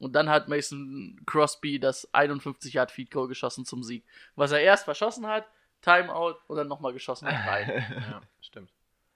Und 0.01 0.13
dann 0.13 0.29
hat 0.29 0.47
Mason 0.47 1.21
Crosby 1.25 1.79
das 1.79 2.11
51 2.13 2.73
Yard 2.73 2.91
Feed 2.91 3.11
Goal 3.11 3.27
geschossen 3.27 3.65
zum 3.65 3.83
Sieg. 3.83 4.03
Was 4.35 4.51
er 4.51 4.59
erst 4.61 4.85
verschossen 4.85 5.27
hat, 5.27 5.45
Timeout 5.81 6.35
und 6.47 6.57
dann 6.57 6.67
nochmal 6.67 6.93
geschossen 6.93 7.27
hat 7.27 7.47
rein. 7.47 7.85
Ja, 8.11 8.21
stimmt. 8.41 8.71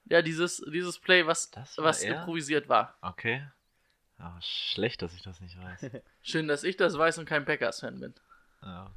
ja, 0.06 0.22
dieses, 0.22 0.64
dieses 0.72 1.00
Play, 1.00 1.26
was, 1.26 1.52
was 1.78 2.04
er? 2.04 2.20
improvisiert 2.20 2.70
war. 2.70 2.98
Okay. 3.02 3.44
Aber 4.18 4.38
schlecht, 4.42 5.02
dass 5.02 5.14
ich 5.14 5.24
das 5.24 5.42
nicht 5.42 5.58
weiß. 5.62 5.92
Schön, 6.22 6.48
dass 6.48 6.64
ich 6.64 6.78
das 6.78 6.98
weiß 6.98 7.18
und 7.18 7.26
kein 7.26 7.46
Packers-Fan 7.46 8.00
bin. 8.00 8.14
ja. 8.62 8.90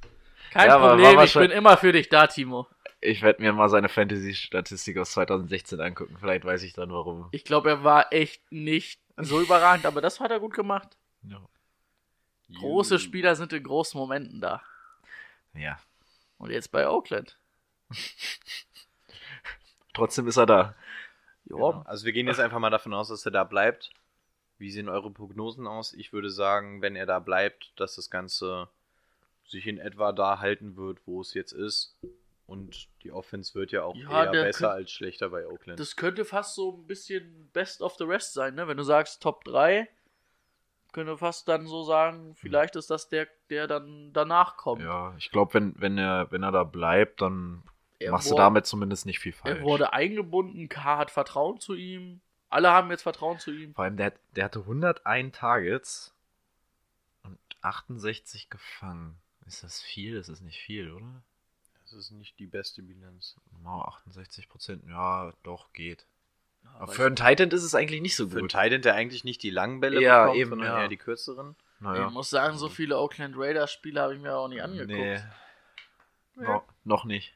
Kein 0.50 0.68
Ja, 0.68 0.78
Problem, 0.78 1.20
ich 1.20 1.34
bin 1.34 1.50
immer 1.50 1.76
für 1.76 1.92
dich 1.92 2.08
da, 2.08 2.26
Timo. 2.26 2.66
Ich 3.02 3.20
werde 3.20 3.42
mir 3.42 3.52
mal 3.52 3.68
seine 3.68 3.90
Fantasy-Statistik 3.90 4.96
aus 4.96 5.10
2016 5.12 5.78
angucken. 5.80 6.16
Vielleicht 6.18 6.44
weiß 6.44 6.62
ich 6.62 6.72
dann 6.72 6.90
warum. 6.90 7.28
Ich 7.32 7.44
glaube, 7.44 7.68
er 7.68 7.84
war 7.84 8.12
echt 8.14 8.50
nicht 8.50 8.98
so 9.18 9.40
überragend, 9.42 9.84
aber 9.84 10.00
das 10.00 10.20
hat 10.20 10.30
er 10.30 10.40
gut 10.40 10.54
gemacht. 10.54 10.96
Ja. 11.22 11.40
Große 12.54 12.98
Spieler 12.98 13.36
sind 13.36 13.52
in 13.52 13.62
großen 13.62 13.98
Momenten 13.98 14.40
da. 14.40 14.62
ja. 15.54 15.78
Und 16.38 16.50
jetzt 16.50 16.70
bei 16.70 16.88
Oakland. 16.88 17.36
Trotzdem 19.94 20.28
ist 20.28 20.36
er 20.36 20.46
da. 20.46 20.62
Ja, 21.46 21.56
Genau. 21.56 21.82
Also 21.84 22.04
wir 22.04 22.12
gehen 22.12 22.26
jetzt 22.26 22.40
einfach 22.40 22.58
mal 22.58 22.70
davon 22.70 22.92
aus, 22.94 23.08
dass 23.08 23.24
er 23.24 23.32
da 23.32 23.42
bleibt. 23.42 23.90
Wie 24.58 24.70
sehen 24.70 24.88
eure 24.88 25.10
Prognosen 25.10 25.66
aus? 25.66 25.92
Ich 25.94 26.12
würde 26.12 26.30
sagen, 26.30 26.82
wenn 26.82 26.94
er 26.94 27.06
da 27.06 27.18
bleibt, 27.20 27.72
dass 27.76 27.96
das 27.96 28.10
Ganze 28.10 28.68
sich 29.46 29.66
in 29.66 29.78
etwa 29.78 30.12
da 30.12 30.40
halten 30.40 30.76
wird, 30.76 30.98
wo 31.06 31.20
es 31.20 31.32
jetzt 31.34 31.52
ist. 31.52 31.96
Und 32.46 32.88
die 33.02 33.12
Offense 33.12 33.54
wird 33.54 33.72
ja 33.72 33.82
auch 33.82 33.94
Ja, 33.96 34.24
eher 34.24 34.30
besser 34.30 34.70
als 34.72 34.90
schlechter 34.90 35.30
bei 35.30 35.46
Oakland. 35.46 35.80
das 35.80 35.96
könnte 35.96 36.24
fast 36.24 36.54
so 36.54 36.76
ein 36.76 36.86
bisschen 36.86 37.50
Best 37.52 37.82
of 37.82 37.96
the 37.98 38.04
Rest 38.04 38.34
sein, 38.34 38.54
ne? 38.54 38.68
Wenn 38.68 38.76
du 38.76 38.82
sagst 38.84 39.22
Top 39.22 39.44
3, 39.44 39.88
könnte 40.92 41.16
fast 41.18 41.48
dann 41.48 41.66
so 41.66 41.84
sagen, 41.84 42.34
vielleicht 42.34 42.76
ist 42.76 42.90
das 42.90 43.08
der, 43.08 43.28
der 43.50 43.66
dann 43.66 44.12
danach 44.12 44.56
kommt. 44.56 44.82
Ja, 44.82 45.14
ich 45.18 45.30
glaube, 45.30 45.54
wenn, 45.54 45.74
wenn, 45.78 45.98
er, 45.98 46.30
wenn 46.30 46.42
er 46.42 46.52
da 46.52 46.64
bleibt, 46.64 47.20
dann 47.20 47.62
Er 47.98 48.10
machst 48.12 48.28
du 48.28 48.32
wurde- 48.32 48.42
damit 48.42 48.66
zumindest 48.66 49.06
nicht 49.06 49.18
viel 49.18 49.32
falsch. 49.32 49.58
Er 49.58 49.62
wurde 49.64 49.92
eingebunden, 49.92 50.68
K 50.68 50.96
hat 50.98 51.10
Vertrauen 51.10 51.60
zu 51.60 51.74
ihm. 51.74 52.20
Alle 52.50 52.70
haben 52.72 52.90
jetzt 52.90 53.02
Vertrauen 53.02 53.38
zu 53.38 53.52
ihm. 53.52 53.74
Vor 53.74 53.84
allem, 53.84 53.96
der, 53.98 54.06
hat- 54.06 54.20
der 54.36 54.44
hatte 54.46 54.60
101 54.60 55.36
Targets 55.36 56.14
und 57.22 57.38
68 57.60 58.48
gefangen. 58.50 59.16
Ist 59.46 59.62
das 59.62 59.80
viel? 59.82 60.16
Das 60.16 60.28
ist 60.28 60.40
nicht 60.42 60.58
viel, 60.60 60.90
oder? 60.92 61.22
Das 61.82 61.92
ist 61.92 62.10
nicht 62.10 62.38
die 62.38 62.46
beste 62.46 62.82
Bilanz. 62.82 63.36
Wow, 63.62 63.84
68 63.88 64.48
Prozent. 64.48 64.84
Ja, 64.88 65.32
doch, 65.42 65.72
geht. 65.72 66.04
Aber 66.78 66.92
für 66.92 67.06
einen 67.06 67.16
Titan 67.16 67.50
ist 67.50 67.62
es 67.64 67.74
eigentlich 67.74 68.00
nicht 68.00 68.16
so 68.16 68.28
Für 68.28 68.38
einen 68.38 68.48
gut. 68.48 68.52
Titan, 68.52 68.82
der 68.82 68.94
eigentlich 68.94 69.24
nicht 69.24 69.42
die 69.42 69.50
langen 69.50 69.80
Bälle 69.80 70.00
Ja, 70.00 70.22
bekommt, 70.24 70.38
eben, 70.40 70.50
sondern 70.50 70.68
ja. 70.68 70.82
eher 70.82 70.88
die 70.88 70.96
kürzeren. 70.96 71.56
Naja. 71.80 72.06
Ich 72.08 72.12
muss 72.12 72.30
sagen, 72.30 72.56
so 72.58 72.68
viele 72.68 72.98
Oakland 72.98 73.34
Raiders 73.36 73.72
Spiele 73.72 74.00
habe 74.00 74.14
ich 74.14 74.20
mir 74.20 74.34
auch 74.36 74.48
nicht 74.48 74.62
angeguckt. 74.62 74.88
Nee. 74.90 75.20
No, 76.36 76.62
noch 76.84 77.04
nicht. 77.04 77.34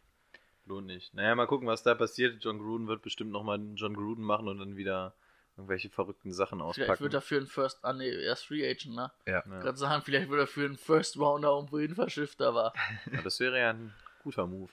Lohnt 0.67 0.87
nicht. 0.87 1.13
Naja, 1.15 1.35
mal 1.35 1.47
gucken, 1.47 1.67
was 1.67 1.83
da 1.83 1.95
passiert. 1.95 2.43
John 2.45 2.59
Gruden 2.59 2.87
wird 2.87 3.03
bestimmt 3.03 3.33
nochmal 3.33 3.57
einen 3.57 3.75
John 3.77 3.95
Gruden 3.95 4.25
machen 4.25 4.47
und 4.49 4.59
dann 4.59 4.77
wieder 4.77 5.15
irgendwelche 5.57 5.91
verrückten 5.91 6.33
Sachen 6.33 6.59
Vielleicht 6.61 6.81
auspacken. 6.81 7.01
wird 7.03 7.15
er 7.15 7.21
für 7.21 7.37
einen 7.37 7.47
First, 7.47 7.85
ah 7.85 7.93
nee, 7.93 8.09
er 8.09 8.33
ist 8.33 8.45
Free 8.45 8.69
Agent, 8.69 8.95
ne? 8.95 9.11
Ja. 9.27 9.43
Ja. 9.49 9.61
Gerade 9.61 9.77
sagen, 9.77 10.03
vielleicht 10.05 10.31
wird 10.31 10.41
er 10.41 10.47
für 10.47 10.65
einen 10.65 10.77
First 10.77 11.19
Rounder 11.19 11.51
irgendwo 11.51 11.79
hin 11.79 11.95
verschifft, 11.95 12.41
aber. 12.43 12.73
Ja, 13.13 13.23
das 13.23 13.39
wäre 13.41 13.59
ja 13.59 13.71
ein 13.71 13.93
guter 14.23 14.47
Move. 14.47 14.71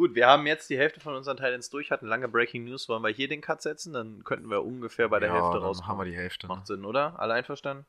Gut, 0.00 0.14
wir 0.14 0.28
haben 0.28 0.46
jetzt 0.46 0.70
die 0.70 0.78
Hälfte 0.78 0.98
von 0.98 1.14
unseren 1.14 1.36
Titans 1.36 1.68
durch, 1.68 1.90
hatten 1.90 2.06
lange 2.06 2.26
Breaking 2.26 2.64
News. 2.64 2.88
Wollen 2.88 3.02
wir 3.02 3.10
hier 3.10 3.28
den 3.28 3.42
Cut 3.42 3.60
setzen? 3.60 3.92
Dann 3.92 4.24
könnten 4.24 4.48
wir 4.48 4.64
ungefähr 4.64 5.10
bei 5.10 5.20
der 5.20 5.28
ja, 5.28 5.34
Hälfte 5.34 5.58
dann 5.58 5.62
rauskommen. 5.62 5.88
haben 5.90 5.98
wir 5.98 6.04
die 6.06 6.16
Hälfte. 6.16 6.46
Macht 6.46 6.66
Sinn, 6.66 6.86
oder? 6.86 7.20
Alle 7.20 7.34
einverstanden? 7.34 7.84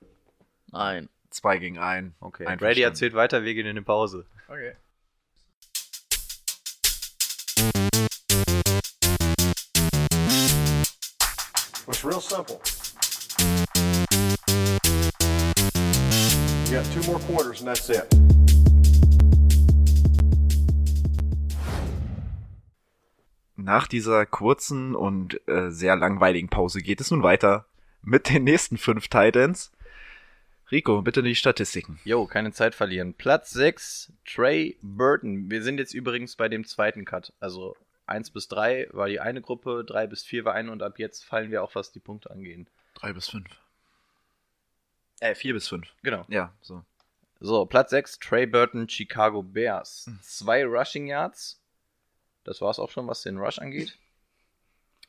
Nein. 0.74 1.07
Zwei 1.30 1.57
gegen 1.57 1.80
ein. 1.80 2.14
Okay. 2.20 2.53
Brady 2.57 2.82
erzählt 2.82 3.14
weiter, 3.14 3.45
wir 3.45 3.53
gehen 3.53 3.66
in 3.66 3.70
eine 3.70 3.82
Pause. 3.82 4.26
Okay. 4.49 4.74
It's 11.88 12.03
real 12.03 12.20
simple. 12.20 12.59
You 16.66 16.76
got 16.76 16.86
two 16.91 17.09
more 17.09 17.20
quarters 17.20 17.62
and 17.62 17.70
that's 17.70 17.89
it. 17.89 18.40
Nach 23.64 23.88
dieser 23.88 24.26
kurzen 24.26 24.95
und 24.95 25.39
äh, 25.47 25.70
sehr 25.70 25.95
langweiligen 25.95 26.49
Pause 26.49 26.82
geht 26.82 26.99
es 26.99 27.12
nun 27.12 27.22
weiter 27.22 27.66
mit 28.01 28.30
den 28.30 28.43
nächsten 28.43 28.78
fünf 28.78 29.07
Titans. 29.07 29.72
Rico, 30.72 31.01
bitte 31.01 31.22
die 31.22 31.36
Statistiken. 31.36 31.99
Jo, 32.03 32.26
keine 32.26 32.53
Zeit 32.53 32.74
verlieren. 32.74 33.14
Platz 33.14 33.51
6, 33.51 34.14
Trey 34.26 34.78
Burton. 34.82 35.51
Wir 35.51 35.62
sind 35.62 35.78
jetzt 35.78 35.93
übrigens 35.93 36.36
bei 36.38 36.47
dem 36.47 36.66
zweiten 36.66 37.05
Cut. 37.05 37.34
Also 37.39 37.76
1 38.07 38.32
bis 38.32 38.47
3 38.47 38.88
war 38.91 39.07
die 39.07 39.20
eine 39.20 39.41
Gruppe, 39.41 39.84
3 39.86 40.07
bis 40.07 40.24
4 40.24 40.45
war 40.45 40.53
eine 40.53 40.72
und 40.72 40.82
ab 40.82 40.97
jetzt 40.97 41.24
fallen 41.24 41.51
wir 41.51 41.62
auch, 41.62 41.76
was 41.76 41.91
die 41.91 41.99
Punkte 41.99 42.32
angehen. 42.32 42.68
Drei 42.95 43.14
bis 43.14 43.30
fünf. 43.30 43.47
Äh, 45.20 45.36
vier 45.36 45.53
bis 45.53 45.68
fünf. 45.68 45.88
Genau. 46.01 46.26
Ja, 46.30 46.51
so. 46.62 46.84
So, 47.39 47.66
Platz 47.66 47.91
6, 47.91 48.20
Trey 48.20 48.45
Burton, 48.45 48.89
Chicago 48.89 49.43
Bears. 49.43 50.09
Zwei 50.22 50.66
Rushing 50.66 51.07
Yards. 51.07 51.61
Das 52.51 52.59
war's 52.59 52.79
auch 52.79 52.91
schon, 52.91 53.07
was 53.07 53.21
den 53.21 53.37
Rush 53.37 53.59
angeht. 53.59 53.97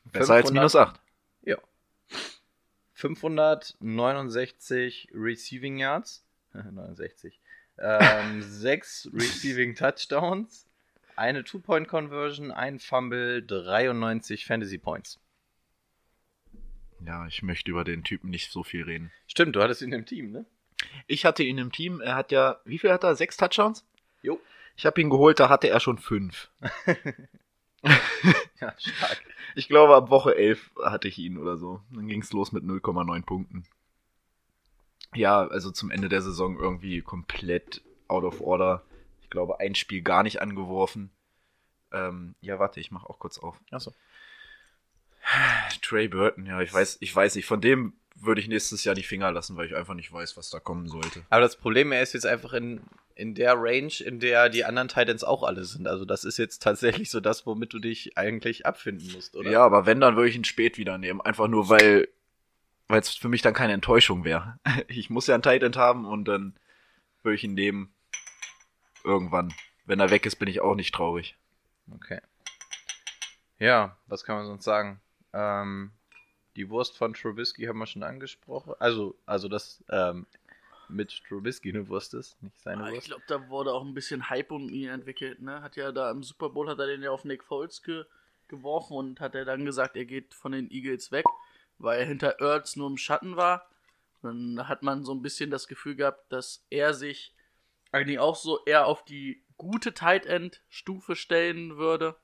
Besser 0.05 0.35
als 0.35 0.47
500 0.47 0.53
minus 0.53 0.77
acht. 0.77 1.01
Ja. 1.41 1.57
569 2.93 5.09
Receiving 5.13 5.77
Yards. 5.77 6.25
69. 6.53 7.41
Ähm, 7.79 8.41
6 8.47 9.09
Receiving 9.13 9.75
Touchdowns. 9.75 10.69
Eine 11.17 11.43
Two-Point-Conversion, 11.43 12.51
ein 12.51 12.79
Fumble, 12.79 13.45
93 13.45 14.45
Fantasy 14.45 14.77
Points. 14.77 15.19
Ja, 17.05 17.27
ich 17.27 17.43
möchte 17.43 17.71
über 17.71 17.83
den 17.83 18.05
Typen 18.05 18.29
nicht 18.29 18.53
so 18.53 18.63
viel 18.63 18.83
reden. 18.83 19.11
Stimmt, 19.27 19.57
du 19.57 19.61
hattest 19.61 19.81
ihn 19.81 19.91
im 19.91 20.05
Team, 20.05 20.31
ne? 20.31 20.45
Ich 21.07 21.25
hatte 21.25 21.43
ihn 21.43 21.57
im 21.57 21.73
Team, 21.73 21.99
er 21.99 22.15
hat 22.15 22.31
ja, 22.31 22.61
wie 22.63 22.79
viel 22.79 22.93
hat 22.93 23.03
er? 23.03 23.17
Sechs 23.17 23.35
Touchdowns? 23.35 23.85
Jo. 24.21 24.39
Ich 24.75 24.85
habe 24.85 24.99
ihn 25.01 25.09
geholt, 25.09 25.39
da 25.39 25.49
hatte 25.49 25.69
er 25.69 25.79
schon 25.79 25.97
fünf. 25.97 26.49
Ja, 28.61 28.73
stark. 28.77 29.21
Ich 29.55 29.67
glaube, 29.67 29.95
ab 29.95 30.09
Woche 30.09 30.35
11 30.35 30.71
hatte 30.83 31.07
ich 31.09 31.17
ihn 31.17 31.37
oder 31.37 31.57
so. 31.57 31.81
Dann 31.91 32.07
ging 32.07 32.21
es 32.21 32.31
los 32.31 32.51
mit 32.53 32.63
0,9 32.63 33.25
Punkten. 33.25 33.65
Ja, 35.13 35.45
also 35.47 35.69
zum 35.69 35.91
Ende 35.91 36.09
der 36.09 36.21
Saison 36.21 36.57
irgendwie 36.57 37.01
komplett 37.01 37.81
out 38.07 38.23
of 38.23 38.41
order. 38.41 38.83
Ich 39.21 39.29
glaube, 39.29 39.59
ein 39.59 39.75
Spiel 39.75 40.01
gar 40.01 40.23
nicht 40.23 40.41
angeworfen. 40.41 41.11
Ähm, 41.91 42.35
ja, 42.41 42.57
warte, 42.57 42.79
ich 42.79 42.91
mache 42.91 43.09
auch 43.09 43.19
kurz 43.19 43.37
auf. 43.37 43.59
Achso. 43.69 43.93
Trey 45.81 46.07
Burton, 46.07 46.45
ja, 46.45 46.61
ich 46.61 46.73
weiß, 46.73 46.97
ich 47.01 47.15
weiß 47.15 47.35
nicht. 47.35 47.45
Von 47.45 47.61
dem 47.61 47.93
würde 48.15 48.41
ich 48.41 48.47
nächstes 48.47 48.83
Jahr 48.83 48.95
die 48.95 49.03
Finger 49.03 49.31
lassen, 49.31 49.57
weil 49.57 49.67
ich 49.67 49.75
einfach 49.75 49.95
nicht 49.95 50.11
weiß, 50.11 50.37
was 50.37 50.49
da 50.49 50.59
kommen 50.59 50.87
sollte. 50.87 51.23
Aber 51.29 51.41
das 51.41 51.57
Problem, 51.57 51.91
er 51.91 52.01
ist 52.01 52.13
jetzt 52.13 52.25
einfach 52.25 52.53
in, 52.53 52.81
in 53.15 53.35
der 53.35 53.55
Range, 53.57 53.93
in 54.05 54.19
der 54.19 54.49
die 54.49 54.65
anderen 54.65 54.87
Titans 54.87 55.23
auch 55.23 55.43
alle 55.43 55.65
sind. 55.65 55.87
Also 55.87 56.05
das 56.05 56.23
ist 56.23 56.37
jetzt 56.37 56.61
tatsächlich 56.61 57.09
so 57.09 57.19
das, 57.19 57.45
womit 57.45 57.73
du 57.73 57.79
dich 57.79 58.17
eigentlich 58.17 58.65
abfinden 58.65 59.11
musst, 59.13 59.35
oder? 59.35 59.51
Ja, 59.51 59.65
aber 59.65 59.85
wenn, 59.85 59.99
dann 59.99 60.15
würde 60.15 60.29
ich 60.29 60.35
ihn 60.35 60.45
spät 60.45 60.77
wieder 60.77 60.97
nehmen. 60.97 61.21
Einfach 61.21 61.47
nur, 61.47 61.69
weil 61.69 62.07
weil 62.87 62.99
es 62.99 63.09
für 63.09 63.29
mich 63.29 63.41
dann 63.41 63.53
keine 63.53 63.73
Enttäuschung 63.73 64.23
wäre. 64.23 64.59
Ich 64.87 65.09
muss 65.09 65.27
ja 65.27 65.33
einen 65.33 65.43
Tight 65.43 65.63
End 65.63 65.77
haben 65.77 66.05
und 66.05 66.25
dann 66.25 66.55
würde 67.23 67.35
ich 67.35 67.43
ihn 67.43 67.53
nehmen. 67.53 67.93
Irgendwann. 69.03 69.53
Wenn 69.85 69.99
er 69.99 70.11
weg 70.11 70.25
ist, 70.25 70.35
bin 70.35 70.47
ich 70.47 70.61
auch 70.61 70.75
nicht 70.75 70.93
traurig. 70.93 71.37
Okay. 71.91 72.21
Ja, 73.59 73.97
was 74.07 74.23
kann 74.23 74.37
man 74.37 74.45
sonst 74.45 74.63
sagen? 74.63 75.01
Ähm, 75.33 75.91
die 76.55 76.69
Wurst 76.69 76.97
von 76.97 77.13
Trubisky 77.13 77.65
haben 77.65 77.79
wir 77.79 77.87
schon 77.87 78.03
angesprochen. 78.03 78.73
Also, 78.79 79.15
also 79.25 79.47
dass 79.47 79.83
ähm, 79.89 80.25
mit 80.89 81.23
Trubisky 81.27 81.69
eine 81.69 81.87
Wurst 81.87 82.13
ist, 82.13 82.41
nicht 82.43 82.59
seine 82.61 82.83
Ah, 82.83 82.87
Ich 82.89 82.95
Wurst. 82.95 83.07
glaube, 83.07 83.23
da 83.27 83.49
wurde 83.49 83.73
auch 83.73 83.83
ein 83.83 83.93
bisschen 83.93 84.29
Hype 84.29 84.51
um 84.51 84.69
ihn 84.69 84.89
entwickelt. 84.89 85.41
Ne? 85.41 85.61
Hat 85.61 85.75
ja 85.75 85.91
da 85.91 86.11
im 86.11 86.23
Super 86.23 86.49
Bowl 86.49 86.69
hat 86.69 86.79
er 86.79 86.87
den 86.87 87.01
ja 87.03 87.11
auf 87.11 87.25
Nick 87.25 87.43
Foles 87.43 87.81
ge 87.83 88.05
geworfen 88.49 88.95
und 88.97 89.19
hat 89.19 89.33
er 89.35 89.45
dann 89.45 89.65
gesagt, 89.65 89.95
er 89.95 90.05
geht 90.05 90.33
von 90.35 90.51
den 90.51 90.69
Eagles 90.69 91.11
weg, 91.11 91.25
weil 91.79 91.99
er 92.01 92.05
hinter 92.05 92.39
Ertz 92.39 92.75
nur 92.75 92.87
im 92.89 92.97
Schatten 92.97 93.35
war. 93.35 93.67
Dann 94.21 94.67
hat 94.67 94.83
man 94.83 95.03
so 95.03 95.13
ein 95.13 95.21
bisschen 95.23 95.49
das 95.49 95.67
Gefühl 95.67 95.95
gehabt, 95.95 96.31
dass 96.31 96.63
er 96.69 96.93
sich 96.93 97.33
eigentlich 97.91 98.19
auch 98.19 98.35
so 98.35 98.63
eher 98.65 98.85
auf 98.85 99.03
die 99.05 99.41
gute 99.57 99.93
Tight 99.93 100.25
End 100.25 100.61
Stufe 100.69 101.15
stellen 101.15 101.77
würde. 101.77 102.15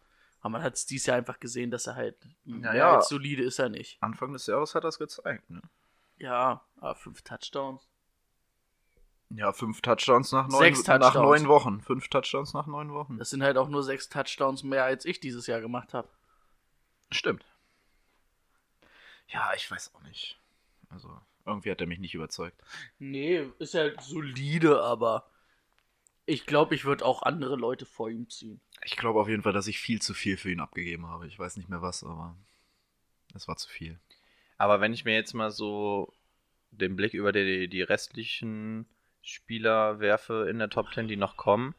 Aber 0.42 0.50
man 0.52 0.64
hat 0.64 0.76
es 0.76 0.86
dieses 0.86 1.08
Jahr 1.08 1.18
einfach 1.18 1.40
gesehen, 1.40 1.72
dass 1.72 1.88
er 1.88 1.96
halt 1.96 2.18
mehr 2.46 2.74
ja. 2.74 2.96
als 2.96 3.10
solide 3.10 3.44
ist 3.44 3.60
er 3.60 3.70
nicht. 3.70 4.02
Anfang 4.02 4.32
des 4.34 4.48
Jahres 4.48 4.74
hat 4.76 4.84
er 4.84 4.90
es 4.90 5.00
gezeigt. 5.00 5.50
Ne? 5.50 5.62
Ja, 6.18 6.66
aber 6.78 6.96
fünf 6.96 7.22
Touchdowns. 7.22 7.88
Ja, 9.32 9.54
fünf 9.54 9.82
Touchdowns 9.82 10.32
nach 10.32 10.48
neun, 10.48 10.60
Sechs 10.60 10.88
nach 10.88 11.00
Touchdowns. 11.00 11.42
neun 11.42 11.48
Wochen. 11.48 11.82
Fünf 11.82 12.08
Touchdowns 12.08 12.54
nach 12.54 12.66
neun 12.66 12.92
Wochen. 12.94 13.18
Das 13.18 13.30
sind 13.30 13.44
halt 13.44 13.58
auch 13.58 13.70
nur 13.70 13.84
sechs 13.84 14.10
Touchdowns 14.10 14.64
mehr, 14.64 14.86
als 14.86 15.06
ich 15.06 15.20
dieses 15.20 15.46
Jahr 15.46 15.62
gemacht 15.62 15.94
habe. 15.94 16.10
Stimmt. 17.12 17.46
Ja, 19.28 19.52
ich 19.56 19.70
weiß 19.70 19.94
auch 19.94 20.02
nicht. 20.02 20.40
Also, 20.90 21.22
irgendwie 21.46 21.70
hat 21.70 21.82
er 21.82 21.88
mich 21.88 22.00
nicht 22.00 22.16
überzeugt. 22.16 22.60
Nee, 22.98 23.48
ist 23.60 23.76
halt 23.76 24.02
solide, 24.02 24.82
aber 24.82 25.30
ich 26.30 26.46
glaube, 26.46 26.76
ich 26.76 26.86
würde 26.86 27.06
auch 27.06 27.24
andere 27.24 27.56
Leute 27.56 27.86
vor 27.86 28.10
ihm 28.10 28.30
ziehen. 28.30 28.62
Ich 28.84 28.96
glaube 28.96 29.20
auf 29.20 29.28
jeden 29.28 29.44
Fall, 29.44 29.54
dass 29.54 29.68
ich 29.68 29.80
viel 29.80 30.02
zu 30.02 30.14
viel 30.14 30.38
für 30.38 30.52
ihn 30.52 30.60
abgegeben 30.60 31.08
habe. 31.08 31.28
Ich 31.28 31.38
weiß 31.38 31.58
nicht 31.58 31.70
mehr 31.70 31.82
was, 31.82 32.04
aber 32.04 32.36
es 33.34 33.48
war 33.48 33.58
zu 33.58 33.68
viel. 33.68 34.00
Aber 34.58 34.80
wenn 34.80 34.94
ich 34.94 35.06
mir 35.06 35.16
jetzt 35.16 35.34
mal 35.34 35.52
so 35.52 36.14
den 36.72 36.96
Blick 36.96 37.14
über 37.14 37.32
die, 37.32 37.68
die 37.68 37.82
restlichen 37.82 38.86
Spieler 39.22 40.00
werfe 40.00 40.48
in 40.50 40.60
der 40.60 40.70
Top 40.70 40.94
10, 40.94 41.08
die 41.08 41.18
noch 41.18 41.36
kommen, 41.36 41.74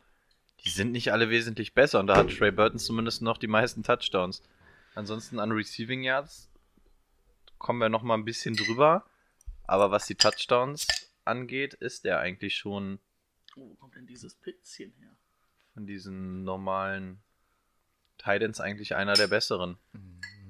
die 0.65 0.71
sind 0.71 0.93
nicht 0.93 1.13
alle 1.13 1.31
wesentlich 1.31 1.73
besser 1.73 2.01
und 2.01 2.09
da 2.09 2.17
hat 2.17 2.37
Trey 2.37 2.51
Burton 2.51 2.79
zumindest 2.79 3.23
noch 3.23 3.39
die 3.39 3.47
meisten 3.47 3.83
Touchdowns. 3.83 4.43
Ansonsten 4.95 5.39
an 5.39 5.53
Receiving 5.53 6.03
Yards 6.03 6.51
kommen 7.59 7.79
wir 7.79 7.89
noch 7.89 8.03
mal 8.03 8.15
ein 8.15 8.25
bisschen 8.25 8.57
drüber, 8.57 9.07
aber 9.67 9.91
was 9.91 10.07
die 10.07 10.17
Touchdowns 10.17 10.87
angeht, 11.25 11.75
ist 11.75 12.05
er 12.05 12.19
eigentlich 12.19 12.57
schon 12.57 12.99
Oh, 13.57 13.69
wo 13.71 13.75
kommt 13.75 13.95
denn 13.97 14.07
dieses 14.07 14.35
Pitzchen 14.35 14.93
her? 15.01 15.11
von 15.75 15.87
diesen 15.87 16.43
normalen 16.43 17.21
Titans 18.19 18.61
eigentlich 18.61 18.97
einer 18.97 19.15
der 19.15 19.29
besseren. 19.29 19.79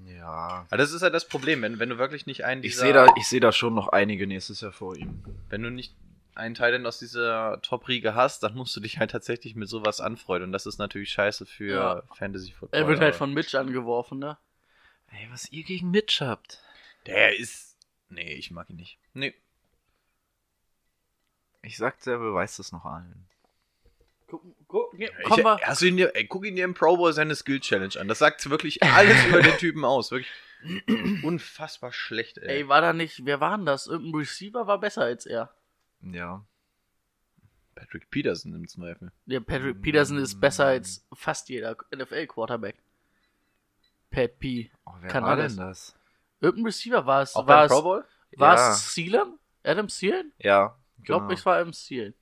Ja. 0.07 0.65
Aber 0.69 0.77
das 0.79 0.93
ist 0.93 1.03
ja 1.03 1.11
das 1.11 1.29
Problem, 1.29 1.61
wenn, 1.63 1.79
wenn 1.79 1.91
du 1.91 1.99
wirklich 1.99 2.25
nicht 2.27 2.45
einen 2.45 2.65
Ich 2.65 2.73
dieser- 2.73 2.83
sehe 2.85 2.93
da, 2.95 3.07
ich 3.17 3.27
sehe 3.29 3.41
da 3.41 3.53
schon 3.53 3.75
noch 3.75 3.89
einige 3.89 4.27
nächstes 4.27 4.61
Jahr 4.63 4.73
vor 4.73 4.97
ihm. 4.97 5.23
wenn 5.51 5.63
du 5.63 5.71
nicht 5.71 5.95
einen 6.35 6.55
Titan 6.55 6.87
aus 6.87 6.99
dieser 6.99 7.61
Top-Riege 7.61 8.15
hast, 8.15 8.43
dann 8.43 8.55
musst 8.55 8.75
du 8.77 8.81
dich 8.81 8.99
halt 8.99 9.11
tatsächlich 9.11 9.55
mit 9.57 9.69
sowas 9.69 10.01
anfreuen. 10.01 10.43
Und 10.45 10.53
das 10.53 10.65
ist 10.65 10.79
natürlich 10.79 11.11
scheiße 11.11 11.45
für 11.45 11.75
Ja. 11.75 12.03
Fantasy 12.15 12.53
Football. 12.53 12.81
Er 12.81 12.89
wird 12.89 13.01
halt 13.01 13.15
von 13.15 13.35
Mitch 13.35 13.59
angeworfen, 13.59 14.19
ne? 14.21 14.39
Ey, 15.09 15.29
was 15.31 15.51
ihr 15.53 15.65
gegen 15.65 15.91
Mitch 15.91 16.25
habt. 16.25 16.63
Der 17.07 17.37
ist. 17.39 17.77
Nee, 18.09 18.33
ich 18.35 18.51
mag 18.51 18.71
ihn 18.71 18.77
nicht. 18.77 18.99
Nee. 19.13 19.35
Ich 21.63 21.77
sag, 21.77 22.01
der 22.03 22.19
beweist 22.19 22.59
es 22.59 22.73
noch 22.73 22.85
allen. 22.85 23.27
Guck, 24.27 24.43
guck, 24.69 24.95
ja, 24.99 25.09
Ich, 25.19 25.25
komm 25.25 25.43
mal. 25.43 25.59
hast 25.63 25.83
du 25.83 25.87
ihn 25.87 25.97
dir, 25.97 26.15
ey, 26.15 26.27
guck 26.27 26.45
ihn 26.47 26.57
dir 26.57 26.65
im 26.65 26.75
Pro 26.75 26.97
Bowl 26.97 27.13
seine 27.13 27.35
Skill 27.35 27.61
Challenge 27.61 27.95
an. 27.99 28.07
Das 28.09 28.19
sagt 28.21 28.49
wirklich 28.49 28.83
alles 28.83 29.27
über 29.27 29.43
den 29.43 29.57
Typen 29.59 29.85
aus. 29.85 30.11
Wirklich 30.11 30.31
unfassbar 31.25 31.93
schlecht, 31.93 32.39
ey. 32.39 32.49
Ey, 32.63 32.69
war 32.69 32.81
da 32.81 32.93
nicht, 32.93 33.25
wer 33.27 33.41
war 33.41 33.57
denn 33.57 33.67
das? 33.67 33.87
Irgendein 33.87 34.21
Receiver 34.21 34.67
war 34.67 34.79
besser 34.79 35.03
als 35.03 35.27
er. 35.27 35.53
Ja. 36.03 36.45
Patrick 37.75 38.11
Peterson 38.11 38.55
im 38.55 38.69
Zweifel. 38.69 39.11
Der 39.27 39.41
Patrick 39.41 39.81
Peterson 39.83 40.19
ist 40.19 40.41
besser 40.41 40.67
als 40.67 41.05
fast 41.15 41.49
jeder 41.49 41.77
NFL-Quarterback. 41.95 42.77
Pat 44.11 44.39
P. 44.39 44.71
Oh, 44.85 44.93
wer 45.01 45.11
Kann 45.11 45.25
war 45.25 45.31
alles. 45.31 45.57
denn 45.57 45.67
das? 45.67 45.97
Irgendein 46.41 46.67
Receiver 46.67 47.07
war 47.07 47.23
es. 47.23 47.35
Auch 47.35 47.47
War 47.47 47.59
beim 47.59 47.67
es, 47.67 47.73
Pro 47.73 47.83
Bowl? 47.83 48.05
war 48.37 48.57
Ja. 48.57 48.73
es 48.73 48.95
Thielen? 48.95 49.39
Adam 49.63 49.89
Thielen? 49.89 50.33
Ja. 50.39 50.77
Ich 51.01 51.07
glaube, 51.07 51.27
genau. 51.27 51.35
es 51.35 51.47
war 51.47 51.57
Adam 51.57 51.73
Thielen. 51.73 52.15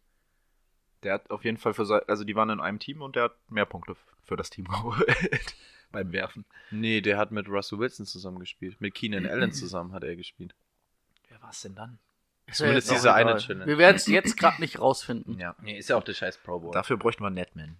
Der 1.02 1.14
hat 1.14 1.30
auf 1.30 1.44
jeden 1.44 1.58
Fall 1.58 1.74
für 1.74 1.84
sein, 1.84 2.00
also 2.08 2.24
die 2.24 2.34
waren 2.34 2.50
in 2.50 2.60
einem 2.60 2.78
Team 2.78 3.02
und 3.02 3.16
der 3.16 3.24
hat 3.24 3.50
mehr 3.50 3.66
Punkte 3.66 3.96
für 4.24 4.36
das 4.36 4.50
Team 4.50 4.64
geholt. 4.68 5.56
Beim 5.90 6.12
Werfen. 6.12 6.44
Nee, 6.70 7.00
der 7.00 7.16
hat 7.16 7.30
mit 7.30 7.48
Russell 7.48 7.78
Wilson 7.78 8.04
zusammen 8.04 8.40
gespielt. 8.40 8.80
Mit 8.80 8.94
Keenan 8.94 9.26
Allen 9.26 9.52
zusammen 9.52 9.92
hat 9.92 10.04
er 10.04 10.16
gespielt. 10.16 10.54
Wer 11.28 11.40
war 11.40 11.50
es 11.50 11.62
denn 11.62 11.74
dann? 11.74 11.98
Zumindest 12.52 12.90
diese 12.90 13.12
eine. 13.12 13.36
Challenge. 13.36 13.66
Wir 13.66 13.78
werden 13.78 13.96
es 13.96 14.06
jetzt 14.06 14.36
gerade 14.36 14.60
nicht 14.60 14.80
rausfinden. 14.80 15.38
Ja. 15.38 15.54
Nee, 15.62 15.78
ist 15.78 15.88
ja 15.88 15.96
auch 15.96 16.04
der 16.04 16.14
scheiß 16.14 16.38
Pro 16.38 16.58
Bowl. 16.60 16.72
Dafür 16.72 16.96
bräuchten 16.96 17.22
wir 17.22 17.30
Netman. 17.30 17.76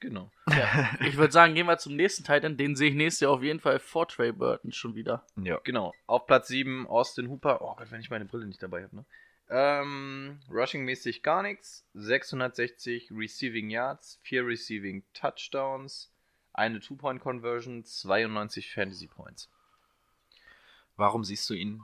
Genau. 0.00 0.30
Ja. 0.50 0.90
Ich 1.00 1.16
würde 1.16 1.32
sagen, 1.32 1.54
gehen 1.54 1.66
wir 1.66 1.78
zum 1.78 1.96
nächsten 1.96 2.24
Titan. 2.24 2.56
Den 2.56 2.76
sehe 2.76 2.90
ich 2.90 2.94
nächstes 2.94 3.20
Jahr 3.20 3.32
auf 3.32 3.42
jeden 3.42 3.60
Fall 3.60 3.78
vor 3.78 4.06
Trey 4.06 4.32
Burton 4.32 4.72
schon 4.72 4.94
wieder. 4.94 5.24
Ja. 5.36 5.60
Genau. 5.64 5.94
Auf 6.06 6.26
Platz 6.26 6.48
7 6.48 6.86
Austin 6.86 7.28
Hooper. 7.30 7.62
Oh 7.62 7.74
Gott, 7.74 7.90
wenn 7.90 8.00
ich 8.00 8.10
meine 8.10 8.26
Brille 8.26 8.46
nicht 8.46 8.62
dabei 8.62 8.82
habe, 8.82 8.96
ne? 8.96 9.04
Ähm, 9.50 10.40
Rushing-mäßig 10.50 11.22
gar 11.22 11.42
nichts. 11.42 11.86
660 11.94 13.10
Receiving 13.10 13.70
Yards, 13.70 14.18
4 14.22 14.46
Receiving 14.46 15.04
Touchdowns, 15.12 16.10
eine 16.52 16.80
Two-Point-Conversion, 16.80 17.84
92 17.84 18.72
Fantasy 18.72 19.06
Points. 19.06 19.50
Warum 20.96 21.24
siehst 21.24 21.48
du 21.50 21.54
ihn 21.54 21.82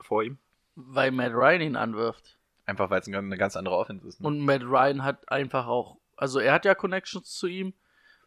vor 0.00 0.22
ihm? 0.22 0.38
Weil 0.74 1.10
Matt 1.10 1.32
Ryan 1.32 1.60
ihn 1.60 1.76
anwirft. 1.76 2.38
Einfach 2.66 2.90
weil 2.90 3.00
es 3.00 3.08
eine 3.08 3.36
ganz 3.36 3.56
andere 3.56 3.76
Offense 3.76 4.06
ist. 4.06 4.20
Ne? 4.20 4.26
Und 4.26 4.40
Matt 4.40 4.62
Ryan 4.62 5.02
hat 5.02 5.30
einfach 5.30 5.66
auch, 5.66 5.98
also 6.16 6.38
er 6.38 6.52
hat 6.54 6.64
ja 6.64 6.74
Connections 6.74 7.30
zu 7.30 7.46
ihm. 7.46 7.74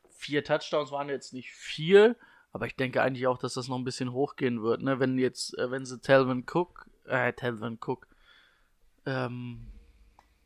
Vier 0.10 0.44
Touchdowns 0.44 0.92
waren 0.92 1.10
jetzt 1.10 1.34
nicht 1.34 1.52
viel, 1.52 2.16
aber 2.52 2.68
ich 2.68 2.76
denke 2.76 3.02
eigentlich 3.02 3.28
auch, 3.28 3.38
dass 3.38 3.56
das 3.56 3.68
noch 3.68 3.78
ein 3.78 3.84
bisschen 3.84 4.14
hochgehen 4.14 4.62
wird, 4.62 4.82
ne? 4.82 5.00
Wenn 5.00 5.18
jetzt, 5.18 5.58
äh, 5.58 5.72
wenn 5.72 5.86
sie 5.86 6.00
Telvin 6.00 6.46
Cook, 6.50 6.88
äh, 7.06 7.34
Telvin 7.34 7.80
Cook, 7.84 8.08
ähm, 9.06 9.68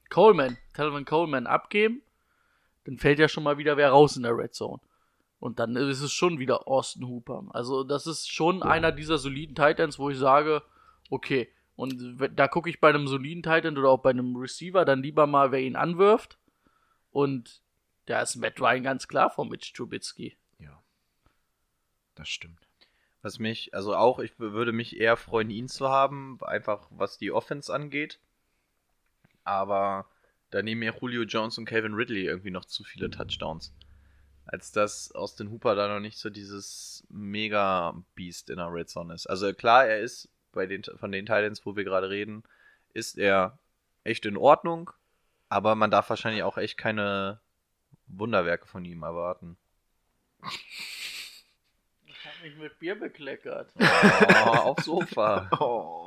Coleman, 0.10 0.58
Telvin 0.74 1.06
Coleman 1.06 1.48
abgeben, 1.48 2.02
dann 2.86 2.98
fällt 2.98 3.20
ja 3.20 3.28
schon 3.28 3.44
mal 3.44 3.58
wieder 3.58 3.78
wer 3.78 3.90
raus 3.90 4.16
in 4.16 4.24
der 4.24 4.38
Red 4.38 4.54
Zone. 4.54 4.82
Und 5.40 5.60
dann 5.60 5.76
ist 5.76 6.02
es 6.02 6.12
schon 6.12 6.40
wieder 6.40 6.68
Austin 6.68 7.08
Hooper. 7.08 7.46
Also 7.50 7.84
das 7.84 8.08
ist 8.08 8.32
schon 8.32 8.64
einer 8.64 8.92
dieser 8.92 9.18
soliden 9.18 9.56
Titans, 9.56 10.00
wo 10.00 10.10
ich 10.10 10.18
sage, 10.18 10.64
okay, 11.10 11.50
und 11.76 12.18
da 12.36 12.48
gucke 12.48 12.72
ich 12.72 12.82
bei 12.82 12.90
einem 12.90 13.08
soliden 13.08 13.44
Titan 13.44 13.78
oder 13.78 13.90
auch 13.90 14.02
bei 14.02 14.10
einem 14.10 14.36
Receiver 14.36 14.84
dann 14.84 15.04
lieber 15.04 15.28
mal, 15.28 15.52
wer 15.52 15.62
ihn 15.62 15.76
anwirft. 15.76 16.40
Und 17.12 17.62
da 18.08 18.22
ist 18.22 18.36
Matt 18.36 18.60
Ryan 18.60 18.82
ganz 18.82 19.08
klar 19.08 19.30
vor 19.30 19.46
Mitch 19.46 19.74
Trubisky. 19.74 20.36
Ja. 20.58 20.82
Das 22.16 22.28
stimmt. 22.30 22.68
Was 23.22 23.38
mich, 23.38 23.76
also 23.76 23.96
auch, 23.96 24.18
ich 24.20 24.40
würde 24.40 24.72
mich 24.72 25.00
eher 25.00 25.18
freuen, 25.18 25.52
ihn 25.52 25.68
zu 25.68 25.90
haben, 25.90 26.40
einfach 26.42 26.88
was 26.90 27.20
die 27.20 27.32
Offense 27.32 27.72
angeht. 27.72 28.20
Aber 29.48 30.06
da 30.52 30.62
nehmen 30.62 30.80
mir 30.80 30.94
Julio 31.00 31.24
Jones 31.24 31.58
und 31.58 31.66
Calvin 31.66 31.94
Ridley 31.94 32.26
irgendwie 32.26 32.52
noch 32.52 32.66
zu 32.66 32.84
viele 32.84 33.10
Touchdowns. 33.10 33.74
Als 34.46 34.74
dass 34.74 35.14
Austin 35.14 35.52
Hooper 35.52 35.74
da 35.74 35.88
noch 35.88 36.02
nicht 36.02 36.18
so 36.18 36.30
dieses 36.30 37.06
Mega-Beast 37.10 38.50
in 38.50 38.58
der 38.58 38.72
Red 38.72 38.90
Zone 38.90 39.14
ist. 39.14 39.26
Also 39.28 39.54
klar, 39.54 39.88
er 39.88 40.00
ist 40.00 40.30
bei 40.52 40.66
den, 40.66 40.84
von 40.84 41.14
den 41.14 41.26
Titans, 41.26 41.66
wo 41.66 41.78
wir 41.78 41.86
gerade 41.86 42.10
reden, 42.10 42.44
ist 42.94 43.18
er 43.18 43.58
echt 44.04 44.26
in 44.26 44.36
Ordnung. 44.36 44.92
Aber 45.48 45.76
man 45.76 45.92
darf 45.92 46.10
wahrscheinlich 46.10 46.44
auch 46.44 46.58
echt 46.58 46.78
keine 46.78 47.40
Wunderwerke 48.08 48.68
von 48.68 48.84
ihm 48.84 49.04
erwarten. 49.04 49.58
Ich 52.06 52.26
habe 52.26 52.50
mich 52.50 52.58
mit 52.58 52.80
Bier 52.80 53.00
bekleckert. 53.00 53.72
Oh, 53.80 54.50
aufs 54.50 54.86
Sofa. 54.86 55.50
Oh. 55.60 56.07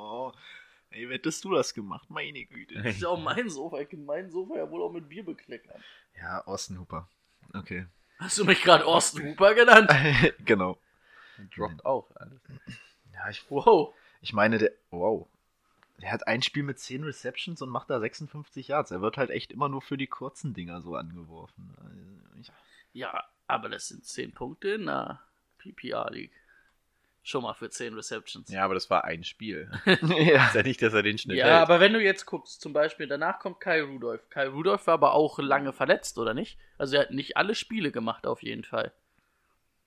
Ey, 0.91 1.07
hättest 1.09 1.45
du 1.45 1.51
das 1.55 1.73
gemacht? 1.75 2.11
Meine 2.11 2.45
Güte. 2.45 2.75
Das 2.75 2.87
ist 2.97 3.03
ja 3.03 3.09
auch 3.09 3.21
mein 3.21 3.49
Sofa. 3.49 3.79
Ich 3.81 3.89
kann 3.89 4.05
mein 4.05 4.31
Sofa 4.31 4.57
ja 4.57 4.71
wohl 4.71 4.83
auch 4.83 4.93
mit 4.93 5.09
Bier 5.09 5.25
bekleckern. 5.25 5.81
Ja, 6.21 6.45
Austin 6.47 6.79
Hooper. 6.81 7.09
Okay. 7.55 7.87
Hast 8.19 8.39
du 8.39 8.45
mich 8.45 8.61
gerade 8.63 8.85
Austin 8.85 9.29
Hooper 9.31 9.55
genannt? 9.55 9.91
genau. 10.45 10.79
Droppt 11.57 11.85
auch 11.87 12.11
alles. 12.17 12.41
Ja, 13.15 13.31
ich, 13.31 13.45
Wow. 13.51 13.95
ich 14.21 14.33
meine, 14.33 14.59
der. 14.59 14.73
Wow. 14.91 15.29
Der 16.03 16.11
hat 16.13 16.27
ein 16.27 16.43
Spiel 16.43 16.63
mit 16.63 16.79
10 16.79 17.05
Receptions 17.05 17.61
und 17.63 17.69
macht 17.69 17.91
da 17.91 18.01
56 18.01 18.69
Yards. 18.69 18.91
Er 18.91 19.01
wird 19.03 19.17
halt 19.17 19.31
echt 19.31 19.53
immer 19.53 19.69
nur 19.69 19.83
für 19.83 19.97
die 19.99 20.07
kurzen 20.07 20.55
Dinger 20.55 20.81
so 20.83 20.97
angeworfen. 20.97 21.75
Also, 22.35 22.41
ich, 22.41 22.51
Ja, 22.95 23.25
aber 23.47 23.69
das 23.69 23.89
sind 23.89 24.05
10 24.05 24.33
Punkte 24.33 24.71
in 24.71 24.87
der 24.87 25.21
PPR-League. 25.59 26.33
Schon 27.23 27.43
mal 27.43 27.53
für 27.53 27.69
10 27.69 27.95
Receptions. 27.95 28.51
Ja, 28.51 28.65
aber 28.65 28.75
das 28.75 28.89
war 28.89 29.05
ein 29.05 29.25
Spiel. 29.25 29.71
ja. 29.87 30.47
Ist 30.47 30.55
ja 30.55 30.63
nicht, 30.63 30.81
dass 30.81 30.95
er 30.95 31.03
den 31.03 31.19
Schnitt 31.19 31.37
Ja, 31.37 31.45
hält. 31.47 31.57
aber 31.63 31.79
wenn 31.81 31.93
du 31.93 32.01
jetzt 32.03 32.25
guckst, 32.25 32.61
zum 32.63 32.73
Beispiel, 32.73 33.07
danach 33.07 33.39
kommt 33.41 33.61
Kai 33.61 33.83
Rudolph. 33.83 34.29
Kai 34.31 34.49
Rudolph 34.49 34.87
war 34.87 34.95
aber 34.95 35.13
auch 35.13 35.39
lange 35.39 35.73
verletzt, 35.75 36.17
oder 36.19 36.33
nicht? 36.33 36.59
Also 36.79 36.97
er 36.97 37.03
hat 37.03 37.11
nicht 37.11 37.37
alle 37.37 37.55
Spiele 37.55 37.93
gemacht, 37.93 38.27
auf 38.27 38.43
jeden 38.43 38.65
Fall. 38.65 38.93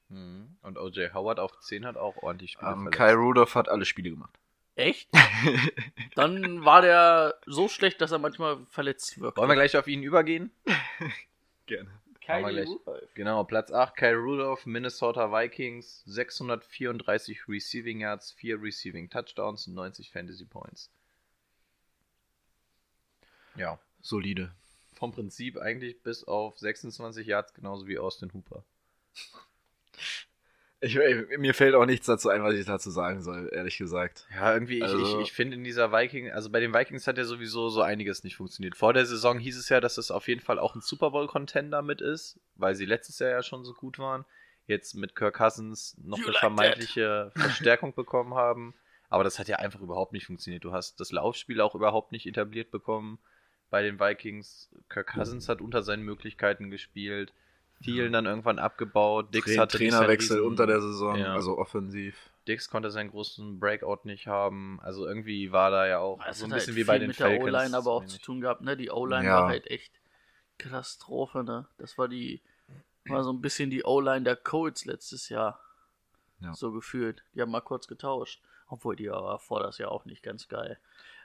Mhm. 0.09 0.57
Und 0.61 0.77
OJ 0.77 1.09
Howard 1.15 1.39
auf 1.39 1.59
10 1.59 1.85
hat 1.87 1.97
auch 1.97 2.17
ordentlich 2.17 2.51
Spiele 2.51 2.69
Ähm, 2.71 2.77
verletzt. 2.83 2.97
Kai 2.97 3.13
Rudolph 3.13 3.55
hat 3.55 3.67
alle 3.67 3.85
Spiele 3.85 4.11
gemacht. 4.11 4.37
Echt? 4.75 5.09
Dann 6.15 6.65
war 6.65 6.81
der 6.81 7.35
so 7.47 7.67
schlecht, 7.67 7.99
dass 8.01 8.11
er 8.11 8.19
manchmal 8.19 8.65
verletzt 8.69 9.19
wirkt. 9.19 9.37
Wollen 9.37 9.49
wir 9.49 9.55
gleich 9.55 9.75
auf 9.77 9.87
ihn 9.87 10.03
übergehen? 10.03 10.51
Gerne. 11.65 11.89
Gleich. 12.25 12.67
Rudolph. 12.67 13.13
Genau, 13.15 13.43
Platz 13.43 13.71
8, 13.71 13.95
Kyle 13.95 14.15
Rudolph, 14.15 14.65
Minnesota 14.65 15.31
Vikings, 15.31 16.03
634 16.05 17.47
Receiving 17.47 17.99
Yards, 17.99 18.31
4 18.31 18.61
Receiving 18.61 19.09
Touchdowns 19.09 19.67
und 19.67 19.73
90 19.73 20.11
Fantasy 20.11 20.45
Points. 20.45 20.89
Ja, 23.55 23.79
Solide. 24.01 24.53
vom 24.93 25.11
Prinzip 25.11 25.57
eigentlich 25.57 26.01
bis 26.01 26.23
auf 26.23 26.57
26 26.57 27.27
Yards 27.27 27.53
genauso 27.53 27.87
wie 27.87 27.99
Austin 27.99 28.33
Hooper. 28.33 28.63
Ich, 30.83 30.95
ey, 30.97 31.37
mir 31.37 31.53
fällt 31.53 31.75
auch 31.75 31.85
nichts 31.85 32.05
dazu 32.07 32.29
ein, 32.29 32.43
was 32.43 32.55
ich 32.55 32.65
dazu 32.65 32.91
sagen 32.91 33.21
soll, 33.21 33.49
ehrlich 33.53 33.77
gesagt. 33.77 34.27
Ja, 34.35 34.53
irgendwie, 34.53 34.77
ich, 34.77 34.83
Also- 34.83 35.19
ich, 35.19 35.27
ich 35.27 35.31
finde 35.33 35.55
in 35.55 35.63
dieser 35.63 35.91
Viking, 35.91 36.29
also 36.31 36.49
bei 36.49 36.59
den 36.59 36.73
Vikings 36.73 37.07
hat 37.07 37.17
ja 37.17 37.23
sowieso 37.23 37.69
so 37.69 37.81
einiges 37.81 38.23
nicht 38.23 38.35
funktioniert. 38.35 38.75
Vor 38.75 38.93
der 38.93 39.05
Saison 39.05 39.39
hieß 39.39 39.57
es 39.57 39.69
ja, 39.69 39.79
dass 39.79 39.97
es 39.97 40.11
auf 40.11 40.27
jeden 40.27 40.41
Fall 40.41 40.59
auch 40.59 40.75
ein 40.75 40.81
Super 40.81 41.11
Bowl-Contender 41.11 41.81
mit 41.81 42.01
ist, 42.01 42.39
weil 42.55 42.75
sie 42.75 42.85
letztes 42.85 43.19
Jahr 43.19 43.29
ja 43.31 43.43
schon 43.43 43.63
so 43.63 43.73
gut 43.73 43.97
waren. 43.99 44.25
Jetzt 44.67 44.93
mit 44.95 45.15
Kirk 45.15 45.35
Cousins 45.35 45.97
noch 46.03 46.17
eine 46.17 46.27
like 46.27 46.37
vermeintliche 46.37 47.31
Verstärkung 47.35 47.93
bekommen 47.95 48.33
haben. 48.33 48.73
Aber 49.09 49.23
das 49.23 49.37
hat 49.39 49.47
ja 49.47 49.57
einfach 49.57 49.81
überhaupt 49.81 50.11
nicht 50.13 50.25
funktioniert. 50.25 50.63
Du 50.63 50.71
hast 50.73 50.99
das 50.99 51.11
Laufspiel 51.11 51.61
auch 51.61 51.75
überhaupt 51.75 52.11
nicht 52.11 52.25
etabliert 52.25 52.71
bekommen 52.71 53.19
bei 53.69 53.83
den 53.83 53.99
Vikings. 53.99 54.69
Kirk 54.89 55.13
Cousins 55.13 55.47
hat 55.49 55.61
unter 55.61 55.83
seinen 55.83 56.03
Möglichkeiten 56.03 56.69
gespielt. 56.71 57.31
Vielen 57.83 58.13
dann 58.13 58.25
irgendwann 58.25 58.59
abgebaut. 58.59 59.33
Dix 59.33 59.53
Tra 59.53 59.63
hatte 59.63 59.77
Trainerwechsel 59.77 60.37
riesen- 60.37 60.47
unter 60.47 60.65
der 60.67 60.81
Saison, 60.81 61.15
Ja. 61.17 61.33
also 61.33 61.57
offensiv. 61.57 62.17
Dix 62.47 62.69
konnte 62.69 62.91
seinen 62.91 63.09
großen 63.11 63.59
Breakout 63.59 63.99
nicht 64.03 64.27
haben. 64.27 64.79
Also 64.81 65.07
irgendwie 65.07 65.51
war 65.51 65.71
da 65.71 65.87
ja 65.87 65.99
auch 65.99 66.23
Das 66.25 66.39
so 66.39 66.45
ein 66.45 66.51
hat 66.51 66.57
bisschen 66.59 66.73
halt 66.75 66.77
wie 66.77 66.83
bei 66.85 66.99
den 66.99 67.07
mit 67.09 67.19
der 67.19 67.27
Falcons. 67.27 67.49
O-Line 67.49 67.77
aber 67.77 67.91
auch 67.91 68.05
zu 68.05 68.19
tun 68.19 68.41
gehabt, 68.41 68.61
ne? 68.61 68.75
Die 68.77 68.89
O-Line 68.91 69.25
Ja. 69.25 69.41
war 69.41 69.47
halt 69.49 69.69
echt 69.69 69.93
Katastrophe, 70.57 71.43
ne? 71.43 71.67
Das 71.77 71.97
war 71.97 72.07
die, 72.07 72.41
war 73.05 73.23
so 73.23 73.31
ein 73.31 73.41
bisschen 73.41 73.69
die 73.69 73.83
O-Line 73.83 74.23
der 74.23 74.35
Colts 74.35 74.85
letztes 74.85 75.29
Jahr. 75.29 75.59
Ja. 76.39 76.53
So 76.53 76.71
gefühlt. 76.71 77.23
Die 77.33 77.41
haben 77.41 77.51
mal 77.51 77.61
kurz 77.61 77.87
getauscht. 77.87 78.41
Obwohl 78.67 78.95
die 78.95 79.09
war 79.09 79.39
vor 79.39 79.61
das 79.61 79.77
Jahr 79.77 79.91
auch 79.91 80.05
nicht 80.05 80.23
ganz 80.23 80.47
geil. 80.47 80.79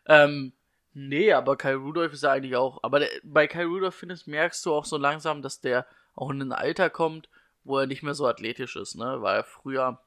Ähm, 0.06 0.52
nee, 0.92 1.32
aber 1.32 1.56
Kyle 1.56 1.76
Rudolph 1.76 2.12
ist 2.12 2.22
ja 2.22 2.30
eigentlich 2.32 2.56
auch. 2.56 2.78
Aber 2.82 3.00
der, 3.00 3.08
bei 3.22 3.46
Kyle 3.46 3.66
Rudolph 3.66 3.94
findest, 3.94 4.26
merkst 4.28 4.64
du 4.66 4.72
auch 4.74 4.84
so 4.84 4.96
langsam, 4.96 5.40
dass 5.42 5.60
der 5.60 5.86
auch 6.18 6.30
in 6.30 6.42
ein 6.42 6.52
Alter 6.52 6.90
kommt, 6.90 7.28
wo 7.64 7.78
er 7.78 7.86
nicht 7.86 8.02
mehr 8.02 8.14
so 8.14 8.26
athletisch 8.26 8.76
ist, 8.76 8.96
ne? 8.96 9.22
War 9.22 9.36
er 9.36 9.44
früher 9.44 10.00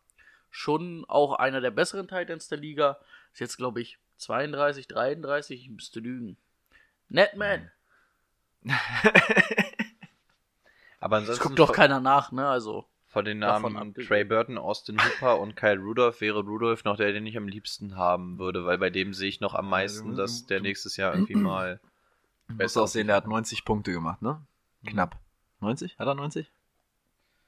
schon 0.49 1.05
auch 1.07 1.34
einer 1.34 1.62
der 1.62 1.72
besseren 1.72 2.07
Titans 2.07 2.47
der 2.49 2.57
Liga. 2.57 2.97
Ist 3.34 3.39
jetzt, 3.39 3.57
glaube 3.57 3.82
ich, 3.82 3.97
32, 4.18 4.88
33. 4.88 5.62
Ich 5.62 5.70
müsste 5.70 5.99
lügen. 5.99 6.38
Netman. 7.09 7.72
Aber 10.99 11.16
Das 11.16 11.22
ansonsten 11.22 11.43
guckt 11.43 11.59
doch 11.59 11.72
keiner 11.72 11.99
nach, 11.99 12.32
ne? 12.32 12.47
Also. 12.47 12.86
von 13.07 13.26
den 13.26 13.39
Namen. 13.39 13.93
Trey 13.93 14.24
Burton, 14.24 14.57
Austin 14.57 14.97
Hooper 15.03 15.39
und 15.39 15.55
Kyle 15.55 15.80
Rudolph 15.80 16.22
wäre 16.22 16.41
Rudolph 16.41 16.84
noch 16.84 16.97
der, 16.97 17.12
den 17.12 17.26
ich 17.26 17.38
am 17.38 17.47
liebsten 17.47 17.95
haben 17.97 18.38
würde, 18.38 18.66
weil 18.66 18.78
bei 18.78 18.89
dem 18.89 19.14
sehe 19.14 19.30
ich 19.30 19.39
noch 19.41 19.55
am 19.55 19.70
meisten, 19.70 20.16
dass 20.16 20.45
der 20.45 20.59
nächstes 20.62 20.97
Jahr 20.97 21.14
irgendwie 21.14 21.36
mal 21.36 21.80
Besser 22.47 22.57
besser 22.57 22.82
aussehen, 22.84 23.07
der 23.07 23.16
hat 23.16 23.28
90 23.28 23.66
Punkte 23.66 23.91
gemacht, 23.91 24.22
ne? 24.22 24.41
Knapp. 24.86 25.18
90? 25.62 25.97
Hat 25.97 26.07
er 26.07 26.16
90? 26.16 26.51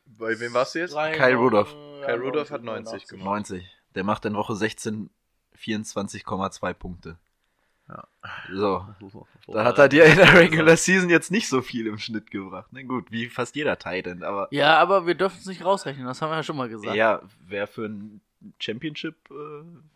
Bei 0.06 0.40
wem 0.40 0.54
warst 0.54 0.76
du 0.76 0.80
jetzt? 0.80 0.94
Kyle 0.94 1.36
Rudolph. 1.36 1.74
Kyle 2.06 2.20
Rudolph 2.20 2.52
hat 2.52 2.64
90 2.64 3.08
gemacht. 3.08 3.26
90. 3.26 3.70
Der 3.96 4.04
macht 4.04 4.26
in 4.26 4.36
Woche 4.36 4.56
16 4.56 5.10
24,2 5.58 6.74
Punkte. 6.74 7.18
Ja. 7.88 8.08
So. 8.52 8.88
Da 9.48 9.66
hat 9.66 9.78
er 9.78 9.90
dir 9.90 10.06
in 10.06 10.16
der 10.16 10.34
Regular 10.34 10.78
Season 10.78 11.10
jetzt 11.10 11.30
nicht 11.30 11.50
so 11.50 11.62
viel 11.62 11.86
im 11.86 11.98
Schnitt 11.98 12.32
gebracht. 12.32 12.68
Na 12.72 12.82
gut, 12.82 13.12
wie 13.12 13.28
fast 13.30 13.56
jeder 13.58 13.78
Titan, 13.78 14.24
aber 14.24 14.48
Ja, 14.52 14.78
aber 14.80 15.06
wir 15.06 15.16
dürfen 15.16 15.38
es 15.38 15.46
nicht 15.46 15.66
rausrechnen, 15.66 16.06
das 16.06 16.22
haben 16.22 16.30
wir 16.32 16.38
ja 16.38 16.44
schon 16.44 16.56
mal 16.56 16.70
gesagt. 16.70 16.96
ja, 16.96 17.22
wäre 17.46 17.68
für 17.68 17.86
ein 17.86 18.22
Championship 18.60 19.16
äh, 19.30 19.34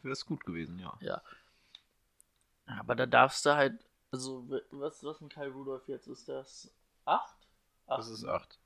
wäre 0.04 0.12
es 0.12 0.26
gut 0.26 0.46
gewesen, 0.46 0.80
ja. 0.80 1.22
Aber 2.80 2.96
da 2.96 3.06
darfst 3.06 3.46
du 3.46 3.56
halt. 3.56 3.74
Also, 4.12 4.46
was, 4.72 5.04
was 5.04 5.22
mit 5.22 5.34
Kyle 5.34 5.50
Rudolph 5.50 5.88
jetzt 5.88 6.08
ist 6.08 6.28
das? 6.28 6.70
8? 7.06 7.36
Das 7.88 8.10
ist 8.10 8.26
8. 8.26 8.60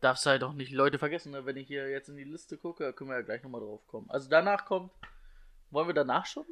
Darfst 0.00 0.26
du 0.26 0.30
halt 0.30 0.44
auch 0.44 0.52
nicht 0.52 0.72
Leute 0.72 0.98
vergessen, 0.98 1.32
ne? 1.32 1.46
wenn 1.46 1.56
ich 1.56 1.66
hier 1.66 1.88
jetzt 1.88 2.08
in 2.08 2.16
die 2.16 2.24
Liste 2.24 2.58
gucke, 2.58 2.92
können 2.92 3.10
wir 3.10 3.16
ja 3.16 3.22
gleich 3.22 3.42
nochmal 3.42 3.62
drauf 3.62 3.86
kommen. 3.86 4.08
Also 4.10 4.28
danach 4.28 4.66
kommt. 4.66 4.92
Wollen 5.70 5.88
wir 5.88 5.94
danach 5.94 6.26
schon? 6.26 6.44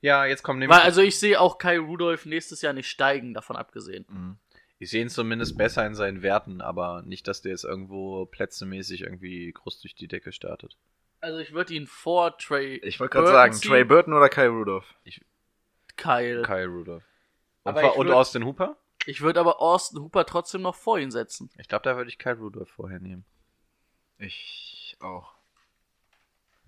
Ja, 0.00 0.24
jetzt 0.24 0.42
kommen 0.42 0.60
nämlich. 0.60 0.78
Weil, 0.78 0.84
also 0.84 1.02
ich 1.02 1.18
sehe 1.18 1.40
auch 1.40 1.58
Kyle 1.58 1.80
Rudolph 1.80 2.24
nächstes 2.24 2.62
Jahr 2.62 2.72
nicht 2.72 2.88
steigen, 2.88 3.34
davon 3.34 3.56
abgesehen. 3.56 4.06
Mhm. 4.08 4.38
ich 4.78 4.90
sehe 4.90 5.02
ihn 5.02 5.10
zumindest 5.10 5.58
besser 5.58 5.84
in 5.86 5.94
seinen 5.94 6.22
Werten, 6.22 6.60
aber 6.60 7.02
nicht, 7.02 7.28
dass 7.28 7.42
der 7.42 7.50
jetzt 7.50 7.64
irgendwo 7.64 8.26
plätzemäßig 8.26 9.02
irgendwie 9.02 9.52
groß 9.52 9.80
durch 9.80 9.94
die 9.94 10.08
Decke 10.08 10.32
startet. 10.32 10.76
Also 11.20 11.38
ich 11.38 11.52
würde 11.52 11.74
ihn 11.74 11.86
vor 11.86 12.38
Trey. 12.38 12.76
Ich 12.76 12.98
wollte 12.98 13.12
gerade 13.12 13.28
sagen, 13.28 13.52
ziehen. 13.52 13.70
Trey 13.70 13.84
Burton 13.84 14.14
oder 14.14 14.28
Kyle 14.28 14.48
Rudolph? 14.48 14.94
Kyle. 15.96 16.42
Kyle 16.42 16.66
Rudolph. 16.66 17.04
Und, 17.64 17.76
ich 17.76 17.96
und 17.96 18.10
Austin 18.10 18.44
Hooper? 18.46 18.78
Ich 19.06 19.20
würde 19.20 19.40
aber 19.40 19.60
Austin 19.60 20.00
Hooper 20.00 20.26
trotzdem 20.26 20.62
noch 20.62 20.74
vor 20.74 20.98
ihn 20.98 21.10
setzen. 21.10 21.50
Ich 21.58 21.68
glaube, 21.68 21.84
da 21.84 21.96
würde 21.96 22.10
ich 22.10 22.18
Kyle 22.18 22.36
Rudolph 22.36 22.70
vorher 22.70 23.00
nehmen. 23.00 23.24
Ich 24.18 24.96
auch. 25.00 25.34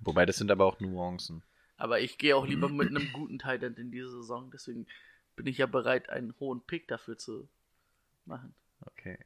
Wobei, 0.01 0.27
das 0.27 0.37
sind 0.37 0.51
aber 0.51 0.65
auch 0.65 0.81
Nuancen. 0.81 1.45
Aber 1.77 2.01
ich 2.01 2.19
gehe 2.19 2.37
auch 2.37 2.47
lieber 2.47 2.69
mit 2.69 2.89
einem 2.89 3.13
guten 3.13 3.39
Titan 3.39 3.75
in 3.75 3.91
diese 3.91 4.11
Saison. 4.11 4.51
Deswegen 4.51 4.87
bin 5.37 5.47
ich 5.47 5.59
ja 5.59 5.67
bereit, 5.67 6.09
einen 6.11 6.35
hohen 6.41 6.65
Pick 6.65 6.89
dafür 6.89 7.19
zu 7.19 7.49
machen. 8.25 8.55
Okay. 8.81 9.19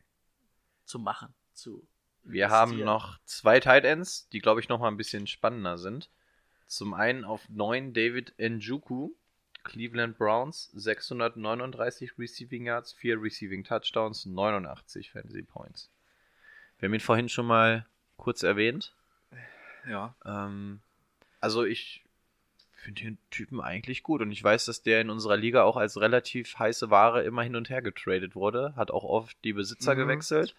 Zu 0.84 0.98
machen. 0.98 1.34
Zu. 1.52 1.86
Wir 2.22 2.50
haben 2.50 2.78
noch 2.80 3.18
zwei 3.24 3.60
Tight 3.60 3.84
Ends, 3.84 4.28
die, 4.30 4.40
glaube 4.40 4.60
ich, 4.60 4.68
noch 4.68 4.80
mal 4.80 4.88
ein 4.88 4.96
bisschen 4.96 5.26
spannender 5.26 5.78
sind. 5.78 6.10
Zum 6.66 6.94
einen 6.94 7.24
auf 7.24 7.48
9 7.48 7.94
David 7.94 8.34
Njuku, 8.38 9.14
Cleveland 9.66 10.16
Browns, 10.16 10.70
639 10.74 12.18
Receiving 12.18 12.66
Yards, 12.66 12.92
4 12.94 13.20
Receiving 13.20 13.64
Touchdowns, 13.64 14.24
89 14.26 15.10
Fantasy 15.10 15.42
Points. 15.42 15.90
Wir 16.78 16.88
haben 16.88 16.94
ihn 16.94 17.00
vorhin 17.00 17.28
schon 17.28 17.46
mal 17.46 17.86
kurz 18.16 18.42
erwähnt. 18.42 18.94
Ja. 19.88 20.14
Ähm, 20.24 20.80
also 21.40 21.64
ich 21.64 22.02
finde 22.72 23.02
den 23.02 23.18
Typen 23.30 23.60
eigentlich 23.60 24.02
gut 24.02 24.20
und 24.22 24.30
ich 24.32 24.42
weiß, 24.42 24.66
dass 24.66 24.82
der 24.82 25.00
in 25.00 25.10
unserer 25.10 25.36
Liga 25.36 25.62
auch 25.64 25.76
als 25.76 26.00
relativ 26.00 26.58
heiße 26.58 26.90
Ware 26.90 27.24
immer 27.24 27.42
hin 27.42 27.56
und 27.56 27.68
her 27.70 27.82
getradet 27.82 28.34
wurde, 28.34 28.74
hat 28.76 28.90
auch 28.90 29.04
oft 29.04 29.36
die 29.44 29.52
Besitzer 29.52 29.94
Mhm. 29.94 29.98
gewechselt 29.98 30.54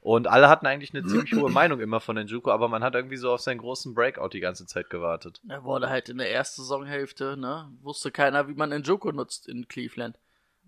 und 0.00 0.26
alle 0.26 0.48
hatten 0.48 0.66
eigentlich 0.66 0.94
eine 0.94 1.04
ziemlich 1.04 1.32
hohe 1.34 1.50
Meinung 1.50 1.80
immer 1.80 2.00
von 2.00 2.16
Njuku, 2.16 2.50
aber 2.50 2.68
man 2.68 2.84
hat 2.84 2.94
irgendwie 2.94 3.16
so 3.16 3.32
auf 3.32 3.40
seinen 3.40 3.58
großen 3.58 3.94
Breakout 3.94 4.28
die 4.32 4.40
ganze 4.40 4.66
Zeit 4.66 4.90
gewartet. 4.90 5.40
Er 5.48 5.64
wurde 5.64 5.88
halt 5.88 6.08
in 6.08 6.18
der 6.18 6.32
ersten 6.32 6.62
Saisonhälfte, 6.62 7.36
ne? 7.36 7.70
Wusste 7.80 8.10
keiner, 8.10 8.48
wie 8.48 8.54
man 8.54 8.70
Njoku 8.70 9.10
nutzt 9.10 9.48
in 9.48 9.66
Cleveland. 9.68 10.18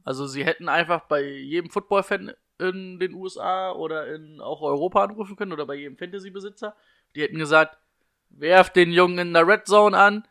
Also 0.04 0.26
sie 0.26 0.44
hätten 0.44 0.68
einfach 0.68 1.02
bei 1.02 1.22
jedem 1.22 1.70
Football-Fan 1.70 2.32
in 2.58 2.98
den 2.98 3.14
USA 3.14 3.72
oder 3.72 4.12
in 4.14 4.40
auch 4.40 4.62
Europa 4.62 5.04
anrufen 5.04 5.36
können 5.36 5.52
oder 5.52 5.66
bei 5.66 5.74
jedem 5.74 5.96
Fantasy-Besitzer. 5.96 6.74
Die 7.14 7.22
hätten 7.22 7.38
gesagt, 7.38 7.78
werft 8.30 8.76
den 8.76 8.92
Jungen 8.92 9.18
in 9.18 9.32
der 9.32 9.46
Red 9.46 9.66
Zone 9.66 9.96
an, 9.96 10.26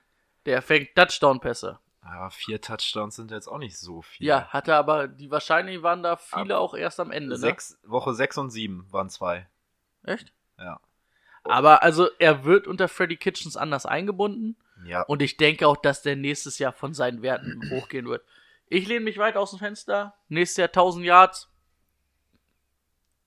der 0.45 0.62
fängt 0.62 0.95
Touchdown-Pässe. 0.95 1.80
Aber 2.12 2.32
vier 2.32 2.60
Touchdowns 2.60 3.16
sind 3.16 3.30
jetzt 3.32 3.47
auch 3.47 3.60
nicht 3.60 3.78
so 3.78 4.01
viel. 4.01 4.26
Ja, 4.26 4.47
hatte 4.47 4.76
aber, 4.76 5.07
die 5.07 5.30
wahrscheinlich 5.30 5.84
waren 5.84 6.01
da 6.01 6.18
viele 6.18 6.57
auch 6.57 6.74
erst 6.74 6.99
am 6.99 7.12
Ende, 7.12 7.30
ne? 7.30 7.38
Sechs, 7.38 7.78
Woche 7.84 8.14
6 8.14 8.38
und 8.39 8.49
7 8.49 8.91
waren 8.91 9.10
zwei. 9.10 9.47
Echt? 10.03 10.34
Ja. 10.57 10.80
Aber 11.43 11.84
also 11.84 12.10
er 12.18 12.45
wird 12.45 12.68
unter 12.68 12.88
Freddy 12.88 13.18
Kitchens 13.18 13.55
anders 13.55 13.86
eingebunden. 13.86 14.58
Ja. 14.86 15.04
Und 15.04 15.21
ich 15.21 15.38
denke 15.38 15.67
auch, 15.67 15.78
dass 15.78 16.01
der 16.01 16.16
nächstes 16.16 16.58
Jahr 16.58 16.74
von 16.74 16.93
seinen 16.93 17.21
Werten 17.21 17.62
hochgehen 17.70 18.08
wird. 18.08 18.25
Ich 18.67 18.88
lehne 18.88 19.05
mich 19.05 19.17
weit 19.17 19.38
aus 19.38 19.51
dem 19.51 19.59
Fenster. 19.59 20.16
Nächstes 20.29 20.58
Jahr 20.58 20.70
1000 20.70 21.05
Yards. 21.05 21.50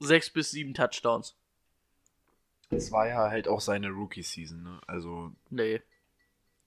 6 0.01 0.31
bis 0.31 0.51
7 0.51 0.75
Touchdowns. 0.75 1.37
Das 2.71 2.91
war 2.91 3.07
ja 3.07 3.31
halt 3.31 3.47
auch 3.47 3.61
seine 3.61 3.91
Rookie-Season, 3.91 4.63
ne? 4.63 4.81
Also, 4.87 5.33
Nee, 5.51 5.83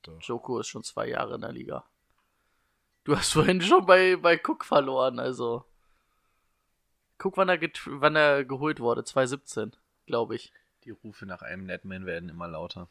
doch. 0.04 0.22
Joko 0.22 0.60
ist 0.60 0.68
schon 0.68 0.84
zwei 0.84 1.08
Jahre 1.10 1.36
in 1.36 1.42
der 1.42 1.52
Liga. 1.52 1.84
Du 3.06 3.16
hast 3.16 3.32
vorhin 3.34 3.62
schon 3.62 3.86
bei, 3.86 4.18
bei 4.18 4.42
Cook 4.44 4.66
verloren, 4.66 5.20
also. 5.20 5.64
Guck, 7.20 7.38
wann 7.38 7.50
er, 7.50 7.60
wann 7.86 8.16
er 8.16 8.44
geholt 8.44 8.80
wurde. 8.80 9.04
2017, 9.04 9.74
glaube 10.08 10.34
ich. 10.36 10.52
Die 10.84 10.90
Rufe 10.92 11.28
nach 11.28 11.44
einem 11.44 11.66
Netman 11.66 12.08
werden 12.08 12.30
immer 12.30 12.48
lauter. 12.48 12.90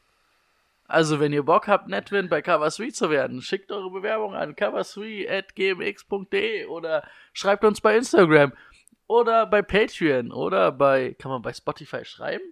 Also, 0.86 1.18
wenn 1.18 1.32
ihr 1.32 1.42
Bock 1.42 1.66
habt, 1.66 1.88
Netwin 1.88 2.28
bei 2.28 2.38
Cover3 2.40 2.92
zu 2.92 3.10
werden, 3.10 3.42
schickt 3.42 3.72
eure 3.72 3.90
Bewerbung 3.90 4.34
an 4.34 4.54
cover3.gmx.de 4.54 6.66
oder 6.66 7.08
schreibt 7.32 7.64
uns 7.64 7.80
bei 7.80 7.96
Instagram 7.96 8.52
oder 9.06 9.46
bei 9.46 9.62
Patreon 9.62 10.30
oder 10.30 10.70
bei, 10.72 11.14
kann 11.18 11.30
man 11.30 11.40
bei 11.42 11.52
Spotify 11.52 12.04
schreiben? 12.04 12.44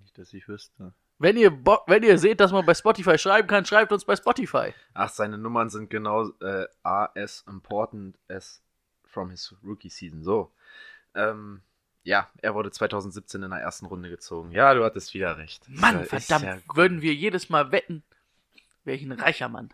Nicht, 0.00 0.16
dass 0.16 0.32
ich 0.32 0.48
wüsste. 0.48 0.94
Wenn 1.18 1.36
ihr 1.36 1.50
Bock, 1.50 1.84
wenn 1.86 2.02
ihr 2.02 2.18
seht, 2.18 2.40
dass 2.40 2.52
man 2.52 2.66
bei 2.66 2.74
Spotify 2.74 3.16
schreiben 3.18 3.46
kann, 3.46 3.64
schreibt 3.64 3.92
uns 3.92 4.04
bei 4.04 4.16
Spotify. 4.16 4.74
Ach, 4.94 5.08
seine 5.08 5.38
Nummern 5.38 5.70
sind 5.70 5.88
genau 5.88 6.30
äh, 6.40 6.66
as 6.82 7.44
important 7.48 8.18
as 8.28 8.62
from 9.04 9.30
his 9.30 9.54
Rookie-Season. 9.64 10.24
So. 10.24 10.52
Ähm, 11.14 11.62
ja, 12.02 12.28
er 12.42 12.54
wurde 12.54 12.70
2017 12.70 13.42
in 13.42 13.50
der 13.50 13.60
ersten 13.60 13.86
Runde 13.86 14.10
gezogen. 14.10 14.50
Ja, 14.50 14.74
du 14.74 14.84
hattest 14.84 15.14
wieder 15.14 15.38
recht. 15.38 15.64
Mann, 15.68 16.00
ja- 16.00 16.04
verdammt, 16.04 16.44
ja 16.44 16.58
würden 16.74 17.00
wir 17.00 17.14
jedes 17.14 17.48
Mal 17.48 17.70
wetten, 17.70 18.02
wäre 18.82 18.96
ich 18.96 19.04
ein 19.04 19.12
reicher 19.12 19.48
Mann. 19.48 19.72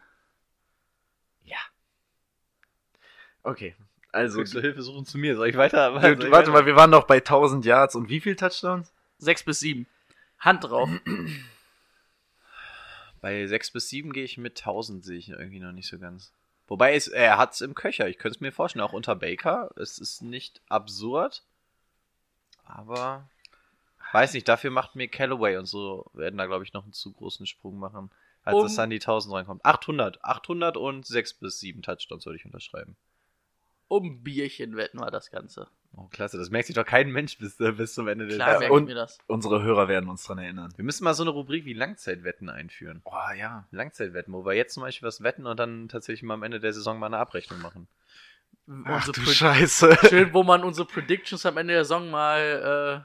Okay. 3.43 3.75
Also, 4.13 4.43
du 4.43 4.61
Hilfe 4.61 4.83
suchen 4.83 5.07
zu 5.07 5.19
mir? 5.19 5.37
Soll 5.37 5.49
ich 5.49 5.57
weiter? 5.57 5.93
du, 5.93 6.01
soll 6.01 6.17
du, 6.17 6.27
ich 6.27 6.33
warte 6.33 6.49
weiter? 6.49 6.63
mal, 6.63 6.67
wir 6.67 6.77
waren 6.77 6.91
noch 6.91 7.07
bei 7.07 7.19
1000 7.19 7.65
Yards 7.65 7.95
und 7.95 8.09
wie 8.09 8.21
viel 8.21 8.37
Touchdowns? 8.37 8.93
Sechs 9.19 9.43
bis 9.45 9.61
sieben. 9.61 9.87
Hand 10.41 10.65
drauf. 10.65 10.89
Bei 13.21 13.47
6 13.47 13.73
bis 13.73 13.89
7 13.91 14.13
gehe 14.13 14.25
ich 14.25 14.39
mit 14.39 14.59
1000, 14.59 15.05
sehe 15.05 15.19
ich 15.19 15.29
irgendwie 15.29 15.61
noch 15.61 15.73
nicht 15.73 15.89
so 15.89 15.99
ganz. 15.99 16.33
Wobei 16.67 16.95
es, 16.95 17.09
er 17.09 17.37
hat 17.37 17.53
es 17.53 17.61
im 17.61 17.75
Köcher. 17.75 18.09
Ich 18.09 18.19
könnte 18.19 18.37
es 18.37 18.41
mir 18.41 18.53
vorstellen, 18.53 18.85
auch 18.85 18.93
unter 18.93 19.17
Baker. 19.17 19.71
Es 19.77 19.99
ist 19.99 20.23
nicht 20.23 20.61
absurd. 20.69 21.43
Aber 22.65 23.29
weiß 24.13 24.33
nicht, 24.35 24.49
dafür 24.49 24.71
macht 24.71 24.97
mir 24.97 25.09
Callaway 25.09 25.57
und 25.57 25.67
so 25.67 26.07
werden 26.15 26.39
da, 26.39 26.47
glaube 26.47 26.65
ich, 26.65 26.73
noch 26.73 26.85
einen 26.85 26.93
zu 26.93 27.13
großen 27.13 27.47
Sprung 27.47 27.79
machen, 27.79 28.11
als 28.45 28.57
Um- 28.57 28.67
es 28.67 28.77
dann 28.77 28.91
die 28.91 29.01
1000 29.01 29.35
reinkommt. 29.35 29.65
800. 29.65 30.25
800 30.25 30.77
und 30.77 31.07
6 31.07 31.35
bis 31.35 31.59
7 31.61 31.83
Touchdowns 31.83 32.25
würde 32.25 32.39
ich 32.39 32.45
unterschreiben. 32.47 32.97
Um 33.91 34.23
Bierchen 34.23 34.77
wetten 34.77 35.01
wir 35.01 35.11
das 35.11 35.33
Ganze. 35.33 35.67
Oh, 35.97 36.05
klasse. 36.13 36.39
Das 36.39 36.51
merkt 36.51 36.67
sich 36.69 36.77
doch 36.77 36.87
kein 36.87 37.11
Mensch 37.11 37.37
bis, 37.39 37.59
äh, 37.59 37.73
bis 37.73 37.95
zum 37.95 38.07
Ende 38.07 38.29
der 38.29 38.37
Klar, 38.37 38.61
Saison. 38.61 38.61
merke 38.61 38.73
und- 38.75 38.89
das. 38.95 39.19
Unsere 39.27 39.63
Hörer 39.65 39.89
werden 39.89 40.09
uns 40.09 40.23
dran 40.23 40.39
erinnern. 40.39 40.73
Wir 40.77 40.85
müssen 40.85 41.03
mal 41.03 41.13
so 41.15 41.25
eine 41.25 41.31
Rubrik 41.33 41.65
wie 41.65 41.73
Langzeitwetten 41.73 42.49
einführen. 42.49 43.03
Oh 43.05 43.35
ja. 43.37 43.67
Langzeitwetten, 43.73 44.33
wo 44.33 44.45
wir 44.47 44.53
jetzt 44.55 44.75
zum 44.75 44.85
Beispiel 44.85 45.09
was 45.09 45.23
wetten 45.25 45.45
und 45.47 45.59
dann 45.59 45.89
tatsächlich 45.89 46.23
mal 46.23 46.35
am 46.35 46.45
Ende 46.45 46.61
der 46.61 46.73
Saison 46.73 47.01
mal 47.01 47.07
eine 47.07 47.19
Abrechnung 47.19 47.61
machen. 47.61 47.89
Ach 48.85 49.07
Unsere 49.09 49.13
du 49.25 49.31
Scheiße. 49.33 49.99
Schön, 50.09 50.33
wo 50.33 50.45
man 50.45 50.63
unsere 50.63 50.87
Predictions 50.87 51.45
am 51.45 51.57
Ende 51.57 51.75
der 51.75 51.85
Saison 51.85 52.09
mal 52.11 53.05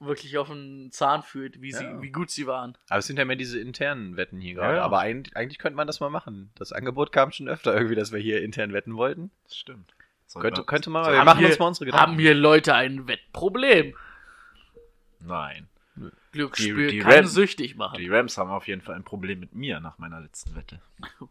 äh, 0.00 0.04
wirklich 0.04 0.38
auf 0.38 0.48
den 0.48 0.90
Zahn 0.92 1.22
fühlt, 1.22 1.60
wie, 1.60 1.72
sie, 1.72 1.84
Ja. 1.84 2.00
wie 2.00 2.10
gut 2.10 2.30
sie 2.30 2.46
waren. 2.46 2.78
Aber 2.88 3.00
es 3.00 3.06
sind 3.06 3.18
ja 3.18 3.26
mehr 3.26 3.36
diese 3.36 3.60
internen 3.60 4.16
Wetten 4.16 4.40
hier 4.40 4.54
gerade. 4.54 4.76
ja. 4.78 4.82
Aber 4.82 5.00
eigentlich, 5.00 5.36
eigentlich 5.36 5.58
könnte 5.58 5.76
man 5.76 5.86
das 5.86 6.00
mal 6.00 6.08
machen. 6.08 6.50
Das 6.54 6.72
Angebot 6.72 7.12
kam 7.12 7.30
schon 7.32 7.48
öfter 7.48 7.74
irgendwie, 7.74 7.94
dass 7.94 8.12
wir 8.12 8.20
hier 8.20 8.42
intern 8.42 8.72
wetten 8.72 8.96
wollten. 8.96 9.30
Das 9.44 9.56
stimmt. 9.58 9.92
Könnte, 10.34 10.64
könnte 10.64 10.90
man 10.90 11.02
mal. 11.02 11.08
Haben 11.08 11.16
Wir 11.20 11.24
machen 11.24 11.38
hier- 11.38 11.48
uns 11.48 11.58
mal 11.58 11.66
unsere 11.68 11.84
Gedanken. 11.86 12.06
Haben 12.12 12.18
hier 12.18 12.34
Leute 12.34 12.74
ein 12.74 13.06
Wettproblem? 13.08 13.94
Nein. 15.20 15.68
Glücksspiel 16.32 16.88
Die- 16.88 16.92
die 16.96 16.98
kann 17.00 17.12
Rams- 17.12 17.32
süchtig 17.32 17.76
machen. 17.76 17.96
Die 17.98 18.08
Rams 18.08 18.36
haben 18.36 18.50
auf 18.50 18.68
jeden 18.68 18.82
Fall 18.82 18.94
ein 18.96 19.04
Problem 19.04 19.40
mit 19.40 19.54
mir 19.54 19.80
nach 19.80 19.96
meiner 19.98 20.20
letzten 20.20 20.54
Wette. 20.54 20.80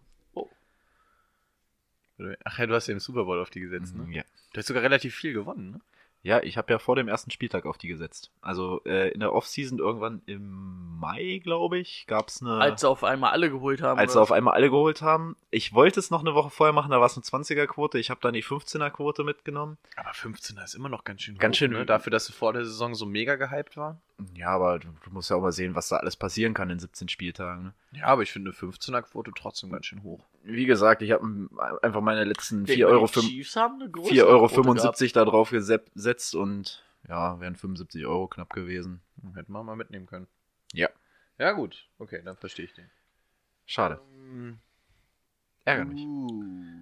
Ach 2.46 2.58
ja, 2.60 2.66
du 2.66 2.74
hast 2.74 2.88
ja 2.88 2.94
im 2.94 3.00
Super 3.00 3.26
Bowl 3.26 3.40
auf 3.42 3.50
die 3.50 3.60
gesetzt, 3.60 3.94
ne? 3.96 4.08
Ja. 4.10 4.24
Du 4.54 4.60
hast 4.60 4.68
sogar 4.68 4.84
relativ 4.84 5.14
viel 5.16 5.34
gewonnen, 5.34 5.72
ne? 5.72 5.82
Ja, 6.26 6.42
ich 6.42 6.58
habe 6.58 6.74
ja 6.74 6.80
vor 6.80 6.96
dem 6.96 7.08
ersten 7.08 7.30
Spieltag 7.30 7.68
auf 7.68 7.78
die 7.78 7.88
gesetzt. 7.88 8.32
Also 8.42 8.82
äh, 8.86 9.10
in 9.12 9.20
der 9.20 9.32
Offseason 9.32 9.78
irgendwann 9.78 10.24
im 10.26 10.98
Mai, 11.00 11.40
glaube 11.44 11.78
ich, 11.78 12.06
gab 12.08 12.30
es 12.30 12.42
eine. 12.42 12.56
Als 12.56 12.82
sie 12.82 12.90
auf 12.90 13.04
einmal 13.04 13.32
alle 13.32 13.52
geholt 13.52 13.84
haben. 13.84 14.00
als 14.00 14.14
sie 14.14 14.20
auf 14.20 14.32
einmal 14.32 14.56
alle 14.56 14.72
geholt 14.72 15.04
haben. 15.04 15.36
Ich 15.52 15.74
wollte 15.76 16.00
es 16.00 16.10
noch 16.10 16.22
eine 16.22 16.34
Woche 16.34 16.50
vorher 16.50 16.74
machen, 16.74 16.90
da 16.90 17.00
war 17.00 17.06
es 17.06 17.16
eine 17.16 17.24
20er-Quote. 17.24 18.00
Ich 18.00 18.10
habe 18.10 18.22
dann 18.24 18.34
die 18.34 18.44
15er-Quote 18.44 19.24
mitgenommen. 19.24 19.78
Aber 19.98 20.10
15er 20.12 20.64
ist 20.64 20.74
immer 20.74 20.90
noch 20.90 21.04
ganz 21.04 21.22
schön 21.22 21.38
Ganz 21.38 21.56
hoch, 21.58 21.60
schön- 21.60 21.72
ne? 21.74 21.86
Dafür, 21.86 22.10
dass 22.10 22.26
sie 22.26 22.34
vor 22.34 22.54
der 22.54 22.66
Saison 22.66 22.96
so 22.96 23.06
mega 23.06 23.36
gehypt 23.36 23.78
waren. 23.78 24.02
Ja, 24.34 24.50
aber 24.50 24.80
du, 24.80 24.88
du 25.04 25.10
musst 25.12 25.30
ja 25.30 25.36
auch 25.36 25.42
mal 25.42 25.52
sehen, 25.52 25.76
was 25.76 25.90
da 25.90 25.98
alles 25.98 26.16
passieren 26.16 26.54
kann 26.54 26.70
in 26.70 26.80
17 26.80 27.10
Spieltagen. 27.10 27.64
Ne? 27.64 27.74
Ja, 27.92 28.06
aber 28.06 28.22
ich 28.22 28.32
finde 28.32 28.52
eine 28.52 28.72
15er-Quote 28.72 29.32
trotzdem 29.36 29.72
ganz 29.72 29.88
schön 29.88 30.04
hoch. 30.04 30.26
Wie 30.44 30.66
gesagt, 30.66 31.02
ich 31.02 31.12
habe 31.12 31.50
einfach 31.82 32.02
meine 32.02 32.24
letzten 32.24 32.66
Denkt 32.66 32.82
4,75 32.82 32.86
man, 32.86 32.94
Euro, 32.94 33.08
die 33.08 33.20
Chiefs 33.20 33.56
haben 33.56 33.82
eine 33.82 33.92
größere 33.92 34.14
4 34.14 34.26
Euro 34.28 34.48
Quote 34.48 34.62
gehabt. 34.62 34.66
75 34.68 35.14
da 35.14 35.26
drauf 35.26 35.50
gesetzt 35.50 36.36
und 36.36 36.84
ja, 37.08 37.40
wären 37.40 37.56
75 37.56 38.06
Euro 38.06 38.28
knapp 38.28 38.54
gewesen. 38.54 39.02
Hätten 39.36 39.52
wir 39.52 39.64
mal 39.64 39.76
mitnehmen 39.76 40.06
können. 40.06 40.28
Ja. 40.72 40.90
Ja, 41.38 41.52
gut. 41.52 41.90
Okay, 42.00 42.22
dann 42.24 42.38
verstehe 42.38 42.66
ich 42.66 42.74
den. 42.74 42.90
Schade. 43.66 44.00
Ärgert 45.66 45.90
mich. 45.90 46.06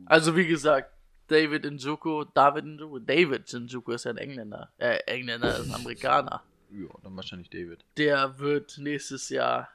Also 0.05 0.35
wie 0.35 0.45
gesagt, 0.45 0.91
David 1.27 1.65
Njoku, 1.65 2.25
David 2.25 2.65
Njoku, 2.65 2.99
David 2.99 3.51
Njoku 3.51 3.93
ist 3.93 4.03
ja 4.05 4.11
ein 4.11 4.17
Engländer. 4.17 4.71
Äh, 4.77 4.97
Engländer 5.07 5.57
ist 5.57 5.67
ein 5.67 5.73
Amerikaner. 5.73 6.43
Ja, 6.73 6.87
dann 7.03 7.15
wahrscheinlich 7.15 7.49
David. 7.49 7.85
Der 7.97 8.39
wird 8.39 8.77
nächstes 8.79 9.29
Jahr 9.29 9.69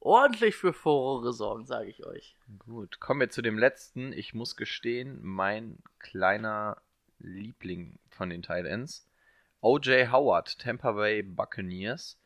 ordentlich 0.00 0.54
für 0.56 0.72
Furore 0.72 1.32
sorgen, 1.32 1.66
sage 1.66 1.90
ich 1.90 2.04
euch. 2.06 2.34
Gut, 2.66 2.98
kommen 3.00 3.20
wir 3.20 3.30
zu 3.30 3.42
dem 3.42 3.58
letzten. 3.58 4.12
Ich 4.12 4.32
muss 4.34 4.56
gestehen, 4.56 5.18
mein 5.22 5.78
kleiner 5.98 6.78
Liebling 7.18 7.98
von 8.08 8.30
den 8.30 8.42
Tight 8.42 8.64
Ends. 8.64 9.06
O.J. 9.60 10.10
Howard, 10.12 10.58
Tampa 10.58 10.92
Bay 10.92 11.22
Buccaneers. 11.22 12.16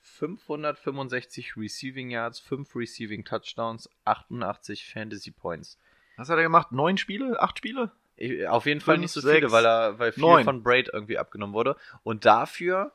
565 0.00 1.56
Receiving 1.56 2.10
Yards, 2.10 2.40
5 2.40 2.74
Receiving 2.74 3.24
Touchdowns, 3.24 3.88
88 4.04 4.86
Fantasy 4.90 5.30
Points. 5.30 5.78
Was 6.16 6.28
hat 6.28 6.38
er 6.38 6.42
gemacht? 6.42 6.72
Neun 6.72 6.96
Spiele? 6.98 7.40
Acht 7.40 7.58
Spiele? 7.58 7.92
Ich- 8.16 8.48
Auf 8.48 8.66
jeden 8.66 8.80
Fall 8.80 8.96
Fünf, 8.96 9.02
nicht 9.02 9.12
so 9.12 9.20
sechs, 9.20 9.38
viele, 9.38 9.52
weil 9.52 9.64
er 9.66 9.98
weil 9.98 10.12
viel 10.12 10.22
neun. 10.22 10.44
von 10.44 10.62
Braid 10.62 10.88
irgendwie 10.92 11.18
abgenommen 11.18 11.54
wurde. 11.54 11.76
Und 12.02 12.24
dafür 12.24 12.92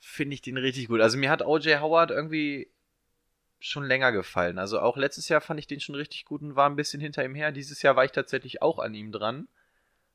finde 0.00 0.34
ich 0.34 0.42
den 0.42 0.56
richtig 0.56 0.88
gut. 0.88 1.00
Also 1.00 1.18
mir 1.18 1.30
hat 1.30 1.42
O.J. 1.42 1.80
Howard 1.80 2.10
irgendwie 2.10 2.70
schon 3.60 3.84
länger 3.84 4.10
gefallen. 4.12 4.58
Also 4.58 4.80
auch 4.80 4.96
letztes 4.96 5.28
Jahr 5.28 5.40
fand 5.40 5.60
ich 5.60 5.66
den 5.66 5.80
schon 5.80 5.94
richtig 5.94 6.24
gut 6.24 6.40
und 6.42 6.56
war 6.56 6.68
ein 6.68 6.76
bisschen 6.76 7.00
hinter 7.00 7.24
ihm 7.24 7.34
her. 7.34 7.52
Dieses 7.52 7.82
Jahr 7.82 7.94
war 7.96 8.04
ich 8.04 8.12
tatsächlich 8.12 8.62
auch 8.62 8.78
an 8.78 8.94
ihm 8.94 9.12
dran, 9.12 9.48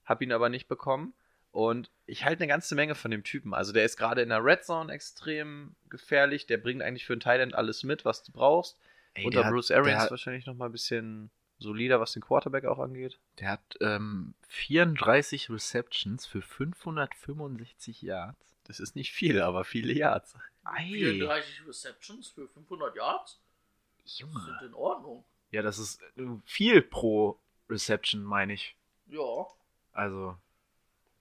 habe 0.04 0.24
ihn 0.24 0.32
aber 0.32 0.50
nicht 0.50 0.68
bekommen. 0.68 1.14
Und 1.52 1.90
ich 2.06 2.26
halte 2.26 2.44
eine 2.44 2.50
ganze 2.50 2.76
Menge 2.76 2.96
von 2.96 3.12
dem 3.12 3.24
Typen. 3.24 3.54
Also 3.54 3.72
der 3.72 3.86
ist 3.86 3.96
gerade 3.98 4.22
in 4.22 4.30
der 4.30 4.44
Red 4.44 4.66
Zone 4.66 4.92
extrem 4.92 5.76
gefährlich. 5.90 6.48
Der 6.48 6.58
bringt 6.58 6.82
eigentlich 6.82 7.06
für 7.06 7.14
einen 7.14 7.22
Thailand 7.22 7.56
alles 7.56 7.84
mit, 7.84 8.04
was 8.04 8.24
du 8.24 8.32
brauchst. 8.34 8.78
Ey, 9.14 9.26
Unter 9.26 9.50
Bruce 9.50 9.70
hat, 9.70 9.78
Arians 9.78 10.04
hat- 10.04 10.12
wahrscheinlich 10.12 10.46
noch 10.48 10.56
mal 10.56 10.66
ein 10.66 10.72
bisschen 10.74 11.30
solider, 11.58 12.00
was 12.00 12.14
den 12.14 12.22
Quarterback 12.22 12.66
auch 12.66 12.80
angeht. 12.80 13.20
der 13.40 13.50
hat 13.52 13.78
ähm, 13.82 14.34
34 14.50 15.50
Receptions 15.50 16.26
für 16.26 16.42
565 16.42 18.02
Yards. 18.02 18.56
Das 18.66 18.80
ist 18.80 18.96
nicht 18.96 19.12
viel, 19.14 19.42
aber 19.42 19.64
viele 19.64 19.94
Yards. 19.94 20.36
Ei, 20.64 20.86
34 20.88 21.68
Receptions 21.68 22.30
für 22.30 22.48
500 22.48 22.96
Yards 22.96 23.40
Junge. 24.06 24.40
sind 24.40 24.68
in 24.70 24.74
Ordnung. 24.74 25.24
Ja, 25.52 25.62
das 25.62 25.80
ist 25.80 26.02
äh, 26.18 26.26
viel 26.46 26.82
pro 26.82 27.40
Reception, 27.70 28.24
meine 28.24 28.54
ich. 28.54 28.76
Ja. 29.08 29.48
Also, 29.94 30.38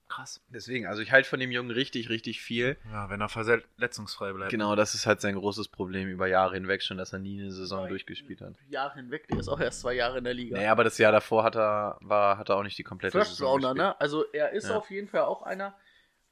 krass. 0.07 0.41
Deswegen, 0.49 0.85
also 0.87 1.01
ich 1.01 1.11
halte 1.11 1.27
von 1.27 1.39
dem 1.39 1.51
Jungen 1.51 1.71
richtig, 1.71 2.09
richtig 2.09 2.41
viel. 2.41 2.77
Ja, 2.91 3.09
wenn 3.09 3.21
er 3.21 3.29
verletzungsfrei 3.29 4.33
bleibt. 4.33 4.51
Genau, 4.51 4.75
das 4.75 4.93
ist 4.93 5.05
halt 5.05 5.21
sein 5.21 5.35
großes 5.35 5.67
Problem 5.69 6.07
über 6.07 6.27
Jahre 6.27 6.53
hinweg 6.55 6.83
schon, 6.83 6.97
dass 6.97 7.11
er 7.13 7.19
nie 7.19 7.41
eine 7.41 7.51
Saison 7.51 7.87
durchgespielt 7.87 8.41
hat. 8.41 8.55
Jahre 8.69 8.95
hinweg, 8.95 9.27
der 9.27 9.39
ist 9.39 9.47
auch 9.47 9.59
erst 9.59 9.81
zwei 9.81 9.93
Jahre 9.93 10.17
in 10.19 10.23
der 10.23 10.33
Liga. 10.33 10.57
Naja, 10.57 10.71
aber 10.71 10.83
das 10.83 10.97
Jahr 10.97 11.11
davor 11.11 11.43
hat 11.43 11.55
er, 11.55 11.97
war, 12.01 12.37
hat 12.37 12.49
er 12.49 12.57
auch 12.57 12.63
nicht 12.63 12.77
die 12.77 12.83
komplette 12.83 13.17
First 13.17 13.31
Saison 13.31 13.53
Rounder, 13.53 13.69
gespielt. 13.73 13.87
ne? 13.87 13.99
Also 14.01 14.25
er 14.31 14.51
ist 14.51 14.69
Ja. 14.69 14.77
auf 14.77 14.89
jeden 14.91 15.07
Fall 15.07 15.21
auch 15.21 15.41
einer, 15.41 15.75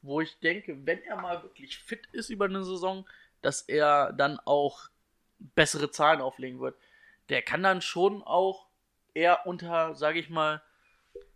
wo 0.02 0.22
ich 0.22 0.38
denke, 0.40 0.86
wenn 0.86 1.02
er 1.04 1.16
mal 1.16 1.42
wirklich 1.44 1.78
fit 1.80 2.08
ist 2.12 2.30
über 2.30 2.46
eine 2.46 2.64
Saison, 2.64 3.08
dass 3.42 3.62
er 3.62 4.14
dann 4.14 4.40
auch 4.46 4.90
bessere 5.40 5.92
Zahlen 5.92 6.22
auflegen 6.22 6.60
wird. 6.60 6.78
Der 7.30 7.42
kann 7.42 7.64
dann 7.64 7.82
schon 7.82 8.22
auch 8.24 8.68
eher 9.14 9.46
unter, 9.46 9.96
sage 9.96 10.20
ich 10.20 10.30
mal, 10.30 10.62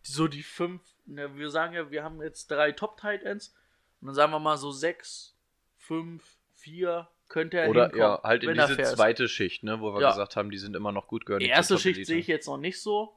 so 0.01 0.27
die 0.27 0.43
fünf, 0.43 0.81
wir 1.07 1.49
sagen 1.49 1.73
ja, 1.73 1.89
wir 1.91 2.03
haben 2.03 2.21
jetzt 2.21 2.51
drei 2.51 2.71
Top 2.71 2.97
Tight 2.97 3.23
Ends 3.23 3.55
und 4.01 4.07
dann 4.07 4.15
sagen 4.15 4.31
wir 4.31 4.39
mal 4.39 4.57
so 4.57 4.71
sechs, 4.71 5.35
fünf, 5.77 6.37
vier 6.53 7.07
könnte 7.29 7.57
er 7.59 7.69
Oder 7.69 7.83
hinkommen, 7.83 8.01
ja, 8.03 8.21
halt 8.23 8.43
in 8.43 8.53
diese 8.53 8.75
fair 8.75 8.85
ist. 8.91 8.95
zweite 8.95 9.27
Schicht, 9.27 9.63
ne, 9.63 9.81
wo 9.81 9.93
wir 9.93 10.01
Ja. 10.01 10.09
gesagt 10.11 10.35
haben, 10.35 10.49
die 10.49 10.57
sind 10.57 10.75
immer 10.75 10.91
noch 10.91 11.07
gut 11.07 11.25
gehören. 11.25 11.39
Die 11.41 11.47
erste 11.47 11.77
Schicht 11.77 12.05
sehe 12.05 12.17
ich 12.19 12.27
jetzt 12.27 12.47
noch 12.47 12.57
nicht 12.57 12.81
so, 12.81 13.15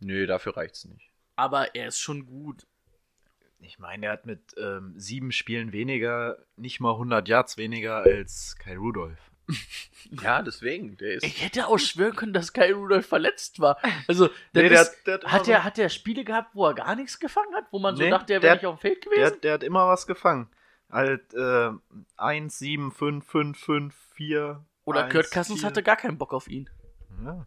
Nö, 0.00 0.26
dafür 0.26 0.56
reicht's 0.56 0.84
nicht. 0.84 1.10
aber 1.36 1.74
er 1.74 1.88
ist 1.88 1.98
schon 2.00 2.26
gut. 2.26 2.66
Ich 3.60 3.78
meine, 3.78 4.06
er 4.06 4.12
hat 4.12 4.26
mit 4.26 4.54
ähm, 4.58 4.92
sieben 4.98 5.32
Spielen 5.32 5.72
weniger, 5.72 6.44
nicht 6.56 6.80
mal 6.80 6.92
100 6.92 7.28
Yards 7.28 7.56
weniger 7.56 7.96
als 8.02 8.56
Kai 8.58 8.76
Rudolph. 8.76 9.30
Ja, 10.22 10.42
deswegen, 10.42 10.96
der 10.96 11.14
ist. 11.14 11.22
Ich 11.24 11.42
hätte 11.42 11.66
auch 11.66 11.78
schwören 11.78 12.14
können, 12.14 12.32
dass 12.32 12.52
Kai 12.52 12.72
Rudolph 12.72 13.06
verletzt 13.06 13.60
war. 13.60 13.78
Also, 14.06 14.26
Nee, 14.52 14.68
der 14.68 14.82
ist, 14.82 14.90
hat- 14.90 15.06
der 15.06 15.14
hat 15.14 15.24
hat, 15.32 15.44
so- 15.44 15.50
der, 15.50 15.64
hat 15.64 15.76
der 15.76 15.88
Spiele 15.88 16.24
gehabt, 16.24 16.54
wo 16.54 16.66
er 16.66 16.74
gar 16.74 16.94
nichts 16.94 17.18
gefangen 17.18 17.54
hat, 17.54 17.64
wo 17.70 17.78
man 17.78 17.96
so 17.96 18.02
Nee, 18.02 18.10
dachte, 18.10 18.32
er 18.34 18.40
der 18.40 18.48
wäre 18.48 18.56
nicht 18.56 18.66
auf 18.66 18.78
dem 18.78 18.80
Feld 18.80 19.02
gewesen? 19.04 19.40
der 19.42 19.54
hat 19.54 19.62
immer 19.62 19.88
was 19.88 20.06
gefangen. 20.06 20.48
Halt 20.90 21.32
äh, 21.34 21.70
1, 22.16 22.58
7, 22.58 22.92
5, 22.92 23.26
5, 23.26 23.58
5, 23.58 23.94
4. 24.14 24.64
Oder 24.84 25.04
1, 25.04 25.12
Kurt 25.12 25.30
Cousins 25.30 25.60
4. 25.60 25.66
hatte 25.68 25.82
gar 25.82 25.96
keinen 25.96 26.18
Bock 26.18 26.32
auf 26.32 26.46
ihn. 26.48 26.70
Ja. 27.24 27.46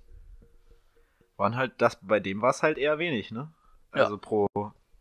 Waren 1.38 1.56
halt, 1.56 1.74
das, 1.78 2.00
bei 2.02 2.20
dem 2.20 2.42
war 2.42 2.50
es 2.50 2.64
halt 2.64 2.78
eher 2.78 2.98
wenig, 3.00 3.32
ne? 3.32 3.52
Ja. 3.94 4.04
Also 4.04 4.18
pro 4.18 4.48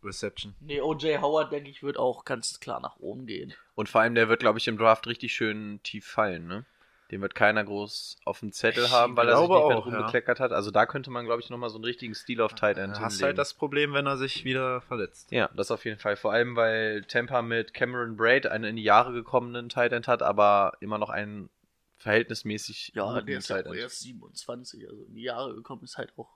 Reception. 0.03 0.55
Nee, 0.61 0.79
O.J. 0.81 1.19
Howard, 1.21 1.51
denke 1.51 1.69
ich, 1.69 1.81
wird 1.83 1.97
auch 1.97 2.23
ganz 2.25 2.59
klar 2.59 2.79
nach 2.79 2.97
oben 2.97 3.25
gehen. 3.25 3.53
Und 3.75 3.89
vor 3.89 4.01
allem, 4.01 4.13
der 4.15 4.29
wird, 4.29 4.39
glaube 4.39 4.59
ich, 4.59 4.67
im 4.67 4.77
Draft 4.77 5.07
richtig 5.07 5.33
schön 5.33 5.81
tief 5.83 6.05
fallen, 6.07 6.47
ne? 6.47 6.65
Den 7.11 7.21
wird 7.21 7.35
keiner 7.35 7.63
groß 7.63 8.17
auf 8.25 8.41
dem 8.41 8.51
Zettel 8.51 8.83
Ich 8.83 8.91
haben, 8.91 9.15
weil 9.15 9.29
er 9.29 9.37
sich 9.37 9.47
nicht 9.47 9.49
mehr 9.49 9.57
auch, 9.77 9.83
drum 9.83 9.93
ja. 9.93 10.01
bekleckert 10.01 10.41
hat. 10.41 10.51
Also 10.51 10.71
da 10.71 10.85
könnte 10.85 11.09
man, 11.09 11.25
glaube 11.25 11.41
ich, 11.41 11.49
nochmal 11.49 11.69
so 11.69 11.77
einen 11.77 11.85
richtigen 11.85 12.13
Stil 12.13 12.41
auf 12.41 12.53
Tight 12.53 12.77
End 12.77 12.97
Du 12.97 12.99
hast 12.99 13.21
halt 13.23 13.37
das 13.37 13.53
Problem, 13.53 13.93
wenn 13.93 14.05
er 14.07 14.17
sich 14.17 14.43
wieder 14.43 14.81
verletzt. 14.81 15.31
Ja, 15.31 15.49
das 15.55 15.71
auf 15.71 15.85
jeden 15.85 15.99
Fall. 15.99 16.17
Vor 16.17 16.33
allem, 16.33 16.57
weil 16.57 17.03
Tampa 17.05 17.41
mit 17.41 17.73
Cameron 17.73 18.17
Braid 18.17 18.45
einen 18.47 18.65
in 18.65 18.75
die 18.75 18.83
Jahre 18.83 19.13
gekommenen 19.13 19.69
Tight 19.69 19.93
End 19.93 20.07
hat, 20.09 20.21
aber 20.21 20.73
immer 20.81 20.97
noch 20.97 21.09
einen 21.09 21.49
verhältnismäßig 21.97 22.91
Ja, 22.95 23.13
guten 23.13 23.25
der 23.25 23.37
ist 23.37 23.49
ja 23.49 23.55
Tight 23.57 23.65
End. 23.67 23.75
erst 23.75 23.99
27, 24.01 24.87
also 24.89 25.03
in 25.03 25.15
die 25.15 25.23
Jahre 25.23 25.53
gekommen 25.55 25.83
ist 25.83 25.97
halt 25.97 26.13
auch. 26.17 26.29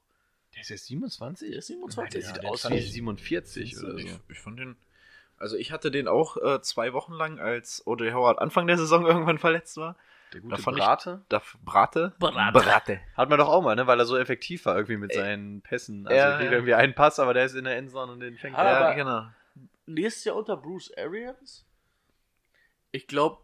Der 0.56 0.62
ist 0.62 0.70
jetzt 0.70 0.86
27? 0.88 1.50
Der 1.50 1.60
ist 1.60 1.70
Nein, 1.70 1.78
27. 1.80 2.12
der 2.12 2.22
Ja, 2.22 2.28
sieht 2.34 2.44
den 2.44 2.50
aus 2.50 2.70
wie 2.70 2.76
ich- 2.76 2.92
47 2.94 3.78
oder 3.80 3.92
so. 3.94 3.98
Ich, 3.98 4.20
ich 4.30 4.40
fand 4.40 4.60
den. 4.60 4.76
Also 5.38 5.56
ich 5.56 5.72
hatte 5.72 5.90
den 5.92 6.08
auch 6.08 6.38
äh, 6.38 6.62
zwei 6.62 6.94
Wochen 6.94 7.14
lang, 7.14 7.40
als 7.40 7.86
O.J. 7.88 8.14
Howard 8.14 8.40
Anfang 8.40 8.68
der 8.68 8.78
Saison 8.78 9.06
irgendwann 9.08 9.38
verletzt 9.40 9.78
war. 9.78 9.96
Der 10.34 10.42
Da 10.42 10.48
gute 10.56 10.60
ich- 10.60 10.66
Brate. 10.78 11.22
Da, 11.30 11.42
Brate? 11.64 12.14
Brate. 12.20 12.52
Brate. 12.60 13.00
Hat 13.16 13.30
man 13.30 13.38
doch 13.38 13.50
auch 13.50 13.62
mal, 13.62 13.76
ne? 13.76 13.86
Weil 13.88 14.00
er 14.00 14.06
so 14.06 14.18
effektiv 14.18 14.66
war 14.66 14.76
irgendwie 14.76 14.98
mit 14.98 15.14
seinen 15.14 15.62
Pässen. 15.62 16.08
Also 16.08 16.18
ja, 16.18 16.30
er 16.32 16.38
kriegt 16.38 16.52
ja. 16.52 16.58
irgendwie 16.58 16.74
einen 16.74 16.96
Pass, 16.96 17.20
aber 17.20 17.34
der 17.34 17.46
ist 17.46 17.56
in 17.56 17.66
der 17.66 17.78
Endzone 17.78 18.12
und 18.14 18.20
den 18.22 18.38
fängt 18.38 18.58
er. 18.58 18.64
Ja, 18.64 18.94
genau. 18.94 19.28
Nächstes 19.86 20.24
Jahr 20.26 20.36
unter 20.38 20.56
Bruce 20.58 20.92
Arians? 20.98 21.66
Ich 22.92 23.08
glaube, 23.08 23.40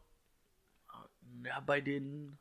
ja, 1.43 1.59
bei 1.61 1.81
den 1.81 2.37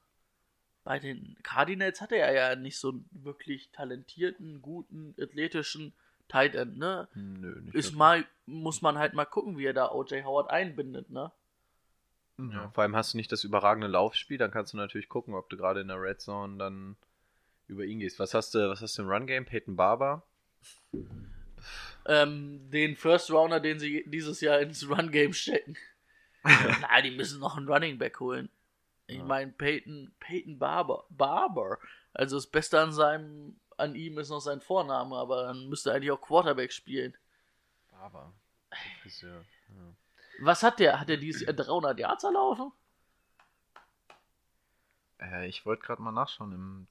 bei 0.85 1.01
den 1.01 1.36
Cardinals 1.43 2.01
hatte 2.01 2.16
er 2.16 2.32
ja 2.32 2.55
nicht 2.55 2.78
so 2.78 2.90
einen 2.90 3.09
wirklich 3.10 3.70
talentierten, 3.73 4.62
guten, 4.62 5.16
athletischen 5.20 5.93
Tight 6.28 6.55
End, 6.55 6.78
ne? 6.78 7.09
Hm, 7.12 7.40
Nö, 7.40 7.60
nicht 7.62 7.74
Ist 7.74 7.93
mal, 7.94 8.24
muss 8.47 8.82
man 8.82 8.97
halt 8.97 9.12
mal 9.12 9.24
gucken, 9.24 9.59
wie 9.59 9.64
er 9.64 9.73
da 9.74 9.90
OJ 9.90 10.23
Howard 10.23 10.48
einbindet, 10.48 11.10
ne? 11.10 11.32
Ja, 12.38 12.70
vor 12.70 12.82
allem 12.82 12.94
hast 12.94 13.14
du 13.14 13.16
nicht 13.16 13.32
das 13.32 13.44
überragende 13.44 13.86
Laufspiel, 13.86 14.36
dann 14.36 14.50
kannst 14.50 14.74
du 14.74 14.76
natürlich 14.76 15.08
gucken, 15.08 15.34
ob 15.34 15.48
du 15.48 15.56
gerade 15.56 15.80
in 15.80 15.88
der 15.88 16.00
Red 16.00 16.20
Zone 16.20 16.58
dann 16.58 16.96
über 17.66 17.84
ihn 17.84 17.98
gehst. 17.98 18.18
Was 18.18 18.34
hast 18.34 18.54
du, 18.54 18.68
was 18.68 18.82
hast 18.82 18.98
du 18.98 19.02
im 19.02 19.08
Run 19.08 19.26
Game? 19.26 19.46
Peyton 19.46 19.74
Barber? 19.74 20.22
Ähm, 22.04 22.70
den 22.70 22.94
First 22.94 23.30
Rounder, 23.30 23.58
den 23.58 23.78
sie 23.78 24.04
dieses 24.06 24.40
Jahr 24.40 24.60
ins 24.60 24.88
Run 24.88 25.10
Game 25.10 25.32
stecken. 25.32 25.76
Na, 26.44 27.00
die 27.00 27.10
müssen 27.10 27.40
noch 27.40 27.56
einen 27.56 27.68
Running 27.68 27.98
Back 27.98 28.20
holen. 28.20 28.50
Ich 29.08 29.22
meine, 29.22 29.52
Peyton, 29.52 30.12
Peyton 30.18 30.58
Barber, 30.58 31.04
Barber. 31.10 31.78
Also 32.12 32.36
das 32.36 32.46
Beste 32.46 32.80
an 32.80 32.92
seinem, 32.92 33.58
an 33.76 33.94
ihm 33.94 34.18
ist 34.18 34.30
noch 34.30 34.40
sein 34.40 34.60
Vorname, 34.60 35.16
aber 35.16 35.44
dann 35.44 35.68
müsste 35.68 35.90
er 35.90 35.96
eigentlich 35.96 36.10
auch 36.10 36.20
Quarterback 36.20 36.72
spielen. 36.72 37.16
Barber. 37.90 38.32
Friseur. 39.00 39.44
Was 40.40 40.62
hat 40.62 40.78
der? 40.78 41.00
Hat 41.00 41.10
er 41.10 41.16
dieses 41.16 41.42
Jahr 41.42 41.52
300 41.52 41.98
Yards 41.98 42.24
erlaufen? 42.24 42.72
Äh, 45.20 45.48
ich 45.48 45.64
wollte 45.66 45.82
gerade 45.82 46.02
mal 46.02 46.12
nachschauen 46.12 46.52
im 46.52 46.86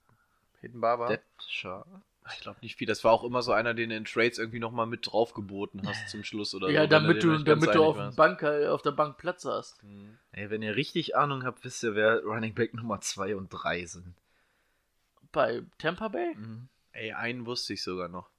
Peyton 0.60 0.82
Barber? 0.82 1.08
Ich 2.34 2.40
glaube 2.42 2.58
nicht 2.62 2.76
viel. 2.76 2.88
Das 2.88 3.04
war 3.04 3.12
auch 3.12 3.24
immer 3.24 3.44
so 3.44 3.52
einer, 3.52 3.76
den 3.76 3.90
du 3.90 3.96
in 3.96 4.06
Trades 4.06 4.40
irgendwie 4.40 4.60
nochmal 4.60 4.88
mit 4.88 5.06
draufgeboten 5.06 5.88
hast 5.88 6.10
zum 6.10 6.24
Schluss 6.24 6.56
oder 6.56 6.70
ja, 6.70 6.82
so. 6.82 6.84
wenn 6.84 6.90
damit 6.90 7.24
du, 7.24 7.38
damit 7.44 7.76
du 7.76 7.84
auf. 7.84 8.16
Bank, 8.16 8.42
äh, 8.42 8.68
auf 8.68 8.82
der 8.82 8.92
Bank 8.92 9.18
Platz 9.18 9.46
hast. 9.46 9.84
Ey, 10.32 10.50
wenn 10.50 10.64
ihr 10.64 10.76
richtig 10.76 11.16
Ahnung 11.16 11.44
habt, 11.44 11.64
wisst 11.64 11.84
ihr, 11.84 11.94
wer 11.96 12.24
Running 12.24 12.56
Back 12.56 12.74
Nummer 12.74 13.00
2 13.00 13.36
und 13.36 13.50
3 13.50 13.86
sind. 13.86 14.16
Bei 15.32 15.62
Tampa 15.78 16.08
Bay? 16.08 16.36
Ey, 16.94 17.12
einen 17.14 17.46
wusste 17.46 17.74
ich 17.74 17.84
sogar 17.84 18.08
noch. 18.08 18.30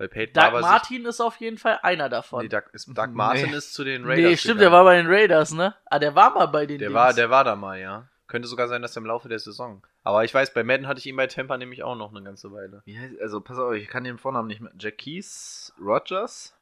Weil 0.00 0.08
Peyton 0.08 0.32
Doug 0.42 0.60
Martin 0.62 1.04
ist 1.04 1.20
auf 1.20 1.36
jeden 1.40 1.58
Fall 1.58 1.78
einer 1.82 2.08
davon. 2.08 2.40
Nee, 2.42 2.48
Doug, 2.48 2.62
ist, 2.72 2.88
Doug 2.88 3.08
Martin 3.12 3.50
Nee. 3.50 3.56
ist 3.58 3.74
zu 3.74 3.84
den 3.84 4.04
Raiders. 4.06 4.30
nee, 4.30 4.36
stimmt, 4.38 4.58
gegangen. 4.58 4.60
der 4.60 4.72
war 4.72 4.84
bei 4.84 4.96
den 4.96 5.06
Raiders, 5.08 5.52
ne? 5.52 5.74
Ah, 5.84 5.98
der 5.98 6.14
war 6.14 6.30
mal 6.32 6.46
bei 6.46 6.64
den 6.64 6.78
Der 6.78 6.88
Dings. 6.88 6.94
war, 6.98 7.12
der 7.12 7.28
war 7.28 7.44
da 7.44 7.54
mal, 7.54 7.78
ja. 7.78 8.08
Könnte 8.26 8.48
sogar 8.48 8.66
sein, 8.68 8.80
dass 8.80 8.96
er 8.96 9.00
im 9.02 9.06
Laufe 9.06 9.28
der 9.28 9.38
Saison. 9.38 9.82
Aber 10.02 10.24
ich 10.24 10.32
weiß, 10.32 10.54
bei 10.54 10.64
Madden 10.64 10.86
hatte 10.86 11.00
ich 11.00 11.06
ihn 11.06 11.16
bei 11.16 11.26
Tampa 11.26 11.58
nämlich 11.58 11.82
auch 11.82 11.96
noch 11.96 12.12
eine 12.14 12.22
ganze 12.22 12.50
Weile. 12.50 12.80
Wie 12.86 12.98
heißt, 12.98 13.20
also, 13.20 13.42
pass 13.42 13.58
auf, 13.58 13.74
ich 13.74 13.88
kann 13.88 14.04
den 14.04 14.16
Vornamen 14.16 14.48
nicht 14.48 14.62
mehr. 14.62 14.72
Jacquise 14.78 15.72
Rogers 15.78 16.56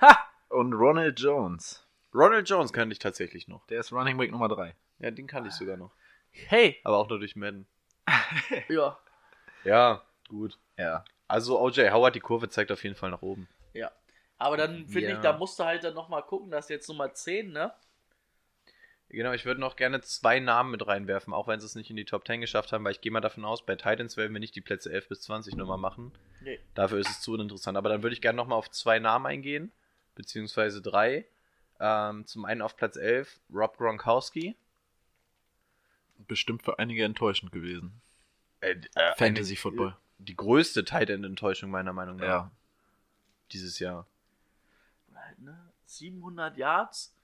Ha! 0.00 0.16
und 0.48 0.72
Ronald 0.72 1.20
Jones. 1.20 1.86
Ronald 2.14 2.48
Jones 2.48 2.72
kannte 2.72 2.94
ich 2.94 2.98
tatsächlich 2.98 3.46
noch. 3.46 3.66
Der 3.66 3.80
ist 3.80 3.92
Running 3.92 4.16
Back 4.16 4.30
Nummer 4.30 4.48
3. 4.48 4.74
Ja, 5.00 5.10
den 5.10 5.26
kannte 5.26 5.50
ich 5.50 5.54
sogar 5.54 5.76
noch. 5.76 5.90
Hey, 6.30 6.78
Aber 6.84 6.96
auch 6.96 7.10
nur 7.10 7.18
durch 7.18 7.36
Madden. 7.36 7.66
ja, 8.70 8.96
Ja, 9.64 10.02
gut. 10.28 10.58
Ja. 10.78 11.04
Also 11.30 11.60
OJ 11.60 11.90
Howard, 11.90 12.14
die 12.14 12.20
Kurve 12.20 12.48
zeigt 12.48 12.72
auf 12.72 12.82
jeden 12.82 12.96
Fall 12.96 13.10
nach 13.10 13.22
oben. 13.22 13.48
ja. 13.72 13.90
Aber 14.42 14.56
dann 14.56 14.86
finde 14.86 15.10
Ja. 15.10 15.16
ich, 15.16 15.20
da 15.20 15.36
musst 15.36 15.58
du 15.58 15.64
halt 15.64 15.84
dann 15.84 15.92
nochmal 15.92 16.22
gucken, 16.22 16.50
dass 16.50 16.70
jetzt 16.70 16.88
Nummer 16.88 17.12
10, 17.12 17.52
ne? 17.52 17.74
Genau, 19.10 19.32
ich 19.32 19.44
würde 19.44 19.60
noch 19.60 19.76
gerne 19.76 20.00
zwei 20.00 20.40
Namen 20.40 20.70
mit 20.70 20.86
reinwerfen, 20.86 21.34
auch 21.34 21.46
wenn 21.46 21.60
sie 21.60 21.66
es 21.66 21.74
nicht 21.74 21.90
in 21.90 21.96
die 21.96 22.06
Top 22.06 22.26
10 22.26 22.40
geschafft 22.40 22.72
haben, 22.72 22.82
weil 22.84 22.92
ich 22.92 23.02
gehe 23.02 23.12
mal 23.12 23.20
davon 23.20 23.44
aus, 23.44 23.66
bei 23.66 23.76
Titans 23.76 24.16
werden 24.16 24.32
wir 24.32 24.40
nicht 24.40 24.56
die 24.56 24.62
Plätze 24.62 24.90
11 24.90 25.08
bis 25.08 25.20
20 25.22 25.56
Nummer 25.56 25.76
machen. 25.76 26.12
Nee. 26.40 26.58
Dafür 26.74 26.98
ist 27.00 27.10
es 27.10 27.20
zu 27.20 27.34
uninteressant. 27.34 27.76
Aber 27.76 27.90
dann 27.90 28.02
würde 28.02 28.14
ich 28.14 28.22
gerne 28.22 28.36
nochmal 28.36 28.56
auf 28.56 28.70
zwei 28.70 28.98
Namen 28.98 29.26
eingehen, 29.26 29.72
beziehungsweise 30.14 30.80
drei. 30.80 31.26
Ähm, 31.78 32.26
zum 32.26 32.46
einen 32.46 32.62
auf 32.62 32.78
Platz 32.78 32.96
11 32.96 33.40
Rob 33.52 33.76
Gronkowski. 33.76 34.56
Bestimmt 36.16 36.62
für 36.62 36.78
einige 36.78 37.04
enttäuschend 37.04 37.52
gewesen. 37.52 38.00
Äh, 38.62 38.76
äh, 38.94 39.14
Fantasy 39.16 39.56
Football. 39.56 39.96
Die 40.22 40.36
größte 40.36 40.84
Tight 40.84 41.10
End 41.10 41.24
Enttäuschung 41.24 41.70
meiner 41.70 41.92
Meinung 41.92 42.16
nach 42.16 42.26
Ja. 42.26 42.50
dieses 43.52 43.78
Jahr. 43.78 44.06
Halt, 45.14 45.38
ne? 45.38 45.58
700 45.86 46.56
Yards 46.56 47.14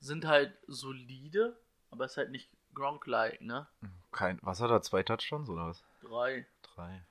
sind 0.00 0.24
halt 0.24 0.54
solide, 0.66 1.56
aber 1.90 2.04
ist 2.06 2.16
halt 2.16 2.30
nicht 2.30 2.48
Gronk-like, 2.74 3.40
ne? 3.42 3.66
Kein, 4.12 4.38
was 4.42 4.60
hat 4.60 4.70
er? 4.70 4.82
Zwei 4.82 5.02
Touchdowns 5.02 5.48
oder 5.48 5.66
was? 5.68 5.84
Drei. 6.02 6.46
Drei. 6.62 7.02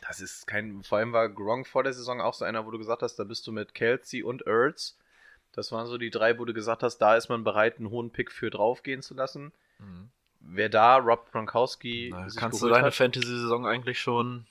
Das 0.00 0.20
ist 0.20 0.46
kein. 0.46 0.82
Vor 0.84 0.98
allem 0.98 1.12
war 1.12 1.28
Gronk 1.28 1.66
vor 1.66 1.82
der 1.82 1.92
Saison 1.92 2.20
auch 2.20 2.34
so 2.34 2.44
einer, 2.44 2.64
wo 2.66 2.70
du 2.70 2.78
gesagt 2.78 3.02
hast, 3.02 3.16
da 3.16 3.24
bist 3.24 3.46
du 3.46 3.52
mit 3.52 3.74
Kelsey 3.74 4.22
und 4.22 4.46
Ertz. 4.46 4.96
Das 5.52 5.72
waren 5.72 5.86
so 5.86 5.98
die 5.98 6.10
drei, 6.10 6.38
wo 6.38 6.44
du 6.44 6.54
gesagt 6.54 6.82
hast, 6.82 6.98
da 6.98 7.16
ist 7.16 7.28
man 7.28 7.42
bereit, 7.42 7.78
einen 7.78 7.90
hohen 7.90 8.10
Pick 8.10 8.30
für 8.30 8.48
draufgehen 8.50 9.02
zu 9.02 9.14
lassen. 9.14 9.52
Mhm. 9.78 10.10
Wer 10.50 10.68
da 10.68 10.96
Rob 10.96 11.30
Gronkowski 11.30 12.08
Na, 12.12 12.26
kannst 12.36 12.62
du 12.62 12.68
deine 12.68 12.86
hat, 12.86 12.94
Fantasy-Saison 12.94 13.66
eigentlich 13.66 14.00
schon. 14.00 14.46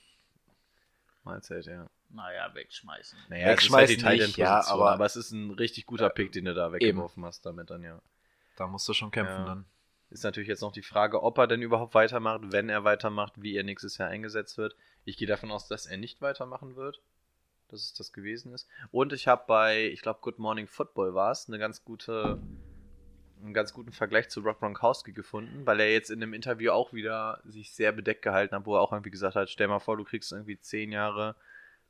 Mahlzeit, 1.24 1.65
ja. 1.65 1.88
Naja, 2.10 2.53
wegschmeißen. 2.53 3.19
Naja, 3.30 3.48
Wegschmeißen 3.48 4.06
halt 4.06 4.22
nicht, 4.22 4.38
ja, 4.38 4.65
aber- 4.68 4.91
aber, 4.94 5.06
es 5.06 5.15
ist 5.15 5.32
ein 5.32 5.52
richtig 5.52 5.86
guter 5.86 6.10
Pick, 6.10 6.32
den 6.32 6.45
du 6.45 6.53
da 6.53 6.72
weggeworfen 6.72 7.26
hast 7.26 7.45
damit 7.45 7.69
dann, 7.69 7.84
ja. 7.84 7.99
Da 8.56 8.68
musst 8.68 8.88
du 8.88 8.94
schon 8.94 9.11
kämpfen 9.11 9.40
Ja. 9.40 9.45
dann. 9.45 9.65
Ist 10.10 10.24
natürlich 10.24 10.48
jetzt 10.48 10.61
noch 10.61 10.72
die 10.72 10.84
Frage, 10.84 11.22
ob 11.22 11.38
er 11.38 11.48
denn 11.48 11.61
überhaupt 11.61 11.94
weitermacht, 11.94 12.41
wenn 12.53 12.69
er 12.69 12.86
weitermacht, 12.86 13.34
wie 13.41 13.56
er 13.57 13.64
nächstes 13.64 13.98
Jahr 13.98 14.07
eingesetzt 14.07 14.57
wird. 14.57 14.74
Ich 15.03 15.18
gehe 15.18 15.28
davon 15.28 15.52
aus, 15.52 15.68
dass 15.68 15.86
er 15.86 15.98
nicht 15.98 16.22
weitermachen 16.22 16.76
wird. 16.78 17.02
Dass 17.69 17.82
es 17.84 17.94
das 17.94 18.14
gewesen 18.14 18.53
ist. 18.53 18.69
Und 18.91 19.11
ich 19.11 19.28
habe 19.28 19.44
bei, 19.45 19.88
ich 19.88 20.02
glaube, 20.02 20.22
Good 20.22 20.40
Morning 20.40 20.68
Football 20.68 21.14
war 21.14 21.32
es, 21.32 21.49
eine 21.49 21.60
ganz 21.60 21.84
gute, 21.84 22.41
einen 23.42 23.54
ganz 23.54 23.74
guten 23.74 23.92
Vergleich 23.92 24.30
zu 24.30 24.42
Rob 24.42 24.60
Gronkowski 24.60 25.14
gefunden, 25.14 25.66
weil 25.66 25.80
er 25.80 25.92
jetzt 25.92 26.10
in 26.10 26.20
dem 26.20 26.34
Interview 26.34 26.72
auch 26.72 26.94
wieder 26.94 27.42
sich 27.46 27.72
sehr 27.72 27.92
bedeckt 27.92 28.22
gehalten 28.22 28.56
hat, 28.56 28.66
wo 28.66 28.76
er 28.76 28.82
auch 28.82 28.92
irgendwie 28.92 29.12
gesagt 29.12 29.36
hat, 29.36 29.50
stell 29.50 29.68
mal 29.68 29.80
vor, 29.80 29.98
du 29.98 30.04
kriegst 30.04 30.32
irgendwie 30.32 30.60
zehn 30.60 30.92
Jahre 30.92 31.36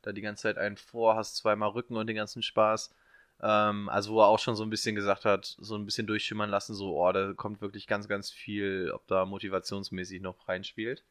da 0.02 0.12
die 0.12 0.20
ganze 0.20 0.42
Zeit 0.42 0.58
einen 0.58 0.76
vor, 0.76 1.16
hast 1.16 1.36
zweimal 1.36 1.70
Rücken 1.70 1.96
und 1.96 2.06
den 2.06 2.16
ganzen 2.16 2.42
Spaß. 2.42 2.94
Ähm, 3.40 3.88
also 3.88 4.14
wo 4.14 4.20
er 4.20 4.28
auch 4.28 4.38
schon 4.38 4.56
so 4.56 4.64
ein 4.64 4.70
bisschen 4.70 4.94
gesagt 4.94 5.24
hat, 5.24 5.56
so 5.58 5.76
ein 5.76 5.84
bisschen 5.84 6.06
durchschimmern 6.06 6.50
lassen, 6.50 6.74
so, 6.74 6.96
oh, 6.96 7.12
da 7.12 7.32
kommt 7.34 7.60
wirklich 7.60 7.86
ganz, 7.86 8.08
ganz 8.08 8.30
viel, 8.30 8.90
ob 8.92 9.06
da 9.06 9.24
motivationsmäßig 9.24 10.20
noch 10.20 10.48
reinspielt. 10.48 11.04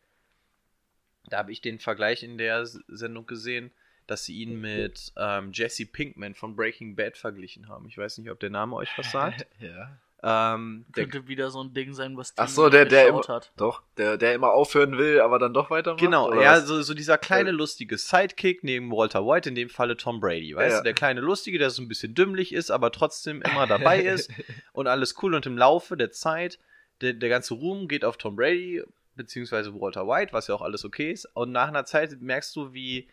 Da 1.30 1.40
habe 1.40 1.52
ich 1.52 1.62
den 1.62 1.80
Vergleich 1.80 2.24
in 2.24 2.38
der 2.38 2.66
Sendung 2.66 3.26
gesehen, 3.26 3.72
dass 4.08 4.24
sie 4.24 4.38
ihn 4.38 4.60
mit 4.62 5.12
ähm, 5.18 5.52
Jesse 5.52 5.86
Pinkman 5.86 6.34
von 6.34 6.56
Breaking 6.56 6.96
Bad 6.96 7.18
verglichen 7.18 7.68
haben. 7.68 7.86
Ich 7.88 7.98
weiß 7.98 8.18
nicht, 8.18 8.32
ob 8.32 8.40
der 8.40 8.50
Name 8.50 8.76
euch 8.76 8.90
was 8.98 9.12
sagt. 9.12 9.46
ja. 9.60 10.00
Ähm, 10.24 10.86
der, 10.96 11.08
Könnte 11.08 11.28
wieder 11.28 11.52
so 11.52 11.62
ein 11.64 11.74
Ding 11.74 11.94
sein, 11.94 12.18
was 12.18 12.34
Ach 12.38 12.48
so, 12.48 12.70
der, 12.70 12.86
der 12.86 13.08
immer, 13.08 13.22
hat. 13.28 13.52
doch, 13.56 13.84
der, 13.98 14.18
der 14.18 14.34
immer 14.34 14.52
aufhören 14.52 14.98
will, 14.98 15.22
aber 15.22 15.38
dann 15.38 15.54
doch 15.54 15.70
weitermacht. 15.70 16.00
Genau, 16.02 16.30
oder 16.30 16.42
ja, 16.42 16.52
was? 16.54 16.66
so, 16.66 16.82
so 16.82 16.94
dieser 16.96 17.18
kleine 17.20 17.52
lustige 17.52 17.98
Sidekick 17.98 18.64
neben 18.64 18.92
Walter 18.92 19.26
White, 19.26 19.50
in 19.50 19.56
dem 19.56 19.70
Falle 19.70 19.96
Tom 19.96 20.20
Brady, 20.20 20.56
weißt 20.56 20.72
Ja. 20.72 20.78
du, 20.80 20.84
der 20.86 20.94
kleine 20.94 21.22
lustige, 21.22 21.60
der 21.60 21.70
so 21.70 21.82
ein 21.84 21.88
bisschen 21.88 22.16
dümmlich 22.16 22.52
ist, 22.52 22.72
aber 22.72 22.92
trotzdem 22.92 23.42
immer 23.44 23.68
dabei 23.68 24.00
ist 24.04 24.32
und 24.74 24.88
alles 24.88 25.16
cool 25.22 25.36
und 25.36 25.46
im 25.46 25.58
Laufe 25.58 25.96
der 25.96 26.12
Zeit, 26.12 26.58
der, 27.02 27.14
der 27.14 27.30
ganze 27.30 27.54
Ruhm 27.54 27.88
geht 27.88 28.04
auf 28.04 28.18
Tom 28.18 28.36
Brady, 28.36 28.82
beziehungsweise 29.16 29.74
Walter 29.80 30.08
White, 30.08 30.34
was 30.34 30.48
ja 30.48 30.56
auch 30.56 30.62
alles 30.64 30.84
okay 30.84 31.12
ist 31.12 31.26
und 31.36 31.52
nach 31.52 31.68
einer 31.68 31.86
Zeit 31.86 32.20
merkst 32.22 32.56
du, 32.56 32.74
wie 32.74 33.08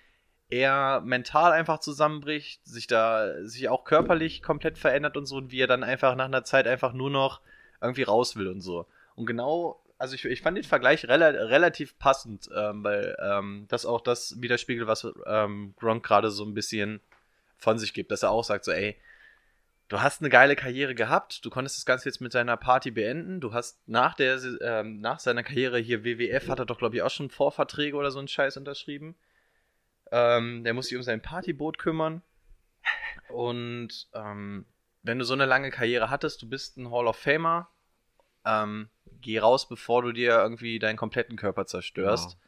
er 0.50 1.00
mental 1.00 1.52
einfach 1.52 1.80
zusammenbricht, 1.80 2.64
sich 2.66 2.86
da, 2.86 3.42
sich 3.42 3.68
auch 3.68 3.84
körperlich 3.84 4.42
komplett 4.42 4.78
verändert 4.78 5.16
und 5.16 5.26
so 5.26 5.36
und 5.36 5.50
wie 5.50 5.60
er 5.60 5.66
dann 5.66 5.82
einfach 5.82 6.14
nach 6.14 6.26
einer 6.26 6.44
Zeit 6.44 6.66
einfach 6.66 6.92
nur 6.92 7.10
noch 7.10 7.40
irgendwie 7.80 8.02
raus 8.02 8.36
will 8.36 8.48
und 8.48 8.60
so. 8.60 8.86
Und 9.14 9.26
genau, 9.26 9.80
also 9.98 10.14
ich, 10.14 10.24
ich 10.24 10.42
fand 10.42 10.56
den 10.56 10.64
Vergleich 10.64 11.08
rela 11.08 11.28
relativ 11.28 11.98
passend, 11.98 12.48
ähm, 12.54 12.84
weil 12.84 13.16
ähm, 13.20 13.66
das 13.68 13.86
auch 13.86 14.00
das 14.00 14.40
widerspiegelt, 14.40 14.86
was 14.86 15.06
ähm, 15.26 15.74
Gronk 15.78 16.04
gerade 16.04 16.30
so 16.30 16.44
ein 16.44 16.54
bisschen 16.54 17.00
von 17.56 17.78
sich 17.78 17.94
gibt, 17.94 18.10
dass 18.10 18.22
er 18.22 18.30
auch 18.30 18.44
sagt 18.44 18.64
so, 18.64 18.72
ey, 18.72 18.96
du 19.88 20.00
hast 20.00 20.20
eine 20.20 20.30
geile 20.30 20.56
Karriere 20.56 20.94
gehabt, 20.94 21.44
du 21.44 21.50
konntest 21.50 21.78
das 21.78 21.86
Ganze 21.86 22.08
jetzt 22.08 22.20
mit 22.20 22.32
seiner 22.32 22.56
Party 22.56 22.90
beenden, 22.90 23.40
du 23.40 23.52
hast 23.52 23.78
nach 23.86 24.14
der, 24.14 24.38
ähm, 24.60 25.00
nach 25.00 25.20
seiner 25.20 25.42
Karriere 25.42 25.78
hier 25.78 26.04
WWF, 26.04 26.48
hat 26.48 26.58
er 26.58 26.66
doch 26.66 26.78
glaube 26.78 26.96
ich 26.96 27.02
auch 27.02 27.10
schon 27.10 27.30
Vorverträge 27.30 27.96
oder 27.96 28.10
so 28.10 28.18
einen 28.18 28.28
Scheiß 28.28 28.56
unterschrieben. 28.56 29.14
Ähm, 30.16 30.62
der 30.62 30.74
muss 30.74 30.86
sich 30.86 30.96
um 30.96 31.02
sein 31.02 31.20
Partyboot 31.20 31.76
kümmern. 31.76 32.22
Und 33.30 34.08
ähm, 34.14 34.64
wenn 35.02 35.18
du 35.18 35.24
so 35.24 35.34
eine 35.34 35.44
lange 35.44 35.72
Karriere 35.72 36.08
hattest, 36.08 36.40
du 36.40 36.48
bist 36.48 36.76
ein 36.76 36.88
Hall 36.92 37.08
of 37.08 37.16
Famer, 37.16 37.68
ähm, 38.44 38.88
geh 39.20 39.40
raus, 39.40 39.68
bevor 39.68 40.02
du 40.02 40.12
dir 40.12 40.38
irgendwie 40.38 40.78
deinen 40.78 40.96
kompletten 40.96 41.36
Körper 41.36 41.66
zerstörst. 41.66 42.30
Genau. 42.30 42.40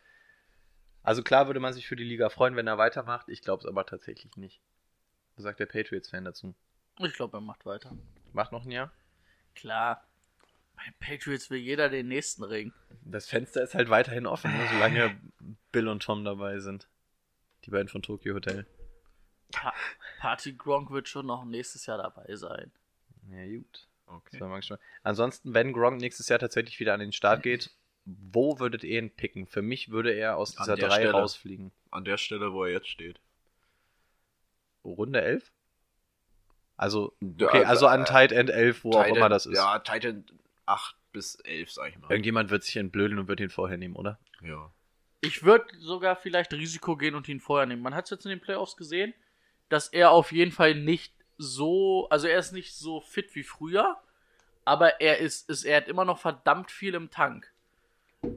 Also 1.03 1.25
klar 1.25 1.49
würde 1.49 1.59
man 1.59 1.73
sich 1.73 1.89
für 1.89 1.97
die 1.97 2.05
Liga 2.05 2.29
freuen, 2.29 2.55
wenn 2.55 2.69
er 2.69 2.79
weitermacht. 2.79 3.29
Ich 3.29 3.43
glaube 3.43 3.63
es 3.63 3.67
aber 3.67 3.85
tatsächlich 3.85 4.37
nicht. 4.37 4.61
Was 5.35 5.43
sagt 5.43 5.59
der 5.59 5.67
Patriots-Fan 5.67 6.25
dazu? 6.25 6.55
Ich 7.01 7.15
glaube, 7.15 7.37
er 7.39 7.41
macht 7.41 7.67
weiter. 7.67 7.91
Macht 8.33 8.53
noch 8.53 8.65
ein 8.65 8.71
Jahr? 8.71 8.93
Klar. 9.57 10.07
Bei 10.77 10.85
Patriots 11.01 11.51
will 11.51 11.59
jeder 11.59 11.89
den 11.89 12.07
nächsten 12.07 12.45
Ring. 12.45 12.73
Das 13.03 13.27
Fenster 13.27 13.63
ist 13.63 13.75
halt 13.75 13.91
weiterhin 13.91 14.27
offen, 14.27 14.53
ne, 14.57 14.69
solange 14.73 15.21
Bill 15.73 15.89
und 15.89 16.05
Tom 16.05 16.25
dabei 16.25 16.61
sind. 16.61 16.87
Die 17.67 17.71
beiden 17.71 17.89
von 17.89 18.03
Tokyo 18.03 18.35
Hotel. 18.35 18.67
Pa 19.53 19.75
Party 20.21 20.55
Gronk 20.55 20.91
wird 20.91 21.09
schon 21.09 21.27
noch 21.27 21.45
nächstes 21.45 21.87
Jahr 21.87 21.99
dabei 21.99 22.35
sein. 22.37 22.71
Ja, 23.31 23.45
gut. 23.47 23.89
Okay. 24.07 24.39
Gespannt. 24.39 24.81
Ansonsten, 25.03 25.53
wenn 25.53 25.73
Gronk 25.73 26.01
nächstes 26.01 26.29
Jahr 26.29 26.39
tatsächlich 26.39 26.79
wieder 26.79 26.95
an 26.95 27.01
den 27.01 27.13
Start 27.13 27.43
geht, 27.43 27.71
wo 28.05 28.61
würdet 28.61 28.85
ihr 28.85 29.01
ihn 29.01 29.11
picken? 29.11 29.47
Für 29.47 29.63
mich 29.63 29.91
würde 29.91 30.13
er 30.13 30.37
aus 30.37 30.57
An 30.57 30.65
dieser 30.65 30.77
der 30.77 30.89
3 30.89 30.95
Stelle. 30.95 31.11
rausfliegen. 31.13 31.73
An 31.91 32.05
der 32.05 32.17
Stelle, 32.19 32.53
wo 32.53 32.65
er 32.65 32.71
jetzt 32.73 32.89
steht. 32.89 33.21
Runde 34.85 35.21
11? 35.23 35.51
Also, 36.77 37.17
Ja, 37.21 37.49
okay, 37.49 37.65
also 37.65 37.89
an 37.89 38.03
äh, 38.03 38.05
Tight 38.05 38.31
End 38.33 38.51
11, 38.51 38.85
wo 38.85 38.93
auch 38.93 39.07
immer 39.07 39.29
das 39.29 39.47
ist. 39.47 39.57
Ja, 39.57 39.79
Titan 39.81 40.25
8 40.67 40.95
bis 41.13 41.35
11, 41.37 41.73
sag 41.73 41.89
ich 41.91 41.99
mal. 41.99 42.11
Irgendjemand 42.11 42.51
wird 42.51 42.63
sich 42.63 42.77
entblödeln 42.77 43.19
und 43.19 43.29
wird 43.29 43.41
ihn 43.41 43.51
vorher 43.51 43.79
nehmen, 43.79 43.97
oder? 43.97 44.21
Ja. 44.41 44.71
Ich 45.27 45.43
würde 45.43 45.67
sogar 45.79 46.15
vielleicht 46.15 46.53
Risiko 46.53 46.97
gehen 46.97 47.17
und 47.17 47.29
ihn 47.29 47.41
vorher 47.41 47.67
nehmen. 47.67 47.83
Man 47.83 47.95
hat 47.95 48.05
es 48.05 48.11
jetzt 48.11 48.25
in 48.25 48.31
den 48.31 48.41
Playoffs 48.41 48.77
gesehen, 48.77 49.13
dass 49.69 49.89
er 49.89 50.13
auf 50.13 50.31
jeden 50.31 50.53
Fall 50.53 50.75
nicht 50.77 51.13
so, 51.37 52.09
also 52.11 52.29
er 52.29 52.39
ist 52.39 52.53
nicht 52.53 52.75
so 52.77 53.01
fit 53.01 53.35
wie 53.35 53.43
früher, 53.43 53.97
aber 54.65 55.01
er 55.01 55.19
ist, 55.19 55.51
ist 55.51 55.65
er 55.65 55.79
hat 55.79 55.89
immer 55.89 56.05
noch 56.05 56.19
verdammt 56.19 56.71
viel 56.71 56.95
im 56.95 57.11
Tank. 57.11 57.53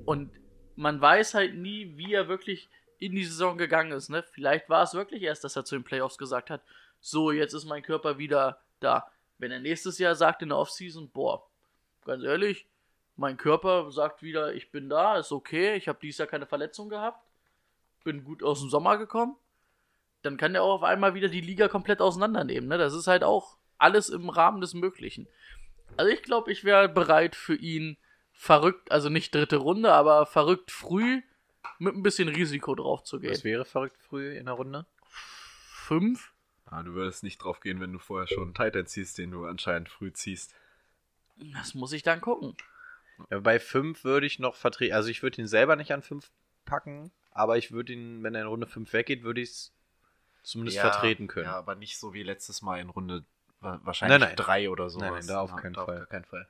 Und 0.05 0.31
man 0.75 0.99
weiß 0.99 1.35
halt 1.35 1.55
nie, 1.55 1.95
wie 1.97 2.13
er 2.13 2.27
wirklich 2.27 2.69
in 2.97 3.13
die 3.13 3.23
Saison 3.23 3.57
gegangen 3.57 3.91
ist. 3.91 4.09
Ne? 4.09 4.23
Vielleicht 4.23 4.67
war 4.67 4.83
es 4.83 4.93
wirklich 4.93 5.21
erst, 5.21 5.43
dass 5.43 5.55
er 5.55 5.65
zu 5.65 5.75
den 5.75 5.83
Playoffs 5.83 6.17
gesagt 6.17 6.49
hat, 6.49 6.61
so, 6.99 7.31
jetzt 7.31 7.53
ist 7.53 7.65
mein 7.65 7.83
Körper 7.83 8.17
wieder 8.17 8.61
da. 8.79 9.11
Wenn 9.37 9.51
er 9.51 9.59
nächstes 9.59 9.99
Jahr 9.99 10.15
sagt 10.15 10.41
in 10.41 10.49
der 10.49 10.57
Offseason, 10.57 11.09
boah, 11.09 11.47
ganz 12.03 12.23
ehrlich, 12.23 12.65
mein 13.19 13.37
Körper 13.37 13.91
sagt 13.91 14.23
wieder, 14.23 14.53
ich 14.53 14.71
bin 14.71 14.89
da, 14.89 15.17
ist 15.17 15.31
okay, 15.31 15.75
ich 15.75 15.87
habe 15.87 15.99
dieses 16.01 16.19
Jahr 16.19 16.27
keine 16.27 16.45
Verletzung 16.45 16.89
gehabt, 16.89 17.21
bin 18.03 18.23
gut 18.23 18.43
aus 18.43 18.61
dem 18.61 18.69
Sommer 18.69 18.97
gekommen, 18.97 19.35
dann 20.21 20.37
kann 20.37 20.53
der 20.53 20.63
auch 20.63 20.75
auf 20.75 20.83
einmal 20.83 21.13
wieder 21.13 21.27
die 21.27 21.41
Liga 21.41 21.67
komplett 21.67 22.01
auseinandernehmen. 22.01 22.69
Ne? 22.69 22.77
Das 22.77 22.93
ist 22.93 23.07
halt 23.07 23.23
auch 23.23 23.57
alles 23.77 24.09
im 24.09 24.29
Rahmen 24.29 24.61
des 24.61 24.73
Möglichen. 24.73 25.27
Also 25.97 26.11
ich 26.11 26.23
glaube, 26.23 26.51
ich 26.51 26.63
wäre 26.63 26.87
bereit 26.87 27.35
für 27.35 27.55
ihn 27.55 27.97
verrückt, 28.31 28.89
also 28.89 29.09
nicht 29.09 29.35
dritte 29.35 29.57
Runde, 29.57 29.91
aber 29.91 30.25
verrückt 30.25 30.71
früh 30.71 31.21
mit 31.77 31.95
ein 31.95 32.03
bisschen 32.03 32.29
Risiko 32.29 32.73
drauf 32.73 33.03
zu 33.03 33.19
gehen. 33.19 33.31
Das 33.31 33.43
wäre 33.43 33.65
verrückt 33.65 34.01
früh 34.01 34.37
in 34.37 34.45
der 34.45 34.55
Runde. 34.55 34.85
Fünf? 35.03 36.31
Ah, 36.65 36.83
du 36.83 36.93
würdest 36.93 37.23
nicht 37.23 37.39
drauf 37.39 37.59
gehen, 37.59 37.81
wenn 37.81 37.91
du 37.91 37.99
vorher 37.99 38.27
schon 38.27 38.43
einen 38.43 38.53
Titan 38.53 38.85
ziehst, 38.85 39.17
den 39.17 39.31
du 39.31 39.45
anscheinend 39.45 39.89
früh 39.89 40.13
ziehst. 40.13 40.53
Das 41.53 41.73
muss 41.73 41.91
ich 41.91 42.03
dann 42.03 42.21
gucken. 42.21 42.55
Ja, 43.29 43.39
bei 43.39 43.59
5 43.59 44.03
würde 44.03 44.25
ich 44.25 44.39
noch 44.39 44.55
vertreten. 44.55 44.93
Also 44.93 45.09
ich 45.09 45.23
würde 45.23 45.41
ihn 45.41 45.47
selber 45.47 45.75
nicht 45.75 45.91
an 45.91 46.01
5 46.01 46.31
packen, 46.65 47.11
aber 47.31 47.57
ich 47.57 47.71
würde 47.71 47.93
ihn, 47.93 48.23
wenn 48.23 48.35
er 48.35 48.41
in 48.41 48.47
Runde 48.47 48.67
5 48.67 48.91
weggeht, 48.93 49.23
würde 49.23 49.41
ich 49.41 49.49
es 49.49 49.73
zumindest 50.43 50.79
vertreten 50.79 51.27
können. 51.27 51.45
Ja, 51.47 51.57
aber 51.57 51.75
nicht 51.75 51.97
so 51.99 52.13
wie 52.13 52.23
letztes 52.23 52.61
Mal 52.61 52.79
in 52.79 52.89
Runde 52.89 53.25
wa- 53.59 53.79
wahrscheinlich 53.83 54.19
Nein, 54.19 54.29
nein. 54.29 54.35
3 54.35 54.69
oder 54.69 54.89
so. 54.89 54.99
Nein, 54.99 55.13
nein, 55.13 55.27
da 55.27 55.41
auf 55.41 55.55
keinen 55.55 55.73
da 55.73 55.85
Fall. 55.85 56.03
Auf 56.03 56.09
keinen 56.09 56.25
Fall. 56.25 56.47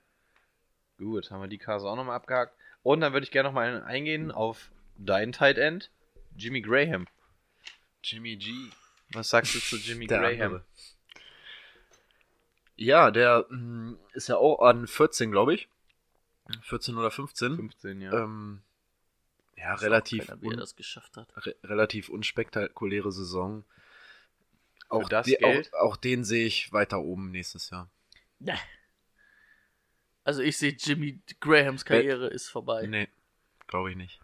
Gut, 0.98 1.32
haben 1.32 1.42
wir 1.42 1.48
die 1.48 1.58
Karte 1.58 1.86
auch 1.86 1.96
nochmal 1.96 2.16
abgehakt. 2.16 2.54
Und 2.84 3.02
dann 3.02 3.14
würde 3.14 3.24
ich 3.24 3.32
gerne 3.32 3.50
nochmal 3.50 3.84
eingehen 3.84 4.32
auf 4.32 4.70
deinen 4.98 5.32
Tight 5.32 5.58
End, 5.58 5.90
Jimmy 6.36 6.62
Graham. 6.62 7.08
Jimmy 8.04 8.36
G. 8.38 8.52
Was 9.12 9.30
sagst 9.30 9.56
du 9.56 9.60
zu 9.60 9.76
Jimmy 9.84 10.08
Der 10.08 10.20
Graham? 10.20 10.42
andere. 10.42 10.66
Ja, 12.76 13.12
der 13.12 13.46
mm, 13.50 13.98
ist 14.14 14.30
ja 14.30 14.38
auch 14.38 14.60
an 14.62 14.88
14, 14.88 15.32
glaube 15.32 15.54
ich. 15.54 15.68
14 16.62 16.96
oder 16.98 17.12
15. 17.12 17.56
15, 17.56 18.02
ja. 18.02 18.12
Ähm, 18.24 18.62
ja, 19.58 19.76
auch 19.76 19.82
relativ, 19.82 20.28
keiner, 20.28 20.42
er 20.42 20.48
un 20.48 20.58
das 20.58 20.76
geschafft 20.76 21.18
hat. 21.18 21.28
re 21.46 21.56
relativ 21.64 22.10
unspektakuläre 22.10 23.12
Saison. 23.12 23.66
Auch, 24.88 25.08
das 25.10 25.28
Geld? 25.28 25.74
auch, 25.74 25.80
auch 25.80 25.98
den 25.98 26.24
sehe 26.24 26.46
ich 26.48 26.72
weiter 26.74 27.00
oben 27.02 27.32
nächstes 27.32 27.70
Jahr. 27.70 27.90
Ja. 28.40 28.56
Also 30.24 30.42
ich 30.42 30.58
sehe 30.58 30.72
Jimmy 30.78 31.20
Grahams 31.40 31.86
Karriere 31.86 32.28
ist 32.28 32.50
vorbei. 32.50 32.86
Nee, 32.88 33.08
glaube 33.68 33.92
ich 33.92 33.98
nicht. 33.98 34.20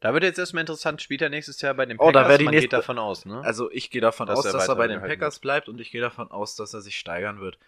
Da 0.00 0.12
wird 0.12 0.22
jetzt 0.24 0.38
erstmal 0.38 0.60
interessant, 0.60 1.00
spielt 1.00 1.22
er 1.22 1.30
nächstes 1.30 1.60
Jahr 1.62 1.74
bei 1.74 1.86
den 1.86 1.98
Oh, 1.98 2.06
Packers? 2.06 2.22
da 2.22 2.28
wär 2.28 2.38
die 2.38 2.44
Man 2.44 2.52
nächste- 2.52 2.66
geht 2.68 2.72
davon 2.74 2.98
aus, 2.98 3.24
ne? 3.24 3.40
Also 3.42 3.70
ich 3.70 3.90
gehe 3.90 4.00
davon 4.02 4.26
Dass 4.26 4.40
aus, 4.40 4.44
er 4.46 4.52
dass 4.52 4.68
er 4.68 4.76
bei 4.76 4.86
den 4.88 5.00
Packers 5.00 5.38
bleibt 5.38 5.68
und 5.68 5.80
ich 5.80 5.90
gehe 5.90 6.00
davon 6.02 6.30
aus, 6.30 6.54
dass 6.54 6.74
er 6.74 6.82
sich 6.82 6.98
steigern 6.98 7.40
wird. 7.40 7.58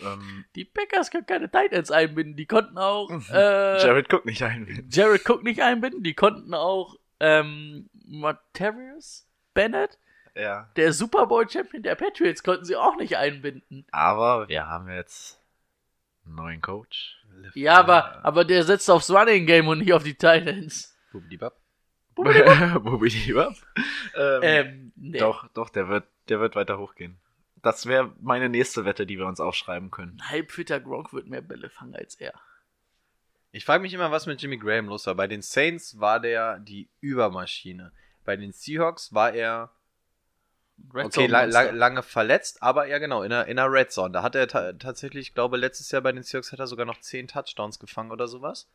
Ähm, 0.00 0.44
Die 0.54 0.64
Packers 0.64 1.10
können 1.10 1.26
keine 1.26 1.50
Titans 1.50 1.90
einbinden. 1.90 2.36
Die 2.36 2.46
konnten 2.46 2.76
auch 2.78 3.10
äh, 3.30 3.82
Jared 3.82 4.12
Cook 4.12 4.24
nicht 4.26 4.42
ein. 4.42 4.88
Jared 4.90 5.28
Cook 5.28 5.42
nicht 5.42 5.62
einbinden. 5.62 6.02
Die 6.02 6.14
konnten 6.14 6.52
auch 6.54 6.96
ähm, 7.20 7.88
Martavius 8.06 9.26
Bennett, 9.54 9.98
Ja. 10.34 10.70
der 10.76 10.92
Super 10.92 11.26
Bowl 11.26 11.48
Champion 11.48 11.82
der 11.82 11.94
Patriots, 11.94 12.42
konnten 12.42 12.64
sie 12.66 12.76
auch 12.76 12.96
nicht 12.96 13.16
einbinden. 13.16 13.86
Aber 13.90 14.48
wir 14.48 14.66
haben 14.66 14.90
jetzt 14.90 15.40
einen 16.26 16.34
neuen 16.34 16.60
Coach. 16.60 17.16
Ja, 17.54 17.74
aber, 17.78 18.24
aber 18.24 18.44
der 18.44 18.64
setzt 18.64 18.90
aufs 18.90 19.10
Running 19.10 19.46
Game 19.46 19.68
und 19.68 19.78
nicht 19.78 19.92
auf 19.92 20.02
die 20.02 20.14
Titans. 20.14 20.94
Bubidibab. 21.12 21.56
Bobby 22.14 23.08
lieber. 23.08 23.54
Ähm, 24.18 24.40
Ähm, 24.42 24.92
nee. 24.96 25.18
Doch, 25.18 25.46
doch, 25.48 25.68
der 25.68 25.88
wird, 25.88 26.04
der 26.30 26.40
wird 26.40 26.56
weiter 26.56 26.78
hochgehen. 26.78 27.18
Das 27.66 27.86
wäre 27.86 28.12
meine 28.20 28.48
nächste 28.48 28.84
Wette, 28.84 29.06
die 29.06 29.18
wir 29.18 29.26
uns 29.26 29.40
aufschreiben 29.40 29.90
können. 29.90 30.20
Ein 30.20 30.30
halbfitter 30.30 30.78
Gronk 30.78 31.12
wird 31.12 31.26
mehr 31.26 31.42
Bälle 31.42 31.68
fangen 31.68 31.96
als 31.96 32.14
er. 32.14 32.32
Ich 33.50 33.64
frage 33.64 33.82
mich 33.82 33.92
immer, 33.92 34.12
was 34.12 34.26
mit 34.26 34.40
Jimmy 34.40 34.56
Graham 34.56 34.86
los 34.86 35.04
war. 35.08 35.16
Bei 35.16 35.26
den 35.26 35.42
Saints 35.42 35.98
war 35.98 36.20
der 36.20 36.60
die 36.60 36.88
Übermaschine. 37.00 37.90
Bei 38.24 38.36
den 38.36 38.52
Seahawks 38.52 39.12
war 39.12 39.32
er 39.32 39.72
Red 40.94 41.06
okay, 41.06 41.26
la 41.26 41.42
la 41.42 41.70
lange 41.72 42.04
verletzt, 42.04 42.62
aber 42.62 42.86
ja 42.86 42.98
genau, 42.98 43.24
in 43.24 43.30
der, 43.30 43.46
in 43.46 43.56
der 43.56 43.72
Red 43.72 43.90
Zone. 43.90 44.12
Da 44.12 44.22
hat 44.22 44.36
er 44.36 44.46
ta 44.46 44.72
tatsächlich, 44.74 45.28
ich 45.28 45.34
glaube, 45.34 45.56
letztes 45.56 45.90
Jahr 45.90 46.02
bei 46.02 46.12
den 46.12 46.22
Seahawks 46.22 46.52
hat 46.52 46.60
er 46.60 46.68
sogar 46.68 46.86
noch 46.86 47.00
10 47.00 47.26
Touchdowns 47.26 47.80
gefangen 47.80 48.12
oder 48.12 48.28
sowas. 48.28 48.70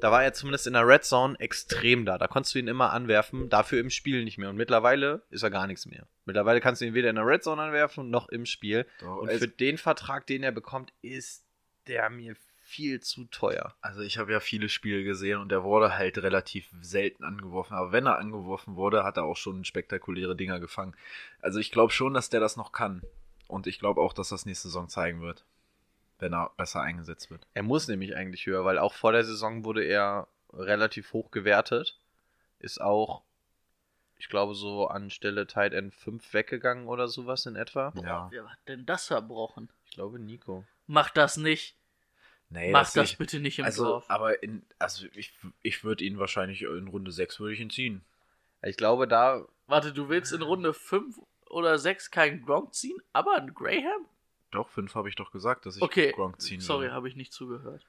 Da 0.00 0.10
war 0.10 0.24
er 0.24 0.32
zumindest 0.32 0.66
in 0.66 0.72
der 0.72 0.86
Red 0.86 1.04
Zone 1.04 1.38
extrem 1.38 2.04
da. 2.06 2.18
Da 2.18 2.26
konntest 2.28 2.54
du 2.54 2.58
ihn 2.58 2.68
immer 2.68 2.92
anwerfen, 2.92 3.48
dafür 3.48 3.80
im 3.80 3.90
Spiel 3.90 4.24
nicht 4.24 4.38
mehr. 4.38 4.48
Und 4.50 4.56
mittlerweile 4.56 5.22
ist 5.30 5.42
er 5.42 5.50
gar 5.50 5.66
nichts 5.66 5.86
mehr. 5.86 6.06
Mittlerweile 6.24 6.60
kannst 6.60 6.80
du 6.80 6.86
ihn 6.86 6.94
weder 6.94 7.10
in 7.10 7.16
der 7.16 7.26
Red 7.26 7.42
Zone 7.44 7.60
anwerfen 7.62 8.10
noch 8.10 8.28
im 8.28 8.46
Spiel. 8.46 8.86
Doch, 9.00 9.18
Und 9.18 9.28
also- 9.28 9.40
für 9.40 9.48
den 9.48 9.78
Vertrag, 9.78 10.26
den 10.26 10.42
er 10.42 10.52
bekommt, 10.52 10.92
ist 11.02 11.44
der 11.86 12.08
mir 12.10 12.34
viel 12.62 13.00
zu 13.00 13.26
teuer. 13.26 13.74
Also 13.80 14.00
ich 14.00 14.18
habe 14.18 14.32
ja 14.32 14.40
viele 14.40 14.68
Spiele 14.68 15.04
gesehen 15.04 15.38
und 15.40 15.50
der 15.50 15.62
wurde 15.62 15.96
halt 15.96 16.18
relativ 16.18 16.68
selten 16.80 17.22
angeworfen. 17.22 17.74
Aber 17.74 17.92
wenn 17.92 18.06
er 18.06 18.18
angeworfen 18.18 18.74
wurde, 18.74 19.04
hat 19.04 19.18
er 19.18 19.24
auch 19.24 19.36
schon 19.36 19.64
spektakuläre 19.64 20.34
Dinger 20.34 20.58
gefangen. 20.58 20.94
Also 21.40 21.60
ich 21.60 21.70
glaube 21.70 21.92
schon, 21.92 22.12
dass 22.12 22.28
der 22.28 22.40
das 22.40 22.56
noch 22.56 22.72
kann. 22.72 23.02
Und 23.46 23.68
ich 23.68 23.78
glaube 23.78 24.00
auch, 24.00 24.12
dass 24.12 24.30
das 24.30 24.46
nächste 24.46 24.66
Saison 24.68 24.88
zeigen 24.88 25.20
wird. 25.20 25.44
Wenn 26.18 26.32
er 26.32 26.50
besser 26.56 26.80
eingesetzt 26.80 27.30
wird. 27.30 27.46
Er 27.54 27.62
muss 27.62 27.88
nämlich 27.88 28.16
eigentlich 28.16 28.46
höher, 28.46 28.64
weil 28.64 28.78
auch 28.78 28.94
vor 28.94 29.12
der 29.12 29.24
Saison 29.24 29.64
wurde 29.64 29.84
er 29.84 30.28
relativ 30.52 31.12
hoch 31.12 31.30
gewertet. 31.30 31.98
Ist 32.58 32.80
auch, 32.80 33.22
ich 34.18 34.28
glaube, 34.30 34.54
so 34.54 34.88
an 34.88 35.10
Stelle 35.10 35.46
Tight 35.46 35.74
End 35.74 35.94
5 35.94 36.32
weggegangen 36.32 36.86
oder 36.88 37.06
sowas 37.08 37.44
in 37.44 37.54
etwa. 37.56 37.92
Ja. 38.02 38.28
Wer 38.30 38.50
hat 38.50 38.58
denn 38.66 38.86
das 38.86 39.06
verbrochen? 39.08 39.68
Ich 39.84 39.90
glaube, 39.92 40.18
Nico. 40.18 40.64
Mach 40.86 41.10
das 41.10 41.36
nicht. 41.36 41.76
Nee, 42.48 42.70
Mach 42.70 42.90
das, 42.92 43.10
ich- 43.10 43.18
bitte 43.18 43.40
nicht 43.40 43.58
im 43.58 43.64
Also, 43.66 43.84
Dorf. 43.84 44.04
aber 44.08 44.42
in, 44.42 44.62
also 44.78 45.06
ich, 45.14 45.34
ich 45.62 45.84
würde 45.84 46.04
ihn 46.04 46.18
wahrscheinlich 46.18 46.62
in 46.62 46.86
Runde 46.88 47.10
6 47.12 47.40
würde 47.40 47.52
ich 47.54 47.60
ihn 47.60 47.70
ziehen. 47.70 48.04
Ich 48.62 48.76
glaube, 48.76 49.06
da. 49.06 49.44
Warte, 49.66 49.92
du 49.92 50.08
willst 50.08 50.32
in 50.32 50.42
Runde 50.42 50.72
5 50.72 51.18
oder 51.50 51.76
6 51.78 52.10
keinen 52.10 52.42
Gronk 52.46 52.72
ziehen, 52.72 52.96
aber 53.12 53.34
einen 53.36 53.52
Graham? 53.52 54.06
Doch, 54.50 54.68
5 54.70 54.94
habe 54.94 55.08
ich 55.08 55.16
doch 55.16 55.32
gesagt, 55.32 55.66
dass 55.66 55.76
ich 55.76 55.82
Okay, 55.82 56.12
Gronk 56.12 56.40
ziehen 56.40 56.60
sorry, 56.60 56.84
würde. 56.84 56.94
habe 56.94 57.08
ich 57.08 57.16
nicht 57.16 57.32
zugehört. 57.32 57.84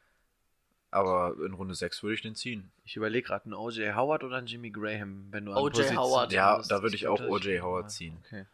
Aber 0.90 1.36
in 1.46 1.54
Runde 1.54 1.76
6 1.76 2.02
würde 2.02 2.16
ich 2.16 2.22
den 2.22 2.36
ziehen. 2.36 2.72
Ich 2.86 2.96
überlege 2.96 3.28
gerade, 3.28 3.46
einen 3.46 3.54
O.J. 3.54 3.94
Howard 3.96 4.24
oder 4.24 4.38
einen 4.38 4.48
Jimmy 4.48 4.72
Graham, 4.72 5.28
wenn 5.32 5.46
du 5.46 5.52
an 5.52 5.58
O.J. 5.58 5.96
Howard. 5.96 6.32
Ja, 6.32 6.62
da 6.68 6.82
würde 6.82 6.96
ich 6.96 7.08
auch 7.08 7.20
O.J. 7.22 7.62
Howard 7.62 7.92
ziehen. 7.92 8.18
Okay. 8.26 8.46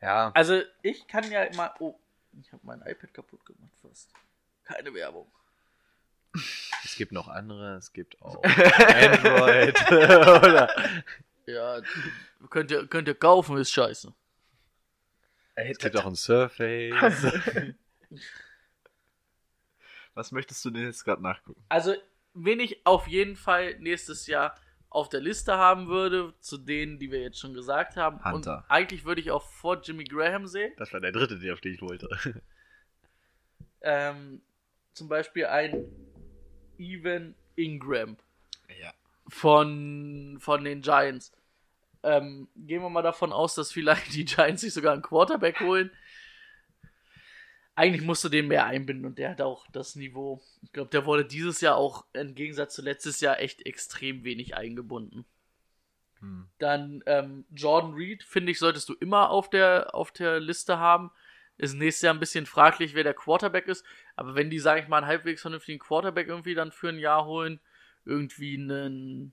Ja, 0.00 0.30
Also, 0.34 0.60
ich 0.82 1.06
kann 1.06 1.30
ja 1.30 1.44
immer. 1.44 1.74
Oh, 1.78 1.94
ich 2.40 2.50
habe 2.52 2.62
mein 2.66 2.80
iPad 2.82 3.12
kaputt 3.14 3.44
gemacht 3.46 3.70
fast. 3.82 4.10
Keine 4.64 4.92
Werbung. 4.94 5.26
es 6.84 6.96
gibt 6.96 7.12
noch 7.12 7.28
andere, 7.28 7.76
es 7.76 7.92
gibt 7.92 8.20
auch 8.20 8.42
Android. 8.42 9.76
oder 9.92 10.68
Ja, 11.46 11.80
könnt 12.50 12.70
ihr, 12.70 12.86
könnt 12.86 13.08
ihr 13.08 13.14
kaufen, 13.14 13.56
ist 13.58 13.70
scheiße. 13.70 14.12
Es 15.56 15.78
gibt 15.78 15.96
auch 15.96 16.06
ein 16.06 16.14
Surface. 16.16 16.94
Was 20.14 20.32
möchtest 20.32 20.64
du 20.64 20.70
denn 20.70 20.84
jetzt 20.84 21.04
gerade 21.04 21.22
nachgucken? 21.22 21.62
Also, 21.68 21.94
wen 22.34 22.60
ich 22.60 22.86
auf 22.86 23.06
jeden 23.08 23.36
Fall 23.36 23.78
nächstes 23.78 24.26
Jahr 24.26 24.54
auf 24.90 25.08
der 25.08 25.20
Liste 25.20 25.56
haben 25.56 25.88
würde, 25.88 26.34
zu 26.38 26.56
denen, 26.56 27.00
die 27.00 27.10
wir 27.10 27.20
jetzt 27.20 27.40
schon 27.40 27.52
gesagt 27.52 27.96
haben. 27.96 28.24
Hunter. 28.24 28.58
Und 28.58 28.70
eigentlich 28.70 29.04
würde 29.04 29.20
ich 29.20 29.32
auch 29.32 29.42
vor 29.42 29.80
Jimmy 29.82 30.04
Graham 30.04 30.46
sehen. 30.46 30.72
Das 30.76 30.92
war 30.92 31.00
der 31.00 31.10
dritte, 31.10 31.38
der 31.38 31.52
auf 31.54 31.60
den 31.60 31.74
ich 31.74 31.82
wollte. 31.82 32.08
Ähm, 33.86 34.40
zum 34.94 35.10
Beispiel 35.10 35.44
ein 35.44 35.84
Evan 36.78 37.34
Ingram 37.54 38.16
Ja. 38.80 38.94
von, 39.28 40.38
von 40.40 40.64
den 40.64 40.80
Giants. 40.80 41.32
Ähm, 42.04 42.48
gehen 42.54 42.82
wir 42.82 42.90
mal 42.90 43.02
davon 43.02 43.32
aus, 43.32 43.54
dass 43.54 43.72
vielleicht 43.72 44.14
die 44.14 44.24
Giants 44.24 44.60
sich 44.62 44.74
sogar 44.74 44.92
einen 44.92 45.02
Quarterback 45.02 45.60
holen. 45.60 45.90
Eigentlich 47.76 48.02
musst 48.02 48.22
du 48.22 48.28
den 48.28 48.46
mehr 48.46 48.66
einbinden 48.66 49.04
und 49.04 49.18
der 49.18 49.30
hat 49.30 49.40
auch 49.40 49.66
das 49.72 49.96
Niveau. 49.96 50.40
Ich 50.62 50.72
glaube, 50.72 50.90
der 50.90 51.06
wurde 51.06 51.24
dieses 51.24 51.60
Jahr 51.60 51.76
auch 51.76 52.04
im 52.12 52.34
Gegensatz 52.34 52.74
zu 52.74 52.82
letztes 52.82 53.20
Jahr 53.20 53.40
echt 53.40 53.66
extrem 53.66 54.22
wenig 54.22 54.54
eingebunden. 54.56 55.24
Hm. 56.20 56.46
Dann 56.58 57.02
ähm, 57.06 57.44
Jordan 57.50 57.94
Reed, 57.94 58.22
finde 58.22 58.52
ich, 58.52 58.58
solltest 58.58 58.88
du 58.88 58.94
immer 58.94 59.30
auf 59.30 59.50
der, 59.50 59.94
auf 59.94 60.12
der 60.12 60.38
Liste 60.38 60.78
haben. 60.78 61.10
Ist 61.56 61.74
nächstes 61.74 62.02
Jahr 62.02 62.14
ein 62.14 62.20
bisschen 62.20 62.46
fraglich, 62.46 62.94
wer 62.94 63.04
der 63.04 63.14
Quarterback 63.14 63.66
ist. 63.66 63.84
Aber 64.14 64.34
wenn 64.34 64.50
die, 64.50 64.58
sage 64.58 64.80
ich 64.80 64.88
mal, 64.88 64.98
einen 64.98 65.06
halbwegs 65.06 65.42
vernünftigen 65.42 65.78
Quarterback 65.78 66.28
irgendwie 66.28 66.54
dann 66.54 66.70
für 66.70 66.88
ein 66.88 66.98
Jahr 66.98 67.24
holen, 67.26 67.60
irgendwie 68.04 68.54
einen. 68.54 69.32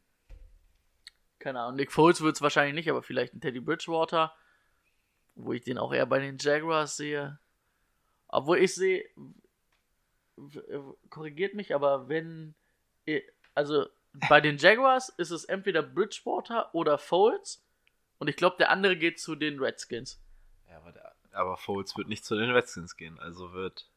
Keine 1.41 1.59
Ahnung, 1.59 1.75
Nick 1.75 1.91
Foles 1.91 2.21
wird 2.21 2.35
es 2.35 2.41
wahrscheinlich 2.41 2.75
nicht, 2.75 2.89
aber 2.89 3.01
vielleicht 3.01 3.33
ein 3.33 3.41
Teddy 3.41 3.59
Bridgewater. 3.59 4.33
Wo 5.33 5.53
ich 5.53 5.63
den 5.63 5.79
auch 5.79 5.91
eher 5.91 6.05
bei 6.05 6.19
den 6.19 6.37
Jaguars 6.37 6.97
sehe. 6.97 7.39
Obwohl 8.27 8.59
ich 8.59 8.75
sehe. 8.75 9.03
Korrigiert 11.09 11.55
mich, 11.55 11.73
aber 11.73 12.07
wenn. 12.09 12.53
Also 13.55 13.87
bei 14.29 14.39
den 14.39 14.57
Jaguars 14.57 15.09
ist 15.09 15.31
es 15.31 15.45
entweder 15.45 15.81
Bridgewater 15.81 16.73
oder 16.75 16.97
Foles. 16.97 17.65
Und 18.19 18.27
ich 18.27 18.35
glaube, 18.35 18.57
der 18.57 18.69
andere 18.69 18.95
geht 18.95 19.19
zu 19.19 19.35
den 19.35 19.59
Redskins. 19.59 20.21
Ja, 20.69 20.77
aber, 20.77 20.91
der, 20.91 21.15
aber 21.31 21.57
Foles 21.57 21.97
wird 21.97 22.07
nicht 22.07 22.23
zu 22.23 22.35
den 22.35 22.51
Redskins 22.51 22.95
gehen, 22.95 23.19
also 23.19 23.53
wird. 23.53 23.89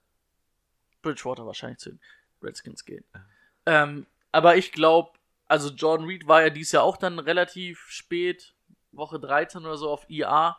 Bridgewater 1.02 1.44
wahrscheinlich 1.44 1.78
zu 1.78 1.90
den 1.90 2.00
Redskins 2.42 2.86
gehen. 2.86 3.04
Ähm, 3.66 4.06
aber 4.32 4.56
ich 4.56 4.72
glaube, 4.72 5.18
also 5.48 5.70
Jordan 5.70 6.06
Reed 6.06 6.26
war 6.26 6.42
ja 6.42 6.50
dieses 6.50 6.72
Jahr 6.72 6.82
auch 6.84 6.96
dann 6.96 7.18
relativ 7.18 7.84
spät, 7.88 8.54
Woche 8.92 9.18
13 9.20 9.64
oder 9.64 9.76
so 9.76 9.90
auf 9.90 10.08
IA, 10.08 10.56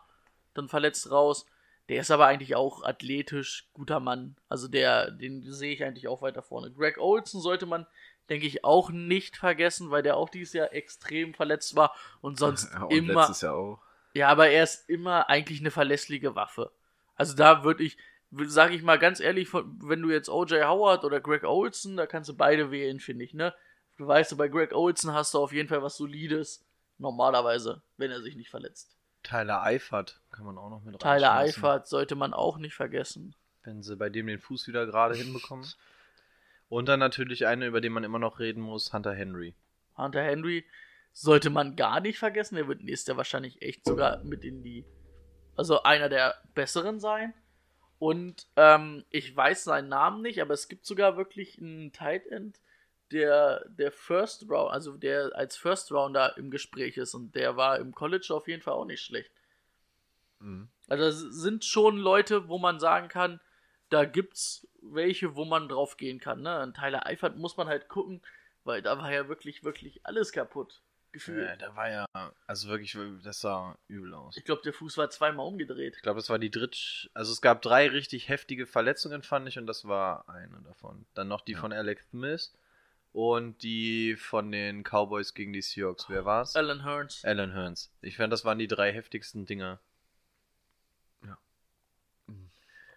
dann 0.53 0.69
verletzt 0.69 1.09
raus. 1.11 1.45
Der 1.89 2.01
ist 2.01 2.11
aber 2.11 2.25
eigentlich 2.27 2.55
auch 2.55 2.83
athletisch 2.83 3.69
guter 3.73 3.99
Mann. 3.99 4.35
Also 4.49 4.67
der, 4.67 5.11
den 5.11 5.43
sehe 5.51 5.73
ich 5.73 5.83
eigentlich 5.83 6.07
auch 6.07 6.21
weiter 6.21 6.41
vorne. 6.41 6.71
Greg 6.71 6.97
Olson 6.97 7.41
sollte 7.41 7.65
man, 7.65 7.85
denke 8.29 8.47
ich, 8.47 8.63
auch 8.63 8.89
nicht 8.89 9.37
vergessen, 9.37 9.91
weil 9.91 10.01
der 10.01 10.17
auch 10.17 10.29
dieses 10.29 10.53
Jahr 10.53 10.73
extrem 10.73 11.33
verletzt 11.33 11.75
war 11.75 11.93
und 12.21 12.37
sonst 12.39 12.71
Ja, 12.73 12.83
und 12.83 12.91
immer. 12.97 13.21
letztes 13.21 13.41
Jahr 13.41 13.55
auch. 13.55 13.79
Ja, 14.13 14.29
aber 14.29 14.49
er 14.49 14.63
ist 14.63 14.89
immer 14.89 15.29
eigentlich 15.29 15.59
eine 15.59 15.71
verlässliche 15.71 16.35
Waffe. 16.35 16.71
Also 17.15 17.35
da 17.35 17.63
würde 17.63 17.83
ich, 17.83 17.97
sage 18.31 18.75
ich 18.75 18.81
mal 18.81 18.97
ganz 18.97 19.19
ehrlich, 19.19 19.47
von- 19.49 19.77
wenn 19.83 20.01
du 20.01 20.09
jetzt 20.09 20.29
OJ 20.29 20.63
Howard 20.63 21.03
oder 21.03 21.19
Greg 21.19 21.43
Olson, 21.43 21.97
da 21.97 22.07
kannst 22.07 22.29
du 22.29 22.33
beide 22.35 22.71
wählen, 22.71 22.99
finde 22.99 23.25
ich, 23.25 23.33
ne? 23.33 23.53
Du 23.97 24.07
weißt, 24.07 24.37
bei 24.37 24.47
Greg 24.47 24.73
Olson 24.73 25.13
hast 25.13 25.33
du 25.33 25.39
auf 25.39 25.53
jeden 25.53 25.69
Fall 25.69 25.81
was 25.81 25.97
Solides, 25.97 26.65
normalerweise, 26.97 27.81
wenn 27.97 28.11
er 28.11 28.21
sich 28.21 28.35
nicht 28.35 28.49
verletzt. 28.49 28.95
Tyler 29.23 29.63
Eifert 29.63 30.21
kann 30.31 30.45
man 30.45 30.57
auch 30.57 30.69
noch 30.69 30.83
mit 30.83 30.99
Tyler 30.99 31.33
Eifert 31.35 31.87
sollte 31.87 32.15
man 32.15 32.33
auch 32.33 32.57
nicht 32.57 32.75
vergessen. 32.75 33.35
Wenn 33.63 33.81
sie 33.81 33.95
bei 33.95 34.09
dem 34.09 34.27
den 34.27 34.39
Fuß 34.39 34.67
wieder 34.67 34.85
gerade 34.85 35.15
hinbekommen. 35.15 35.65
Und 36.69 36.87
dann 36.87 36.99
natürlich 36.99 37.47
eine, 37.47 37.65
über 37.67 37.81
den 37.81 37.93
man 37.93 38.03
immer 38.03 38.19
noch 38.19 38.39
reden 38.39 38.61
muss, 38.61 38.93
Hunter 38.93 39.13
Henry. 39.13 39.55
Hunter 39.97 40.21
Henry 40.21 40.65
sollte 41.11 41.49
man 41.49 41.75
gar 41.75 42.01
nicht 42.01 42.19
vergessen. 42.19 42.57
Er 42.57 42.67
wird 42.67 42.83
nächstes 42.83 43.07
Jahr 43.07 43.17
wahrscheinlich 43.17 43.61
echt 43.61 43.85
sogar 43.85 44.23
mit 44.23 44.43
in 44.43 44.61
die. 44.61 44.85
Also 45.55 45.83
einer 45.83 46.09
der 46.09 46.35
besseren 46.53 46.99
sein. 46.99 47.33
Und 47.97 48.47
ähm, 48.57 49.05
ich 49.09 49.35
weiß 49.35 49.63
seinen 49.63 49.87
Namen 49.87 50.21
nicht, 50.21 50.41
aber 50.41 50.53
es 50.53 50.67
gibt 50.67 50.85
sogar 50.85 51.17
wirklich 51.17 51.57
einen 51.59 51.93
Tight 51.93 52.27
End, 52.27 52.59
der 53.11 53.65
der 53.69 53.91
First 53.91 54.49
Round, 54.49 54.71
also 54.71 54.97
der 54.97 55.31
als 55.35 55.55
First 55.57 55.91
Rounder 55.91 56.37
im 56.37 56.49
Gespräch 56.51 56.97
ist 56.97 57.13
und 57.13 57.35
der 57.35 57.55
war 57.57 57.79
im 57.79 57.93
College 57.93 58.27
auf 58.31 58.47
jeden 58.47 58.61
Fall 58.61 58.73
auch 58.73 58.85
nicht 58.85 59.01
schlecht. 59.03 59.31
Mhm. 60.39 60.69
Also 60.87 61.11
sind 61.31 61.65
schon 61.65 61.97
Leute, 61.97 62.47
wo 62.47 62.57
man 62.57 62.79
sagen 62.79 63.07
kann, 63.07 63.39
da 63.89 64.05
gibt's 64.05 64.67
welche, 64.81 65.35
wo 65.35 65.45
man 65.45 65.67
drauf 65.67 65.97
gehen 65.97 66.19
kann. 66.19 66.41
Ne? 66.41 66.51
An 66.51 66.73
Tyler 66.73 67.05
Eifert 67.05 67.37
muss 67.37 67.57
man 67.57 67.67
halt 67.67 67.87
gucken, 67.87 68.21
weil 68.63 68.81
da 68.81 68.97
war 68.97 69.11
ja 69.11 69.27
wirklich, 69.27 69.63
wirklich 69.63 70.05
alles 70.05 70.31
kaputt. 70.31 70.81
Gefühlt. 71.11 71.47
Äh, 71.47 71.57
da 71.57 71.75
war 71.77 71.89
ja, 71.89 72.05
also 72.45 72.67
wirklich, 72.67 72.97
das 73.23 73.39
sah 73.39 73.77
übel 73.87 74.13
aus. 74.13 74.35
Ich 74.35 74.43
glaube, 74.43 74.63
der 74.63 74.73
Fuß 74.73 74.97
war 74.97 75.09
zweimal 75.09 75.47
umgedreht. 75.47 75.95
Ich 75.95 76.01
glaube, 76.01 76.19
es 76.19 76.29
war 76.29 76.39
die 76.39 76.51
dritt. 76.51 77.09
Also 77.13 77.31
es 77.31 77.41
gab 77.41 77.61
drei 77.61 77.87
richtig 77.87 78.27
heftige 78.27 78.65
Verletzungen, 78.67 79.23
fand 79.23 79.47
ich, 79.47 79.57
und 79.57 79.65
das 79.65 79.87
war 79.87 80.27
eine 80.27 80.61
davon. 80.65 81.05
Dann 81.13 81.29
noch 81.29 81.39
die 81.41 81.53
Ja. 81.53 81.59
von 81.61 81.71
Alex 81.71 82.09
Smith 82.09 82.53
und 83.15 83.63
die 83.63 84.17
von 84.17 84.51
den 84.51 84.83
Cowboys 84.83 85.33
gegen 85.33 85.53
die 85.53 85.61
Seahawks. 85.61 86.09
Wer 86.09 86.25
war's? 86.25 86.53
Alan 86.57 86.83
Hearns. 86.83 87.23
Alan 87.23 87.53
Hearns. 87.53 87.89
Ich 88.01 88.17
fand, 88.17 88.33
das 88.33 88.43
waren 88.43 88.59
die 88.59 88.67
drei 88.67 88.91
heftigsten 88.91 89.45
Dinger. 89.45 89.79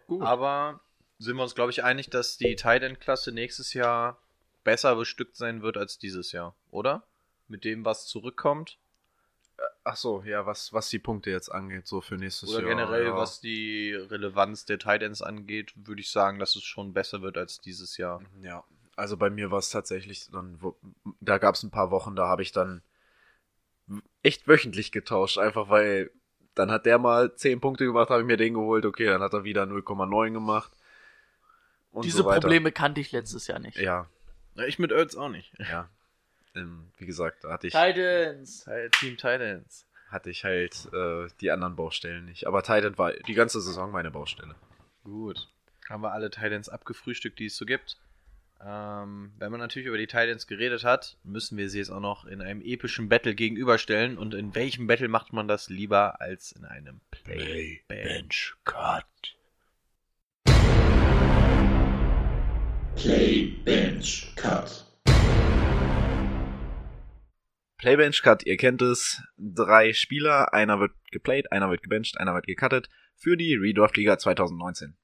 Gut. 0.09 0.23
Aber 0.23 0.81
sind 1.19 1.37
wir 1.37 1.43
uns, 1.43 1.55
glaube 1.55 1.71
ich, 1.71 1.85
einig, 1.85 2.11
dass 2.11 2.37
die 2.37 2.57
Tight 2.57 2.83
End 2.83 2.99
Klasse 2.99 3.31
nächstes 3.31 3.75
Jahr 3.75 4.21
besser 4.65 4.97
bestückt 4.97 5.37
sein 5.37 5.63
wird 5.63 5.77
als 5.77 5.99
dieses 5.99 6.33
Jahr, 6.33 6.57
oder? 6.71 7.07
Mit 7.47 7.65
dem, 7.65 7.85
was 7.85 8.07
zurückkommt. 8.07 8.79
Ach 9.85 9.97
so, 9.97 10.23
ja, 10.25 10.47
was, 10.47 10.73
was 10.73 10.89
die 10.89 10.99
Punkte 10.99 11.31
jetzt 11.31 11.51
angeht, 11.51 11.87
so 11.87 12.01
für 12.01 12.17
nächstes 12.17 12.49
Oder 12.49 12.61
Jahr. 12.61 12.71
generell, 12.71 13.07
ja. 13.07 13.17
was 13.17 13.41
die 13.41 13.93
Relevanz 13.93 14.65
der 14.65 14.79
Tight 14.79 15.03
Ends 15.03 15.23
angeht, 15.23 15.75
würde 15.77 16.01
ich 16.01 16.11
sagen, 16.11 16.39
dass 16.39 16.57
es 16.57 16.65
schon 16.65 16.93
besser 16.93 17.23
wird 17.23 17.37
als 17.37 17.61
dieses 17.61 17.99
Jahr. 17.99 18.23
Ja, 18.43 18.65
also 18.99 19.17
bei 19.17 19.31
mir 19.31 19.51
war 19.51 19.59
es 19.59 19.71
tatsächlich 19.71 20.29
dann, 20.31 20.61
wo, 20.61 20.77
da 21.21 21.39
gab 21.39 21.55
es 21.55 21.63
ein 21.63 21.71
paar 21.71 21.91
Wochen, 21.91 22.17
da 22.17 22.27
habe 22.27 22.43
ich 22.43 22.53
dann 22.53 22.83
echt 24.23 24.49
wöchentlich 24.49 24.93
getauscht, 24.93 25.39
einfach 25.39 25.69
weil 25.69 26.11
dann 26.55 26.71
hat 26.71 26.87
der 26.87 26.99
mal 26.99 27.35
10 27.35 27.61
Punkte 27.61 27.85
gemacht, 27.85 28.11
habe 28.11 28.23
ich 28.23 28.27
mir 28.27 28.37
den 28.37 28.55
geholt, 28.55 28.85
okay, 28.85 29.07
dann 29.07 29.23
hat 29.23 29.33
er 29.33 29.45
wieder 29.45 29.63
0,9 29.63 30.33
gemacht. 30.33 30.73
Und 31.93 32.05
Diese 32.05 32.19
so 32.19 32.25
weiter. 32.27 32.41
Probleme 32.41 32.73
kannte 32.73 33.01
ich 33.01 33.13
letztes 33.13 33.47
Jahr 33.47 33.61
nicht. 33.61 33.79
Ja, 33.79 34.09
Ja, 34.57 34.65
ich 34.65 34.79
mit 34.79 34.91
Ertz 34.91 35.15
auch 35.15 35.29
nicht. 35.29 35.53
ja. 35.59 35.89
Ähm, 36.55 36.91
wie 36.97 37.07
gesagt, 37.07 37.45
da 37.45 37.53
hatte 37.53 37.69
ich, 37.69 37.75
Titans. 37.75 38.67
Team 38.99 39.17
Tight 39.17 39.41
Ends. 39.41 39.87
hatte 40.09 40.31
ich 40.31 40.45
halt 40.45 40.89
äh, 40.93 41.29
die 41.41 41.51
anderen 41.51 41.77
Baustellen 41.77 42.25
nicht. 42.25 42.47
Aber 42.47 42.63
Titan 42.63 42.97
war 42.99 43.13
die 43.13 43.35
ganze 43.35 43.61
Saison 43.61 43.93
meine 43.93 44.11
Baustelle. 44.11 44.57
Gut. 45.05 45.49
Haben 45.89 46.03
wir 46.03 46.13
alle 46.13 46.31
Titans 46.31 46.69
abgefrühstückt, 46.69 47.39
die 47.39 47.47
es 47.47 47.57
so 47.57 47.65
gibt. 47.67 47.99
Ähm, 48.65 49.33
wenn 49.39 49.51
man 49.51 49.61
natürlich 49.61 49.87
über 49.87 49.99
die 49.99 50.07
Titans 50.07 50.47
geredet 50.47 50.83
hat, 50.85 51.17
müssen 51.23 51.57
wir 51.57 51.71
sie 51.71 51.79
jetzt 51.79 51.91
auch 51.91 52.01
noch 52.01 52.25
in 52.25 52.41
einem 52.41 52.61
epischen 52.61 53.09
Battle 53.09 53.35
gegenüberstellen. 53.35 54.19
Und 54.19 54.35
in 54.35 54.55
welchem 54.55 54.87
Battle 54.87 55.09
macht 55.09 55.33
man 55.33 55.47
das 55.47 55.69
lieber 55.69 56.21
als 56.21 56.53
in 56.53 56.65
einem 56.65 57.01
Play 57.11 57.83
Bench 57.87 58.55
Cut? 58.65 59.05
Play 62.97 63.47
Bench 63.65 64.33
Cut. 64.35 64.85
Playbench 67.79 68.23
Cut, 68.23 68.45
ihr 68.45 68.57
kennt 68.57 68.83
es. 68.83 69.23
Drei 69.37 69.93
Spieler, 69.93 70.53
einer 70.53 70.81
wird 70.81 70.91
geplayed, 71.13 71.53
einer 71.53 71.71
wird 71.71 71.85
gebencht, 71.85 72.19
einer 72.19 72.35
wird 72.35 72.47
gecuttet 72.47 72.89
für 73.15 73.37
die 73.37 73.55
Redraft 73.55 73.97
Liga 73.97 74.19
2019. 74.19 74.97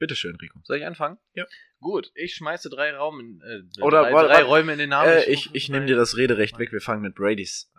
Bitteschön, 0.00 0.34
Rico. 0.36 0.58
Soll 0.64 0.78
ich 0.78 0.86
anfangen? 0.86 1.18
Ja. 1.34 1.44
Gut, 1.78 2.10
ich 2.14 2.34
schmeiße 2.34 2.70
drei, 2.70 2.96
Raum 2.96 3.20
in, 3.20 3.40
äh, 3.42 3.82
Oder 3.82 4.02
drei, 4.02 4.12
warte, 4.14 4.28
drei 4.28 4.34
warte. 4.36 4.46
Räume 4.46 4.72
in 4.72 4.78
den 4.78 4.88
Namen. 4.90 5.10
Äh, 5.10 5.30
ich 5.30 5.54
ich 5.54 5.68
nehme 5.68 5.84
dir 5.84 5.94
das 5.94 6.16
Rederecht 6.16 6.58
weg, 6.58 6.72
wir 6.72 6.80
fangen 6.80 7.02
mit 7.02 7.14
Brady's, 7.14 7.70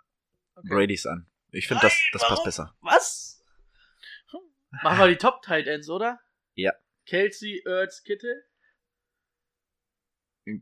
Okay. 0.54 0.68
Brady's 0.68 1.04
an. 1.04 1.26
Ich 1.50 1.66
finde, 1.66 1.82
das, 1.82 1.98
das 2.12 2.22
passt 2.22 2.44
besser. 2.44 2.76
Was? 2.80 3.44
Machen 4.82 4.98
wir 5.00 5.08
die 5.08 5.16
Top 5.16 5.42
Titans, 5.42 5.90
oder? 5.90 6.20
Ja. 6.54 6.72
Kelsey, 7.06 7.60
Ertz, 7.66 8.04
Kittel. 8.04 8.44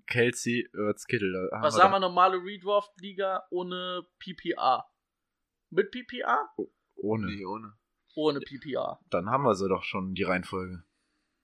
Kelsey, 0.06 0.66
Ertz, 0.72 1.06
Kittel. 1.06 1.50
Was 1.52 1.74
wir 1.74 1.78
sagen 1.78 1.92
wir 1.92 2.00
normale 2.00 2.38
Redraft-Liga 2.38 3.46
ohne 3.50 4.06
PPR? 4.18 4.86
Mit 5.68 5.90
PPR? 5.90 6.48
Ohne. 6.96 7.26
Nee, 7.26 7.44
ohne. 7.44 7.74
Ohne 8.14 8.40
PPR. 8.40 8.98
Dann 9.10 9.28
haben 9.28 9.44
wir 9.44 9.54
sie 9.54 9.68
doch 9.68 9.84
schon, 9.84 10.14
die 10.14 10.22
Reihenfolge. 10.22 10.84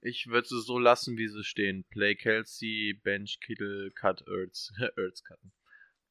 Ich 0.00 0.26
würde 0.26 0.46
es 0.46 0.66
so 0.66 0.78
lassen, 0.78 1.16
wie 1.16 1.28
sie 1.28 1.42
stehen. 1.42 1.84
Play 1.90 2.14
Kelsey, 2.14 3.00
Bench 3.02 3.40
Kittle, 3.40 3.90
Cut 3.92 4.22
Ertz. 4.28 4.72
Ertz 4.96 5.22
cutten. 5.24 5.52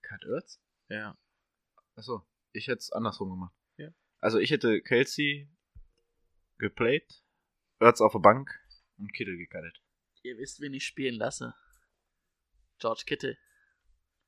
Cut 0.01 0.23
Ertz? 0.25 0.61
Ja. 0.89 1.17
Achso, 1.95 2.27
ich 2.51 2.67
hätte 2.67 2.79
es 2.79 2.91
andersrum 2.91 3.29
gemacht. 3.29 3.55
Ja. 3.77 3.89
Also 4.19 4.39
ich 4.39 4.51
hätte 4.51 4.81
Kelsey 4.81 5.49
geplayed, 6.57 7.23
Ertz 7.79 8.01
auf 8.01 8.11
der 8.13 8.19
Bank 8.19 8.49
und 8.97 9.13
Kittel 9.13 9.37
gecuttet. 9.37 9.81
Ihr 10.23 10.37
wisst, 10.37 10.59
wen 10.61 10.73
ich 10.73 10.85
spielen 10.85 11.15
lasse. 11.15 11.55
George 12.79 13.03
Kittle. 13.05 13.37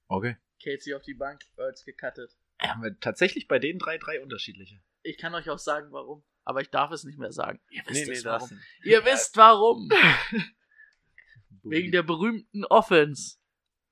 Okay. 0.07 0.38
Kelsey 0.59 0.93
auf 0.93 1.03
die 1.03 1.13
Bank, 1.13 1.41
Ertz 1.57 1.84
gecuttet. 1.84 2.38
Haben 2.59 2.84
wir 2.84 2.99
tatsächlich 2.99 3.47
bei 3.47 3.59
den 3.59 3.79
drei 3.79 3.97
drei 3.97 4.21
unterschiedliche. 4.21 4.81
Ich 5.03 5.17
kann 5.17 5.35
euch 5.35 5.49
auch 5.49 5.59
sagen, 5.59 5.91
warum. 5.91 6.23
Aber 6.47 6.61
ich 6.61 6.69
darf 6.69 6.91
es 6.91 7.03
nicht 7.03 7.19
mehr 7.19 7.33
sagen. 7.33 7.59
Ihr 7.71 7.83
wisst 7.87 8.07
es 8.09 8.23
warum. 8.23 8.41
lassen. 8.41 8.63
Ihr 8.85 9.03
wisst 9.03 9.35
warum. 9.35 9.89
Wegen 11.63 11.91
der 11.91 12.03
berühmten 12.03 12.63
Offense 12.63 13.37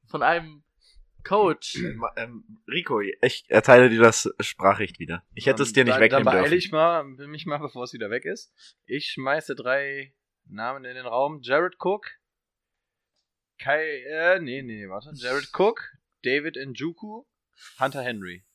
von 0.07 0.23
einem 0.23 0.63
Coach. 1.25 1.77
Ma- 1.95 2.13
Ähm, 2.15 2.61
Rico, 2.65 3.01
ich 3.01 3.43
erteile 3.49 3.89
dir 3.89 3.99
das 3.99 4.33
Sprachrecht 4.39 4.99
wieder. 4.99 5.25
Ich 5.33 5.47
hätte 5.47 5.63
es 5.63 5.73
dir 5.73 5.83
nicht 5.83 5.95
dann, 5.95 6.01
wegnehmen 6.01 6.23
Dann 6.23 6.33
beeile 6.33 6.49
dürfen. 6.51 6.57
ich 6.65 6.71
mal, 6.71 7.03
mich 7.03 7.45
mal, 7.45 7.57
bevor 7.57 7.83
es 7.83 7.91
wieder 7.91 8.09
weg 8.09 8.23
ist. 8.23 8.53
Ich 8.85 9.07
schmeiße 9.11 9.53
drei 9.55 10.15
Namen 10.45 10.85
in 10.85 10.95
den 10.95 11.05
Raum. 11.05 11.41
Jared 11.41 11.75
Cook. 11.83 12.07
Kai, 13.57 13.83
äh, 14.03 14.39
nee, 14.39 14.61
nee, 14.61 14.77
nee, 14.83 14.87
warte. 14.89 15.11
Jared 15.15 15.49
Cook, 15.53 15.91
David 16.23 16.55
Njuku, 16.55 17.25
Hunter 17.79 18.01
Henry. 18.01 18.45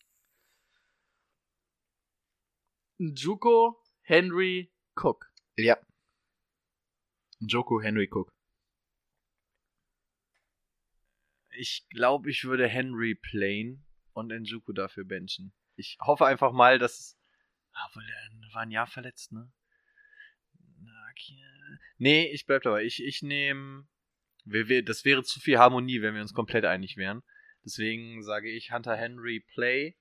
Juko 2.99 3.80
Henry 4.11 4.73
Cook. 4.97 5.33
Ja. 5.57 5.79
Joko 7.39 7.81
Henry 7.81 8.09
Cook. 8.11 8.35
Ich 11.51 11.87
glaube, 11.91 12.29
ich 12.29 12.43
würde 12.43 12.67
Henry 12.67 13.15
playen 13.15 13.87
und 14.13 14.33
Njuku 14.33 14.73
dafür 14.73 15.05
benchen. 15.05 15.53
Ich 15.77 15.97
hoffe 16.01 16.27
einfach 16.27 16.51
mal, 16.51 16.81
dass 16.81 16.99
es. 16.99 17.19
Ah, 17.71 17.87
obwohl, 17.87 18.05
der 18.05 18.53
war 18.53 18.63
ein 18.63 18.73
Jahr 18.73 18.89
verletzt, 18.89 19.31
ne? 19.31 19.53
Na, 20.81 21.09
okay. 21.13 21.79
Nee, 21.99 22.33
ich 22.33 22.47
bleib 22.47 22.63
dabei. 22.63 22.83
Ich, 22.83 23.01
ich 23.05 23.23
nehme. 23.23 23.87
Das 24.45 25.05
wäre 25.05 25.23
zu 25.23 25.39
viel 25.39 25.59
Harmonie, 25.59 26.03
wenn 26.03 26.15
wir 26.15 26.23
uns 26.23 26.35
komplett 26.35 26.65
einig 26.65 26.97
wären. 26.97 27.23
Deswegen 27.65 28.25
sage 28.25 28.51
ich 28.51 28.73
Hunter 28.73 28.97
Henry 28.97 29.39
Play, 29.39 29.97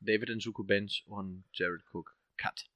David 0.00 0.30
Njuku 0.30 0.64
Bench 0.64 1.04
und 1.06 1.44
Jared 1.52 1.84
Cook 1.92 2.16
Cut. 2.36 2.68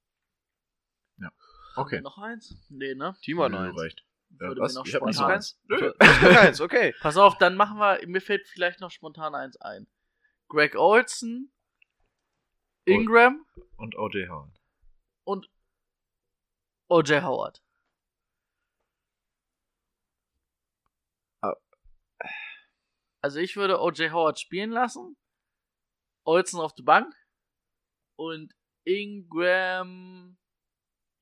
Okay. 1.77 1.99
Noch 1.99 2.17
eins? 2.17 2.55
Nee, 2.69 2.95
ne? 2.95 3.17
Timo 3.21 3.43
hat 3.43 3.51
noch 3.51 3.59
eins. 3.59 3.77
reicht. 3.77 4.05
Würde 4.29 4.61
was? 4.61 4.73
mir 4.73 4.79
noch 4.79 4.85
Ich 4.85 4.93
spontan- 4.95 5.31
eins. 5.31 5.59
Nö. 5.67 5.91
Noch 5.99 6.37
eins, 6.41 6.61
okay. 6.61 6.93
Pass 7.01 7.17
auf, 7.17 7.37
dann 7.37 7.55
machen 7.57 7.77
wir, 7.79 7.99
mir 8.07 8.21
fällt 8.21 8.47
vielleicht 8.47 8.79
noch 8.79 8.91
spontan 8.91 9.35
eins 9.35 9.57
ein. 9.57 9.85
Greg 10.47 10.75
Olson, 10.77 11.51
Ingram 12.85 13.45
Und 13.75 13.97
OJ 13.97 14.27
Howard. 14.29 14.57
und 15.25 15.49
OJ 16.87 17.21
Howard. 17.23 17.61
Ah. 21.41 21.55
Also 23.21 23.39
ich 23.39 23.55
würde 23.57 23.81
OJ 23.81 24.11
Howard 24.11 24.39
spielen 24.39 24.69
lassen, 24.71 25.17
Olson 26.23 26.61
auf 26.61 26.73
die 26.73 26.83
Bank 26.83 27.13
und 28.15 28.53
Ingram 28.85 30.37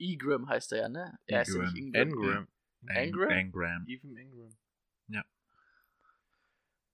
Ingram 0.04 0.48
heißt 0.50 0.72
er 0.74 0.78
ja, 0.82 0.90
ne? 0.90 1.18
Er 1.28 1.40
heißt 1.40 1.56
ja 1.56 1.62
nicht 1.64 1.78
Ingram. 1.78 2.02
Engram. 2.10 2.48
Engram? 2.88 3.30
Engram. 3.30 3.86
Even 3.88 4.18
Ingram. 4.18 4.50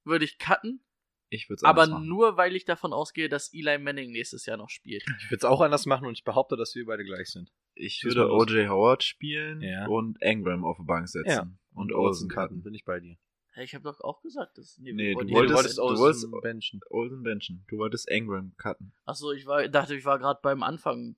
Würde 0.05 0.25
ich 0.25 0.37
cutten, 0.39 0.81
Ich 1.29 1.49
würde 1.49 1.59
es 1.59 1.63
aber 1.63 1.85
nur 1.99 2.37
weil 2.37 2.55
ich 2.55 2.65
davon 2.65 2.93
ausgehe, 2.93 3.29
dass 3.29 3.53
Eli 3.53 3.77
Manning 3.77 4.11
nächstes 4.11 4.45
Jahr 4.45 4.57
noch 4.57 4.69
spielt. 4.69 5.03
Ich 5.19 5.25
würde 5.29 5.37
es 5.37 5.43
auch 5.43 5.61
anders 5.61 5.85
machen 5.85 6.07
und 6.07 6.13
ich 6.13 6.23
behaupte, 6.23 6.55
dass 6.57 6.73
wir 6.73 6.85
beide 6.85 7.03
gleich 7.03 7.27
sind. 7.29 7.51
Ich 7.75 8.03
würde. 8.03 8.31
OJ 8.31 8.67
Howard 8.67 9.03
spielen 9.03 9.61
Ja. 9.61 9.85
und 9.87 10.19
Engram 10.21 10.65
auf 10.65 10.77
die 10.77 10.85
Bank 10.85 11.07
setzen. 11.07 11.29
Ja. 11.29 11.47
Und 11.73 11.93
Olsen 11.93 12.29
cutten. 12.29 12.63
Bin 12.63 12.73
ich 12.73 12.83
bei 12.85 12.99
dir. 12.99 13.17
Ich 13.57 13.73
habe 13.75 13.83
doch 13.83 13.99
auch 14.01 14.21
gesagt, 14.21 14.57
dass 14.57 14.77
nee, 14.79 14.93
Nee, 14.93 15.11
du 15.11 15.17
wollten- 15.17 15.33
wolltest- 15.33 15.77
du 15.77 15.81
du 15.81 15.99
wolltest 15.99 16.23
wolltest- 16.31 16.41
benchen. 16.43 16.79
Olsen 16.89 17.23
benchen. 17.23 17.65
Du 17.67 17.77
wolltest 17.77 18.07
Engram 18.09 18.55
cutten. 18.57 18.93
Achso, 19.05 19.31
ich 19.31 19.45
war, 19.45 19.67
dachte, 19.67 19.95
ich 19.95 20.05
war 20.05 20.17
gerade 20.17 20.39
beim 20.41 20.63
Anfang 20.63 21.17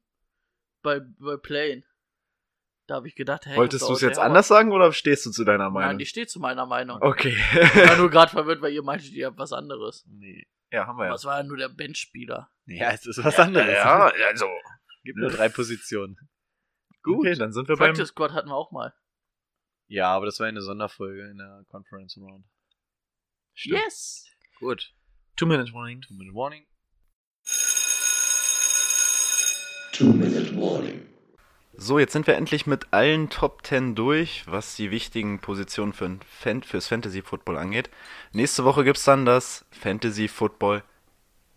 bei, 0.81 0.99
bei 1.19 1.37
Playen. 1.37 1.83
Da 2.87 2.95
habe 2.95 3.07
ich 3.07 3.15
gedacht, 3.15 3.45
hey, 3.45 3.57
Wolltest 3.57 3.87
du 3.87 3.93
es 3.93 4.01
jetzt 4.01 4.19
anders 4.19 4.47
sagen 4.47 4.71
oder 4.71 4.91
stehst 4.91 5.25
du 5.25 5.31
zu 5.31 5.45
deiner. 5.45 5.69
Meinung? 5.69 5.91
Nein, 5.91 5.99
ich 5.99 6.09
stehe 6.09 6.27
zu 6.27 6.39
meiner 6.39 6.65
Meinung. 6.65 7.01
okay. 7.01 7.37
Ich 7.51 7.89
war 7.89 7.97
nur 7.97 8.09
gerade 8.11 8.31
verwirrt, 8.31 8.61
weil 8.61 8.73
ihr 8.73 8.83
meintet, 8.83 9.11
ihr 9.11 9.27
habt 9.27 9.37
was 9.37 9.53
anderes. 9.53 10.05
Nee. 10.09 10.45
ja, 10.71 10.87
haben 10.87 10.97
wir 10.97 11.05
ja. 11.05 11.11
Das 11.11 11.23
war 11.23 11.37
ja 11.37 11.43
nur 11.43 11.57
der 11.57 11.69
Benchspieler. 11.69 12.51
Ja, 12.65 12.91
es 12.91 13.05
ist 13.05 13.23
was 13.23 13.39
anderes. 13.39 13.67
Ja, 13.71 14.11
also. 14.27 14.47
Gibt 15.03 15.17
nur 15.17 15.31
drei 15.31 15.49
Positionen. 15.49 16.17
Gut. 17.01 17.19
Okay, 17.19 17.35
dann 17.35 17.53
sind 17.53 17.67
wir 17.67 17.75
beim. 17.75 17.93
Practice 17.93 18.09
Squad 18.09 18.33
hatten 18.33 18.49
wir 18.49 18.55
auch 18.55 18.71
mal. 18.71 18.93
Ja, 19.87 20.09
aber 20.09 20.25
das 20.25 20.39
war 20.39 20.47
eine 20.47 20.61
Sonderfolge 20.61 21.29
in 21.29 21.37
der 21.37 21.65
Conference 21.69 22.17
Round. 22.17 22.45
Stimmt. 23.53 23.79
Yes! 23.79 24.25
Gut. 24.59 24.93
Two 25.35 25.45
Minute 25.47 25.73
Warning. 25.73 26.01
Two 26.01 26.13
Minute 26.13 26.35
Warning. 26.35 26.65
Two-Minute 29.91 30.40
Warning. 30.61 31.01
So, 31.73 31.97
jetzt 31.97 32.13
sind 32.13 32.27
wir 32.27 32.35
endlich 32.35 32.67
mit 32.67 32.87
allen 32.91 33.29
Top 33.29 33.65
10 33.65 33.95
durch, 33.95 34.43
was 34.45 34.75
die 34.75 34.91
wichtigen 34.91 35.39
Positionen 35.39 35.93
für 35.93 36.19
Fan 36.29 36.61
fürs 36.63 36.87
Fantasy 36.87 37.21
Football 37.21 37.57
angeht. 37.57 37.89
Nächste 38.33 38.65
Woche 38.65 38.83
gibt 38.83 38.97
es 38.97 39.03
dann 39.03 39.25
das 39.25 39.65
Fantasy 39.71 40.27
Football 40.27 40.83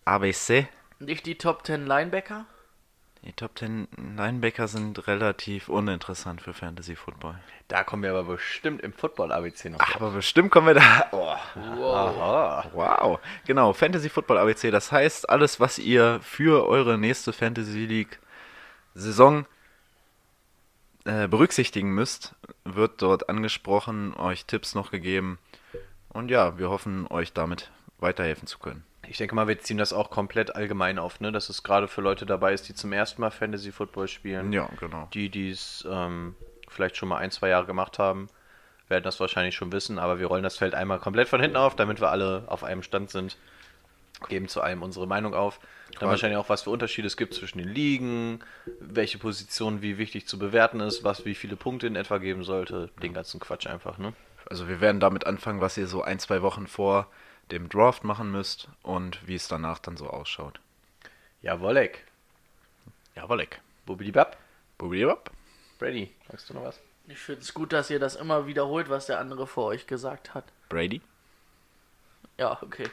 ABC. 0.07 0.67
Nicht 0.99 1.27
die 1.27 1.37
Top 1.37 1.67
10 1.67 1.87
Linebacker? 1.87 2.47
Die 3.25 3.33
Top 3.33 3.59
10 3.59 3.89
Linebacker 4.17 4.69
sind 4.69 5.07
relativ 5.09 5.69
uninteressant 5.69 6.43
für 6.43 6.53
Fantasy 6.53 6.95
Football. 6.95 7.39
Da 7.69 7.83
kommen 7.83 8.03
wir 8.03 8.11
aber 8.11 8.25
bestimmt 8.25 8.83
im 8.83 8.93
Football-ABC 8.93 9.71
noch. 9.71 9.81
Aber 9.95 10.11
bestimmt 10.11 10.51
kommen 10.51 10.67
wir 10.67 10.75
da. 10.75 11.09
Oh, 11.13 11.35
Wow. 11.77 12.67
Wow. 12.75 13.21
Genau, 13.47 13.73
Fantasy 13.73 14.11
Football 14.11 14.39
ABC. 14.39 14.71
Das 14.71 14.93
heißt, 14.93 15.29
alles, 15.31 15.59
was 15.59 15.79
ihr 15.79 16.21
für 16.23 16.67
eure 16.69 16.99
nächste 16.99 17.33
Fantasy 17.33 17.87
League 17.87 18.19
Saison 18.95 19.47
äh, 21.05 21.29
berücksichtigen 21.29 21.91
müsst, 21.91 22.35
wird 22.65 23.03
dort 23.03 23.29
angesprochen, 23.29 24.15
euch 24.15 24.47
Tipps 24.47 24.75
noch 24.75 24.91
gegeben. 24.91 25.39
Und 26.09 26.31
ja, 26.31 26.59
wir 26.59 26.71
hoffen, 26.71 27.07
euch 27.09 27.33
damit 27.33 27.71
weiterhelfen 27.99 28.47
zu 28.47 28.59
können. 28.59 28.85
Ich 29.09 29.19
denke 29.19 29.35
mal, 29.35 29.49
wir 29.49 29.59
ziehen 29.59 29.77
das 29.77 29.93
auch 29.93 30.11
komplett 30.11 30.57
allgemein 30.57 30.99
auf, 30.99 31.21
ne? 31.21 31.31
Dass 31.31 31.51
es 31.51 31.63
gerade 31.63 31.89
für 31.89 32.01
Leute 32.01 32.25
dabei 32.25 32.55
ist, 32.55 32.69
die 32.69 32.75
zum 32.75 32.93
ersten 32.93 33.21
Mal 33.21 33.31
Fantasy 33.31 33.73
Football 33.73 34.09
spielen. 34.09 34.53
Ja, 34.53 34.71
genau. 34.81 35.09
Die, 35.13 35.29
die 35.29 35.51
es 35.51 35.87
ähm, 35.91 36.35
vielleicht 36.69 36.97
schon 36.97 37.09
mal 37.09 37.19
ein, 37.19 37.31
zwei 37.31 37.49
Jahre 37.49 37.67
gemacht 37.67 37.99
haben, 37.99 38.29
werden 38.89 39.05
das 39.05 39.21
wahrscheinlich 39.21 39.55
schon 39.55 39.73
wissen, 39.73 39.99
aber 39.99 40.19
wir 40.19 40.27
rollen 40.27 40.43
das 40.43 40.57
Feld 40.57 40.75
einmal 40.75 40.99
komplett 41.01 41.29
von 41.29 41.41
hinten 41.41 41.57
auf, 41.57 41.77
damit 41.77 42.01
wir 42.01 42.11
alle 42.11 42.45
auf 42.47 42.65
einem 42.65 42.83
Stand 42.83 43.11
sind. 43.11 43.37
Geben 44.29 44.49
zu 44.49 44.61
allem 44.61 44.83
unsere 44.83 45.07
Meinung 45.07 45.35
auf. 45.35 45.61
Dann 45.99 46.09
wahrscheinlich 46.09 46.39
auch, 46.39 46.49
was 46.49 46.63
für 46.63 46.71
Unterschiede 46.71 47.07
es 47.07 47.17
gibt 47.17 47.35
zwischen 47.35 47.59
den 47.59 47.69
Ligen, 47.69 48.41
welche 48.81 49.19
Position 49.19 49.83
wie 49.83 49.99
wichtig 49.99 50.27
zu 50.27 50.39
bewerten 50.39 50.81
ist, 50.81 51.05
was 51.05 51.25
wie 51.25 51.35
viele 51.35 51.57
Punkte 51.57 51.87
in 51.87 51.97
etwa 51.97 52.19
geben 52.19 52.43
sollte. 52.43 52.91
Den 53.03 53.15
ganzen 53.15 53.39
Quatsch 53.39 53.67
einfach, 53.67 53.99
ne? 53.99 54.13
Also 54.47 54.69
wir 54.69 54.81
werden 54.81 55.01
damit 55.01 55.27
anfangen, 55.27 55.61
was 55.61 55.77
ihr 55.77 55.87
so 55.87 56.03
ein, 56.03 56.19
zwei 56.19 56.43
Wochen 56.43 56.67
vor 56.67 57.09
dem 57.51 57.69
Draft 57.69 58.05
machen 58.05 58.31
müsst 58.31 58.69
und 58.83 59.27
wie 59.27 59.35
es 59.35 59.49
danach 59.49 59.79
dann 59.79 59.97
so 59.97 60.09
ausschaut. 60.09 60.61
Jawollek. 61.43 62.05
Jawollek. 63.15 63.61
Bubidibab. 63.87 64.37
Bubidibab. 64.79 65.31
Brady, 65.79 66.13
sagst 66.31 66.49
du 66.49 66.55
noch 66.55 66.65
was? 66.65 66.81
Ich 67.07 67.19
finde 67.19 67.43
es 67.43 67.53
gut, 67.53 67.73
dass 67.73 67.91
ihr 67.91 67.99
das 67.99 68.17
immer 68.17 68.47
wiederholt, 68.47 68.89
was 68.89 69.07
der 69.07 69.19
andere 69.19 69.47
vor 69.47 69.67
euch 69.67 69.87
gesagt 69.87 70.35
hat. 70.35 70.45
Brady. 70.71 71.03
Ja, 72.39 72.59
okay. 72.63 72.89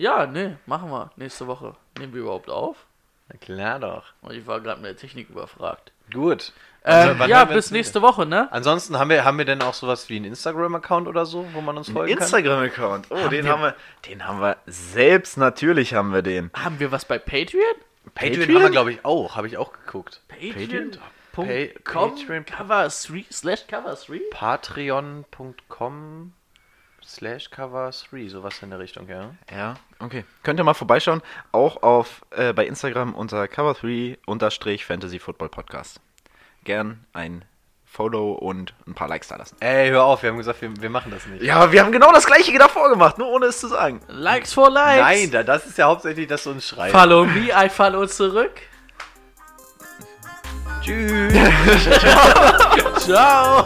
Ja, 0.00 0.24
nee, 0.24 0.56
machen 0.64 0.90
wir. 0.90 1.10
Nächste 1.16 1.46
Woche. 1.46 1.74
Nehmen 1.98 2.14
wir 2.14 2.22
überhaupt 2.22 2.48
auf? 2.48 2.86
Na 3.28 3.36
klar 3.38 3.78
doch. 3.78 4.04
Und 4.22 4.32
ich 4.32 4.46
war 4.46 4.58
gerade 4.60 4.80
mit 4.80 4.88
der 4.88 4.96
Technik 4.96 5.28
überfragt. 5.28 5.92
Gut. 6.10 6.54
Äh, 6.84 6.90
Also, 6.92 7.24
ja, 7.24 7.44
bis 7.44 7.70
nächste 7.70 8.00
Woche, 8.00 8.24
ne? 8.24 8.48
Ansonsten 8.50 8.98
haben 8.98 9.10
wir, 9.10 9.26
haben 9.26 9.36
wir 9.36 9.44
denn 9.44 9.60
auch 9.60 9.74
sowas 9.74 10.08
wie 10.08 10.16
einen 10.16 10.24
Instagram-Account 10.24 11.06
oder 11.06 11.26
so, 11.26 11.44
wo 11.52 11.60
man 11.60 11.76
uns 11.76 11.90
folgen 11.90 12.14
kann? 12.14 12.22
Instagram-Account. 12.22 13.08
Oh, 13.10 13.28
den 13.28 13.44
wir- 13.44 13.52
haben 13.52 13.60
wir. 13.60 13.76
Den 14.08 14.26
haben 14.26 14.40
wir 14.40 14.56
selbst. 14.64 15.36
Natürlich 15.36 15.92
haben 15.92 16.14
wir 16.14 16.22
den. 16.22 16.50
Haben 16.56 16.80
wir 16.80 16.90
was 16.92 17.04
bei 17.04 17.18
Patreon? 17.18 17.62
Patreon, 18.14 18.38
Patreon? 18.38 18.56
haben 18.56 18.62
wir, 18.62 18.70
glaube 18.70 18.92
ich, 18.92 19.04
auch. 19.04 19.36
Habe 19.36 19.48
ich 19.48 19.58
auch 19.58 19.70
geguckt. 19.74 20.22
Patreon? 20.28 20.92
Pa- 21.32 21.44
Com, 21.84 22.14
Patreon- 22.16 22.44
Cover 22.44 22.88
3 22.88 23.26
slash 23.30 23.66
Cover 23.68 23.94
3? 23.94 24.18
Patreon.com 24.30 26.32
slash 27.10 27.50
cover 27.50 27.90
3, 28.10 28.28
sowas 28.28 28.62
in 28.62 28.70
der 28.70 28.78
Richtung, 28.78 29.08
ja. 29.08 29.34
Ja, 29.54 29.74
okay. 29.98 30.24
Könnt 30.42 30.60
ihr 30.60 30.64
mal 30.64 30.74
vorbeischauen. 30.74 31.22
Auch 31.52 31.82
auf 31.82 32.24
äh, 32.30 32.52
bei 32.52 32.66
Instagram 32.66 33.14
unter 33.14 33.44
cover3 33.44 34.84
Fantasy 34.84 35.18
Football 35.18 35.48
Podcast. 35.48 36.00
Gern 36.64 37.04
ein 37.12 37.44
Follow 37.84 38.32
und 38.32 38.72
ein 38.86 38.94
paar 38.94 39.08
Likes 39.08 39.28
da 39.28 39.36
lassen. 39.36 39.56
Ey, 39.58 39.90
hör 39.90 40.04
auf, 40.04 40.22
wir 40.22 40.30
haben 40.30 40.38
gesagt, 40.38 40.62
wir, 40.62 40.70
wir 40.80 40.90
machen 40.90 41.10
das 41.10 41.26
nicht. 41.26 41.42
Ja, 41.42 41.56
aber 41.56 41.72
wir 41.72 41.82
haben 41.82 41.90
genau 41.90 42.12
das 42.12 42.24
gleiche 42.24 42.56
davor 42.56 42.88
gemacht, 42.88 43.18
nur 43.18 43.28
ohne 43.28 43.46
es 43.46 43.58
zu 43.58 43.66
sagen. 43.66 44.00
Likes 44.06 44.52
for 44.52 44.70
Likes! 44.70 45.00
Nein, 45.00 45.30
da, 45.32 45.42
das 45.42 45.66
ist 45.66 45.76
ja 45.76 45.86
hauptsächlich, 45.86 46.28
dass 46.28 46.44
du 46.44 46.50
uns 46.50 46.68
schreibst. 46.68 46.96
Follow 46.96 47.24
me, 47.24 47.48
I 47.48 47.68
follow 47.68 48.06
zurück. 48.06 48.52
Tschüss. 50.82 51.34
Ciao! 53.04 53.64